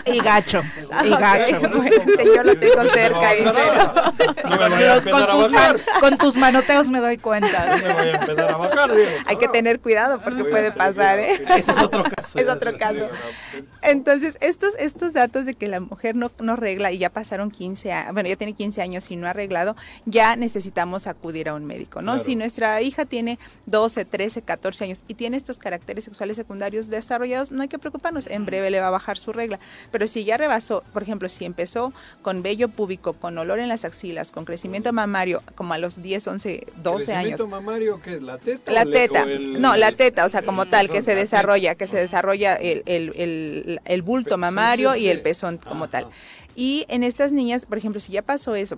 Y 0.05 0.19
gacho. 0.19 0.61
Y 1.03 1.09
gacho. 1.09 1.59
bueno, 1.73 1.95
sí, 2.17 2.23
yo 2.35 2.43
lo 2.43 2.57
tengo 2.57 2.83
cerca, 2.85 3.31
dice, 3.33 4.43
No 4.43 4.49
me 4.51 4.57
vaya 4.69 4.93
a 4.93 4.95
Los- 4.95 5.03
con, 5.03 5.27
tus 5.27 5.51
bajar. 5.51 5.73
man- 5.73 5.81
con 5.99 6.17
tus 6.17 6.35
manoteos 6.35 6.87
me 6.89 6.99
doy 6.99 7.17
cuenta. 7.17 7.65
No 7.77 7.77
me 7.87 7.93
vaya 7.93 8.11
a 8.13 8.21
empezar 8.21 8.51
a 8.51 8.57
bajar. 8.57 8.91
Hay 9.25 9.35
que 9.37 9.47
tener 9.47 9.79
cuidado 9.79 10.19
porque 10.19 10.41
Voy 10.43 10.51
puede 10.51 10.71
pasar, 10.71 11.19
¿eh? 11.19 11.41
Ese 11.55 11.71
es 11.71 11.77
otro 11.81 12.03
caso. 12.03 12.39
Es 12.39 12.47
otro 12.47 12.77
caso. 12.77 13.07
Entonces, 13.81 14.37
estos, 14.41 14.75
estos 14.77 15.13
datos 15.13 15.45
de 15.45 15.53
que 15.53 15.67
la 15.67 15.79
mujer 15.79 16.15
no, 16.15 16.31
no 16.39 16.55
regla 16.55 16.91
y 16.91 16.97
ya 16.97 17.09
pasaron 17.09 17.49
15 17.51 17.91
años, 17.91 18.13
bueno, 18.13 18.29
ya 18.29 18.35
tiene 18.35 18.53
15 18.53 18.81
años 18.81 19.09
y 19.09 19.15
no 19.15 19.27
ha 19.27 19.29
arreglado, 19.31 19.75
ya 20.05 20.35
necesitamos 20.35 21.07
acudir 21.07 21.49
a 21.49 21.53
un 21.53 21.65
médico, 21.65 22.01
¿no? 22.01 22.13
Claro. 22.13 22.23
Si 22.23 22.35
nuestra 22.35 22.81
hija 22.81 23.05
tiene 23.05 23.39
12, 23.67 24.05
13, 24.05 24.41
14 24.41 24.58
años 24.81 25.03
y 25.07 25.13
tiene 25.13 25.37
estos 25.37 25.57
caracteres 25.57 26.03
sexuales 26.03 26.37
secundarios 26.37 26.89
desarrollados, 26.89 27.51
no 27.51 27.61
hay 27.61 27.67
que 27.67 27.79
preocuparnos, 27.79 28.27
en 28.27 28.45
breve 28.45 28.69
le 28.69 28.79
va 28.79 28.87
a 28.87 28.91
bajar 28.91 29.17
su 29.17 29.31
regla. 29.31 29.59
Pero 29.91 30.07
si 30.07 30.23
ya 30.23 30.37
rebasó, 30.37 30.83
por 30.93 31.03
ejemplo, 31.03 31.29
si 31.29 31.45
empezó 31.45 31.93
con 32.21 32.43
vello 32.43 32.69
púbico, 32.69 33.13
con 33.13 33.37
olor 33.37 33.59
en 33.59 33.69
las 33.69 33.85
axilas, 33.85 34.31
con 34.31 34.45
crecimiento 34.45 34.91
mamario, 34.93 35.41
como 35.55 35.73
a 35.73 35.77
los 35.77 36.01
10, 36.01 36.27
11, 36.27 36.67
12 36.83 37.13
años, 37.13 37.39
¿Crecimiento 37.39 37.47
mamario 37.47 38.01
qué 38.01 38.15
es? 38.15 38.21
¿La 38.21 38.37
teta? 38.37 38.71
la 38.71 38.85
teta, 38.85 39.23
el- 39.23 39.61
no, 39.61 39.75
la 39.75 39.91
teta, 39.91 40.25
o 40.25 40.29
sea, 40.29 40.41
como 40.41 40.63
el 40.63 40.69
tal, 40.69 40.89
que 40.89 41.01
se 41.01 41.15
desarrolla, 41.15 41.75
que 41.75 41.87
se 41.87 41.97
desarrolla 41.97 42.55
el, 42.55 42.83
el, 42.85 44.01
bulto 44.01 44.37
mamario 44.37 44.95
y 44.95 45.07
el 45.07 45.21
pezón 45.21 45.57
como 45.57 45.87
tal. 45.89 46.07
Y 46.55 46.85
en 46.89 47.03
estas 47.03 47.31
niñas, 47.31 47.65
por 47.65 47.77
ejemplo, 47.77 48.01
si 48.01 48.11
ya 48.11 48.21
pasó 48.21 48.55
eso, 48.55 48.77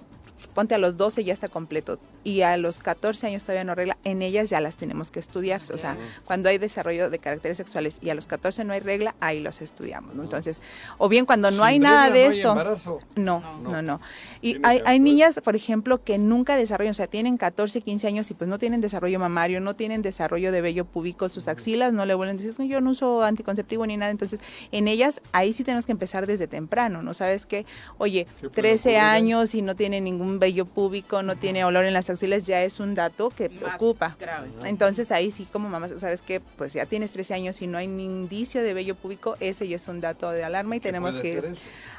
ponte 0.54 0.76
a 0.76 0.78
los 0.78 0.98
12 0.98 1.24
ya 1.24 1.34
está 1.34 1.50
completo 1.50 1.98
y 2.24 2.42
a 2.42 2.56
los 2.58 2.80
14 2.80 3.28
años 3.28 3.44
todavía 3.44 3.64
no 3.64 3.74
regla, 3.76 3.98
en 4.04 4.22
ellas 4.22 4.50
ya 4.50 4.62
las 4.62 4.76
tenemos 4.78 5.10
que 5.12 5.20
estudiar. 5.20 5.62
O 5.74 5.78
sea, 5.78 5.98
cuando 6.26 6.50
hay 6.50 6.58
desarrollo 6.58 7.10
de 7.10 7.20
caracteres 7.20 7.58
sexuales 7.58 7.98
y 8.02 8.10
a 8.10 8.16
los 8.16 8.28
14 8.28 8.64
no 8.64 8.74
hay 8.74 8.80
regla, 8.80 9.16
ahí 9.20 9.40
los 9.40 9.62
estudiamos, 9.62 10.14
¿no? 10.16 10.24
Entonces, 10.24 10.62
o 10.98 11.10
bien 11.10 11.26
cuando 11.26 11.50
no 11.52 11.58
Sin 11.58 11.66
hay 11.66 11.80
nada 11.80 12.10
de 12.12 12.26
no 12.26 12.32
esto. 12.32 12.50
embarazo. 12.52 13.00
No, 13.16 13.40
No. 13.64 13.70
no, 13.72 13.82
no. 13.82 14.02
Y 14.42 14.58
hay, 14.64 14.82
hay 14.86 15.00
niñas, 15.00 15.40
por 15.44 15.56
ejemplo, 15.56 16.04
que 16.04 16.18
nunca 16.18 16.58
desarrollan, 16.58 16.92
o 16.92 16.96
sea, 16.96 17.08
tienen 17.08 17.38
14, 17.38 17.82
15 17.82 18.08
años 18.08 18.30
y 18.30 18.34
pues 18.34 18.50
no 18.50 18.60
tienen 18.60 18.82
desarrollo 18.82 19.20
mamario, 19.20 19.60
no 19.62 19.74
tienen 19.76 20.02
desarrollo 20.02 20.52
de 20.52 20.62
vello 20.62 20.86
púbico, 20.86 21.30
sus 21.30 21.48
axilas 21.48 21.94
no 21.94 22.06
le 22.06 22.14
vuelven, 22.14 22.38
dices, 22.38 22.60
"No, 22.60 22.66
yo 22.66 22.82
no 22.82 22.92
uso 22.92 23.24
anticonceptivo 23.24 23.86
ni 23.86 23.98
nada, 23.98 24.12
entonces 24.12 24.40
en 24.72 24.88
ellas 24.88 25.22
ahí 25.32 25.54
sí 25.54 25.64
tenemos 25.64 25.86
que 25.86 25.92
empezar 25.92 26.28
desde 26.28 26.48
temprano, 26.48 27.02
¿no? 27.02 27.14
Sabes 27.14 27.46
que, 27.46 27.66
oye, 27.98 28.26
¿Qué 28.26 28.50
puede 28.50 28.62
13 28.62 28.90
ocurrir 28.90 29.00
ahí? 29.02 29.18
años 29.22 29.56
y 29.56 29.62
no 29.62 29.76
tiene 29.76 30.02
ningún 30.02 30.40
vello 30.42 30.66
púbico, 30.66 31.22
no 31.22 31.36
tiene 31.38 31.64
olor 31.64 31.86
en 31.86 31.94
las 31.94 32.10
axilas, 32.10 32.48
ya 32.48 32.64
es 32.64 32.80
un 32.80 32.96
dato 32.96 33.30
que 33.30 33.48
preocupa. 33.50 34.18
Entonces 34.66 35.12
ahí 35.12 35.30
sí 35.30 35.46
como 35.46 35.70
mamá, 35.70 35.88
sabes 36.00 36.24
que 36.24 36.40
pues 36.40 36.74
ya 36.74 36.88
tienes 36.88 37.12
13 37.14 37.36
años 37.36 37.62
y 37.62 37.68
no 37.68 37.78
hay 37.78 37.88
ni 37.88 38.04
indicio 38.06 38.64
de 38.64 38.74
vello 38.74 38.96
púbico, 38.96 39.38
ese 39.40 39.68
ya 39.68 39.76
es 39.76 39.88
un 39.88 40.02
dato 40.02 40.32
de 40.32 40.44
alarma 40.44 40.76
y 40.76 40.80
¿Qué 40.80 40.90
tenemos 40.90 41.20
puede 41.20 41.42
que? 41.42 41.48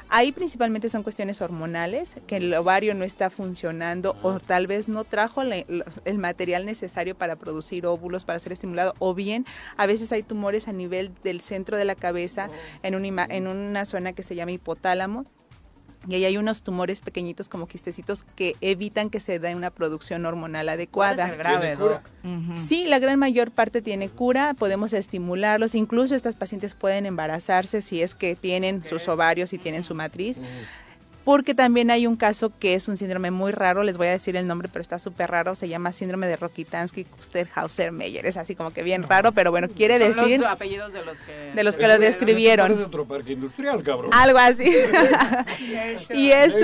Ahí 0.09 0.33
principalmente 0.33 0.89
son 0.89 1.01
cuestiones 1.03 1.41
hormonales, 1.41 2.17
que 2.27 2.35
el 2.37 2.53
ovario 2.53 2.93
no 2.93 3.05
está 3.05 3.29
funcionando 3.29 4.17
o 4.21 4.39
tal 4.41 4.67
vez 4.67 4.89
no 4.89 5.05
trajo 5.05 5.41
la- 5.43 5.63
los- 5.69 6.01
el 6.03 6.17
material 6.17 6.65
necesario 6.65 7.15
para 7.15 7.37
producir 7.37 7.85
óvulos, 7.85 8.25
para 8.25 8.37
ser 8.39 8.51
estimulado, 8.51 8.93
o 8.99 9.13
bien 9.13 9.45
a 9.77 9.85
veces 9.85 10.11
hay 10.11 10.21
tumores 10.21 10.67
a 10.67 10.73
nivel 10.73 11.11
del 11.23 11.39
centro 11.39 11.77
de 11.77 11.85
la 11.85 11.95
cabeza, 11.95 12.49
en, 12.83 12.95
un 12.95 13.03
ima- 13.05 13.27
en 13.29 13.47
una 13.47 13.85
zona 13.85 14.11
que 14.11 14.21
se 14.21 14.35
llama 14.35 14.51
hipotálamo, 14.51 15.25
y 16.07 16.15
ahí 16.15 16.25
hay 16.25 16.37
unos 16.37 16.63
tumores 16.63 17.01
pequeñitos 17.01 17.49
como 17.49 17.67
quistecitos 17.67 18.23
que 18.35 18.55
evitan 18.61 19.09
que 19.09 19.19
se 19.19 19.39
dé 19.39 19.55
una 19.55 19.69
producción 19.69 20.25
hormonal 20.25 20.69
adecuada. 20.69 21.27
Sí, 22.55 22.85
la 22.85 22.99
gran 22.99 23.19
mayor 23.19 23.51
parte 23.51 23.81
tiene 23.81 24.09
cura, 24.09 24.53
podemos 24.53 24.93
estimularlos, 24.93 25.75
incluso 25.75 26.15
estas 26.15 26.35
pacientes 26.35 26.73
pueden 26.73 27.05
embarazarse 27.05 27.81
si 27.81 28.01
es 28.01 28.15
que 28.15 28.35
tienen 28.35 28.83
sus 28.83 29.07
ovarios 29.07 29.53
y 29.53 29.57
tienen 29.57 29.83
su 29.83 29.95
matriz. 29.95 30.41
Porque 31.23 31.55
también 31.55 31.89
hay 31.91 32.05
un 32.05 32.15
caso 32.15 32.51
que 32.59 32.73
es 32.73 32.87
un 32.87 32.97
síndrome 32.97 33.31
muy 33.31 33.51
raro, 33.51 33.83
les 33.83 33.97
voy 33.97 34.07
a 34.07 34.11
decir 34.11 34.35
el 34.35 34.47
nombre, 34.47 34.67
pero 34.71 34.81
está 34.81 34.99
súper 34.99 35.31
raro, 35.31 35.55
se 35.55 35.69
llama 35.69 35.91
síndrome 35.91 36.27
de 36.27 36.35
Rokitansky 36.35 37.05
Kusterhauser 37.05 37.91
Meyer, 37.91 38.25
es 38.25 38.37
así 38.37 38.55
como 38.55 38.71
que 38.73 38.83
bien 38.83 39.03
raro, 39.03 39.31
pero 39.31 39.51
bueno, 39.51 39.67
quiere 39.69 39.99
Son 39.99 40.07
los 40.07 40.17
decir 40.17 40.45
apellidos 40.45 40.91
de 40.91 41.05
los 41.05 41.17
que... 41.19 41.51
de 41.53 41.63
los 41.63 41.77
que 41.77 41.87
lo 41.87 41.97
describieron. 41.97 42.67
Parece 42.67 42.85
otro 42.85 43.05
parque 43.05 43.33
industrial, 43.33 43.83
cabrón. 43.83 44.11
Algo 44.13 44.37
así. 44.37 44.69
y 46.13 46.31
es, 46.31 46.55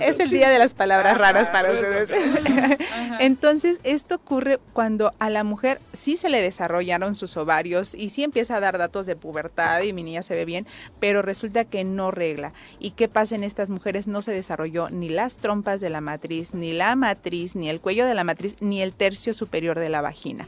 es 0.00 0.20
el 0.20 0.30
día 0.30 0.50
de 0.50 0.58
las 0.58 0.74
palabras 0.74 1.18
raras 1.18 1.50
para 1.50 1.72
ustedes. 1.72 2.10
Entonces, 3.20 3.80
esto 3.82 4.16
ocurre 4.16 4.58
cuando 4.72 5.12
a 5.18 5.30
la 5.30 5.44
mujer 5.44 5.80
sí 5.92 6.16
se 6.16 6.28
le 6.28 6.40
desarrollaron 6.40 7.16
sus 7.16 7.36
ovarios 7.36 7.94
y 7.94 8.10
sí 8.10 8.22
empieza 8.22 8.56
a 8.56 8.60
dar 8.60 8.78
datos 8.78 9.06
de 9.06 9.16
pubertad 9.16 9.82
y 9.82 9.92
mi 9.92 10.02
niña 10.02 10.22
se 10.22 10.34
ve 10.34 10.44
bien, 10.44 10.66
pero 11.00 11.22
resulta 11.22 11.64
que 11.64 11.84
no 11.84 12.10
regla. 12.10 12.52
¿Y 12.78 12.92
qué 12.92 13.08
pasa 13.08 13.34
en 13.34 13.44
estas 13.44 13.63
mujeres? 13.70 14.06
No 14.06 14.22
se 14.22 14.32
desarrolló 14.32 14.88
ni 14.90 15.08
las 15.08 15.36
trompas 15.36 15.80
de 15.80 15.90
la 15.90 16.00
matriz, 16.00 16.54
ni 16.54 16.72
la 16.72 16.96
matriz, 16.96 17.54
ni 17.54 17.68
el 17.68 17.80
cuello 17.80 18.06
de 18.06 18.14
la 18.14 18.24
matriz, 18.24 18.56
ni 18.60 18.82
el 18.82 18.92
tercio 18.92 19.34
superior 19.34 19.78
de 19.78 19.88
la 19.88 20.00
vagina. 20.00 20.46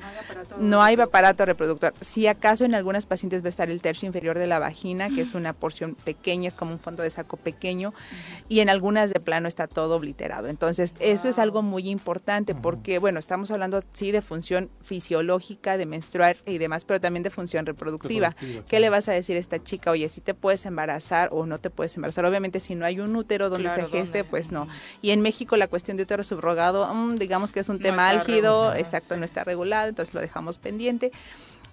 No 0.58 0.82
hay 0.82 0.98
aparato 1.00 1.44
reproductor. 1.44 1.94
Si 2.00 2.26
acaso 2.26 2.64
en 2.64 2.74
algunas 2.74 3.06
pacientes 3.06 3.42
va 3.42 3.46
a 3.46 3.50
estar 3.50 3.70
el 3.70 3.80
tercio 3.80 4.06
inferior 4.06 4.38
de 4.38 4.46
la 4.46 4.58
vagina, 4.58 5.08
que 5.10 5.20
es 5.20 5.34
una 5.34 5.52
porción 5.52 5.94
pequeña, 5.94 6.48
es 6.48 6.56
como 6.56 6.72
un 6.72 6.78
fondo 6.78 7.02
de 7.02 7.10
saco 7.10 7.36
pequeño, 7.36 7.92
y 8.48 8.60
en 8.60 8.70
algunas 8.70 9.12
de 9.12 9.20
plano 9.20 9.48
está 9.48 9.66
todo 9.66 9.96
obliterado. 9.96 10.48
Entonces, 10.48 10.94
eso 11.00 11.28
es 11.28 11.38
algo 11.38 11.62
muy 11.62 11.88
importante 11.88 12.54
porque, 12.54 12.98
bueno, 12.98 13.18
estamos 13.18 13.50
hablando 13.50 13.82
sí 13.92 14.10
de 14.10 14.22
función 14.22 14.70
fisiológica, 14.84 15.76
de 15.76 15.86
menstruar 15.86 16.36
y 16.46 16.58
demás, 16.58 16.84
pero 16.84 17.00
también 17.00 17.22
de 17.22 17.30
función 17.30 17.66
reproductiva. 17.66 18.30
Reproductiva, 18.30 18.66
¿Qué 18.68 18.80
le 18.80 18.90
vas 18.90 19.08
a 19.08 19.12
decir 19.12 19.36
a 19.36 19.40
esta 19.40 19.62
chica? 19.62 19.90
Oye, 19.90 20.08
si 20.08 20.20
te 20.20 20.34
puedes 20.34 20.66
embarazar 20.66 21.28
o 21.32 21.46
no 21.46 21.58
te 21.58 21.70
puedes 21.70 21.94
embarazar. 21.96 22.24
Obviamente, 22.24 22.60
si 22.60 22.74
no 22.74 22.84
hay 22.84 23.00
un 23.00 23.05
útero 23.14 23.48
donde 23.50 23.68
Claro, 23.68 23.82
se 23.82 23.88
geste, 23.88 24.18
¿dónde? 24.18 24.30
pues 24.30 24.50
no. 24.50 24.66
Y 25.02 25.10
en 25.10 25.20
México 25.20 25.56
la 25.56 25.68
cuestión 25.68 25.96
de 25.96 26.02
útero 26.02 26.24
subrogado, 26.24 26.92
mm, 26.92 27.16
digamos 27.16 27.52
que 27.52 27.60
es 27.60 27.68
un 27.68 27.76
No 27.76 27.82
tema 27.82 28.08
álgido, 28.08 28.70
regulado, 28.70 28.74
exacto, 28.74 29.16
no 29.16 29.24
está 29.24 29.44
regulado, 29.44 29.88
entonces 29.88 30.14
lo 30.14 30.20
dejamos 30.20 30.58
pendiente. 30.58 31.12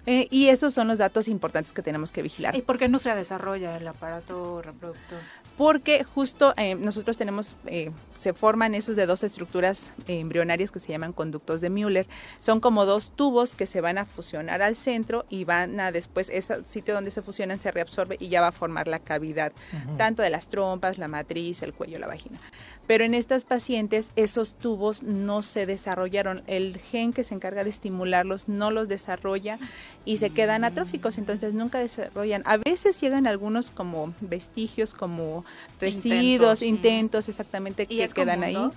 Eh, 0.06 0.28
y 0.30 0.48
esos 0.48 0.74
son 0.74 0.86
los 0.88 0.98
datos 0.98 1.28
importantes 1.28 1.72
que 1.72 1.80
tenemos 1.82 2.12
que 2.12 2.20
vigilar. 2.20 2.54
¿Y 2.54 2.60
por 2.60 2.78
qué 2.78 2.88
no 2.88 2.98
se 2.98 3.14
desarrolla 3.14 3.76
el 3.78 3.88
aparato 3.88 4.60
reproductor? 4.60 5.18
Porque 5.56 6.02
justo 6.02 6.52
eh, 6.56 6.74
nosotros 6.74 7.16
tenemos, 7.16 7.54
eh, 7.66 7.90
se 8.18 8.32
forman 8.32 8.74
esos 8.74 8.96
de 8.96 9.06
dos 9.06 9.22
estructuras 9.22 9.92
eh, 10.08 10.18
embrionarias 10.18 10.72
que 10.72 10.80
se 10.80 10.88
llaman 10.88 11.12
conductos 11.12 11.60
de 11.60 11.70
Müller. 11.70 12.06
Son 12.40 12.58
como 12.58 12.86
dos 12.86 13.12
tubos 13.14 13.54
que 13.54 13.66
se 13.66 13.80
van 13.80 13.98
a 13.98 14.04
fusionar 14.04 14.62
al 14.62 14.74
centro 14.74 15.24
y 15.30 15.44
van 15.44 15.78
a 15.78 15.92
después, 15.92 16.28
ese 16.30 16.64
sitio 16.64 16.94
donde 16.94 17.12
se 17.12 17.22
fusionan 17.22 17.60
se 17.60 17.70
reabsorbe 17.70 18.16
y 18.18 18.28
ya 18.28 18.40
va 18.40 18.48
a 18.48 18.52
formar 18.52 18.88
la 18.88 18.98
cavidad, 18.98 19.52
tanto 19.96 20.22
de 20.22 20.30
las 20.30 20.48
trompas, 20.48 20.98
la 20.98 21.08
matriz, 21.08 21.62
el 21.62 21.72
cuello, 21.72 21.98
la 21.98 22.06
vagina. 22.06 22.38
Pero 22.86 23.04
en 23.04 23.14
estas 23.14 23.44
pacientes 23.44 24.10
esos 24.16 24.54
tubos 24.54 25.02
no 25.02 25.42
se 25.42 25.66
desarrollaron. 25.66 26.42
El 26.46 26.78
gen 26.78 27.12
que 27.12 27.24
se 27.24 27.34
encarga 27.34 27.64
de 27.64 27.70
estimularlos 27.70 28.48
no 28.48 28.70
los 28.70 28.88
desarrolla 28.88 29.58
y 30.04 30.18
se 30.18 30.30
quedan 30.30 30.64
atróficos, 30.64 31.16
entonces 31.16 31.54
nunca 31.54 31.78
desarrollan. 31.78 32.42
A 32.44 32.58
veces 32.58 33.00
llegan 33.00 33.26
algunos 33.26 33.70
como 33.70 34.14
vestigios, 34.20 34.92
como 34.92 35.43
residuos, 35.80 36.62
Intentos, 36.62 36.62
intentos, 36.62 37.28
exactamente, 37.28 37.86
¿Y 37.88 37.96
que 37.98 38.08
quedan 38.08 38.42
ahí. 38.42 38.54
Doc? 38.54 38.74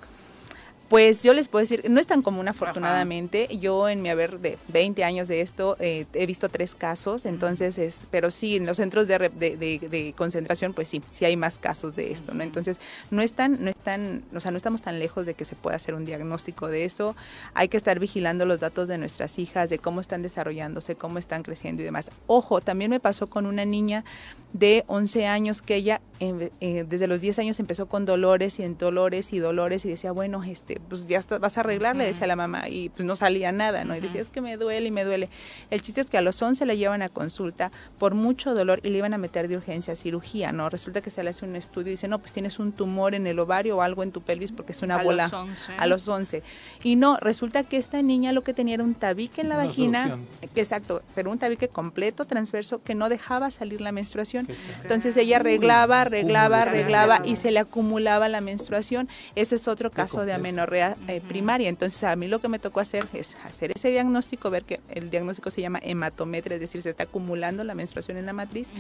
Pues 0.90 1.22
yo 1.22 1.34
les 1.34 1.50
puedo 1.50 1.62
decir, 1.64 1.84
no 1.90 2.00
es 2.00 2.08
tan 2.08 2.22
común 2.22 2.48
afortunadamente. 2.48 3.50
Yo 3.58 3.90
en 3.90 4.02
mi 4.02 4.10
haber 4.10 4.40
de 4.40 4.58
20 4.70 5.04
años 5.04 5.28
de 5.28 5.42
esto 5.42 5.76
eh, 5.82 6.06
he 6.14 6.26
visto 6.26 6.48
tres 6.48 6.76
casos, 6.76 7.26
entonces 7.26 7.78
es, 7.78 8.08
pero 8.10 8.32
sí, 8.32 8.56
en 8.56 8.66
los 8.66 8.78
centros 8.78 9.06
de, 9.10 9.18
de, 9.30 9.58
de- 9.58 9.80
de 9.90 10.14
concentración, 10.16 10.72
pues 10.74 10.88
sí, 10.88 11.02
sí 11.10 11.26
hay 11.26 11.36
más 11.36 11.58
casos 11.58 11.98
de 11.98 12.14
esto, 12.14 12.34
¿no? 12.34 12.42
Entonces 12.42 12.78
no 13.12 13.22
están, 13.22 13.62
no 13.66 13.70
están, 13.70 14.24
o 14.34 14.40
sea, 14.40 14.52
no 14.52 14.58
estamos 14.58 14.82
tan 14.82 14.98
lejos 14.98 15.26
de 15.26 15.34
que 15.34 15.44
se 15.44 15.56
pueda 15.58 15.76
hacer 15.76 15.94
un 15.94 16.06
diagnóstico 16.06 16.68
de 16.68 16.86
eso. 16.86 17.18
Hay 17.54 17.68
que 17.68 17.76
estar 17.76 18.00
vigilando 18.00 18.46
los 18.46 18.62
datos 18.62 18.88
de 18.88 18.98
nuestras 18.98 19.40
hijas, 19.40 19.70
de 19.70 19.80
cómo 19.80 20.00
están 20.00 20.22
desarrollándose, 20.22 20.96
cómo 20.96 21.20
están 21.20 21.44
creciendo 21.44 21.82
y 21.82 21.86
demás. 21.86 22.12
Ojo, 22.28 22.62
también 22.62 22.92
me 22.92 23.02
pasó 23.02 23.28
con 23.28 23.46
una 23.46 23.66
niña 23.66 24.06
de 24.54 24.86
11 24.88 25.28
años 25.28 25.62
que 25.62 25.76
ella 25.76 26.00
en- 26.22 26.50
eh, 26.62 26.86
desde 26.88 27.08
los 27.08 27.20
10 27.20 27.38
años 27.40 27.60
empezó 27.60 27.88
con 27.88 28.06
dolores 28.06 28.58
y 28.60 28.64
en 28.64 28.78
dolores 28.78 29.34
y 29.34 29.40
dolores 29.40 29.84
y 29.84 29.90
decía, 29.90 30.14
bueno, 30.14 30.44
este, 30.44 30.77
pues 30.80 31.06
ya 31.08 31.20
está- 31.20 31.40
vas 31.40 31.58
a 31.58 31.62
arreglar, 31.62 31.96
le 31.96 32.06
decía 32.06 32.28
la 32.28 32.36
mamá, 32.36 32.70
y 32.70 32.90
pues 32.90 33.06
no 33.06 33.16
salía 33.16 33.52
nada, 33.52 33.84
¿no? 33.84 33.96
Y 33.96 34.00
decía, 34.00 34.22
es 34.22 34.30
que 34.30 34.42
me 34.42 34.58
duele 34.58 34.88
y 34.88 34.92
me 34.92 35.04
duele. 35.04 35.30
El 35.70 35.82
chiste 35.82 36.02
es 36.02 36.10
que 36.10 36.18
a 36.18 36.22
los 36.22 36.42
11 36.42 36.66
la 36.66 36.74
llevan 36.74 37.02
a 37.02 37.10
consulta 37.10 37.72
por 38.00 38.14
mucho 38.14 38.54
dolor 38.54 38.80
y 38.84 38.90
le 38.90 38.98
iban 39.00 39.14
a 39.14 39.18
meter 39.18 39.48
de 39.48 39.58
urgencia 39.58 39.94
a 39.94 39.96
cirugía, 39.96 40.52
¿no? 40.52 40.70
Resulta 40.70 41.02
que 41.02 41.10
se 41.10 41.24
le 41.24 41.30
hace 41.30 41.46
un 41.46 41.56
estudio 41.56 41.88
y 41.90 41.92
dice, 41.92 42.08
no, 42.08 42.20
pues 42.20 42.32
tienes 42.32 42.60
un 42.60 42.72
tumor 42.72 43.16
en 43.16 43.28
el 43.28 43.40
ovario 43.40 43.78
o 43.78 43.82
algo 43.82 44.04
en 44.04 44.12
tu 44.12 44.22
pelvis 44.22 44.52
porque 44.52 44.72
es 44.72 44.82
una 44.82 44.96
A 44.96 44.98
los 44.98 45.06
bola 45.06 45.30
11. 45.32 45.74
a 45.78 45.86
los 45.88 46.08
11. 46.08 46.44
Y 46.84 46.96
no, 46.96 47.18
resulta 47.18 47.64
que 47.64 47.78
esta 47.78 48.02
niña 48.02 48.32
lo 48.32 48.44
que 48.44 48.54
tenía 48.54 48.76
era 48.76 48.84
un 48.84 48.96
tabique 48.96 49.42
en 49.42 49.50
la 49.50 49.56
Una 49.56 49.66
vagina, 49.66 50.18
exacto, 50.56 51.02
pero 51.16 51.32
un 51.32 51.40
tabique 51.40 51.68
completo, 51.68 52.26
transverso, 52.26 52.82
que 52.84 52.96
no 52.96 53.10
dejaba 53.10 53.52
salir 53.52 53.82
la 53.82 53.92
menstruación. 53.92 54.48
Entonces 54.82 55.16
ella 55.18 55.38
arreglaba, 55.38 56.02
arreglaba, 56.02 56.62
arreglaba 56.64 57.22
y 57.26 57.36
se 57.36 57.52
le 57.52 57.60
acumulaba 57.60 58.28
la 58.30 58.42
menstruación. 58.42 59.08
Ese 59.36 59.56
es 59.56 59.68
otro 59.68 59.92
caso 59.92 60.22
de 60.26 60.34
complejo. 60.34 60.42
Eh, 60.76 61.22
primaria. 61.28 61.70
Entonces 61.70 62.04
a 62.04 62.16
mí 62.16 62.28
lo 62.28 62.40
que 62.40 62.48
me 62.48 62.60
tocó 62.60 62.80
hacer 62.80 63.08
es 63.14 63.36
hacer 63.44 63.72
ese 63.76 63.90
diagnóstico, 63.92 64.50
ver 64.50 64.64
que 64.64 64.80
el 64.90 65.10
diagnóstico 65.10 65.50
se 65.50 65.62
llama 65.62 65.80
hematometria, 65.82 66.56
es 66.56 66.62
decir, 66.62 66.82
se 66.82 66.90
está 66.92 67.04
acumulando 67.04 67.64
la 67.64 67.74
menstruación 67.76 68.18
en 68.18 68.26
la 68.26 68.34
matriz 68.34 68.72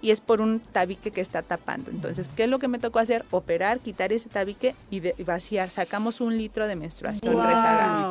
y 0.00 0.10
es 0.10 0.20
por 0.20 0.40
un 0.40 0.60
tabique 0.60 1.10
que 1.10 1.20
está 1.20 1.42
tapando. 1.42 1.90
Entonces, 1.90 2.32
¿qué 2.34 2.44
es 2.44 2.48
lo 2.48 2.58
que 2.58 2.68
me 2.68 2.78
tocó 2.78 2.98
hacer? 2.98 3.24
Operar, 3.30 3.80
quitar 3.80 4.12
ese 4.12 4.28
tabique 4.28 4.74
y, 4.90 5.00
de- 5.00 5.14
y 5.18 5.22
vaciar. 5.24 5.70
Sacamos 5.70 6.20
un 6.20 6.36
litro 6.36 6.66
de 6.66 6.76
menstruación 6.76 7.34
Wow. 7.34 7.42
rezagada. 7.44 8.08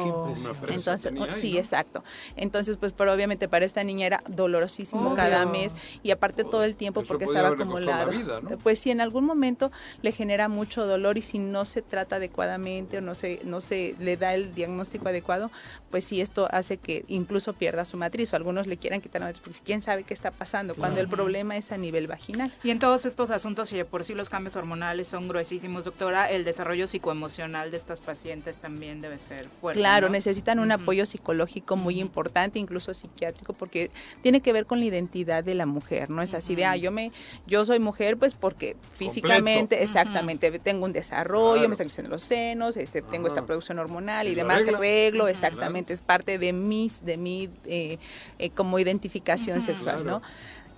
Entonces, 0.69 1.11
tenía 1.11 1.27
oh, 1.27 1.33
ahí, 1.33 1.41
sí, 1.41 1.53
¿no? 1.53 1.59
exacto. 1.59 2.03
Entonces, 2.35 2.77
pues, 2.77 2.93
pero 2.93 3.13
obviamente 3.13 3.47
para 3.47 3.65
esta 3.65 3.83
niña 3.83 4.05
era 4.07 4.23
dolorosísimo 4.27 5.07
Obvio. 5.07 5.15
cada 5.15 5.45
mes 5.45 5.75
y 6.03 6.11
aparte 6.11 6.43
todo 6.43 6.63
el 6.63 6.75
tiempo 6.75 7.01
Eso 7.01 7.07
porque 7.07 7.25
estaba 7.25 7.49
acumulado. 7.49 8.11
vida, 8.11 8.39
¿no? 8.41 8.57
Pues 8.57 8.79
si 8.79 8.91
en 8.91 9.01
algún 9.01 9.25
momento 9.25 9.71
le 10.01 10.11
genera 10.11 10.47
mucho 10.49 10.85
dolor 10.85 11.17
y 11.17 11.21
si 11.21 11.39
no 11.39 11.65
se 11.65 11.81
trata 11.81 12.17
adecuadamente 12.17 12.97
o 12.97 13.01
no 13.01 13.15
se 13.15 13.22
no 13.45 13.61
se 13.61 13.95
le 13.99 14.17
da 14.17 14.33
el 14.33 14.53
diagnóstico 14.53 15.07
adecuado, 15.09 15.51
pues 15.89 16.03
sí 16.03 16.21
esto 16.21 16.47
hace 16.51 16.77
que 16.77 17.05
incluso 17.07 17.53
pierda 17.53 17.85
su 17.85 17.97
matriz 17.97 18.33
o 18.33 18.35
algunos 18.35 18.67
le 18.67 18.77
quieran 18.77 19.01
quitar 19.01 19.21
la 19.21 19.27
matriz 19.27 19.41
porque 19.43 19.59
quién 19.63 19.81
sabe 19.81 20.03
qué 20.03 20.13
está 20.13 20.31
pasando 20.31 20.75
cuando 20.75 20.99
el 20.99 21.07
problema 21.07 21.55
es 21.57 21.71
a 21.71 21.77
nivel 21.77 22.07
vaginal. 22.07 22.53
Y 22.63 22.71
en 22.71 22.79
todos 22.79 23.05
estos 23.05 23.29
asuntos, 23.29 23.71
y 23.73 23.77
de 23.77 23.85
por 23.85 24.03
sí 24.03 24.13
los 24.13 24.29
cambios 24.29 24.55
hormonales 24.55 25.07
son 25.07 25.27
gruesísimos, 25.27 25.85
doctora, 25.85 26.29
el 26.31 26.45
desarrollo 26.45 26.87
psicoemocional 26.87 27.71
de 27.71 27.77
estas 27.77 28.01
pacientes 28.01 28.55
también 28.57 29.01
debe 29.01 29.17
ser 29.19 29.47
fuerte. 29.49 29.79
Claro, 29.79 30.07
¿no? 30.07 30.13
necesitan 30.13 30.59
un 30.59 30.71
apoyo 30.71 31.05
psicológico 31.05 31.75
muy 31.75 31.99
importante, 31.99 32.59
incluso 32.59 32.93
psiquiátrico, 32.93 33.53
porque 33.53 33.91
tiene 34.21 34.41
que 34.41 34.53
ver 34.53 34.65
con 34.65 34.79
la 34.79 34.85
identidad 34.85 35.43
de 35.43 35.55
la 35.55 35.65
mujer, 35.65 36.09
no 36.09 36.21
es 36.21 36.33
así 36.33 36.55
de, 36.55 36.65
ah, 36.65 36.75
yo 36.75 36.91
me, 36.91 37.11
yo 37.45 37.65
soy 37.65 37.79
mujer, 37.79 38.17
pues 38.17 38.33
porque 38.33 38.75
físicamente, 38.97 39.83
exactamente, 39.83 40.51
tengo 40.59 40.85
un 40.85 40.93
desarrollo, 40.93 41.53
Claro. 41.53 41.69
me 41.69 41.73
están 41.73 41.87
creciendo 41.87 42.09
los 42.11 42.23
senos, 42.23 42.77
este, 42.77 43.01
tengo 43.13 43.27
esta 43.27 43.45
producción 43.45 43.79
hormonal 43.79 44.27
y, 44.27 44.35
demás, 44.35 44.67
arreglo, 44.67 45.27
exactamente, 45.27 45.93
es 45.93 46.01
parte 46.01 46.37
de 46.37 46.51
mis, 46.51 47.05
de 47.05 47.17
mi, 47.17 47.49
eh, 47.65 47.99
eh, 48.39 48.49
como 48.49 48.79
identificación 48.79 49.61
sexual, 49.61 50.01
Claro. 50.03 50.19
¿no? 50.19 50.21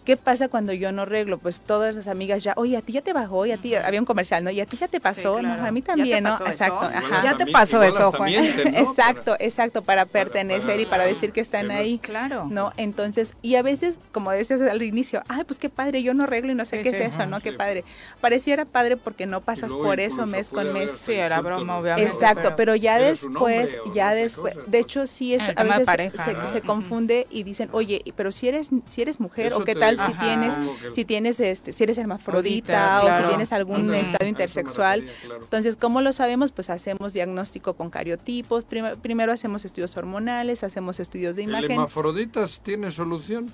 ¿Qué 0.06 0.18
pasa 0.18 0.48
cuando 0.50 0.72
yo 0.72 0.92
no 0.92 1.02
arreglo? 1.02 1.40
Pues 1.40 1.62
todas 1.62 1.96
las 1.96 2.08
amigas 2.08 2.44
ya, 2.44 2.54
oye, 2.58 2.78
a 2.78 2.82
ti 2.82 2.94
ya 2.94 3.02
te 3.02 3.12
bajó, 3.12 3.46
y 3.46 3.52
a 3.52 3.58
ti, 3.58 3.74
había 3.76 4.00
un 4.00 4.06
comercial, 4.06 4.44
¿no? 4.44 4.52
Y 4.52 4.62
a 4.62 4.66
ti 4.68 4.78
ya 4.78 4.88
te 4.88 5.00
pasó, 5.02 5.38
claro. 5.40 5.62
no, 5.62 5.68
a 5.68 5.72
mí 5.72 5.82
¿Ya 5.82 5.86
te 5.86 5.92
también, 5.98 6.24
¿no? 6.24 6.30
pasó 6.32 6.44
eso? 6.46 6.52
Exacto, 6.52 6.86
ajá. 6.86 7.24
Ya 7.24 7.38
te 7.38 7.48
pasó 7.48 7.84
eso, 7.84 8.12
Juan. 8.12 8.30
mienten, 8.30 8.72
¿no? 8.74 8.80
Exacto, 8.86 9.32
Para- 9.32 9.44
exacto, 9.44 9.82
para 9.82 10.06
para- 10.06 10.12
pertenecer 10.26 10.80
y 10.80 10.86
para- 10.86 11.06
decir 11.06 11.32
que 11.32 11.42
están 11.42 11.68
que 11.70 11.74
ahí. 11.74 11.98
Claro. 12.00 12.48
¿No? 12.50 12.72
Entonces, 12.78 13.34
y 13.42 13.56
a 13.56 13.64
veces, 13.64 14.00
como 14.12 14.30
decías 14.32 14.62
al 14.62 14.82
inicio, 14.84 15.24
ay, 15.28 15.44
pues 15.44 15.60
qué 15.60 15.70
padre, 15.70 16.04
yo 16.04 16.14
no 16.14 16.24
arreglo 16.26 16.52
y 16.52 16.56
no 16.56 16.66
sé 16.66 16.78
Sí, 16.78 16.84
qué 16.84 16.90
sí. 16.92 16.96
es 17.02 17.08
eso, 17.10 17.22
Ajá, 17.22 17.26
¿no? 17.26 17.40
Qué 17.42 17.54
padre. 17.54 17.84
Pareciera 18.22 18.66
padre 18.66 18.98
porque 18.98 19.26
no 19.26 19.42
pasas 19.42 19.74
por 19.74 20.00
eso 20.00 20.26
mes 20.28 20.50
con 20.50 20.72
mes. 20.74 20.92
Sí, 20.92 21.14
era 21.14 21.42
broma, 21.42 21.78
obviamente. 21.80 22.10
Exacto, 22.12 22.56
pero- 22.56 22.76
ya 22.76 23.00
¿Eres 23.00 23.24
un 23.24 23.32
después, 23.34 23.78
ya 23.94 24.14
después, 24.14 24.56
de 24.68 24.80
hecho 24.80 25.08
sí 25.08 25.34
es, 25.34 25.48
el 25.48 25.58
a 25.58 25.64
veces 25.64 25.88
se, 26.52 26.62
confunde 26.62 27.26
y 27.32 27.44
dicen, 27.44 27.70
oye, 27.72 28.04
pero 28.16 28.32
si 28.32 28.48
eres, 28.48 28.70
si 28.86 29.02
eres 29.02 29.20
mujer 29.20 29.54
o 29.54 29.64
qué 29.64 29.74
tal 29.76 29.95
si 29.98 30.12
Ajá. 30.12 30.24
tienes, 30.24 30.56
Como 30.56 30.78
que- 30.78 30.94
si 30.94 31.06
tienes 31.06 31.40
este, 31.40 31.74
si 31.74 31.84
eres 31.84 31.98
hermafrodita 31.98 32.98
Ahorita, 33.00 33.18
o 33.18 33.22
si 33.22 33.28
tienes 33.28 33.52
algún 33.54 33.82
Ujú. 33.90 33.92
A 33.94 33.98
estado 34.00 34.26
intersexual. 34.28 35.02
refería, 35.02 35.22
claro. 35.26 35.44
Entonces, 35.44 35.76
¿cómo 35.76 36.02
lo 36.02 36.14
sabemos? 36.14 36.52
Pues 36.52 36.70
hacemos 36.70 37.14
diagnóstico 37.14 37.74
con 37.74 37.90
cariotipos, 37.90 38.64
prim- 38.66 38.96
primero 39.02 39.32
hacemos 39.32 39.66
estudios 39.66 39.96
hormonales, 39.98 40.64
hacemos 40.64 41.00
estudios 41.00 41.36
de 41.36 41.44
¿El 41.44 41.50
imagen. 41.50 41.72
hemafroditas 41.72 42.62
tiene 42.64 42.92
solución? 42.92 43.52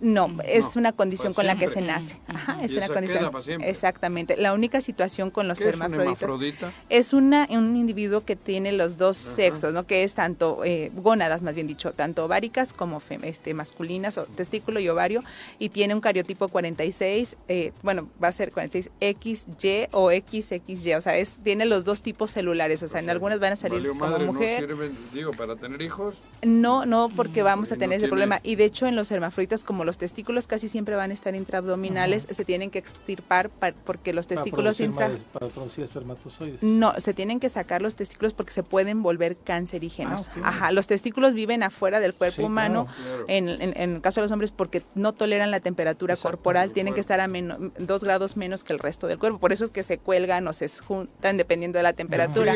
No, 0.00 0.30
es 0.44 0.74
No, 0.76 0.80
una 0.80 0.92
condición 0.92 1.32
con 1.32 1.46
la 1.46 1.56
que 1.58 1.68
se 1.68 1.80
nace. 1.80 2.16
Ajá, 2.28 2.58
es 2.62 2.72
Y 2.72 2.76
una 2.76 2.88
condición. 2.88 3.30
Exactamente. 3.62 4.36
La 4.36 4.52
única 4.52 4.80
situación 4.80 5.30
con 5.30 5.48
los 5.48 5.58
¿Qué 5.58 5.64
es 5.64 5.70
hermafroditas 5.70 6.22
hermafrodita? 6.22 6.72
es 6.88 7.12
una 7.12 7.46
un 7.50 7.76
individuo 7.76 8.24
que 8.24 8.36
tiene 8.36 8.72
los 8.72 8.98
dos 8.98 9.16
sexos, 9.16 9.72
¿no? 9.72 9.86
Que 9.86 10.02
es 10.02 10.14
tanto 10.14 10.62
eh, 10.64 10.90
gónadas, 10.94 11.42
más 11.42 11.54
bien 11.54 11.66
dicho, 11.66 11.92
tanto 11.92 12.24
ováricas 12.24 12.72
como 12.74 13.00
fem- 13.00 13.24
este 13.24 13.54
masculinas, 13.54 14.18
o 14.18 14.24
testículo 14.24 14.80
y 14.80 14.88
ovario, 14.88 15.22
y 15.58 15.70
tiene 15.70 15.94
un 15.94 16.00
cariotipo 16.00 16.48
46, 16.48 17.36
eh, 17.48 17.72
bueno, 17.82 18.08
va 18.22 18.28
a 18.28 18.32
ser 18.32 18.52
46 18.52 18.90
XY 19.00 19.88
o 19.92 20.10
XXY, 20.10 20.94
o 20.94 21.00
sea, 21.00 21.16
es 21.16 21.36
tiene 21.42 21.64
los 21.64 21.84
dos 21.84 22.02
tipos 22.02 22.30
celulares, 22.30 22.82
o 22.82 22.88
sea, 22.88 23.00
en 23.00 23.08
algunas 23.08 23.40
van 23.40 23.54
a 23.54 23.56
salir 23.56 23.86
como 23.88 24.06
madre, 24.06 24.26
mujer. 24.26 24.62
no 24.62 24.68
sirven, 24.68 24.98
digo, 25.14 25.30
para 25.32 25.56
tener 25.56 25.80
hijos. 25.80 26.16
No, 26.42 26.84
no, 26.84 27.08
porque 27.14 27.42
vamos 27.42 27.72
a 27.72 27.76
no 27.76 27.78
tener 27.78 27.94
ese 27.96 28.00
tiene- 28.02 28.10
problema. 28.10 28.40
Y 28.42 28.56
de 28.56 28.64
hecho, 28.64 28.86
en 28.86 28.94
los 28.96 29.10
hermafroditas, 29.10 29.64
como 29.64 29.84
los 29.86 29.96
testículos 29.98 30.46
casi 30.46 30.68
siempre 30.68 30.94
van 30.96 31.10
a 31.10 31.14
estar 31.14 31.34
intraabdominales, 31.34 32.26
se 32.30 32.44
tienen 32.44 32.70
que 32.70 32.78
extirpar 32.78 33.48
pa- 33.48 33.72
porque 33.84 34.12
los 34.12 34.26
Para 34.26 34.36
testículos 34.42 34.76
producir 34.76 34.86
intra... 34.86 35.08
más- 35.08 35.20
para 35.32 35.46
producir 35.48 35.84
espermatozoides. 35.84 36.62
No, 36.62 36.92
se 36.98 37.14
tienen 37.14 37.40
que 37.40 37.48
sacar 37.48 37.80
los 37.80 37.94
testículos 37.94 38.34
porque 38.34 38.52
se 38.52 38.62
pueden 38.62 39.02
volver 39.02 39.36
cancerígenos. 39.36 40.28
Ah. 40.36 40.40
Ajá, 40.50 40.72
los 40.72 40.86
testículos 40.86 41.32
viven 41.34 41.62
afuera 41.62 42.00
del 42.00 42.12
cuerpo 42.12 42.36
Sí, 42.36 42.42
humano, 42.42 42.86
claro. 43.02 43.24
en, 43.28 43.48
en- 43.48 43.74
en 43.80 43.94
el 43.96 44.00
caso 44.02 44.20
de 44.20 44.24
los 44.26 44.32
hombres, 44.32 44.50
porque 44.50 44.82
no 44.94 45.12
toleran 45.14 45.50
la 45.50 45.60
temperatura 45.60 46.16
corporal, 46.16 46.72
tienen 46.72 46.92
que 46.92 47.00
estar 47.00 47.20
a 47.20 47.28
meno- 47.28 47.72
dos 47.78 48.04
grados 48.04 48.36
menos 48.36 48.64
que 48.64 48.72
el 48.72 48.78
resto 48.78 49.06
del 49.06 49.18
cuerpo. 49.18 49.38
Por 49.38 49.52
eso 49.52 49.64
es 49.64 49.70
que 49.70 49.84
se 49.84 49.98
cuelgan 49.98 50.46
o 50.48 50.52
se 50.52 50.68
juntan 50.68 51.36
dependiendo 51.36 51.78
de 51.78 51.84
la 51.84 51.92
temperatura. 51.92 52.54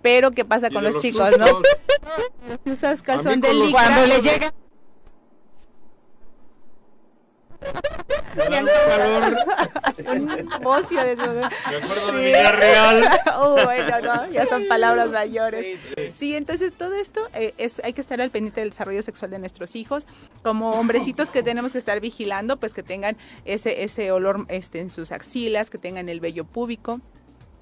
Pero, 0.00 0.30
¿qué 0.32 0.44
pasa 0.44 0.70
con 0.70 0.82
los, 0.82 0.94
los 0.94 1.02
chicos, 1.02 1.28
sustos. 1.28 1.62
no? 2.64 2.72
Usas 2.72 3.02
calzón 3.02 3.40
de 3.40 3.52
licra, 3.54 3.70
Cuando 3.70 4.06
le 4.06 4.20
llega 4.20 4.52
Un 8.34 8.50
calor. 8.50 9.36
un 10.06 10.50
bocio 10.62 11.02
de 11.04 11.12
eso. 11.12 11.32
Me 11.32 11.44
acuerdo 11.44 12.12
de 12.12 12.24
Villarreal. 12.24 13.10
Uh, 13.40 13.64
bueno, 13.64 14.00
no, 14.00 14.30
ya 14.30 14.46
son 14.46 14.66
palabras 14.68 15.10
mayores. 15.10 15.78
Sí, 16.12 16.34
entonces 16.34 16.72
todo 16.72 16.94
esto 16.94 17.28
eh, 17.34 17.54
es 17.58 17.80
hay 17.84 17.92
que 17.92 18.00
estar 18.00 18.20
al 18.20 18.30
pendiente 18.30 18.60
del 18.60 18.70
desarrollo 18.70 19.02
sexual 19.02 19.30
de 19.30 19.38
nuestros 19.38 19.76
hijos. 19.76 20.06
Como 20.42 20.70
hombrecitos 20.70 21.30
que 21.30 21.42
tenemos 21.42 21.72
que 21.72 21.78
estar 21.78 22.00
vigilando, 22.00 22.56
pues 22.56 22.74
que 22.74 22.82
tengan 22.82 23.16
ese, 23.44 23.82
ese 23.82 24.12
olor 24.12 24.46
este, 24.48 24.80
en 24.80 24.90
sus 24.90 25.12
axilas, 25.12 25.70
que 25.70 25.78
tengan 25.78 26.08
el 26.08 26.20
vello 26.20 26.44
púbico 26.44 27.00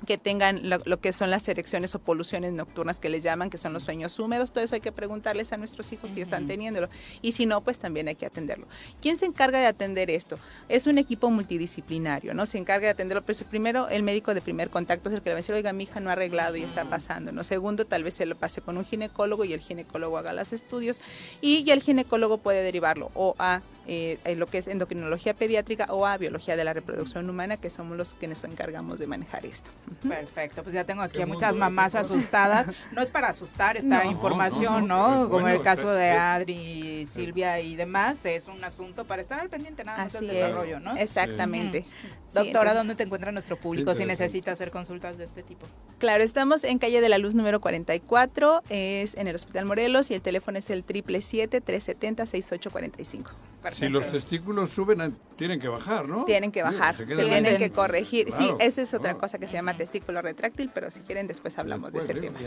que 0.07 0.19
tengan 0.19 0.69
lo, 0.69 0.79
lo 0.85 1.01
que 1.01 1.13
son 1.13 1.31
las 1.31 1.47
erecciones 1.49 1.95
o 1.95 1.99
poluciones 1.99 2.53
nocturnas 2.53 3.01
que 3.01 3.09
le 3.09 3.21
llaman, 3.21 3.51
que 3.51 3.59
son 3.59 3.73
los 3.73 3.83
sueños 3.83 4.19
húmedos, 4.19 4.53
todo 4.53 4.65
eso 4.65 4.75
hay 4.75 4.81
que 4.81 4.93
preguntarles 4.93 5.53
a 5.53 5.57
nuestros 5.57 5.93
hijos 5.93 6.11
si 6.11 6.21
están 6.21 6.47
teniéndolo. 6.47 6.89
Y 7.23 7.33
si 7.33 7.47
no, 7.47 7.61
pues 7.61 7.79
también 7.79 8.09
hay 8.09 8.15
que 8.15 8.27
atenderlo. 8.27 8.67
¿Quién 9.01 9.19
se 9.19 9.27
encarga 9.27 9.59
de 9.59 9.67
atender 9.67 10.11
esto? 10.11 10.39
Es 10.69 10.87
un 10.87 10.99
equipo 10.99 11.31
multidisciplinario, 11.31 12.35
¿no? 12.35 12.47
Se 12.47 12.59
encarga 12.59 12.87
de 12.87 12.93
atenderlo, 12.93 13.23
pues 13.23 13.43
primero 13.45 13.89
el 13.89 14.03
médico 14.03 14.35
de 14.35 14.41
primer 14.41 14.71
contacto 14.71 15.09
es 15.09 15.15
el 15.15 15.23
que 15.23 15.31
le 15.31 15.35
va 15.35 15.39
a 15.39 15.43
decir, 15.43 15.55
oiga, 15.55 15.73
mi 15.73 15.85
hija 15.85 16.01
no 16.01 16.11
ha 16.11 16.15
arreglado 16.15 16.57
y 16.57 16.63
está 16.63 16.85
pasando, 16.85 17.33
¿no? 17.33 17.45
Segundo, 17.45 17.85
tal 17.85 18.05
vez 18.05 18.15
se 18.15 18.27
lo 18.27 18.37
pase 18.37 18.61
con 18.61 18.77
un 18.77 18.85
ginecólogo 18.85 19.45
y 19.45 19.53
el 19.53 19.61
ginecólogo 19.61 20.19
haga 20.19 20.33
los 20.33 20.53
estudios 20.53 21.01
y 21.41 21.65
ya 21.65 21.75
el 21.75 21.83
ginecólogo 21.83 22.39
puede 22.39 22.63
derivarlo 22.63 23.11
o 23.15 23.35
a 23.39 23.63
eh, 23.87 24.19
eh, 24.25 24.37
lo 24.37 24.47
que 24.47 24.59
es 24.59 24.69
endocrinología 24.69 25.35
pediátrica 25.35 25.87
o 25.91 26.07
a 26.07 26.17
biología 26.17 26.57
de 26.57 26.65
la 26.65 26.73
reproducción 26.73 27.29
humana, 27.29 27.57
que 27.57 27.71
somos 27.71 27.97
los 27.97 28.15
que 28.15 28.29
nos 28.29 28.45
encargamos 28.45 28.99
de 28.99 29.07
manejar 29.07 29.45
esto. 29.47 29.71
Perfecto, 30.09 30.63
pues 30.63 30.75
ya 30.75 30.85
tengo 30.85 31.03
aquí 31.03 31.21
a 31.21 31.27
muchas 31.27 31.55
mamás 31.55 31.95
asustadas. 31.95 32.69
No 32.93 33.03
es 33.03 33.11
para 33.11 33.29
asustar 33.29 33.77
esta 33.77 34.05
No, 34.05 34.11
información, 34.11 34.89
no, 34.89 35.09
¿no? 35.09 35.11
no, 35.25 35.29
Como 35.29 35.43
bueno, 35.43 35.57
el 35.57 35.63
caso 35.63 35.91
de 35.93 36.07
eh, 36.09 36.13
Adri, 36.13 37.07
Silvia 37.07 37.61
y 37.61 37.77
demás, 37.77 38.25
es 38.25 38.47
un 38.49 38.63
asunto 38.65 39.05
para 39.05 39.21
estar 39.23 39.39
al 39.41 39.49
pendiente 39.49 39.85
nada 39.85 39.99
más 40.05 40.15
Así 40.15 40.27
del 40.27 40.37
es, 40.37 40.47
desarrollo, 40.49 40.81
¿no? 40.81 40.97
exactamente. 40.97 41.83
Sí, 41.83 41.89
Doctora, 42.35 42.71
entonces- 42.71 42.75
¿dónde 42.77 42.95
te 42.95 43.03
encuentra 43.03 43.33
nuestro 43.33 43.59
público 43.59 43.95
si 43.95 44.05
necesita 44.05 44.53
hacer 44.53 44.71
consultas 44.71 45.19
de 45.19 45.25
este 45.25 45.43
tipo? 45.43 45.67
Claro, 45.99 46.23
estamos 46.23 46.63
en 46.65 46.79
calle 46.79 47.01
de 47.01 47.09
la 47.09 47.19
Luz 47.19 47.35
número 47.35 47.61
44, 47.61 48.63
es 48.71 49.17
en 49.17 49.27
el 49.27 49.35
Hospital 49.35 49.67
Morelos 49.67 50.11
y 50.11 50.15
el 50.15 50.23
teléfono 50.23 50.59
es 50.59 50.71
el 50.71 50.85
777-370-6845. 50.87 53.25
Si 53.73 53.89
los 53.89 54.11
testículos 54.11 54.71
suben, 54.71 55.01
eh, 55.03 55.11
tienen 55.37 55.61
que 55.61 55.69
bajar, 55.69 56.09
¿no? 56.09 56.25
Tienen 56.25 56.51
que 56.51 56.63
bajar, 56.63 56.97
se, 56.97 57.05
tienen 57.05 57.59
que 57.59 57.71
corregir. 57.71 58.29
Sí, 58.33 58.45
Claro. 58.45 58.57
esa 58.61 58.81
es 58.83 58.95
otra 58.95 59.15
cosa 59.15 59.39
que 59.39 59.47
se 59.47 59.53
llama 59.55 59.75
testículo 59.81 60.21
retráctil, 60.21 60.71
pero 60.75 60.91
si 60.91 61.01
quieren 61.01 61.27
después 61.27 61.59
hablamos 61.59 61.91
de 61.91 62.01
ese 62.01 62.13
tema. 62.15 62.39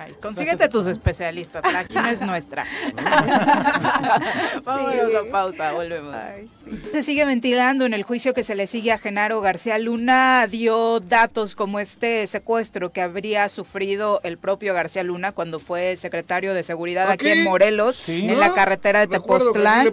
Ay, 0.00 0.14
consíguete 0.22 0.68
tus 0.68 0.86
especialistas, 0.86 1.64
la 1.72 1.84
quimio 1.88 2.12
es 2.12 2.20
nuestra. 2.20 2.64
Vámonos 4.64 5.14
a 5.14 5.30
pausa, 5.32 5.72
volvemos. 5.72 6.14
Se 6.92 7.02
sigue 7.02 7.24
ventilando 7.24 7.84
en 7.86 7.92
el 7.94 8.04
juicio 8.04 8.34
que 8.34 8.44
se 8.44 8.54
le 8.54 8.68
sigue 8.68 8.92
a 8.92 8.98
Genaro 8.98 9.40
García 9.40 9.78
Luna. 9.78 10.46
Dio 10.48 11.00
datos 11.00 11.56
como 11.56 11.80
este 11.80 12.26
secuestro 12.28 12.92
que 12.92 13.00
habría 13.02 13.48
sufrido 13.48 14.20
el 14.22 14.38
propio 14.38 14.74
García 14.74 15.02
Luna 15.02 15.32
cuando 15.32 15.58
fue 15.58 15.96
secretario 15.96 16.54
de 16.54 16.62
seguridad 16.62 17.10
aquí, 17.10 17.28
¿Aquí? 17.30 17.38
en 17.40 17.44
Morelos, 17.44 17.96
Sí. 17.96 18.26
en 18.28 18.38
la 18.38 18.46
Ah, 18.46 18.54
carretera 18.54 19.00
de 19.00 19.04
aquí 19.16 19.22
Tepoztlán, 19.24 19.92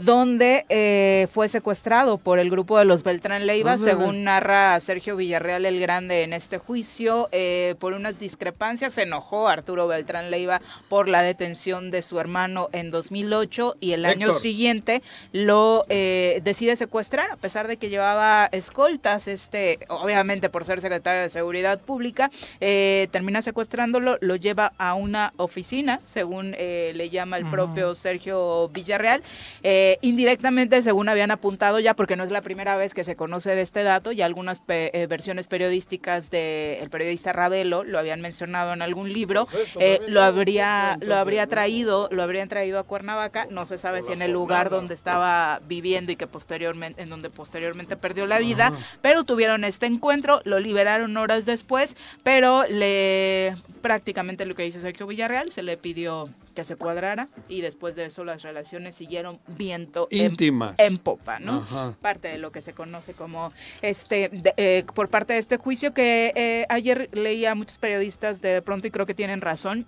donde 0.00 0.64
eh, 0.70 1.26
fue 1.32 1.48
secuestrado 1.50 2.16
por 2.16 2.38
el 2.38 2.48
grupo 2.48 2.78
de 2.78 2.84
los 2.86 3.02
Beltrán 3.02 3.46
Leiva, 3.46 3.76
según 3.76 4.24
narra 4.24 4.78
Sergio 4.80 5.16
Villarreal 5.16 5.66
el 5.66 5.80
Grande 5.98 6.22
en 6.22 6.32
este 6.32 6.58
juicio. 6.58 7.28
eh, 7.32 7.74
por 7.80 7.92
unas 7.92 8.20
discrepancias 8.20 8.92
se 8.92 9.02
enojó 9.02 9.48
Arturo 9.48 9.88
Beltrán 9.88 10.30
Leiva 10.30 10.60
por 10.88 11.08
la 11.08 11.22
detención 11.22 11.90
de 11.90 12.02
su 12.02 12.20
hermano 12.20 12.68
en 12.72 12.92
2008 12.92 13.76
y 13.80 13.92
el 13.94 14.04
año 14.04 14.28
siguiente 14.38 15.02
lo 15.32 15.84
eh, 15.88 16.40
decide 16.44 16.76
secuestrar, 16.76 17.32
a 17.32 17.36
pesar 17.36 17.66
de 17.66 17.78
que 17.78 17.88
llevaba 17.90 18.48
escoltas, 18.52 19.26
este, 19.26 19.80
obviamente 19.88 20.48
por 20.48 20.64
ser 20.64 20.80
secretario 20.80 21.22
de 21.22 21.30
Seguridad 21.30 21.80
Pública, 21.80 22.30
eh, 22.60 23.08
termina 23.10 23.42
secuestrándolo, 23.42 24.18
lo 24.20 24.36
lleva 24.36 24.72
a 24.78 24.94
una 24.94 25.32
oficina, 25.36 25.98
según 26.06 26.54
eh, 26.58 26.92
le 26.94 27.10
llama 27.10 27.38
el 27.38 27.50
propio 27.50 27.94
Sergio 27.96 28.68
Villarreal. 28.68 29.20
Eh, 29.64 29.98
indirectamente, 30.00 30.80
según 30.82 31.08
habían 31.08 31.32
apuntado 31.32 31.80
ya, 31.80 31.94
porque 31.94 32.14
no 32.14 32.22
es 32.22 32.30
la 32.30 32.40
primera 32.42 32.76
vez 32.76 32.94
que 32.94 33.02
se 33.02 33.16
conoce 33.16 33.56
de 33.56 33.62
este 33.62 33.82
dato, 33.82 34.12
ya 34.12 34.26
algunas 34.26 34.60
pe- 34.60 34.90
eh, 34.96 35.08
versiones 35.08 35.48
periodísticas 35.48 35.87
del 35.88 36.90
periodista 36.90 37.32
Ravelo 37.32 37.84
lo 37.84 37.98
habían 37.98 38.20
mencionado 38.20 38.72
en 38.72 38.82
algún 38.82 39.12
libro, 39.12 39.48
Eso 39.52 39.80
eh, 39.80 40.00
lo 40.08 40.22
habría, 40.22 40.98
lo 41.00 41.16
habría 41.16 41.46
traído, 41.46 42.08
lo 42.12 42.22
habrían 42.22 42.48
traído 42.48 42.78
a 42.78 42.84
Cuernavaca, 42.84 43.46
no 43.50 43.66
se 43.66 43.78
sabe 43.78 44.02
si 44.02 44.12
en 44.12 44.22
el 44.22 44.32
lugar 44.32 44.70
donde 44.70 44.94
estaba 44.94 45.60
viviendo 45.66 46.12
y 46.12 46.16
que 46.16 46.26
posteriormente, 46.26 47.02
en 47.02 47.08
donde 47.08 47.30
posteriormente 47.30 47.96
perdió 47.96 48.26
la 48.26 48.38
vida, 48.38 48.68
Ajá. 48.68 48.78
pero 49.02 49.24
tuvieron 49.24 49.64
este 49.64 49.86
encuentro, 49.86 50.40
lo 50.44 50.58
liberaron 50.58 51.16
horas 51.16 51.46
después, 51.46 51.96
pero 52.22 52.64
le 52.66 53.54
prácticamente 53.82 54.44
lo 54.44 54.54
que 54.54 54.64
dice 54.64 54.80
Sergio 54.80 55.06
Villarreal, 55.06 55.52
se 55.52 55.62
le 55.62 55.76
pidió 55.76 56.28
que 56.58 56.64
se 56.64 56.74
cuadrara 56.74 57.28
y 57.48 57.60
después 57.60 57.94
de 57.94 58.06
eso 58.06 58.24
las 58.24 58.42
relaciones 58.42 58.96
siguieron 58.96 59.38
viento 59.46 60.08
en- 60.10 60.32
Íntimas. 60.32 60.74
En, 60.78 60.98
popa, 60.98 61.38
¿no? 61.38 61.58
Ajá. 61.58 61.94
Parte 62.02 62.26
de 62.26 62.38
lo 62.38 62.50
que 62.50 62.60
se 62.60 62.72
conoce 62.72 63.14
como 63.14 63.52
este 63.80 64.28
de- 64.28 64.54
eh, 64.56 64.84
por 64.92 65.08
parte 65.08 65.34
de 65.34 65.38
este 65.38 65.56
juicio 65.56 65.94
que 65.94 66.32
eh, 66.34 66.66
ayer 66.68 67.10
leía 67.12 67.52
a 67.52 67.54
muchos 67.54 67.78
periodistas 67.78 68.40
de 68.40 68.60
pronto 68.60 68.88
y 68.88 68.90
creo 68.90 69.06
que 69.06 69.14
tienen 69.14 69.40
razón. 69.40 69.86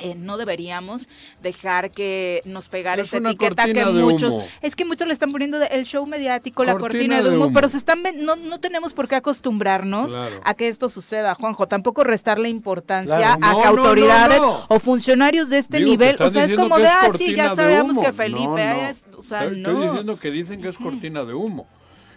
Eh, 0.00 0.14
no 0.14 0.36
deberíamos 0.36 1.08
dejar 1.42 1.90
que 1.90 2.42
nos 2.44 2.68
pegara 2.68 3.02
Es 3.02 3.12
esta 3.12 3.28
etiqueta 3.28 3.66
que 3.66 3.84
muchos 3.86 4.34
humo. 4.34 4.44
es 4.62 4.76
que 4.76 4.84
muchos 4.84 5.06
le 5.06 5.12
están 5.12 5.32
poniendo 5.32 5.58
de- 5.58 5.66
el 5.66 5.84
show 5.84 6.06
mediático 6.06 6.64
la 6.64 6.76
Cortina 6.78 7.20
de 7.22 7.30
humo, 7.30 7.46
humo. 7.46 7.54
pero 7.54 7.68
se 7.68 7.76
están 7.78 8.02
no, 8.16 8.36
no 8.36 8.60
tenemos 8.60 8.92
por 8.92 9.08
qué 9.08 9.16
acostumbrarnos 9.16 10.12
Claro. 10.12 10.40
a 10.44 10.54
que 10.54 10.68
esto 10.68 10.88
suceda 10.88 11.34
Juanjo 11.34 11.66
tampoco 11.66 12.04
restarle 12.04 12.48
importancia 12.48 13.16
Claro. 13.16 13.40
a 13.42 13.62
que 13.62 13.62
no, 13.76 13.82
autoridades 13.82 14.40
no. 14.40 14.64
o 14.68 14.78
funcionarios 14.78 15.48
de 15.48 15.58
este 15.58 15.78
Digo, 15.78 15.90
nivel 15.90 16.16
o 16.20 16.30
sea 16.30 16.44
es 16.44 16.54
como 16.54 16.78
de 16.78 16.86
ah 16.86 17.08
sí 17.16 17.34
ya 17.34 17.54
sabemos 17.54 17.98
que 17.98 18.12
Felipe 18.12 18.90
es- 18.90 19.04
o 19.16 19.22
sea 19.22 19.44
no 19.44 19.52
estoy 19.56 19.86
diciendo 19.88 20.18
que 20.18 20.30
dicen 20.30 20.62
que 20.62 20.68
es 20.68 20.78
cortina 20.78 21.24
de 21.24 21.34
humo. 21.34 21.66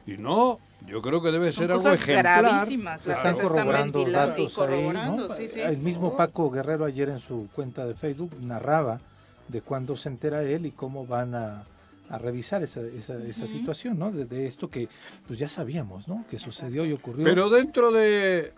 Y 0.06 0.18
no, 0.18 0.60
yo 0.88 1.02
creo 1.02 1.22
que 1.22 1.32
debe 1.32 1.52
Son 1.52 1.64
ser 1.64 1.72
algo 1.72 1.90
ejemplar. 1.92 2.44
gravísimas, 2.44 3.02
Se 3.02 3.12
están 3.12 3.36
que 3.36 3.42
se 3.42 3.44
están 3.44 3.48
corroborando 3.50 4.06
datos 4.06 4.60
ahí, 4.60 4.90
¿no? 4.90 5.30
sí, 5.36 5.48
sí. 5.48 5.62
El 5.62 5.78
mismo 5.78 6.16
Paco 6.16 6.50
Guerrero 6.50 6.86
ayer 6.86 7.10
en 7.10 7.20
su 7.20 7.48
cuenta 7.54 7.86
de 7.86 7.94
Facebook 7.94 8.32
narraba 8.42 9.00
de 9.48 9.62
cuándo 9.62 9.96
se 9.96 10.10
entera 10.10 10.44
él 10.44 10.66
y 10.66 10.72
cómo 10.72 11.06
van 11.06 11.36
a, 11.36 11.64
a 12.10 12.18
revisar 12.18 12.64
esa, 12.64 12.82
esa, 12.82 13.48
situación, 13.48 14.00
¿no? 14.00 14.12
De, 14.12 14.26
de 14.26 14.48
esto 14.48 14.70
que 14.70 14.90
pues 15.28 15.40
ya 15.40 15.50
sabíamos, 15.50 16.08
¿no? 16.08 16.26
Que 16.30 16.40
sucedió 16.40 16.86
y 16.86 16.94
ocurrió. 16.94 17.24
Pero 17.24 17.50
dentro 17.50 17.92
de 17.92 18.54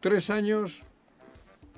tres 0.00 0.30
años 0.30 0.80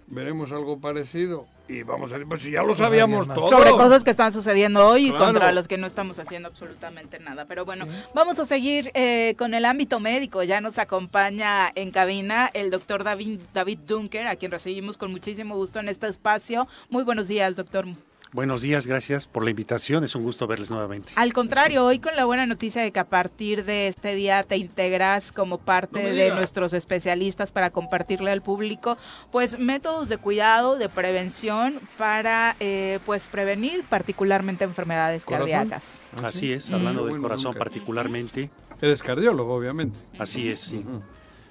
veremos 0.09 0.53
algo 0.53 0.79
parecido. 0.79 1.47
Y 1.71 1.85
vamos 1.85 2.11
a 2.11 2.15
decir, 2.15 2.27
pues 2.27 2.43
si 2.43 2.51
ya 2.51 2.65
lo 2.65 2.75
sabíamos 2.75 3.29
todo. 3.29 3.49
sobre 3.49 3.71
cosas 3.71 4.03
que 4.03 4.11
están 4.11 4.33
sucediendo 4.33 4.89
hoy 4.89 5.11
y 5.11 5.13
contra 5.13 5.53
los 5.53 5.69
que 5.69 5.79
no 5.79 5.87
estamos 5.87 6.19
haciendo 6.19 6.49
absolutamente 6.49 7.21
nada. 7.21 7.45
Pero 7.45 7.65
bueno, 7.65 7.87
vamos 8.13 8.41
a 8.41 8.45
seguir 8.45 8.91
eh, 8.95 9.37
con 9.39 9.55
el 9.55 9.65
ámbito 9.65 10.01
médico. 10.01 10.43
Ya 10.43 10.61
nos 10.61 10.79
acompaña 10.79 11.71
en 11.77 11.93
cabina 11.93 12.51
el 12.55 12.71
doctor 12.71 13.05
David, 13.05 13.39
David 13.55 13.79
Dunker, 13.87 14.27
a 14.27 14.35
quien 14.35 14.51
recibimos 14.51 14.99
con 14.99 15.13
muchísimo 15.13 15.55
gusto 15.55 15.79
en 15.79 15.89
este 15.89 16.09
espacio. 16.09 16.67
Muy 16.89 17.05
buenos 17.05 17.29
días, 17.29 17.55
doctor. 17.55 17.87
Buenos 18.33 18.63
días, 18.63 18.87
gracias 18.87 19.27
por 19.27 19.43
la 19.43 19.51
invitación. 19.51 20.05
Es 20.05 20.15
un 20.15 20.23
gusto 20.23 20.47
verles 20.47 20.71
nuevamente. 20.71 21.13
Al 21.17 21.33
contrario, 21.33 21.85
hoy 21.85 21.99
con 21.99 22.15
la 22.15 22.25
buena 22.27 22.47
noticia 22.47 22.81
de 22.81 22.93
que 22.93 23.01
a 23.01 23.09
partir 23.09 23.65
de 23.65 23.89
este 23.89 24.15
día 24.15 24.45
te 24.45 24.57
integras 24.57 25.33
como 25.33 25.59
parte 25.59 26.01
No 26.05 26.09
de 26.15 26.31
nuestros 26.31 26.73
especialistas 26.73 27.51
para 27.51 27.71
compartirle 27.71 28.31
al 28.31 28.41
público, 28.41 28.97
pues 29.33 29.59
métodos 29.59 30.09
de 30.09 30.17
cuidado, 30.19 30.77
de 30.79 30.89
prevención 30.89 31.81
para, 31.99 32.55
eh, 32.61 33.01
pues 33.05 33.27
prevenir 33.27 33.83
particularmente 33.89 34.63
enfermedades 34.63 35.25
¿Corazón? 35.25 35.51
cardíacas. 35.51 35.83
Así 36.23 36.53
es, 36.53 36.71
Mm. 36.71 36.75
hablando 36.75 37.01
Muy 37.03 37.09
del 37.11 37.19
bueno, 37.19 37.23
corazón 37.31 37.51
nunca. 37.53 37.59
particularmente. 37.65 38.49
Eres 38.81 39.03
cardiólogo, 39.03 39.55
obviamente. 39.57 39.99
Así 40.21 40.49
es, 40.49 40.61
sí. 40.61 40.85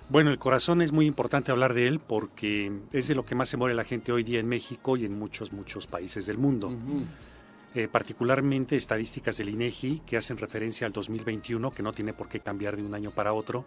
Bueno, 0.09 0.31
el 0.31 0.39
corazón 0.39 0.81
es 0.81 0.91
muy 0.91 1.05
importante 1.05 1.51
hablar 1.51 1.75
de 1.75 1.87
él 1.87 1.99
porque 1.99 2.71
es 2.91 3.07
de 3.07 3.13
lo 3.13 3.23
que 3.23 3.35
más 3.35 3.47
se 3.47 3.57
muere 3.57 3.75
la 3.75 3.83
gente 3.83 4.11
hoy 4.11 4.23
día 4.23 4.39
en 4.39 4.47
México 4.47 4.97
y 4.97 5.05
en 5.05 5.17
muchos, 5.17 5.53
muchos 5.53 5.85
países 5.85 6.25
del 6.25 6.39
mundo. 6.39 6.71
Eh, 7.75 7.87
particularmente 7.87 8.75
estadísticas 8.75 9.37
del 9.37 9.49
INEGI 9.49 10.01
que 10.07 10.17
hacen 10.17 10.39
referencia 10.39 10.87
al 10.87 10.93
2021, 10.93 11.69
que 11.69 11.83
no 11.83 11.93
tiene 11.93 12.13
por 12.13 12.27
qué 12.27 12.39
cambiar 12.39 12.75
de 12.75 12.81
un 12.81 12.95
año 12.95 13.11
para 13.11 13.33
otro. 13.33 13.65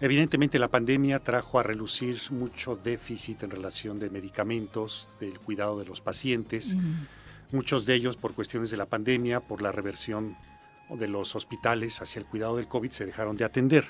Evidentemente 0.00 0.60
la 0.60 0.68
pandemia 0.68 1.18
trajo 1.18 1.58
a 1.58 1.64
relucir 1.64 2.16
mucho 2.30 2.76
déficit 2.76 3.42
en 3.42 3.50
relación 3.50 3.98
de 3.98 4.10
medicamentos, 4.10 5.16
del 5.18 5.40
cuidado 5.40 5.76
de 5.80 5.86
los 5.86 6.00
pacientes, 6.00 6.76
muchos 7.50 7.84
de 7.84 7.94
ellos 7.94 8.16
por 8.16 8.34
cuestiones 8.34 8.70
de 8.70 8.76
la 8.76 8.86
pandemia, 8.86 9.40
por 9.40 9.60
la 9.60 9.72
reversión 9.72 10.36
de 10.88 11.08
los 11.08 11.34
hospitales 11.34 12.00
hacia 12.00 12.20
el 12.20 12.26
cuidado 12.26 12.56
del 12.58 12.68
COVID, 12.68 12.92
se 12.92 13.06
dejaron 13.06 13.36
de 13.36 13.44
atender. 13.44 13.86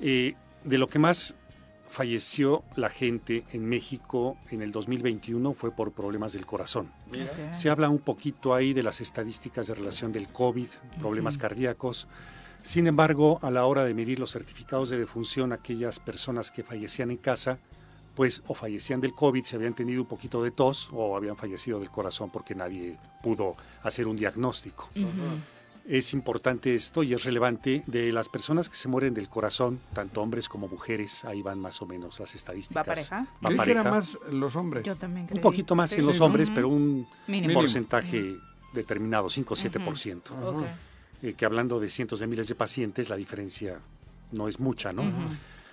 Eh, 0.00 0.34
de 0.66 0.78
lo 0.78 0.88
que 0.88 0.98
más 0.98 1.34
falleció 1.88 2.62
la 2.74 2.90
gente 2.90 3.44
en 3.52 3.64
México 3.66 4.36
en 4.50 4.60
el 4.60 4.72
2021 4.72 5.54
fue 5.54 5.70
por 5.70 5.92
problemas 5.92 6.32
del 6.32 6.44
corazón. 6.44 6.90
Se 7.52 7.70
habla 7.70 7.88
un 7.88 8.00
poquito 8.00 8.54
ahí 8.54 8.74
de 8.74 8.82
las 8.82 9.00
estadísticas 9.00 9.68
de 9.68 9.74
relación 9.74 10.12
del 10.12 10.28
COVID, 10.28 10.68
problemas 10.98 11.38
cardíacos. 11.38 12.08
Sin 12.62 12.86
embargo, 12.88 13.38
a 13.42 13.50
la 13.50 13.64
hora 13.64 13.84
de 13.84 13.94
medir 13.94 14.18
los 14.18 14.32
certificados 14.32 14.90
de 14.90 14.98
defunción, 14.98 15.52
aquellas 15.52 16.00
personas 16.00 16.50
que 16.50 16.64
fallecían 16.64 17.12
en 17.12 17.16
casa, 17.16 17.60
pues 18.16 18.42
o 18.48 18.54
fallecían 18.54 19.00
del 19.00 19.12
COVID, 19.12 19.44
se 19.44 19.56
habían 19.56 19.74
tenido 19.74 20.02
un 20.02 20.08
poquito 20.08 20.42
de 20.42 20.50
tos 20.50 20.90
o 20.92 21.16
habían 21.16 21.36
fallecido 21.36 21.78
del 21.78 21.90
corazón 21.90 22.30
porque 22.30 22.54
nadie 22.54 22.98
pudo 23.22 23.56
hacer 23.82 24.08
un 24.08 24.16
diagnóstico. 24.16 24.90
Es 25.88 26.12
importante 26.12 26.74
esto 26.74 27.02
y 27.04 27.14
es 27.14 27.24
relevante 27.24 27.84
de 27.86 28.10
las 28.10 28.28
personas 28.28 28.68
que 28.68 28.74
se 28.76 28.88
mueren 28.88 29.14
del 29.14 29.28
corazón, 29.28 29.78
tanto 29.92 30.20
hombres 30.20 30.48
como 30.48 30.66
mujeres, 30.66 31.24
ahí 31.24 31.42
van 31.42 31.60
más 31.60 31.80
o 31.80 31.86
menos 31.86 32.18
las 32.18 32.34
estadísticas. 32.34 32.80
¿Va 32.82 32.84
pareja? 32.84 33.26
Va 33.44 33.48
Creí 33.48 33.56
que 33.60 33.70
era 33.70 33.82
pareja. 33.84 33.90
más 33.96 34.18
los 34.32 34.56
hombres. 34.56 34.82
Yo 34.84 34.96
también 34.96 35.28
Un 35.30 35.40
poquito 35.40 35.76
más 35.76 35.90
Sí, 35.90 36.00
en 36.00 36.06
los 36.06 36.16
sí. 36.16 36.22
hombres, 36.24 36.50
pero 36.52 36.68
un 36.68 37.06
Mínimo. 37.28 37.54
porcentaje 37.54 38.36
determinado, 38.72 39.30
5 39.30 39.54
o 39.54 39.56
7%. 39.56 40.22
Ok. 40.44 40.64
Eh, 41.22 41.34
que 41.34 41.44
hablando 41.46 41.78
de 41.78 41.88
cientos 41.88 42.18
de 42.18 42.26
miles 42.26 42.48
de 42.48 42.56
pacientes, 42.56 43.08
la 43.08 43.14
diferencia 43.16 43.78
no 44.32 44.48
es 44.48 44.58
mucha, 44.58 44.92
¿no? 44.92 45.04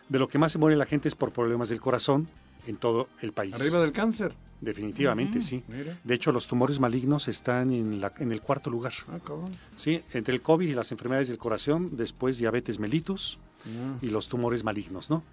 De 0.09 0.19
lo 0.19 0.27
que 0.27 0.37
más 0.37 0.51
se 0.51 0.59
muere 0.59 0.77
la 0.77 0.85
gente 0.85 1.07
es 1.07 1.15
por 1.15 1.31
problemas 1.31 1.69
del 1.69 1.81
corazón 1.81 2.27
en 2.67 2.77
todo 2.77 3.07
el 3.21 3.33
país. 3.33 3.55
Arriba 3.55 3.79
del 3.81 3.91
cáncer. 3.91 4.35
Definitivamente, 4.63 5.39
Ujú. 5.39 5.47
sí. 5.47 5.63
Mira. 5.67 5.97
De 6.03 6.13
hecho, 6.13 6.31
los 6.31 6.47
tumores 6.47 6.79
malignos 6.79 7.27
están 7.27 7.71
en, 7.71 7.99
la- 8.01 8.13
en 8.17 8.31
el 8.31 8.41
cuarto 8.41 8.69
lugar. 8.69 8.93
Ah, 9.09 9.19
cabrón. 9.25 9.51
Sí, 9.75 10.01
entre 10.13 10.33
el 10.33 10.41
COVID 10.41 10.67
y 10.67 10.73
las 10.73 10.91
enfermedades 10.91 11.27
del 11.27 11.37
corazón, 11.37 11.97
después 11.97 12.37
diabetes 12.37 12.79
mellitus 12.79 13.39
Ah. 13.65 13.97
y 14.01 14.07
los 14.07 14.27
tumores 14.29 14.63
malignos, 14.63 15.09
¿no? 15.09 15.23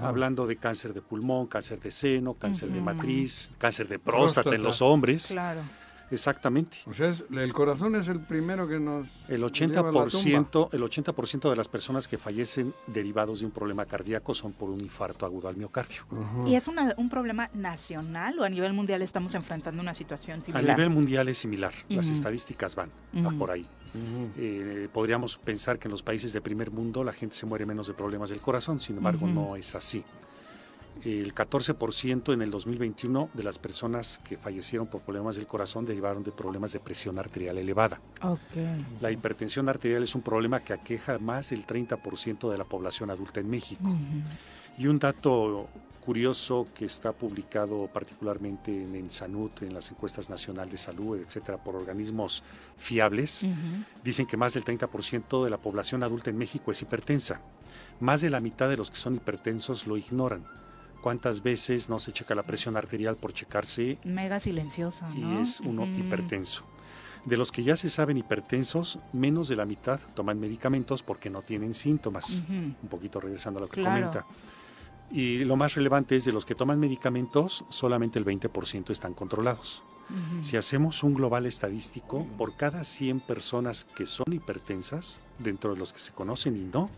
Hablando 0.00 0.46
de 0.46 0.56
cáncer 0.56 0.92
de 0.92 1.00
pulmón, 1.00 1.46
cáncer 1.46 1.80
de 1.80 1.90
seno, 1.90 2.34
cáncer 2.34 2.68
de 2.70 2.80
matriz, 2.82 3.50
cáncer 3.58 3.88
de 3.88 3.98
próstata, 3.98 4.42
Próstata. 4.42 4.54
en 4.56 4.62
los 4.62 4.82
hombres. 4.82 5.28
Claro. 5.28 5.62
Exactamente. 6.10 6.78
O 6.86 6.92
sea, 6.92 7.08
es- 7.10 7.24
el 7.30 7.52
corazón 7.52 7.94
es 7.94 8.08
el 8.08 8.20
primero 8.20 8.66
que 8.68 8.78
nos 8.80 9.06
El 9.28 9.40
lleva 9.50 9.88
a 9.88 9.92
la 9.92 10.00
80%, 10.04 10.68
el 10.72 10.82
80% 10.82 11.50
de 11.50 11.56
las 11.56 11.68
personas 11.68 12.08
que 12.08 12.18
fallecen 12.18 12.74
derivados 12.86 13.40
de 13.40 13.46
un 13.46 13.52
problema 13.52 13.86
cardíaco 13.86 14.34
son 14.34 14.52
por 14.52 14.70
un 14.70 14.80
infarto 14.80 15.24
agudo 15.26 15.48
al 15.48 15.56
miocardio. 15.56 16.02
¿Y 16.46 16.54
es 16.54 16.66
una- 16.68 16.94
un 16.96 17.08
problema 17.08 17.48
nacional 17.54 18.38
o 18.38 18.44
a 18.44 18.48
nivel 18.48 18.72
mundial 18.72 19.02
estamos 19.02 19.34
enfrentando 19.34 19.80
una 19.82 19.94
situación 19.94 20.40
A 20.40 20.44
similar? 20.44 20.76
nivel 20.76 20.90
mundial 20.90 21.28
es 21.28 21.38
similar, 21.38 21.72
las 21.88 22.08
estadísticas 22.08 22.74
van 22.76 22.90
a 23.24 23.30
por 23.30 23.50
ahí. 23.50 23.66
Eh, 24.36 24.88
podríamos 24.92 25.36
pensar 25.38 25.78
que 25.78 25.88
en 25.88 25.92
los 25.92 26.02
países 26.02 26.32
de 26.32 26.40
primer 26.40 26.70
mundo 26.70 27.02
la 27.04 27.12
gente 27.12 27.34
se 27.34 27.44
muere 27.46 27.66
menos 27.66 27.86
de 27.88 27.94
problemas 27.94 28.30
del 28.30 28.40
corazón, 28.40 28.78
sin 28.80 28.96
embargo 28.96 29.26
no 29.26 29.56
es 29.56 29.74
así. 29.74 30.04
El 31.04 31.34
14% 31.34 32.34
en 32.34 32.42
el 32.42 32.50
2021 32.50 33.30
de 33.32 33.42
las 33.42 33.58
personas 33.58 34.20
que 34.22 34.36
fallecieron 34.36 34.86
por 34.86 35.00
problemas 35.00 35.36
del 35.36 35.46
corazón 35.46 35.86
derivaron 35.86 36.22
de 36.22 36.30
problemas 36.30 36.72
de 36.72 36.80
presión 36.80 37.18
arterial 37.18 37.56
elevada. 37.56 38.00
La 39.00 39.10
hipertensión 39.10 39.68
arterial 39.68 40.02
es 40.02 40.14
un 40.14 40.22
problema 40.22 40.60
que 40.60 40.72
aqueja 40.72 41.18
más 41.18 41.50
del 41.50 41.66
30% 41.66 42.50
de 42.50 42.58
la 42.58 42.64
población 42.64 43.10
adulta 43.10 43.40
en 43.40 43.48
México. 43.48 43.90
Y 44.76 44.86
un 44.86 44.98
dato 44.98 45.68
curioso 46.00 46.66
que 46.74 46.86
está 46.86 47.12
publicado 47.12 47.88
particularmente 47.92 48.70
en, 48.72 48.94
en 48.94 49.10
Sanud, 49.10 49.50
en 49.60 49.74
las 49.74 49.90
encuestas 49.90 50.28
nacional 50.28 50.68
de 50.68 50.78
salud, 50.78 51.18
etcétera, 51.18 51.62
por 51.62 51.76
organismos 51.76 52.42
fiables, 52.76 53.46
dicen 54.04 54.26
que 54.26 54.36
más 54.36 54.54
del 54.54 54.64
30% 54.64 55.44
de 55.44 55.50
la 55.50 55.58
población 55.58 56.02
adulta 56.02 56.30
en 56.30 56.38
México 56.38 56.70
es 56.70 56.82
hipertensa. 56.82 57.40
Más 58.00 58.22
de 58.22 58.30
la 58.30 58.40
mitad 58.40 58.68
de 58.68 58.76
los 58.76 58.90
que 58.90 58.96
son 58.96 59.14
hipertensos 59.14 59.86
lo 59.86 59.96
ignoran. 59.96 60.59
¿Cuántas 61.00 61.42
veces 61.42 61.88
no 61.88 61.98
se 61.98 62.12
checa 62.12 62.34
la 62.34 62.42
presión 62.42 62.76
arterial 62.76 63.16
por 63.16 63.32
checarse 63.32 63.98
Mega 64.04 64.38
silencioso, 64.40 65.06
y 65.14 65.20
¿no? 65.20 65.40
es 65.42 65.60
uno 65.60 65.82
Ujú. 65.82 65.92
hipertenso? 66.00 66.64
De 67.24 67.36
los 67.36 67.52
que 67.52 67.62
ya 67.62 67.76
se 67.76 67.88
saben 67.88 68.16
hipertensos, 68.16 68.98
menos 69.12 69.48
de 69.48 69.56
la 69.56 69.66
mitad 69.66 70.00
toman 70.14 70.40
medicamentos 70.40 71.02
porque 71.02 71.28
no 71.30 71.42
tienen 71.42 71.74
síntomas. 71.74 72.42
Ujú. 72.44 72.52
Un 72.82 72.88
poquito 72.88 73.20
regresando 73.20 73.58
a 73.58 73.62
lo 73.62 73.68
que 73.68 73.80
Claro. 73.82 73.90
comenta. 74.10 74.26
Y 75.10 75.44
lo 75.44 75.56
más 75.56 75.74
relevante 75.74 76.16
es 76.16 76.24
de 76.24 76.32
los 76.32 76.44
que 76.46 76.54
toman 76.54 76.78
medicamentos, 76.78 77.64
solamente 77.68 78.18
el 78.18 78.24
20% 78.24 78.92
están 78.92 79.12
controlados. 79.12 79.82
Ujú. 80.08 80.42
Si 80.42 80.56
hacemos 80.56 81.02
un 81.02 81.14
global 81.14 81.46
estadístico, 81.46 82.26
por 82.38 82.56
cada 82.56 82.84
100 82.84 83.20
personas 83.20 83.84
que 83.96 84.06
son 84.06 84.32
hipertensas, 84.32 85.20
dentro 85.38 85.72
de 85.72 85.78
los 85.78 85.92
que 85.92 85.98
se 86.00 86.12
conocen 86.12 86.56
y 86.56 86.64
no, 86.64 86.88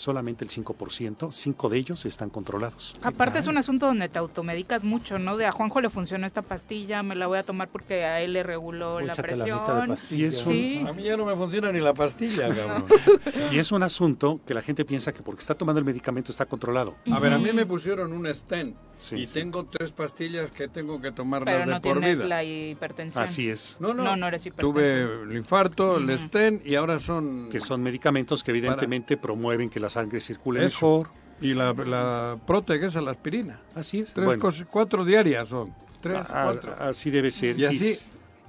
solamente 0.00 0.44
el 0.44 0.50
5%, 0.50 1.30
5 1.30 1.68
de 1.68 1.78
ellos 1.78 2.04
están 2.06 2.30
controlados. 2.30 2.94
Aparte 3.02 3.38
es 3.38 3.46
un 3.46 3.56
asunto 3.58 3.86
donde 3.86 4.08
te 4.08 4.18
automedicas 4.18 4.84
mucho, 4.84 5.18
¿no? 5.18 5.36
De 5.36 5.46
a 5.46 5.52
Juanjo 5.52 5.80
le 5.80 5.90
funcionó 5.90 6.26
esta 6.26 6.42
pastilla, 6.42 7.02
me 7.02 7.14
la 7.14 7.26
voy 7.26 7.38
a 7.38 7.42
tomar 7.42 7.68
porque 7.68 8.04
a 8.04 8.20
él 8.20 8.32
le 8.32 8.42
reguló 8.42 9.00
la 9.00 9.14
presión. 9.14 9.60
mitad 9.60 9.82
de 9.82 9.88
pastilla. 9.88 10.20
Y 10.20 10.24
es 10.28 10.46
un- 10.46 10.52
Sí. 10.52 10.84
A 10.88 10.92
mí 10.92 11.02
ya 11.02 11.16
no 11.16 11.24
me 11.26 11.34
funciona 11.36 11.70
ni 11.72 11.80
la 11.80 11.94
pastilla, 11.94 12.48
cabrón. 12.54 12.86
Y 13.52 13.58
es 13.58 13.70
un 13.72 13.82
asunto 13.82 14.40
que 14.46 14.54
la 14.54 14.62
gente 14.62 14.84
piensa 14.84 15.12
que 15.12 15.22
porque 15.22 15.40
está 15.40 15.54
tomando 15.54 15.78
el 15.78 15.84
medicamento 15.84 16.32
está 16.32 16.46
controlado. 16.46 16.96
A 17.12 17.18
ver, 17.18 17.32
a 17.34 17.38
mí 17.38 17.52
me 17.52 17.66
pusieron 17.66 18.12
un 18.12 18.26
stent 18.34 18.74
Sí, 18.96 19.16
y 19.16 19.26
sí. 19.26 19.34
tengo 19.40 19.64
tres 19.64 19.92
pastillas 19.92 20.50
que 20.50 20.68
tengo 20.68 21.00
que 21.00 21.10
tomarlas 21.10 21.46
Pero 21.54 21.60
de 21.66 21.72
no 21.72 21.80
por 21.80 22.00
tienes 22.00 22.18
vida. 22.18 22.26
la 22.28 22.44
hipertensión. 22.44 23.24
Así 23.24 23.48
es. 23.48 23.78
No, 23.80 23.94
no, 23.94 24.04
No, 24.04 24.16
no 24.16 24.26
eres 24.28 24.44
hipertenso. 24.44 24.72
Tuve 24.72 25.22
el 25.30 25.36
infarto, 25.36 25.96
el 25.96 26.18
stent 26.18 26.66
y 26.66 26.74
ahora 26.74 27.00
son... 27.00 27.48
Que 27.50 27.60
son 27.60 27.82
medicamentos 27.82 28.44
que 28.44 28.50
evidentemente 28.50 29.16
promueven 29.16 29.70
que 29.70 29.80
la 29.80 29.88
sangre 29.90 30.20
circule 30.20 30.64
Eso. 30.64 30.74
mejor. 30.76 31.08
Y 31.42 31.54
la, 31.54 31.72
la 31.72 32.38
Prote, 32.46 32.78
que 32.80 32.86
es 32.86 32.94
la 32.94 33.10
aspirina. 33.10 33.60
Así 33.74 34.00
es. 34.00 34.12
Tres 34.14 34.24
Bueno, 34.26 34.40
cosas- 34.42 34.66
cuatro 34.70 35.04
diarias 35.04 35.48
son. 35.48 35.74
Tres, 36.00 36.16
a- 36.28 36.44
cuatro. 36.44 36.74
así 36.78 37.10
debe 37.10 37.30
ser. 37.30 37.58
Y 37.58 37.64
así- 37.66 37.96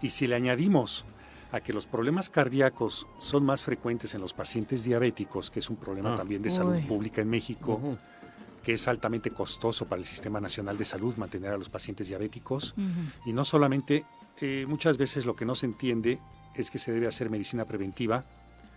y 0.01 0.09
si 0.09 0.27
le 0.27 0.35
añadimos 0.35 1.05
a 1.51 1.59
que 1.59 1.73
los 1.73 1.85
problemas 1.85 2.29
cardíacos 2.29 3.07
son 3.19 3.43
más 3.45 3.63
frecuentes 3.63 4.13
en 4.15 4.21
los 4.21 4.33
pacientes 4.33 4.83
diabéticos, 4.85 5.51
que 5.51 5.59
es 5.59 5.69
un 5.69 5.75
problema 5.75 6.13
Ah. 6.13 6.15
también 6.15 6.41
de 6.41 6.49
salud 6.49 6.75
Uy. 6.75 6.81
pública 6.83 7.21
en 7.21 7.29
México, 7.29 7.79
que 8.63 8.73
es 8.73 8.87
altamente 8.87 9.31
costoso 9.31 9.85
para 9.85 9.99
el 9.99 10.05
Sistema 10.05 10.39
Nacional 10.39 10.77
de 10.77 10.85
Salud 10.85 11.15
mantener 11.17 11.51
a 11.51 11.57
los 11.57 11.69
pacientes 11.69 12.07
diabéticos. 12.07 12.73
Y 13.25 13.33
no 13.33 13.43
solamente, 13.45 14.05
eh, 14.39 14.65
muchas 14.67 14.97
veces 14.97 15.25
lo 15.25 15.35
que 15.35 15.45
no 15.45 15.55
se 15.55 15.65
entiende 15.65 16.19
es 16.55 16.69
que 16.71 16.77
se 16.77 16.91
debe 16.91 17.07
hacer 17.07 17.29
medicina 17.29 17.65
preventiva, 17.65 18.23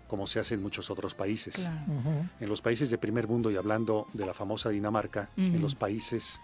como 0.07 0.27
se 0.27 0.41
hace 0.41 0.55
en 0.55 0.63
muchos 0.63 0.91
otros 0.91 1.15
países. 1.15 1.55
Claro. 1.57 2.29
En 2.41 2.49
los 2.49 2.61
países 2.61 2.91
de 2.91 2.99
primer 2.99 3.27
mundo, 3.29 3.51
y 3.51 3.57
hablando 3.57 4.07
de 4.13 4.27
la 4.27 4.35
famosa 4.35 4.71
Dinamarca, 4.71 5.29
en 5.37 5.61
los 5.61 5.75
países 5.75 6.41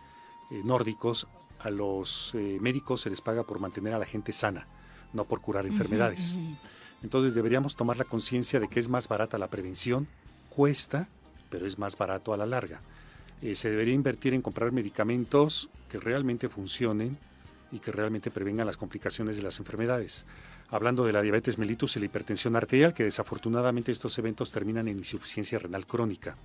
eh, 0.50 0.60
nórdicos, 0.64 1.26
a 1.60 1.70
los 1.70 2.32
eh, 2.34 2.58
médicos 2.60 3.02
se 3.02 3.10
les 3.10 3.20
paga 3.20 3.44
por 3.44 3.58
mantener 3.58 3.94
a 3.94 3.98
la 3.98 4.06
gente 4.06 4.32
sana, 4.32 4.66
no 5.12 5.24
por 5.24 5.40
curar 5.40 5.66
enfermedades. 5.66 6.36
Entonces 7.02 7.34
deberíamos 7.34 7.76
tomar 7.76 7.96
la 7.96 8.04
conciencia 8.04 8.60
de 8.60 8.68
que 8.68 8.80
es 8.80 8.88
más 8.88 9.08
barata 9.08 9.38
la 9.38 9.48
prevención, 9.48 10.08
cuesta, 10.48 11.08
pero 11.50 11.66
es 11.66 11.78
más 11.78 11.96
barato 11.96 12.32
a 12.32 12.36
la 12.36 12.46
larga. 12.46 12.80
Eh, 13.42 13.54
se 13.56 13.70
debería 13.70 13.94
invertir 13.94 14.34
en 14.34 14.42
comprar 14.42 14.72
medicamentos 14.72 15.70
que 15.88 15.98
realmente 15.98 16.48
funcionen 16.48 17.16
y 17.72 17.78
que 17.78 17.92
realmente 17.92 18.30
prevengan 18.30 18.66
las 18.66 18.76
complicaciones 18.76 19.36
de 19.36 19.42
las 19.42 19.58
enfermedades. 19.58 20.24
Hablando 20.70 21.04
de 21.04 21.12
la 21.12 21.22
diabetes 21.22 21.58
mellitus 21.58 21.96
y 21.96 22.00
la 22.00 22.06
hipertensión 22.06 22.54
arterial, 22.56 22.94
que 22.94 23.04
desafortunadamente 23.04 23.90
estos 23.90 24.16
eventos 24.18 24.52
terminan 24.52 24.86
en 24.88 24.98
insuficiencia 24.98 25.58
renal 25.58 25.86
crónica. 25.86 26.36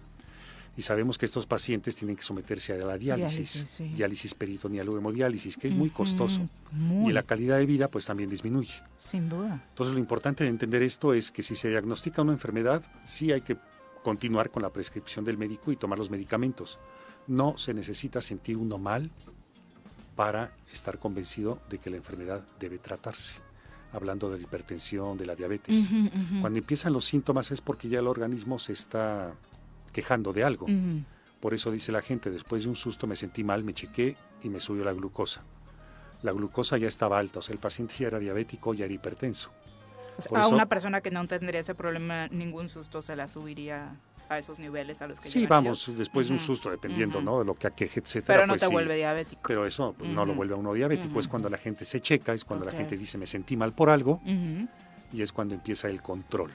Y 0.77 0.81
sabemos 0.81 1.17
que 1.17 1.25
estos 1.25 1.45
pacientes 1.45 1.95
tienen 1.95 2.17
que 2.17 2.23
someterse 2.23 2.73
a 2.73 2.77
la 2.77 2.97
diálisis, 2.97 3.53
Diálisis, 3.53 3.69
sí. 3.69 3.83
diálisis 3.95 4.33
peritoneal 4.33 4.89
o 4.89 4.97
hemodiálisis, 4.97 5.55
que 5.57 5.67
es 5.67 5.73
muy 5.73 5.89
costoso. 5.89 6.49
muy. 6.71 7.11
Y 7.11 7.13
la 7.13 7.23
calidad 7.23 7.57
de 7.59 7.65
vida 7.65 7.87
pues 7.87 8.05
también 8.05 8.29
disminuye. 8.29 8.73
Sin 9.09 9.29
duda. 9.29 9.63
Entonces 9.69 9.93
lo 9.93 9.99
importante 9.99 10.43
de 10.43 10.49
entender 10.49 10.83
esto 10.83 11.13
es 11.13 11.31
que 11.31 11.43
si 11.43 11.55
se 11.55 11.69
diagnostica 11.69 12.23
una 12.23 12.33
enfermedad, 12.33 12.83
sí 13.05 13.31
hay 13.31 13.41
que 13.41 13.55
continuar 14.03 14.49
con 14.49 14.63
la 14.63 14.69
prescripción 14.69 15.23
del 15.23 15.37
médico 15.37 15.71
y 15.71 15.77
tomar 15.77 15.97
los 15.97 16.09
medicamentos. 16.09 16.77
No 17.27 17.57
se 17.57 17.73
necesita 17.73 18.19
sentir 18.21 18.57
uno 18.57 18.77
mal 18.77 19.11
para 20.15 20.51
estar 20.73 20.99
convencido 20.99 21.59
de 21.69 21.77
que 21.77 21.89
la 21.89 21.97
enfermedad 21.97 22.41
debe 22.59 22.79
tratarse. 22.79 23.44
Hablando 23.95 24.29
de 24.29 24.37
la 24.37 24.43
hipertensión, 24.43 25.17
de 25.17 25.25
la 25.25 25.35
diabetes. 25.35 25.87
Cuando 26.41 26.59
empiezan 26.59 26.91
los 26.93 27.05
síntomas 27.05 27.51
es 27.51 27.61
porque 27.61 27.87
ya 27.87 27.99
el 27.99 28.07
organismo 28.07 28.59
se 28.59 28.73
está 28.73 29.33
quejando 29.93 30.33
de 30.33 30.43
algo. 30.43 30.67
Por 31.39 31.53
eso 31.53 31.71
dice 31.71 31.91
la 31.91 32.01
gente, 32.01 32.29
después 32.31 32.63
de 32.63 32.69
un 32.69 32.75
susto 32.75 33.07
me 33.07 33.15
sentí 33.15 33.43
mal, 33.43 33.63
me 33.63 33.73
chequé 33.73 34.17
y 34.43 34.49
me 34.49 34.59
subió 34.59 34.83
la 34.83 34.93
glucosa. 34.93 35.43
La 36.23 36.31
glucosa 36.31 36.77
ya 36.77 36.87
estaba 36.87 37.19
alta, 37.19 37.39
o 37.39 37.41
sea, 37.41 37.53
el 37.53 37.59
paciente 37.59 37.93
ya 37.99 38.07
era 38.07 38.19
diabético, 38.19 38.73
ya 38.73 38.85
era 38.85 38.93
hipertenso. 38.93 39.51
O 40.17 40.21
sea, 40.21 40.29
Por 40.29 40.39
a 40.39 40.41
eso- 40.41 40.55
una 40.55 40.65
persona 40.65 41.01
que 41.01 41.11
no 41.11 41.25
tendría 41.27 41.59
ese 41.59 41.75
problema, 41.75 42.27
ningún 42.29 42.67
susto 42.69 43.01
se 43.01 43.15
la 43.15 43.27
subiría 43.27 43.95
a 44.29 44.37
esos 44.37 44.59
niveles 44.59 45.01
a 45.01 45.07
los 45.07 45.19
que 45.19 45.29
Sí, 45.29 45.45
vamos, 45.45 45.87
ellos. 45.87 45.97
después 45.99 46.27
de 46.27 46.33
un 46.33 46.37
Ujú, 46.39 46.45
susto, 46.45 46.69
dependiendo, 46.69 47.19
ujú. 47.19 47.25
¿no? 47.25 47.39
De 47.39 47.45
lo 47.45 47.55
que 47.55 47.67
aqueje, 47.67 47.99
etcétera. 47.99 48.35
Pero 48.39 48.47
no 48.47 48.51
pues 48.53 48.61
te 48.61 48.67
sí. 48.67 48.73
vuelve 48.73 48.95
diabético. 48.95 49.41
Pero 49.47 49.65
eso 49.65 49.93
pues, 49.97 50.09
no 50.09 50.25
lo 50.25 50.33
vuelve 50.33 50.53
a 50.53 50.57
uno 50.57 50.73
diabético. 50.73 51.19
Es 51.19 51.27
cuando 51.27 51.49
la 51.49 51.57
gente 51.57 51.85
se 51.85 51.99
checa, 52.01 52.33
es 52.33 52.43
cuando 52.45 52.65
Ok. 52.65 52.71
la 52.71 52.77
gente 52.77 52.97
dice 52.97 53.17
me 53.17 53.27
sentí 53.27 53.55
mal 53.57 53.73
por 53.73 53.89
algo 53.89 54.21
y 55.13 55.21
es 55.21 55.31
cuando 55.31 55.53
empieza 55.53 55.87
el 55.89 56.01
control. 56.01 56.51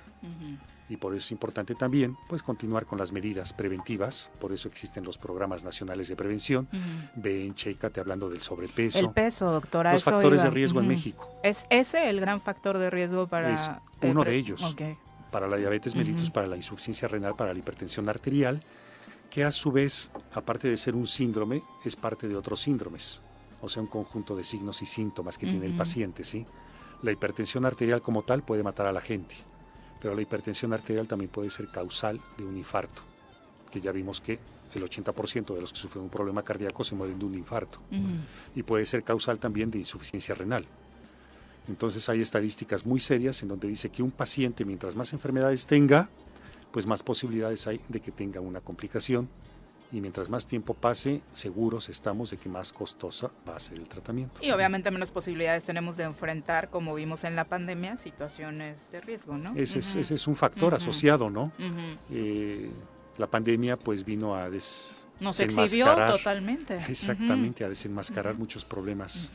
Y 0.88 0.96
por 0.96 1.14
eso 1.14 1.24
es 1.24 1.30
importante 1.30 1.76
también 1.76 2.16
pues 2.28 2.42
continuar 2.42 2.84
con 2.84 2.98
las 2.98 3.12
medidas 3.12 3.52
preventivas. 3.52 4.28
Por 4.40 4.52
eso 4.52 4.66
existen 4.66 5.04
los 5.04 5.18
programas 5.18 5.62
nacionales 5.62 6.08
de 6.08 6.16
prevención. 6.16 6.68
Ven, 7.14 7.54
chécate 7.54 8.00
hablando 8.00 8.28
del 8.28 8.40
sobrepeso. 8.40 8.98
El 8.98 9.10
peso, 9.10 9.52
doctora. 9.52 9.92
Los 9.92 10.02
factores 10.02 10.40
de 10.42 10.48
iba. 10.48 10.54
riesgo 10.54 10.80
en. 10.80 10.88
México. 10.88 11.30
¿Es 11.44 11.64
ese 11.70 12.10
el 12.10 12.18
gran 12.20 12.40
factor 12.40 12.76
de 12.78 12.90
riesgo 12.90 13.28
para...? 13.28 13.54
Es 13.54 13.70
uno 14.02 14.24
de 14.24 14.34
ellos. 14.34 14.60
Ok. 14.64 14.82
Para 15.30 15.48
la 15.48 15.56
diabetes 15.56 15.94
mellitus, 15.94 16.30
para 16.30 16.46
la 16.46 16.56
insuficiencia 16.56 17.08
renal, 17.08 17.36
para 17.36 17.52
la 17.52 17.58
hipertensión 17.58 18.08
arterial, 18.08 18.62
que 19.30 19.44
a 19.44 19.52
su 19.52 19.70
vez, 19.70 20.10
aparte 20.34 20.68
de 20.68 20.76
ser 20.76 20.94
un 20.96 21.06
síndrome, 21.06 21.62
es 21.84 21.94
parte 21.96 22.28
de 22.28 22.36
otros 22.36 22.60
síndromes. 22.60 23.20
O 23.62 23.68
sea, 23.68 23.82
un 23.82 23.88
conjunto 23.88 24.34
de 24.34 24.42
signos 24.42 24.82
y 24.82 24.86
síntomas 24.86 25.38
que 25.38 25.46
tiene 25.46 25.66
el 25.66 25.76
paciente, 25.76 26.24
¿sí? 26.24 26.46
La 27.02 27.12
hipertensión 27.12 27.64
arterial 27.64 28.02
como 28.02 28.22
tal 28.22 28.42
puede 28.42 28.62
matar 28.62 28.86
a 28.86 28.92
la 28.92 29.00
gente, 29.00 29.36
pero 30.00 30.14
la 30.14 30.22
hipertensión 30.22 30.72
arterial 30.72 31.06
también 31.06 31.30
puede 31.30 31.50
ser 31.50 31.68
causal 31.70 32.20
de 32.36 32.44
un 32.44 32.56
infarto, 32.56 33.02
que 33.70 33.80
ya 33.80 33.92
vimos 33.92 34.20
que 34.20 34.38
el 34.74 34.82
80% 34.82 35.54
de 35.54 35.60
los 35.60 35.72
que 35.72 35.78
sufren 35.78 36.04
un 36.04 36.10
problema 36.10 36.42
cardíaco 36.42 36.84
se 36.84 36.94
mueren 36.94 37.18
de 37.18 37.24
un 37.24 37.34
infarto 37.34 37.80
y 38.54 38.62
puede 38.62 38.86
ser 38.86 39.02
causal 39.02 39.38
también 39.38 39.70
de 39.70 39.78
insuficiencia 39.78 40.34
renal. 40.34 40.66
Entonces 41.68 42.08
hay 42.08 42.20
estadísticas 42.20 42.84
muy 42.84 43.00
serias 43.00 43.42
en 43.42 43.48
donde 43.48 43.68
dice 43.68 43.90
que 43.90 44.02
un 44.02 44.10
paciente 44.10 44.64
mientras 44.64 44.96
más 44.96 45.12
enfermedades 45.12 45.66
tenga, 45.66 46.08
pues 46.72 46.86
más 46.86 47.02
posibilidades 47.02 47.66
hay 47.66 47.80
de 47.88 48.00
que 48.00 48.10
tenga 48.12 48.40
una 48.40 48.60
complicación 48.60 49.28
y 49.92 50.00
mientras 50.00 50.28
más 50.28 50.46
tiempo 50.46 50.74
pase, 50.74 51.20
seguros 51.32 51.88
estamos 51.88 52.30
de 52.30 52.36
que 52.36 52.48
más 52.48 52.72
costosa 52.72 53.30
va 53.48 53.56
a 53.56 53.60
ser 53.60 53.78
el 53.78 53.88
tratamiento. 53.88 54.40
Y 54.40 54.52
obviamente 54.52 54.90
menos 54.90 55.10
posibilidades 55.10 55.64
tenemos 55.64 55.96
de 55.96 56.04
enfrentar, 56.04 56.70
como 56.70 56.94
vimos 56.94 57.24
en 57.24 57.34
la 57.34 57.44
pandemia, 57.44 57.96
situaciones 57.96 58.90
de 58.92 59.00
riesgo, 59.00 59.36
¿no? 59.36 59.52
Ese, 59.56 59.80
es, 59.80 59.90
Ujú. 59.90 59.98
ese 60.00 60.14
es 60.14 60.26
un 60.28 60.36
factor 60.36 60.74
Ujú. 60.74 60.76
asociado, 60.76 61.28
¿no? 61.28 61.44
Ujú. 61.58 61.98
Eh, 62.10 62.70
la 63.18 63.26
pandemia 63.26 63.76
pues 63.76 64.04
vino 64.04 64.34
a 64.34 64.48
des 64.48 65.06
Nos 65.18 65.40
exhibió 65.40 65.86
totalmente. 66.06 66.76
Exactamente, 66.88 67.64
a 67.64 67.68
desenmascarar 67.68 68.38
muchos 68.38 68.64
problemas. 68.64 69.32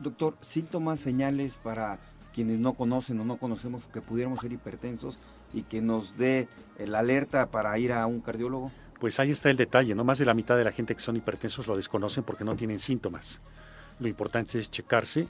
Doctor, 0.00 0.36
síntomas, 0.40 1.00
señales 1.00 1.58
para 1.62 1.98
quienes 2.34 2.58
no 2.58 2.74
conocen 2.74 3.18
o 3.20 3.24
no 3.24 3.38
conocemos 3.38 3.86
que 3.86 4.02
pudiéramos 4.02 4.40
ser 4.40 4.52
hipertensos 4.52 5.18
y 5.54 5.62
que 5.62 5.80
nos 5.80 6.18
dé 6.18 6.48
la 6.78 6.98
alerta 6.98 7.50
para 7.50 7.78
ir 7.78 7.92
a 7.92 8.06
un 8.06 8.20
cardiólogo. 8.20 8.70
Pues 9.00 9.18
ahí 9.20 9.30
está 9.30 9.50
el 9.50 9.56
detalle, 9.56 9.94
no 9.94 10.04
más 10.04 10.18
de 10.18 10.26
la 10.26 10.34
mitad 10.34 10.56
de 10.56 10.64
la 10.64 10.72
gente 10.72 10.94
que 10.94 11.00
son 11.00 11.16
hipertensos 11.16 11.66
lo 11.66 11.76
desconocen 11.76 12.24
porque 12.24 12.44
no 12.44 12.54
tienen 12.54 12.78
síntomas. 12.78 13.40
Lo 13.98 14.08
importante 14.08 14.58
es 14.58 14.70
checarse, 14.70 15.28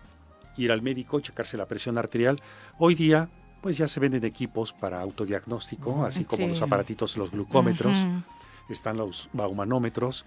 ir 0.56 0.72
al 0.72 0.82
médico, 0.82 1.20
checarse 1.20 1.56
la 1.56 1.66
presión 1.66 1.97
arterial. 1.97 2.40
Hoy 2.78 2.97
día, 2.97 3.28
pues 3.60 3.76
ya 3.76 3.86
se 3.86 4.01
venden 4.01 4.24
equipos 4.24 4.72
para 4.72 5.01
autodiagnóstico, 5.01 6.05
así 6.05 6.24
como 6.24 6.48
los 6.48 6.62
aparatitos, 6.62 7.16
los 7.16 7.30
glucómetros, 7.30 7.97
están 8.68 8.97
los 8.97 9.28
baumanómetros. 9.32 10.24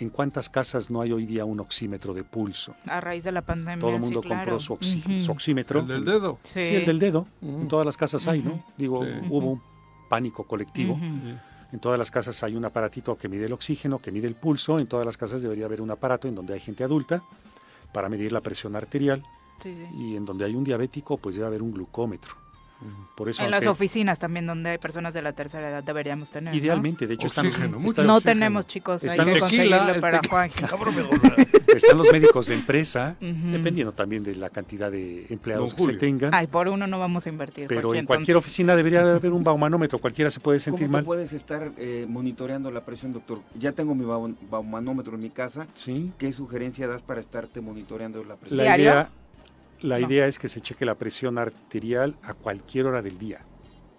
¿En 0.00 0.08
cuántas 0.08 0.48
casas 0.48 0.90
no 0.90 1.02
hay 1.02 1.12
hoy 1.12 1.26
día 1.26 1.44
un 1.44 1.60
oxímetro 1.60 2.14
de 2.14 2.24
pulso? 2.24 2.74
A 2.86 3.00
raíz 3.00 3.22
de 3.22 3.32
la 3.32 3.42
pandemia. 3.42 3.80
Todo 3.80 3.90
el 3.90 3.96
sí, 3.98 4.02
mundo 4.02 4.22
claro. 4.22 4.52
compró 4.52 4.60
su, 4.60 4.72
oxímetro. 5.30 5.80
¿El 5.80 5.86
del 5.86 6.04
dedo? 6.04 6.38
Sí. 6.42 6.62
Sí. 6.62 6.74
el 6.76 6.86
del 6.86 6.98
dedo. 6.98 7.26
En 7.42 7.68
todas 7.68 7.84
las 7.84 7.98
casas 7.98 8.26
hay, 8.26 8.42
¿no? 8.42 8.64
Digo, 8.78 9.04
Sí. 9.04 9.10
hubo 9.28 9.50
un 9.52 9.62
pánico 10.08 10.44
colectivo. 10.44 10.98
En 11.72 11.78
todas 11.80 11.98
las 11.98 12.10
casas 12.10 12.42
hay 12.42 12.56
un 12.56 12.64
aparatito 12.64 13.16
que 13.16 13.28
mide 13.28 13.44
el 13.44 13.52
oxígeno, 13.52 13.98
que 13.98 14.10
mide 14.10 14.26
el 14.26 14.34
pulso. 14.34 14.78
En 14.78 14.86
todas 14.86 15.04
las 15.04 15.16
casas 15.18 15.42
debería 15.42 15.66
haber 15.66 15.82
un 15.82 15.90
aparato 15.90 16.26
en 16.28 16.34
donde 16.34 16.54
hay 16.54 16.60
gente 16.60 16.82
adulta 16.82 17.22
para 17.92 18.08
medir 18.08 18.32
la 18.32 18.40
presión 18.40 18.74
arterial. 18.76 19.22
Sí, 19.62 19.74
sí. 19.74 19.96
Y 19.96 20.16
en 20.16 20.24
donde 20.24 20.46
hay 20.46 20.54
un 20.54 20.64
diabético, 20.64 21.18
pues 21.18 21.34
debe 21.36 21.46
haber 21.46 21.62
un 21.62 21.72
glucómetro. 21.72 22.34
Por 23.14 23.28
eso, 23.28 23.42
En 23.44 23.50
las 23.50 23.66
oficinas 23.66 24.18
también, 24.18 24.46
donde 24.46 24.70
hay 24.70 24.78
personas 24.78 25.12
de 25.12 25.20
la 25.20 25.32
tercera 25.34 25.68
edad, 25.68 25.84
deberíamos 25.84 26.30
tener. 26.30 26.54
¿no? 26.54 26.58
idealmente, 26.58 27.06
de 27.06 27.14
hecho, 27.14 27.26
están 27.26 27.44
los, 27.46 27.54
Oxígeno, 27.54 27.76
están- 27.78 27.82
mucho 27.82 28.02
No 28.04 28.14
oxígeno. 28.16 28.32
tenemos, 28.34 28.66
chicos. 28.66 29.04
Están 29.04 29.28
hay 29.28 29.34
que 29.34 29.40
Tequila, 29.40 29.96
para 30.00 30.20
tequila. 30.20 30.30
Juan. 30.30 30.50
Cabrón, 30.70 30.96
me 30.96 31.02
gorda. 31.02 31.36
están 31.76 31.98
los 31.98 32.10
médicos 32.10 32.46
de 32.46 32.54
empresa, 32.54 33.16
Ujú. 33.20 33.50
dependiendo 33.52 33.92
también 33.92 34.24
de 34.24 34.34
la 34.36 34.48
cantidad 34.48 34.90
de 34.90 35.26
empleados 35.28 35.74
que 35.74 35.82
se 35.82 35.92
tengan. 35.94 36.32
Ay, 36.34 36.46
por 36.46 36.68
uno 36.68 36.86
no 36.86 36.98
vamos 36.98 37.26
a 37.26 37.28
invertir. 37.28 37.66
pero 37.68 37.88
Jorge, 37.88 37.98
en 38.00 38.06
cualquier 38.06 38.36
entonces. 38.36 38.48
oficina 38.50 38.74
debería 38.76 39.00
haber 39.02 39.32
un 39.32 39.44
baumanómetro, 39.44 39.98
cualquiera 39.98 40.30
se 40.30 40.40
puede 40.40 40.58
sentir 40.60 40.86
¿Cómo 40.86 40.92
mal. 40.98 41.04
puedes 41.04 41.32
estar 41.34 41.70
eh, 41.76 42.06
monitoreando 42.08 42.70
la 42.70 42.84
presión, 42.86 43.12
doctor? 43.12 43.40
Ya 43.58 43.72
tengo 43.72 43.94
mi 43.94 44.04
bau- 44.04 44.34
baumanómetro 44.50 45.14
en 45.14 45.20
mi 45.20 45.30
casa. 45.30 45.66
Sí. 45.74 46.12
¿Qué 46.16 46.32
sugerencia 46.32 46.86
das 46.86 47.02
para 47.02 47.20
estarte 47.20 47.60
monitoreando 47.60 48.24
la 48.24 48.36
presión? 48.36 48.64
La 48.64 48.78
idea, 48.78 49.10
la 49.82 49.98
No. 49.98 50.06
idea 50.06 50.26
es 50.26 50.38
que 50.38 50.48
se 50.48 50.60
cheque 50.60 50.84
la 50.84 50.94
presión 50.94 51.38
arterial 51.38 52.16
a 52.22 52.34
cualquier 52.34 52.86
hora 52.86 53.02
del 53.02 53.18
día. 53.18 53.40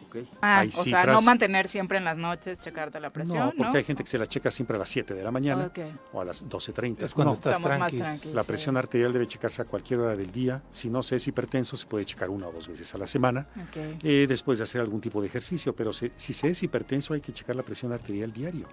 Ok. 0.07 0.17
Ah, 0.41 0.59
hay 0.59 0.67
o 0.67 0.71
sea, 0.83 1.05
no 1.05 1.21
mantener 1.21 1.69
siempre 1.69 1.97
en 1.97 2.03
las 2.03 2.17
noches, 2.17 2.59
checarte 2.59 2.99
la 2.99 3.11
presión, 3.11 3.37
no, 3.37 3.45
¿no? 3.45 3.51
porque 3.55 3.77
hay 3.77 3.83
gente 3.85 4.03
que 4.03 4.09
se 4.09 4.17
la 4.17 4.27
checa 4.27 4.51
siempre 4.51 4.75
a 4.75 4.79
las 4.79 4.89
7 4.89 5.13
de 5.13 5.23
la 5.23 5.31
mañana 5.31 5.67
Ok. 5.67 5.79
o 6.11 6.19
a 6.19 6.25
las 6.25 6.43
12.30. 6.49 7.05
Es 7.05 7.13
cuando 7.13 7.29
No, 7.29 7.33
estás 7.35 7.55
Estamos 7.55 7.69
más 7.79 7.87
tranquis. 7.91 8.01
tranquilos. 8.01 8.35
La 8.35 8.41
sí. 8.41 8.47
presión 8.49 8.75
arterial 8.75 9.13
debe 9.13 9.25
checarse 9.25 9.61
a 9.61 9.65
cualquier 9.65 10.01
hora 10.01 10.17
del 10.17 10.29
día. 10.29 10.63
Si 10.69 10.89
no 10.89 11.01
se 11.01 11.15
es 11.15 11.25
hipertenso, 11.29 11.77
se 11.77 11.85
puede 11.87 12.03
checar 12.03 12.29
una 12.29 12.47
o 12.47 12.51
dos 12.51 12.67
veces 12.67 12.93
a 12.93 12.97
la 12.97 13.07
semana, 13.07 13.47
Ok. 13.55 13.77
eh, 14.03 14.25
después 14.27 14.57
de 14.59 14.65
hacer 14.65 14.81
algún 14.81 14.99
tipo 14.99 15.21
de 15.21 15.27
ejercicio. 15.27 15.73
Pero 15.73 15.93
se- 15.93 16.11
si 16.17 16.33
se 16.33 16.49
es 16.49 16.61
hipertenso, 16.61 17.13
hay 17.13 17.21
que 17.21 17.31
checar 17.31 17.55
la 17.55 17.63
presión 17.63 17.93
arterial 17.93 18.33
diario 18.33 18.67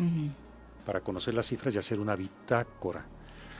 para 0.85 1.01
conocer 1.03 1.35
las 1.35 1.47
cifras 1.47 1.73
y 1.75 1.79
hacer 1.79 2.01
una 2.01 2.17
bitácora. 2.17 3.05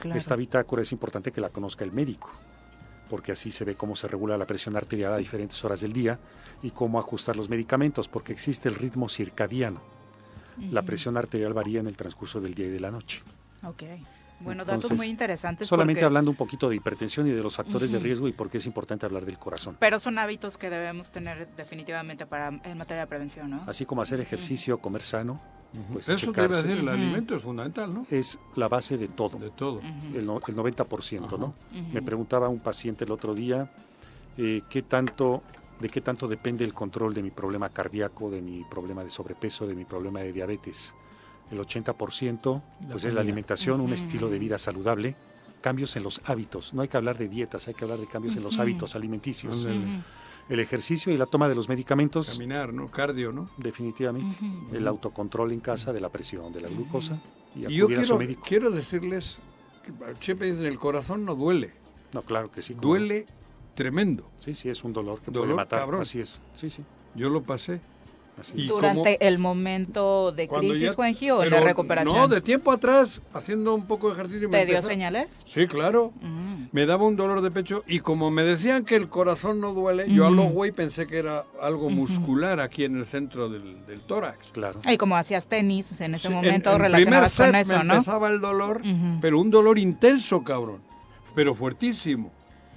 claro. 0.01 0.17
Esta 0.17 0.35
bitácora 0.35 0.81
es 0.81 0.91
importante 0.91 1.31
que 1.31 1.39
la 1.41 1.49
conozca 1.49 1.83
el 1.85 1.91
médico, 1.91 2.31
porque 3.09 3.31
así 3.33 3.51
se 3.51 3.65
ve 3.65 3.75
cómo 3.75 3.95
se 3.95 4.07
regula 4.07 4.37
la 4.37 4.45
presión 4.45 4.77
arterial 4.77 5.11
a 5.13 5.17
diferentes 5.17 5.63
horas 5.65 5.81
del 5.81 5.91
día 5.93 6.19
y 6.61 6.71
cómo 6.71 6.99
ajustar 6.99 7.35
los 7.35 7.49
medicamentos, 7.49 8.07
porque 8.07 8.31
existe 8.31 8.69
el 8.69 8.75
ritmo 8.75 9.09
circadiano. 9.09 9.81
La 10.71 10.81
presión 10.83 11.15
arterial 11.17 11.53
varía 11.53 11.79
en 11.79 11.87
el 11.87 11.95
transcurso 11.95 12.41
del 12.41 12.53
día 12.53 12.67
y 12.67 12.69
de 12.69 12.79
la 12.81 12.91
noche. 12.91 13.21
Ok. 13.63 13.83
Bueno, 14.41 14.63
datos 14.63 14.91
muy 14.93 15.07
interesantes. 15.07 15.67
Solamente 15.67 15.99
porque- 15.99 16.05
hablando 16.05 16.31
un 16.31 16.37
poquito 16.37 16.69
de 16.69 16.75
hipertensión 16.77 17.27
y 17.27 17.31
de 17.31 17.41
los 17.43 17.55
factores 17.57 17.91
de 17.91 17.99
riesgo 17.99 18.27
y 18.27 18.31
por 18.33 18.49
qué 18.49 18.57
es 18.57 18.65
importante 18.65 19.05
hablar 19.05 19.25
del 19.25 19.37
corazón. 19.37 19.75
Pero 19.79 19.99
son 19.99 20.17
hábitos 20.19 20.57
que 20.57 20.69
debemos 20.69 21.11
tener 21.11 21.47
definitivamente 21.57 22.25
para 22.25 22.47
en 22.47 22.77
materia 22.77 23.01
de 23.03 23.07
prevención, 23.07 23.49
¿no? 23.49 23.63
Así 23.67 23.85
como 23.85 24.01
hacer 24.01 24.21
ejercicio, 24.21 24.77
comer 24.79 25.01
sano, 25.03 25.41
pues 25.93 26.09
Eso 26.09 26.31
debe 26.31 26.47
checarse. 26.47 26.59
hacer, 26.59 26.71
el 26.79 26.83
Ujú. 26.85 26.89
alimento 26.93 27.35
es 27.35 27.43
fundamental, 27.43 27.93
¿no? 27.93 28.05
es 28.09 28.37
la 28.55 28.67
base 28.67 28.97
de 28.97 29.07
todo. 29.07 29.37
De 29.37 29.51
todo. 29.51 29.81
El, 30.13 30.25
no- 30.25 30.39
el 30.47 30.55
90%, 30.55 31.37
¿no? 31.37 31.53
Me 31.91 32.01
preguntaba 32.01 32.49
un 32.49 32.59
paciente 32.59 33.05
el 33.05 33.11
otro 33.11 33.33
día 33.35 33.69
eh, 34.37 34.61
qué 34.69 34.81
tanto, 34.81 35.43
de 35.79 35.89
qué 35.89 36.01
tanto 36.01 36.27
depende 36.27 36.63
el 36.65 36.73
control 36.73 37.13
de 37.13 37.21
mi 37.21 37.29
problema 37.31 37.69
cardíaco, 37.69 38.29
de 38.31 38.41
mi 38.41 38.63
problema 38.63 39.03
de 39.03 39.09
sobrepeso, 39.09 39.67
de 39.67 39.75
mi 39.75 39.85
problema 39.85 40.19
de 40.21 40.31
diabetes. 40.33 40.93
El 41.51 41.59
80% 41.59 42.61
La 42.81 42.91
pues 42.91 43.05
es 43.05 43.13
la 43.13 43.21
alimentación, 43.21 43.81
un 43.81 43.93
estilo 43.93 44.29
de 44.29 44.39
vida 44.39 44.57
saludable, 44.57 45.15
cambios 45.61 45.95
en 45.97 46.03
los 46.03 46.21
hábitos. 46.25 46.73
No 46.73 46.81
hay 46.83 46.87
que 46.87 46.97
hablar 46.97 47.17
de 47.17 47.27
dietas, 47.27 47.67
hay 47.67 47.73
que 47.73 47.83
hablar 47.83 47.99
de 47.99 48.07
cambios 48.07 48.35
en 48.37 48.43
los 48.43 48.59
hábitos 48.59 48.95
alimenticios. 48.95 49.65
El 50.49 50.59
ejercicio 50.59 51.13
y 51.13 51.17
la 51.17 51.25
toma 51.27 51.47
de 51.47 51.55
los 51.55 51.69
medicamentos, 51.69 52.31
Caminar, 52.31 52.73
¿no? 52.73 52.89
Cardio, 52.89 53.31
¿no? 53.31 53.49
definitivamente. 53.57 54.35
El 54.73 54.87
autocontrol 54.87 55.51
en 55.51 55.59
casa 55.59 55.93
de 55.93 55.99
la 56.01 56.09
presión, 56.09 56.51
de 56.51 56.61
la 56.61 56.69
glucosa 56.69 57.19
y 57.55 57.59
Y 57.71 57.75
yo 57.77 57.85
acudir 57.85 57.99
a 57.99 58.01
su 58.03 58.07
quiero, 58.07 58.17
médico. 58.17 58.43
quiero 58.47 58.71
decirles 58.71 59.37
que 59.85 59.91
siempre 60.19 60.49
dicen, 60.51 60.65
el 60.65 60.79
corazón 60.79 61.23
no 61.25 61.35
duele, 61.35 61.71
No, 62.13 62.21
claro 62.23 62.51
que 62.51 62.61
sí. 62.63 62.73
duele 62.73 63.25
tremendo. 63.75 64.29
Sí, 64.39 64.55
sí, 64.55 64.69
es 64.69 64.83
un 64.83 64.91
dolor 64.93 65.19
que 65.21 65.31
Dolor 65.31 65.47
puede 65.47 65.55
matar. 65.55 65.79
cabrón. 65.81 66.01
Así 66.01 66.19
es. 66.19 66.41
Sí, 66.53 66.69
sí. 66.69 66.83
Yo 67.15 67.29
lo 67.29 67.41
pasé. 67.43 67.79
Y 68.55 68.67
Durante 68.67 69.17
como- 69.17 69.27
el 69.29 69.39
momento 69.39 70.31
de 70.31 70.47
crisis, 70.47 70.95
Juanji, 70.95 71.31
o 71.31 71.43
en 71.43 71.49
la 71.51 71.59
recuperación. 71.61 72.15
No, 72.15 72.27
de 72.27 72.41
tiempo 72.41 72.71
atrás, 72.71 73.21
haciendo 73.33 73.73
un 73.75 73.85
poco 73.85 74.07
de 74.09 74.13
ejercicio. 74.13 74.49
me 74.49 74.59
¿Te 74.59 74.65
dio 74.65 74.75
empezó- 74.75 74.89
señales? 74.89 75.43
Sí, 75.47 75.67
claro. 75.67 76.11
Mm. 76.21 76.65
Me 76.71 76.85
daba 76.85 77.05
un 77.05 77.15
dolor 77.15 77.41
de 77.41 77.51
pecho 77.51 77.83
y 77.87 77.99
como 77.99 78.29
me 78.31 78.43
decían 78.43 78.85
que 78.85 78.95
el 78.95 79.09
corazón 79.09 79.59
no 79.59 79.73
duele, 79.73 80.05
yo 80.11 80.27
a 80.27 80.31
lo 80.31 80.43
güey 80.43 80.71
pensé 80.71 81.07
que 81.07 81.17
era 81.17 81.43
algo 81.61 81.89
muscular 81.89 82.59
aquí 82.59 82.83
en 82.83 82.97
el 82.97 83.05
centro 83.05 83.49
del, 83.49 83.85
del 83.87 84.01
tórax. 84.01 84.51
Claro. 84.51 84.79
Y 84.87 84.97
como 84.97 85.15
hacías 85.17 85.47
tenis 85.47 85.99
en 86.01 86.15
ese 86.15 86.27
Sí, 86.27 86.33
momento, 86.33 86.69
en- 86.69 86.75
en 86.75 86.81
relacionabas 86.81 87.33
primer 87.35 87.51
con 87.51 87.59
eso, 87.61 87.77
me 87.77 87.83
¿no? 87.83 87.93
empezaba 87.95 88.29
el 88.29 88.39
dolor, 88.39 88.81
Ujú. 88.81 89.17
pero 89.21 89.39
un 89.39 89.49
dolor 89.49 89.79
intenso, 89.79 90.43
cabrón. 90.43 90.81
Pero 91.35 91.55
fuertísimo. 91.55 92.31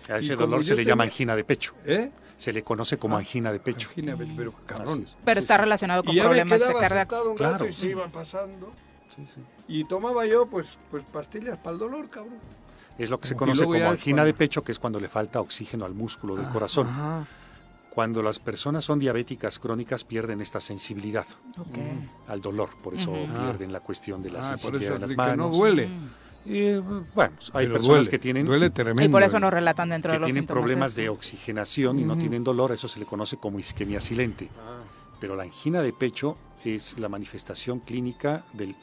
A 0.09 0.19
ese 0.19 0.35
dolor 0.37 0.65
se 0.65 0.75
le 0.75 0.85
llama 0.85 1.05
angina 1.05 1.37
de 1.37 1.45
pecho. 1.45 1.75
¿Eh? 1.87 2.11
Se 2.43 2.53
le 2.53 2.65
conoce 2.65 2.99
como 2.99 3.17
angina 3.17 3.53
de 3.53 3.61
pecho. 3.61 3.89
Angina, 3.91 4.17
pero 4.37 4.53
cabrón. 4.67 5.07
Pero 5.25 5.39
está 5.39 5.59
relacionado 5.59 6.03
con 6.03 6.17
Y 6.17 6.21
problemas 6.21 6.61
cardíacos. 6.61 7.21
un 7.21 7.27
rato 7.29 7.37
Claro, 7.37 7.67
y 7.69 7.73
se 7.73 7.81
sí. 7.83 7.89
iba 7.91 8.07
pasando. 8.09 8.73
Y 9.69 9.85
tomaba 9.85 10.27
yo, 10.27 10.47
pues, 10.47 10.77
pues 10.91 11.05
pastillas 11.13 11.57
para 11.59 11.75
el 11.75 11.79
dolor, 11.79 12.09
cabrón. 12.11 12.35
Es 12.99 13.11
lo 13.11 13.21
que 13.21 13.29
se 13.29 13.37
conoce 13.37 13.63
como 13.63 13.77
angina 13.77 14.17
cuando- 14.17 14.25
de 14.25 14.35
pecho, 14.35 14.65
que 14.65 14.73
es 14.73 14.81
cuando 14.81 14.99
le 14.99 15.09
falta 15.09 15.41
oxígeno 15.41 15.85
al 15.85 15.95
músculo 15.95 16.35
del 16.35 16.49
corazón. 16.49 16.89
Ajá. 16.89 17.27
Cuando 17.91 18.23
las 18.25 18.41
personas 18.41 18.85
son 18.85 18.99
diabéticas 18.99 19.61
crónicas 19.61 20.03
pierden 20.03 20.41
esta 20.41 20.61
sensibilidad 20.61 21.27
al 22.27 22.41
dolor, 22.41 22.71
por 22.83 22.95
eso 22.95 23.13
pierden 23.13 23.73
la 23.73 23.79
cuestión 23.81 24.21
de 24.21 24.31
la 24.31 24.39
Ah, 24.41 24.43
por 24.43 24.49
sensibilidad 24.59 24.85
eso 24.85 24.95
de 24.95 25.01
las 25.01 25.11
es 25.13 25.17
que 25.17 25.23
no 25.23 25.29
manos. 25.45 25.57
duele. 25.57 25.89
Y, 26.45 26.59
eh, 26.59 26.79
bueno, 27.15 27.33
hay 27.53 27.67
Pero 27.67 27.73
personas 27.75 27.87
duele, 27.87 28.11
que 28.11 28.19
tienen 28.19 28.47
duele 28.47 28.71
tremendo. 28.71 29.03
Y 29.05 29.09
por 29.09 29.23
eso 29.23 29.39
nos 29.39 29.53
relatan 29.53 29.91
dentro 29.91 30.11
que 30.11 30.15
de 30.15 30.21
los 30.21 30.27
tienen 30.27 30.47
problemas 30.47 30.93
eso. 30.93 31.01
de 31.01 31.09
oxigenación 31.09 31.99
y 31.99 32.05
no 32.05 32.13
Ujú. 32.15 32.21
tienen 32.21 32.43
dolor, 32.45 32.73
eso 32.73 32.89
se 32.89 32.99
le 32.99 33.07
conoce 33.07 33.37
como 33.37 33.59
isquemia 33.59 34.01
silente. 34.01 34.49
Ah. 34.59 34.81
Pero 35.21 35.37
la 35.37 35.45
angina 35.45 35.83
de 35.83 35.93
pecho 35.93 36.37
es 36.65 36.99
la 36.99 37.09
manifestación 37.09 37.81
clínica 37.81 38.45
del 38.53 38.75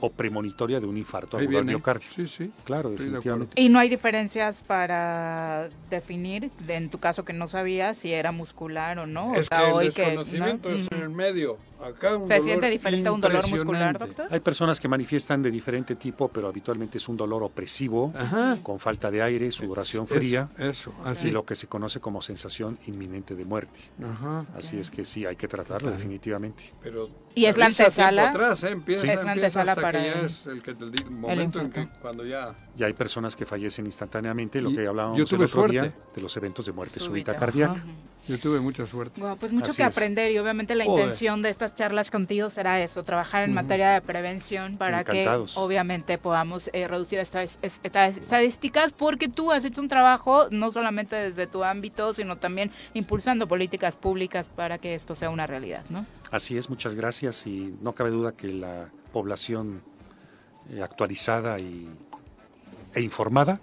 o 0.00 0.10
premonitoria 0.10 0.78
de 0.78 0.86
un 0.86 0.96
infarto 0.96 1.36
Ahí 1.38 1.46
agudo 1.46 1.58
al 1.58 1.64
miocardio. 1.64 2.08
Sí, 2.14 2.28
sí. 2.28 2.52
Claro, 2.62 2.90
Estoy 2.90 3.06
de 3.06 3.12
definitivamente. 3.14 3.60
Y 3.60 3.68
no 3.68 3.80
hay 3.80 3.88
diferencias 3.88 4.62
para 4.62 5.70
definir, 5.90 6.52
de- 6.66 6.76
en 6.76 6.88
tu 6.88 6.98
caso 7.00 7.24
que 7.24 7.32
no 7.32 7.48
sabías 7.48 7.98
si 7.98 8.12
era 8.12 8.30
muscular 8.30 9.00
o 9.00 9.08
no. 9.08 9.34
Es 9.34 9.40
o 9.40 9.48
sea, 9.48 9.58
que 9.58 9.66
el 9.66 9.72
hoy 9.72 9.90
que. 9.90 10.02
desconocimiento 10.02 10.68
¿no? 10.68 10.74
es 10.76 10.86
en 10.92 10.98
el 11.02 11.08
medio. 11.10 11.56
Acá 11.82 12.16
un 12.16 12.26
¿Se 12.26 12.34
dolor 12.34 12.44
siente 12.48 12.70
diferente 12.70 13.08
a 13.08 13.12
un 13.12 13.20
dolor 13.20 13.48
muscular, 13.48 13.98
doctor? 13.98 14.26
Hay 14.30 14.40
personas 14.40 14.80
que 14.80 14.88
manifiestan 14.88 15.42
de 15.42 15.50
diferente 15.50 15.94
tipo, 15.94 16.28
pero 16.28 16.48
habitualmente 16.48 16.98
es 16.98 17.08
un 17.08 17.16
dolor 17.16 17.42
opresivo, 17.42 18.12
Ajá. 18.16 18.58
con 18.62 18.78
falta 18.80 19.10
de 19.10 19.22
aire, 19.22 19.50
sudoración 19.52 20.06
fría 20.08 20.48
Eso, 20.58 20.92
así. 21.04 21.28
y 21.28 21.30
lo 21.30 21.44
que 21.44 21.54
se 21.54 21.66
conoce 21.68 22.00
como 22.00 22.20
sensación 22.22 22.78
inminente 22.86 23.34
de 23.34 23.44
muerte. 23.44 23.78
Ajá. 24.02 24.44
Así 24.56 24.78
es 24.78 24.90
que 24.90 25.04
sí, 25.04 25.24
hay 25.24 25.36
que 25.36 25.46
tratarlo 25.48 25.90
definitivamente. 25.90 26.72
Pero 26.82 27.08
Y 27.34 27.44
es 27.46 27.56
la 27.56 27.66
antesala. 27.66 28.30
Atrás, 28.30 28.62
¿eh? 28.64 28.70
Empieza, 28.70 29.12
Es 29.12 29.24
la 29.24 29.32
antesala 29.32 29.72
hasta 29.72 29.82
para 29.82 30.00
que 30.00 30.06
ya 30.06 30.12
el- 30.20 30.26
es 30.26 30.46
el, 30.46 30.62
que 30.62 30.74
te 30.74 30.90
di- 30.90 31.04
momento 31.08 31.60
en 31.60 31.70
que 31.70 31.88
cuando 32.02 32.24
ya... 32.26 32.54
Y 32.76 32.82
hay 32.82 32.92
personas 32.92 33.36
que 33.36 33.46
fallecen 33.46 33.86
instantáneamente, 33.86 34.60
lo 34.60 34.70
Y 34.70 34.76
que 34.76 34.86
hablábamos 34.86 35.32
el 35.32 35.42
otro 35.42 35.68
día, 35.68 35.92
de 36.14 36.20
los 36.20 36.36
eventos 36.36 36.66
de 36.66 36.72
muerte 36.72 36.98
Súbita, 36.98 37.32
súbita 37.32 37.36
cardíaca. 37.36 37.72
ajá. 37.74 37.84
Yo 38.28 38.38
tuve 38.38 38.60
mucha 38.60 38.86
suerte. 38.86 39.20
Guau, 39.20 39.36
pues 39.38 39.52
mucho 39.52 39.68
Así 39.70 39.76
que 39.78 39.82
es. 39.88 39.96
aprender 39.96 40.30
y 40.30 40.38
obviamente 40.38 40.74
la 40.74 40.84
Joder. 40.84 41.00
intención 41.04 41.40
de 41.40 41.48
estas 41.48 41.74
charlas 41.74 42.10
contigo 42.10 42.50
será 42.50 42.80
eso, 42.82 43.02
trabajar 43.02 43.44
en 43.44 43.54
materia 43.54 43.90
de 43.94 44.00
prevención 44.02 44.76
para 44.76 45.00
Encantados. 45.00 45.54
que 45.54 45.60
obviamente 45.60 46.18
podamos 46.18 46.68
eh, 46.74 46.86
reducir 46.86 47.18
estas, 47.20 47.58
es- 47.62 47.80
estas 47.82 48.18
estadísticas 48.18 48.92
porque 48.92 49.28
tú 49.28 49.50
has 49.50 49.64
hecho 49.64 49.80
un 49.80 49.88
trabajo 49.88 50.48
no 50.50 50.70
solamente 50.70 51.16
desde 51.16 51.46
tu 51.46 51.64
ámbito, 51.64 52.12
sino 52.12 52.36
también 52.36 52.70
impulsando 52.92 53.48
políticas 53.48 53.96
públicas 53.96 54.48
para 54.48 54.76
que 54.78 54.94
esto 54.94 55.14
sea 55.14 55.30
una 55.30 55.46
realidad, 55.46 55.84
¿no? 55.88 56.04
Así 56.30 56.58
es, 56.58 56.68
muchas 56.68 56.94
gracias 56.94 57.46
y 57.46 57.74
no 57.80 57.94
cabe 57.94 58.10
duda 58.10 58.32
que 58.32 58.48
la 58.48 58.90
población 59.12 59.80
eh, 60.70 60.82
actualizada 60.82 61.58
y, 61.58 61.88
e 62.94 63.00
informada 63.00 63.58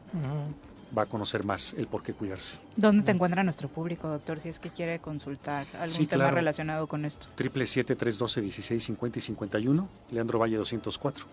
va 0.97 1.03
a 1.03 1.05
conocer 1.07 1.43
más 1.43 1.73
el 1.73 1.87
por 1.87 2.03
qué 2.03 2.13
cuidarse. 2.13 2.57
¿Dónde 2.75 3.03
te 3.03 3.11
encuentra 3.11 3.43
nuestro 3.43 3.67
público, 3.67 4.07
doctor, 4.07 4.39
si 4.39 4.49
es 4.49 4.59
que 4.59 4.69
quiere 4.69 4.99
consultar 4.99 5.67
algún 5.73 5.89
Sí, 5.89 6.07
tema 6.07 6.23
claro. 6.25 6.35
relacionado 6.37 6.87
con 6.87 7.05
esto? 7.05 7.27
Triple 7.35 7.65
siete 7.65 7.95
tres 7.95 8.17
doce 8.17 8.41
dieciséis 8.41 8.83
cincuenta 8.83 9.19
y 9.19 9.21
cincuenta 9.21 9.59
y 9.59 9.67
uno, 9.67 9.87
Leandro 10.11 10.39
Valle 10.39 10.57
204. 10.57 11.25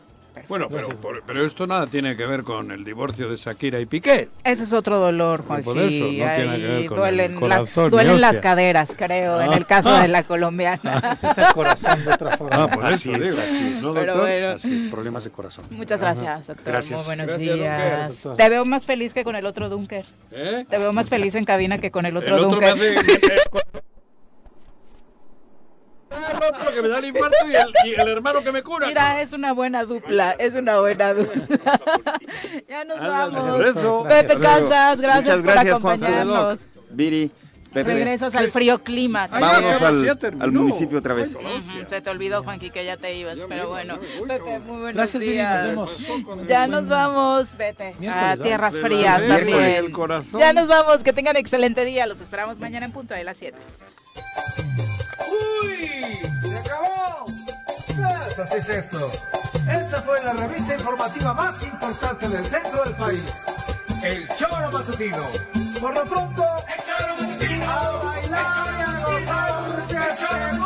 Bueno, 0.49 0.69
pero, 0.71 0.89
por- 1.01 1.23
pero 1.25 1.45
esto 1.45 1.67
nada 1.67 1.87
tiene 1.87 2.17
que 2.17 2.27
ver 2.27 2.43
con 2.43 2.71
el 2.71 2.85
divorcio 2.85 3.29
de 3.29 3.37
Shakira 3.37 3.79
y 3.81 3.87
Piqué. 3.87 4.29
Ese 4.45 4.63
es 4.65 4.73
otro 4.73 4.99
dolor, 4.99 5.43
Por 5.45 5.63
Juanji. 5.63 5.97
eso, 5.97 6.05
no 6.05 6.35
tiene 6.35 6.57
que 6.57 6.67
ver 6.67 6.87
con 6.87 6.99
duelen, 6.99 7.27
el 7.27 7.35
la- 7.35 7.41
corazón, 7.41 7.85
ni 7.85 7.91
duelen 7.91 8.21
las 8.21 8.41
caderas, 8.41 8.95
creo, 8.97 9.41
en 9.41 9.53
Ah. 9.53 9.57
el 9.57 9.67
caso 9.67 9.93
de 9.95 10.09
la 10.09 10.23
colombiana. 10.23 11.11
Ese 11.13 11.29
es 11.29 11.39
el 11.39 11.47
corazón 11.55 12.05
de 12.05 12.13
otra 12.13 12.37
forma. 12.37 12.65
Ah, 12.65 12.69
por 12.71 12.85
así 12.87 13.13
eso 13.13 13.23
es, 13.23 13.39
así 13.39 13.73
es. 13.75 13.83
¿No, 13.83 13.93
Pero 13.93 14.17
bueno. 14.19 14.49
Así 14.51 14.77
es, 14.77 14.87
problemas 14.87 15.25
de 15.25 15.31
corazón. 15.31 15.65
Muchas 15.71 16.01
gracias, 16.01 16.47
doctor. 16.47 16.65
Gracias. 16.67 16.99
Muy 17.01 17.07
buenos 17.07 17.27
Gracias, 17.27 17.55
días. 17.57 17.79
Gracias. 17.79 18.37
Te 18.37 18.49
veo 18.49 18.65
más 18.65 18.85
feliz 18.87 19.13
que 19.15 19.25
con 19.25 19.37
el 19.37 19.47
otro 19.47 19.69
Dunker. 19.69 20.05
¿Eh? 20.31 20.65
Te 20.69 20.79
veo 20.79 20.93
más 20.93 21.09
feliz 21.09 21.35
en 21.35 21.45
cabina 21.45 21.79
que 21.79 21.91
con 21.91 22.07
el 22.07 22.17
otro 22.17 22.37
el 22.37 22.45
otro 22.45 22.61
Dunker. 22.61 22.97
hace... 26.13 26.37
el 26.37 26.55
otro 26.55 26.75
que 26.75 26.83
me 26.83 26.89
da 26.89 26.99
el 26.99 27.05
infarto 27.07 27.37
y 27.49 27.55
el, 27.55 27.75
y 27.85 28.01
el 28.01 28.09
hermano 28.09 28.43
que 28.43 28.53
me 28.53 28.63
cura. 28.63 28.87
Mira, 28.87 29.21
es 29.21 29.33
una 29.33 29.53
buena 29.53 29.85
dupla, 29.85 30.33
es 30.33 30.55
una 30.55 30.81
buena 30.81 31.15
dupla. 31.15 31.81
ya 32.69 32.85
nos 32.85 32.99
vamos. 32.99 33.61
eso. 33.67 34.05
Pepe. 34.09 34.39
Casas, 34.39 35.01
gracias, 35.01 35.39
Muchas 35.39 35.43
gracias, 35.43 35.73
por 35.75 35.83
Juan 35.83 36.05
acompañarnos. 36.05 36.67
Viri, 36.91 37.31
Pepe, 37.73 37.95
Regresas 37.95 38.35
al 38.35 38.51
frío 38.51 38.81
clima. 38.81 39.29
Ay, 39.31 39.41
vámonos 39.41 39.83
al, 39.83 40.19
al 40.41 40.53
municipio 40.53 40.99
otra 40.99 41.15
vez. 41.15 41.37
Se 41.87 42.01
te 42.01 42.11
olvidó, 42.11 42.43
Juanqui, 42.43 42.71
que 42.71 42.85
ya 42.85 42.97
te 42.97 43.15
ibas, 43.15 43.39
pero 43.49 43.69
bueno. 43.69 43.99
Pepe, 44.27 44.59
muy 44.61 44.77
buenos 44.79 44.95
Gracias, 44.95 45.21
Viri, 45.21 45.33
días. 45.33 45.75
nos 45.75 46.07
vemos. 46.07 46.47
Ya 46.47 46.67
nos 46.67 46.89
vamos, 46.89 47.57
vete 47.57 47.95
a 48.09 48.37
tierras 48.37 48.77
frías 48.77 49.27
también. 49.27 49.59
el 49.59 49.93
corazón. 49.93 50.39
Ya 50.39 50.53
nos 50.53 50.69
vamos, 50.69 51.03
que 51.03 51.13
tengan 51.13 51.37
excelente 51.37 51.85
día. 51.85 52.07
Los 52.07 52.21
esperamos 52.21 52.59
mañana 52.59 52.85
en 52.85 52.93
punto 52.93 53.15
de 53.15 53.25
las 53.25 53.39
7. 53.39 53.57
¡Uy! 55.29 56.19
¡Se 56.43 56.59
acabó! 56.59 57.25
Pues 57.27 58.39
así 58.39 58.57
es 58.57 58.69
esto. 58.69 59.11
Esta 59.71 60.03
fue 60.03 60.23
la 60.25 60.33
revista 60.33 60.75
informativa 60.75 61.33
más 61.35 61.63
importante 61.63 62.29
del 62.29 62.45
centro 62.45 62.85
del 62.85 62.95
país. 62.95 63.25
El 64.03 64.29
Choro 64.37 64.71
Matutino. 64.73 65.25
Por 65.81 65.95
lo 65.95 66.05
pronto, 66.05 66.45
el 66.67 66.83
Choro 66.85 67.17
Matutino. 67.21 67.71
A 67.71 67.91
bailar 68.03 68.87
a 68.87 69.05
gozar, 69.05 69.65
el 69.79 70.19
Choro 70.19 70.39
Matutino 70.39 70.62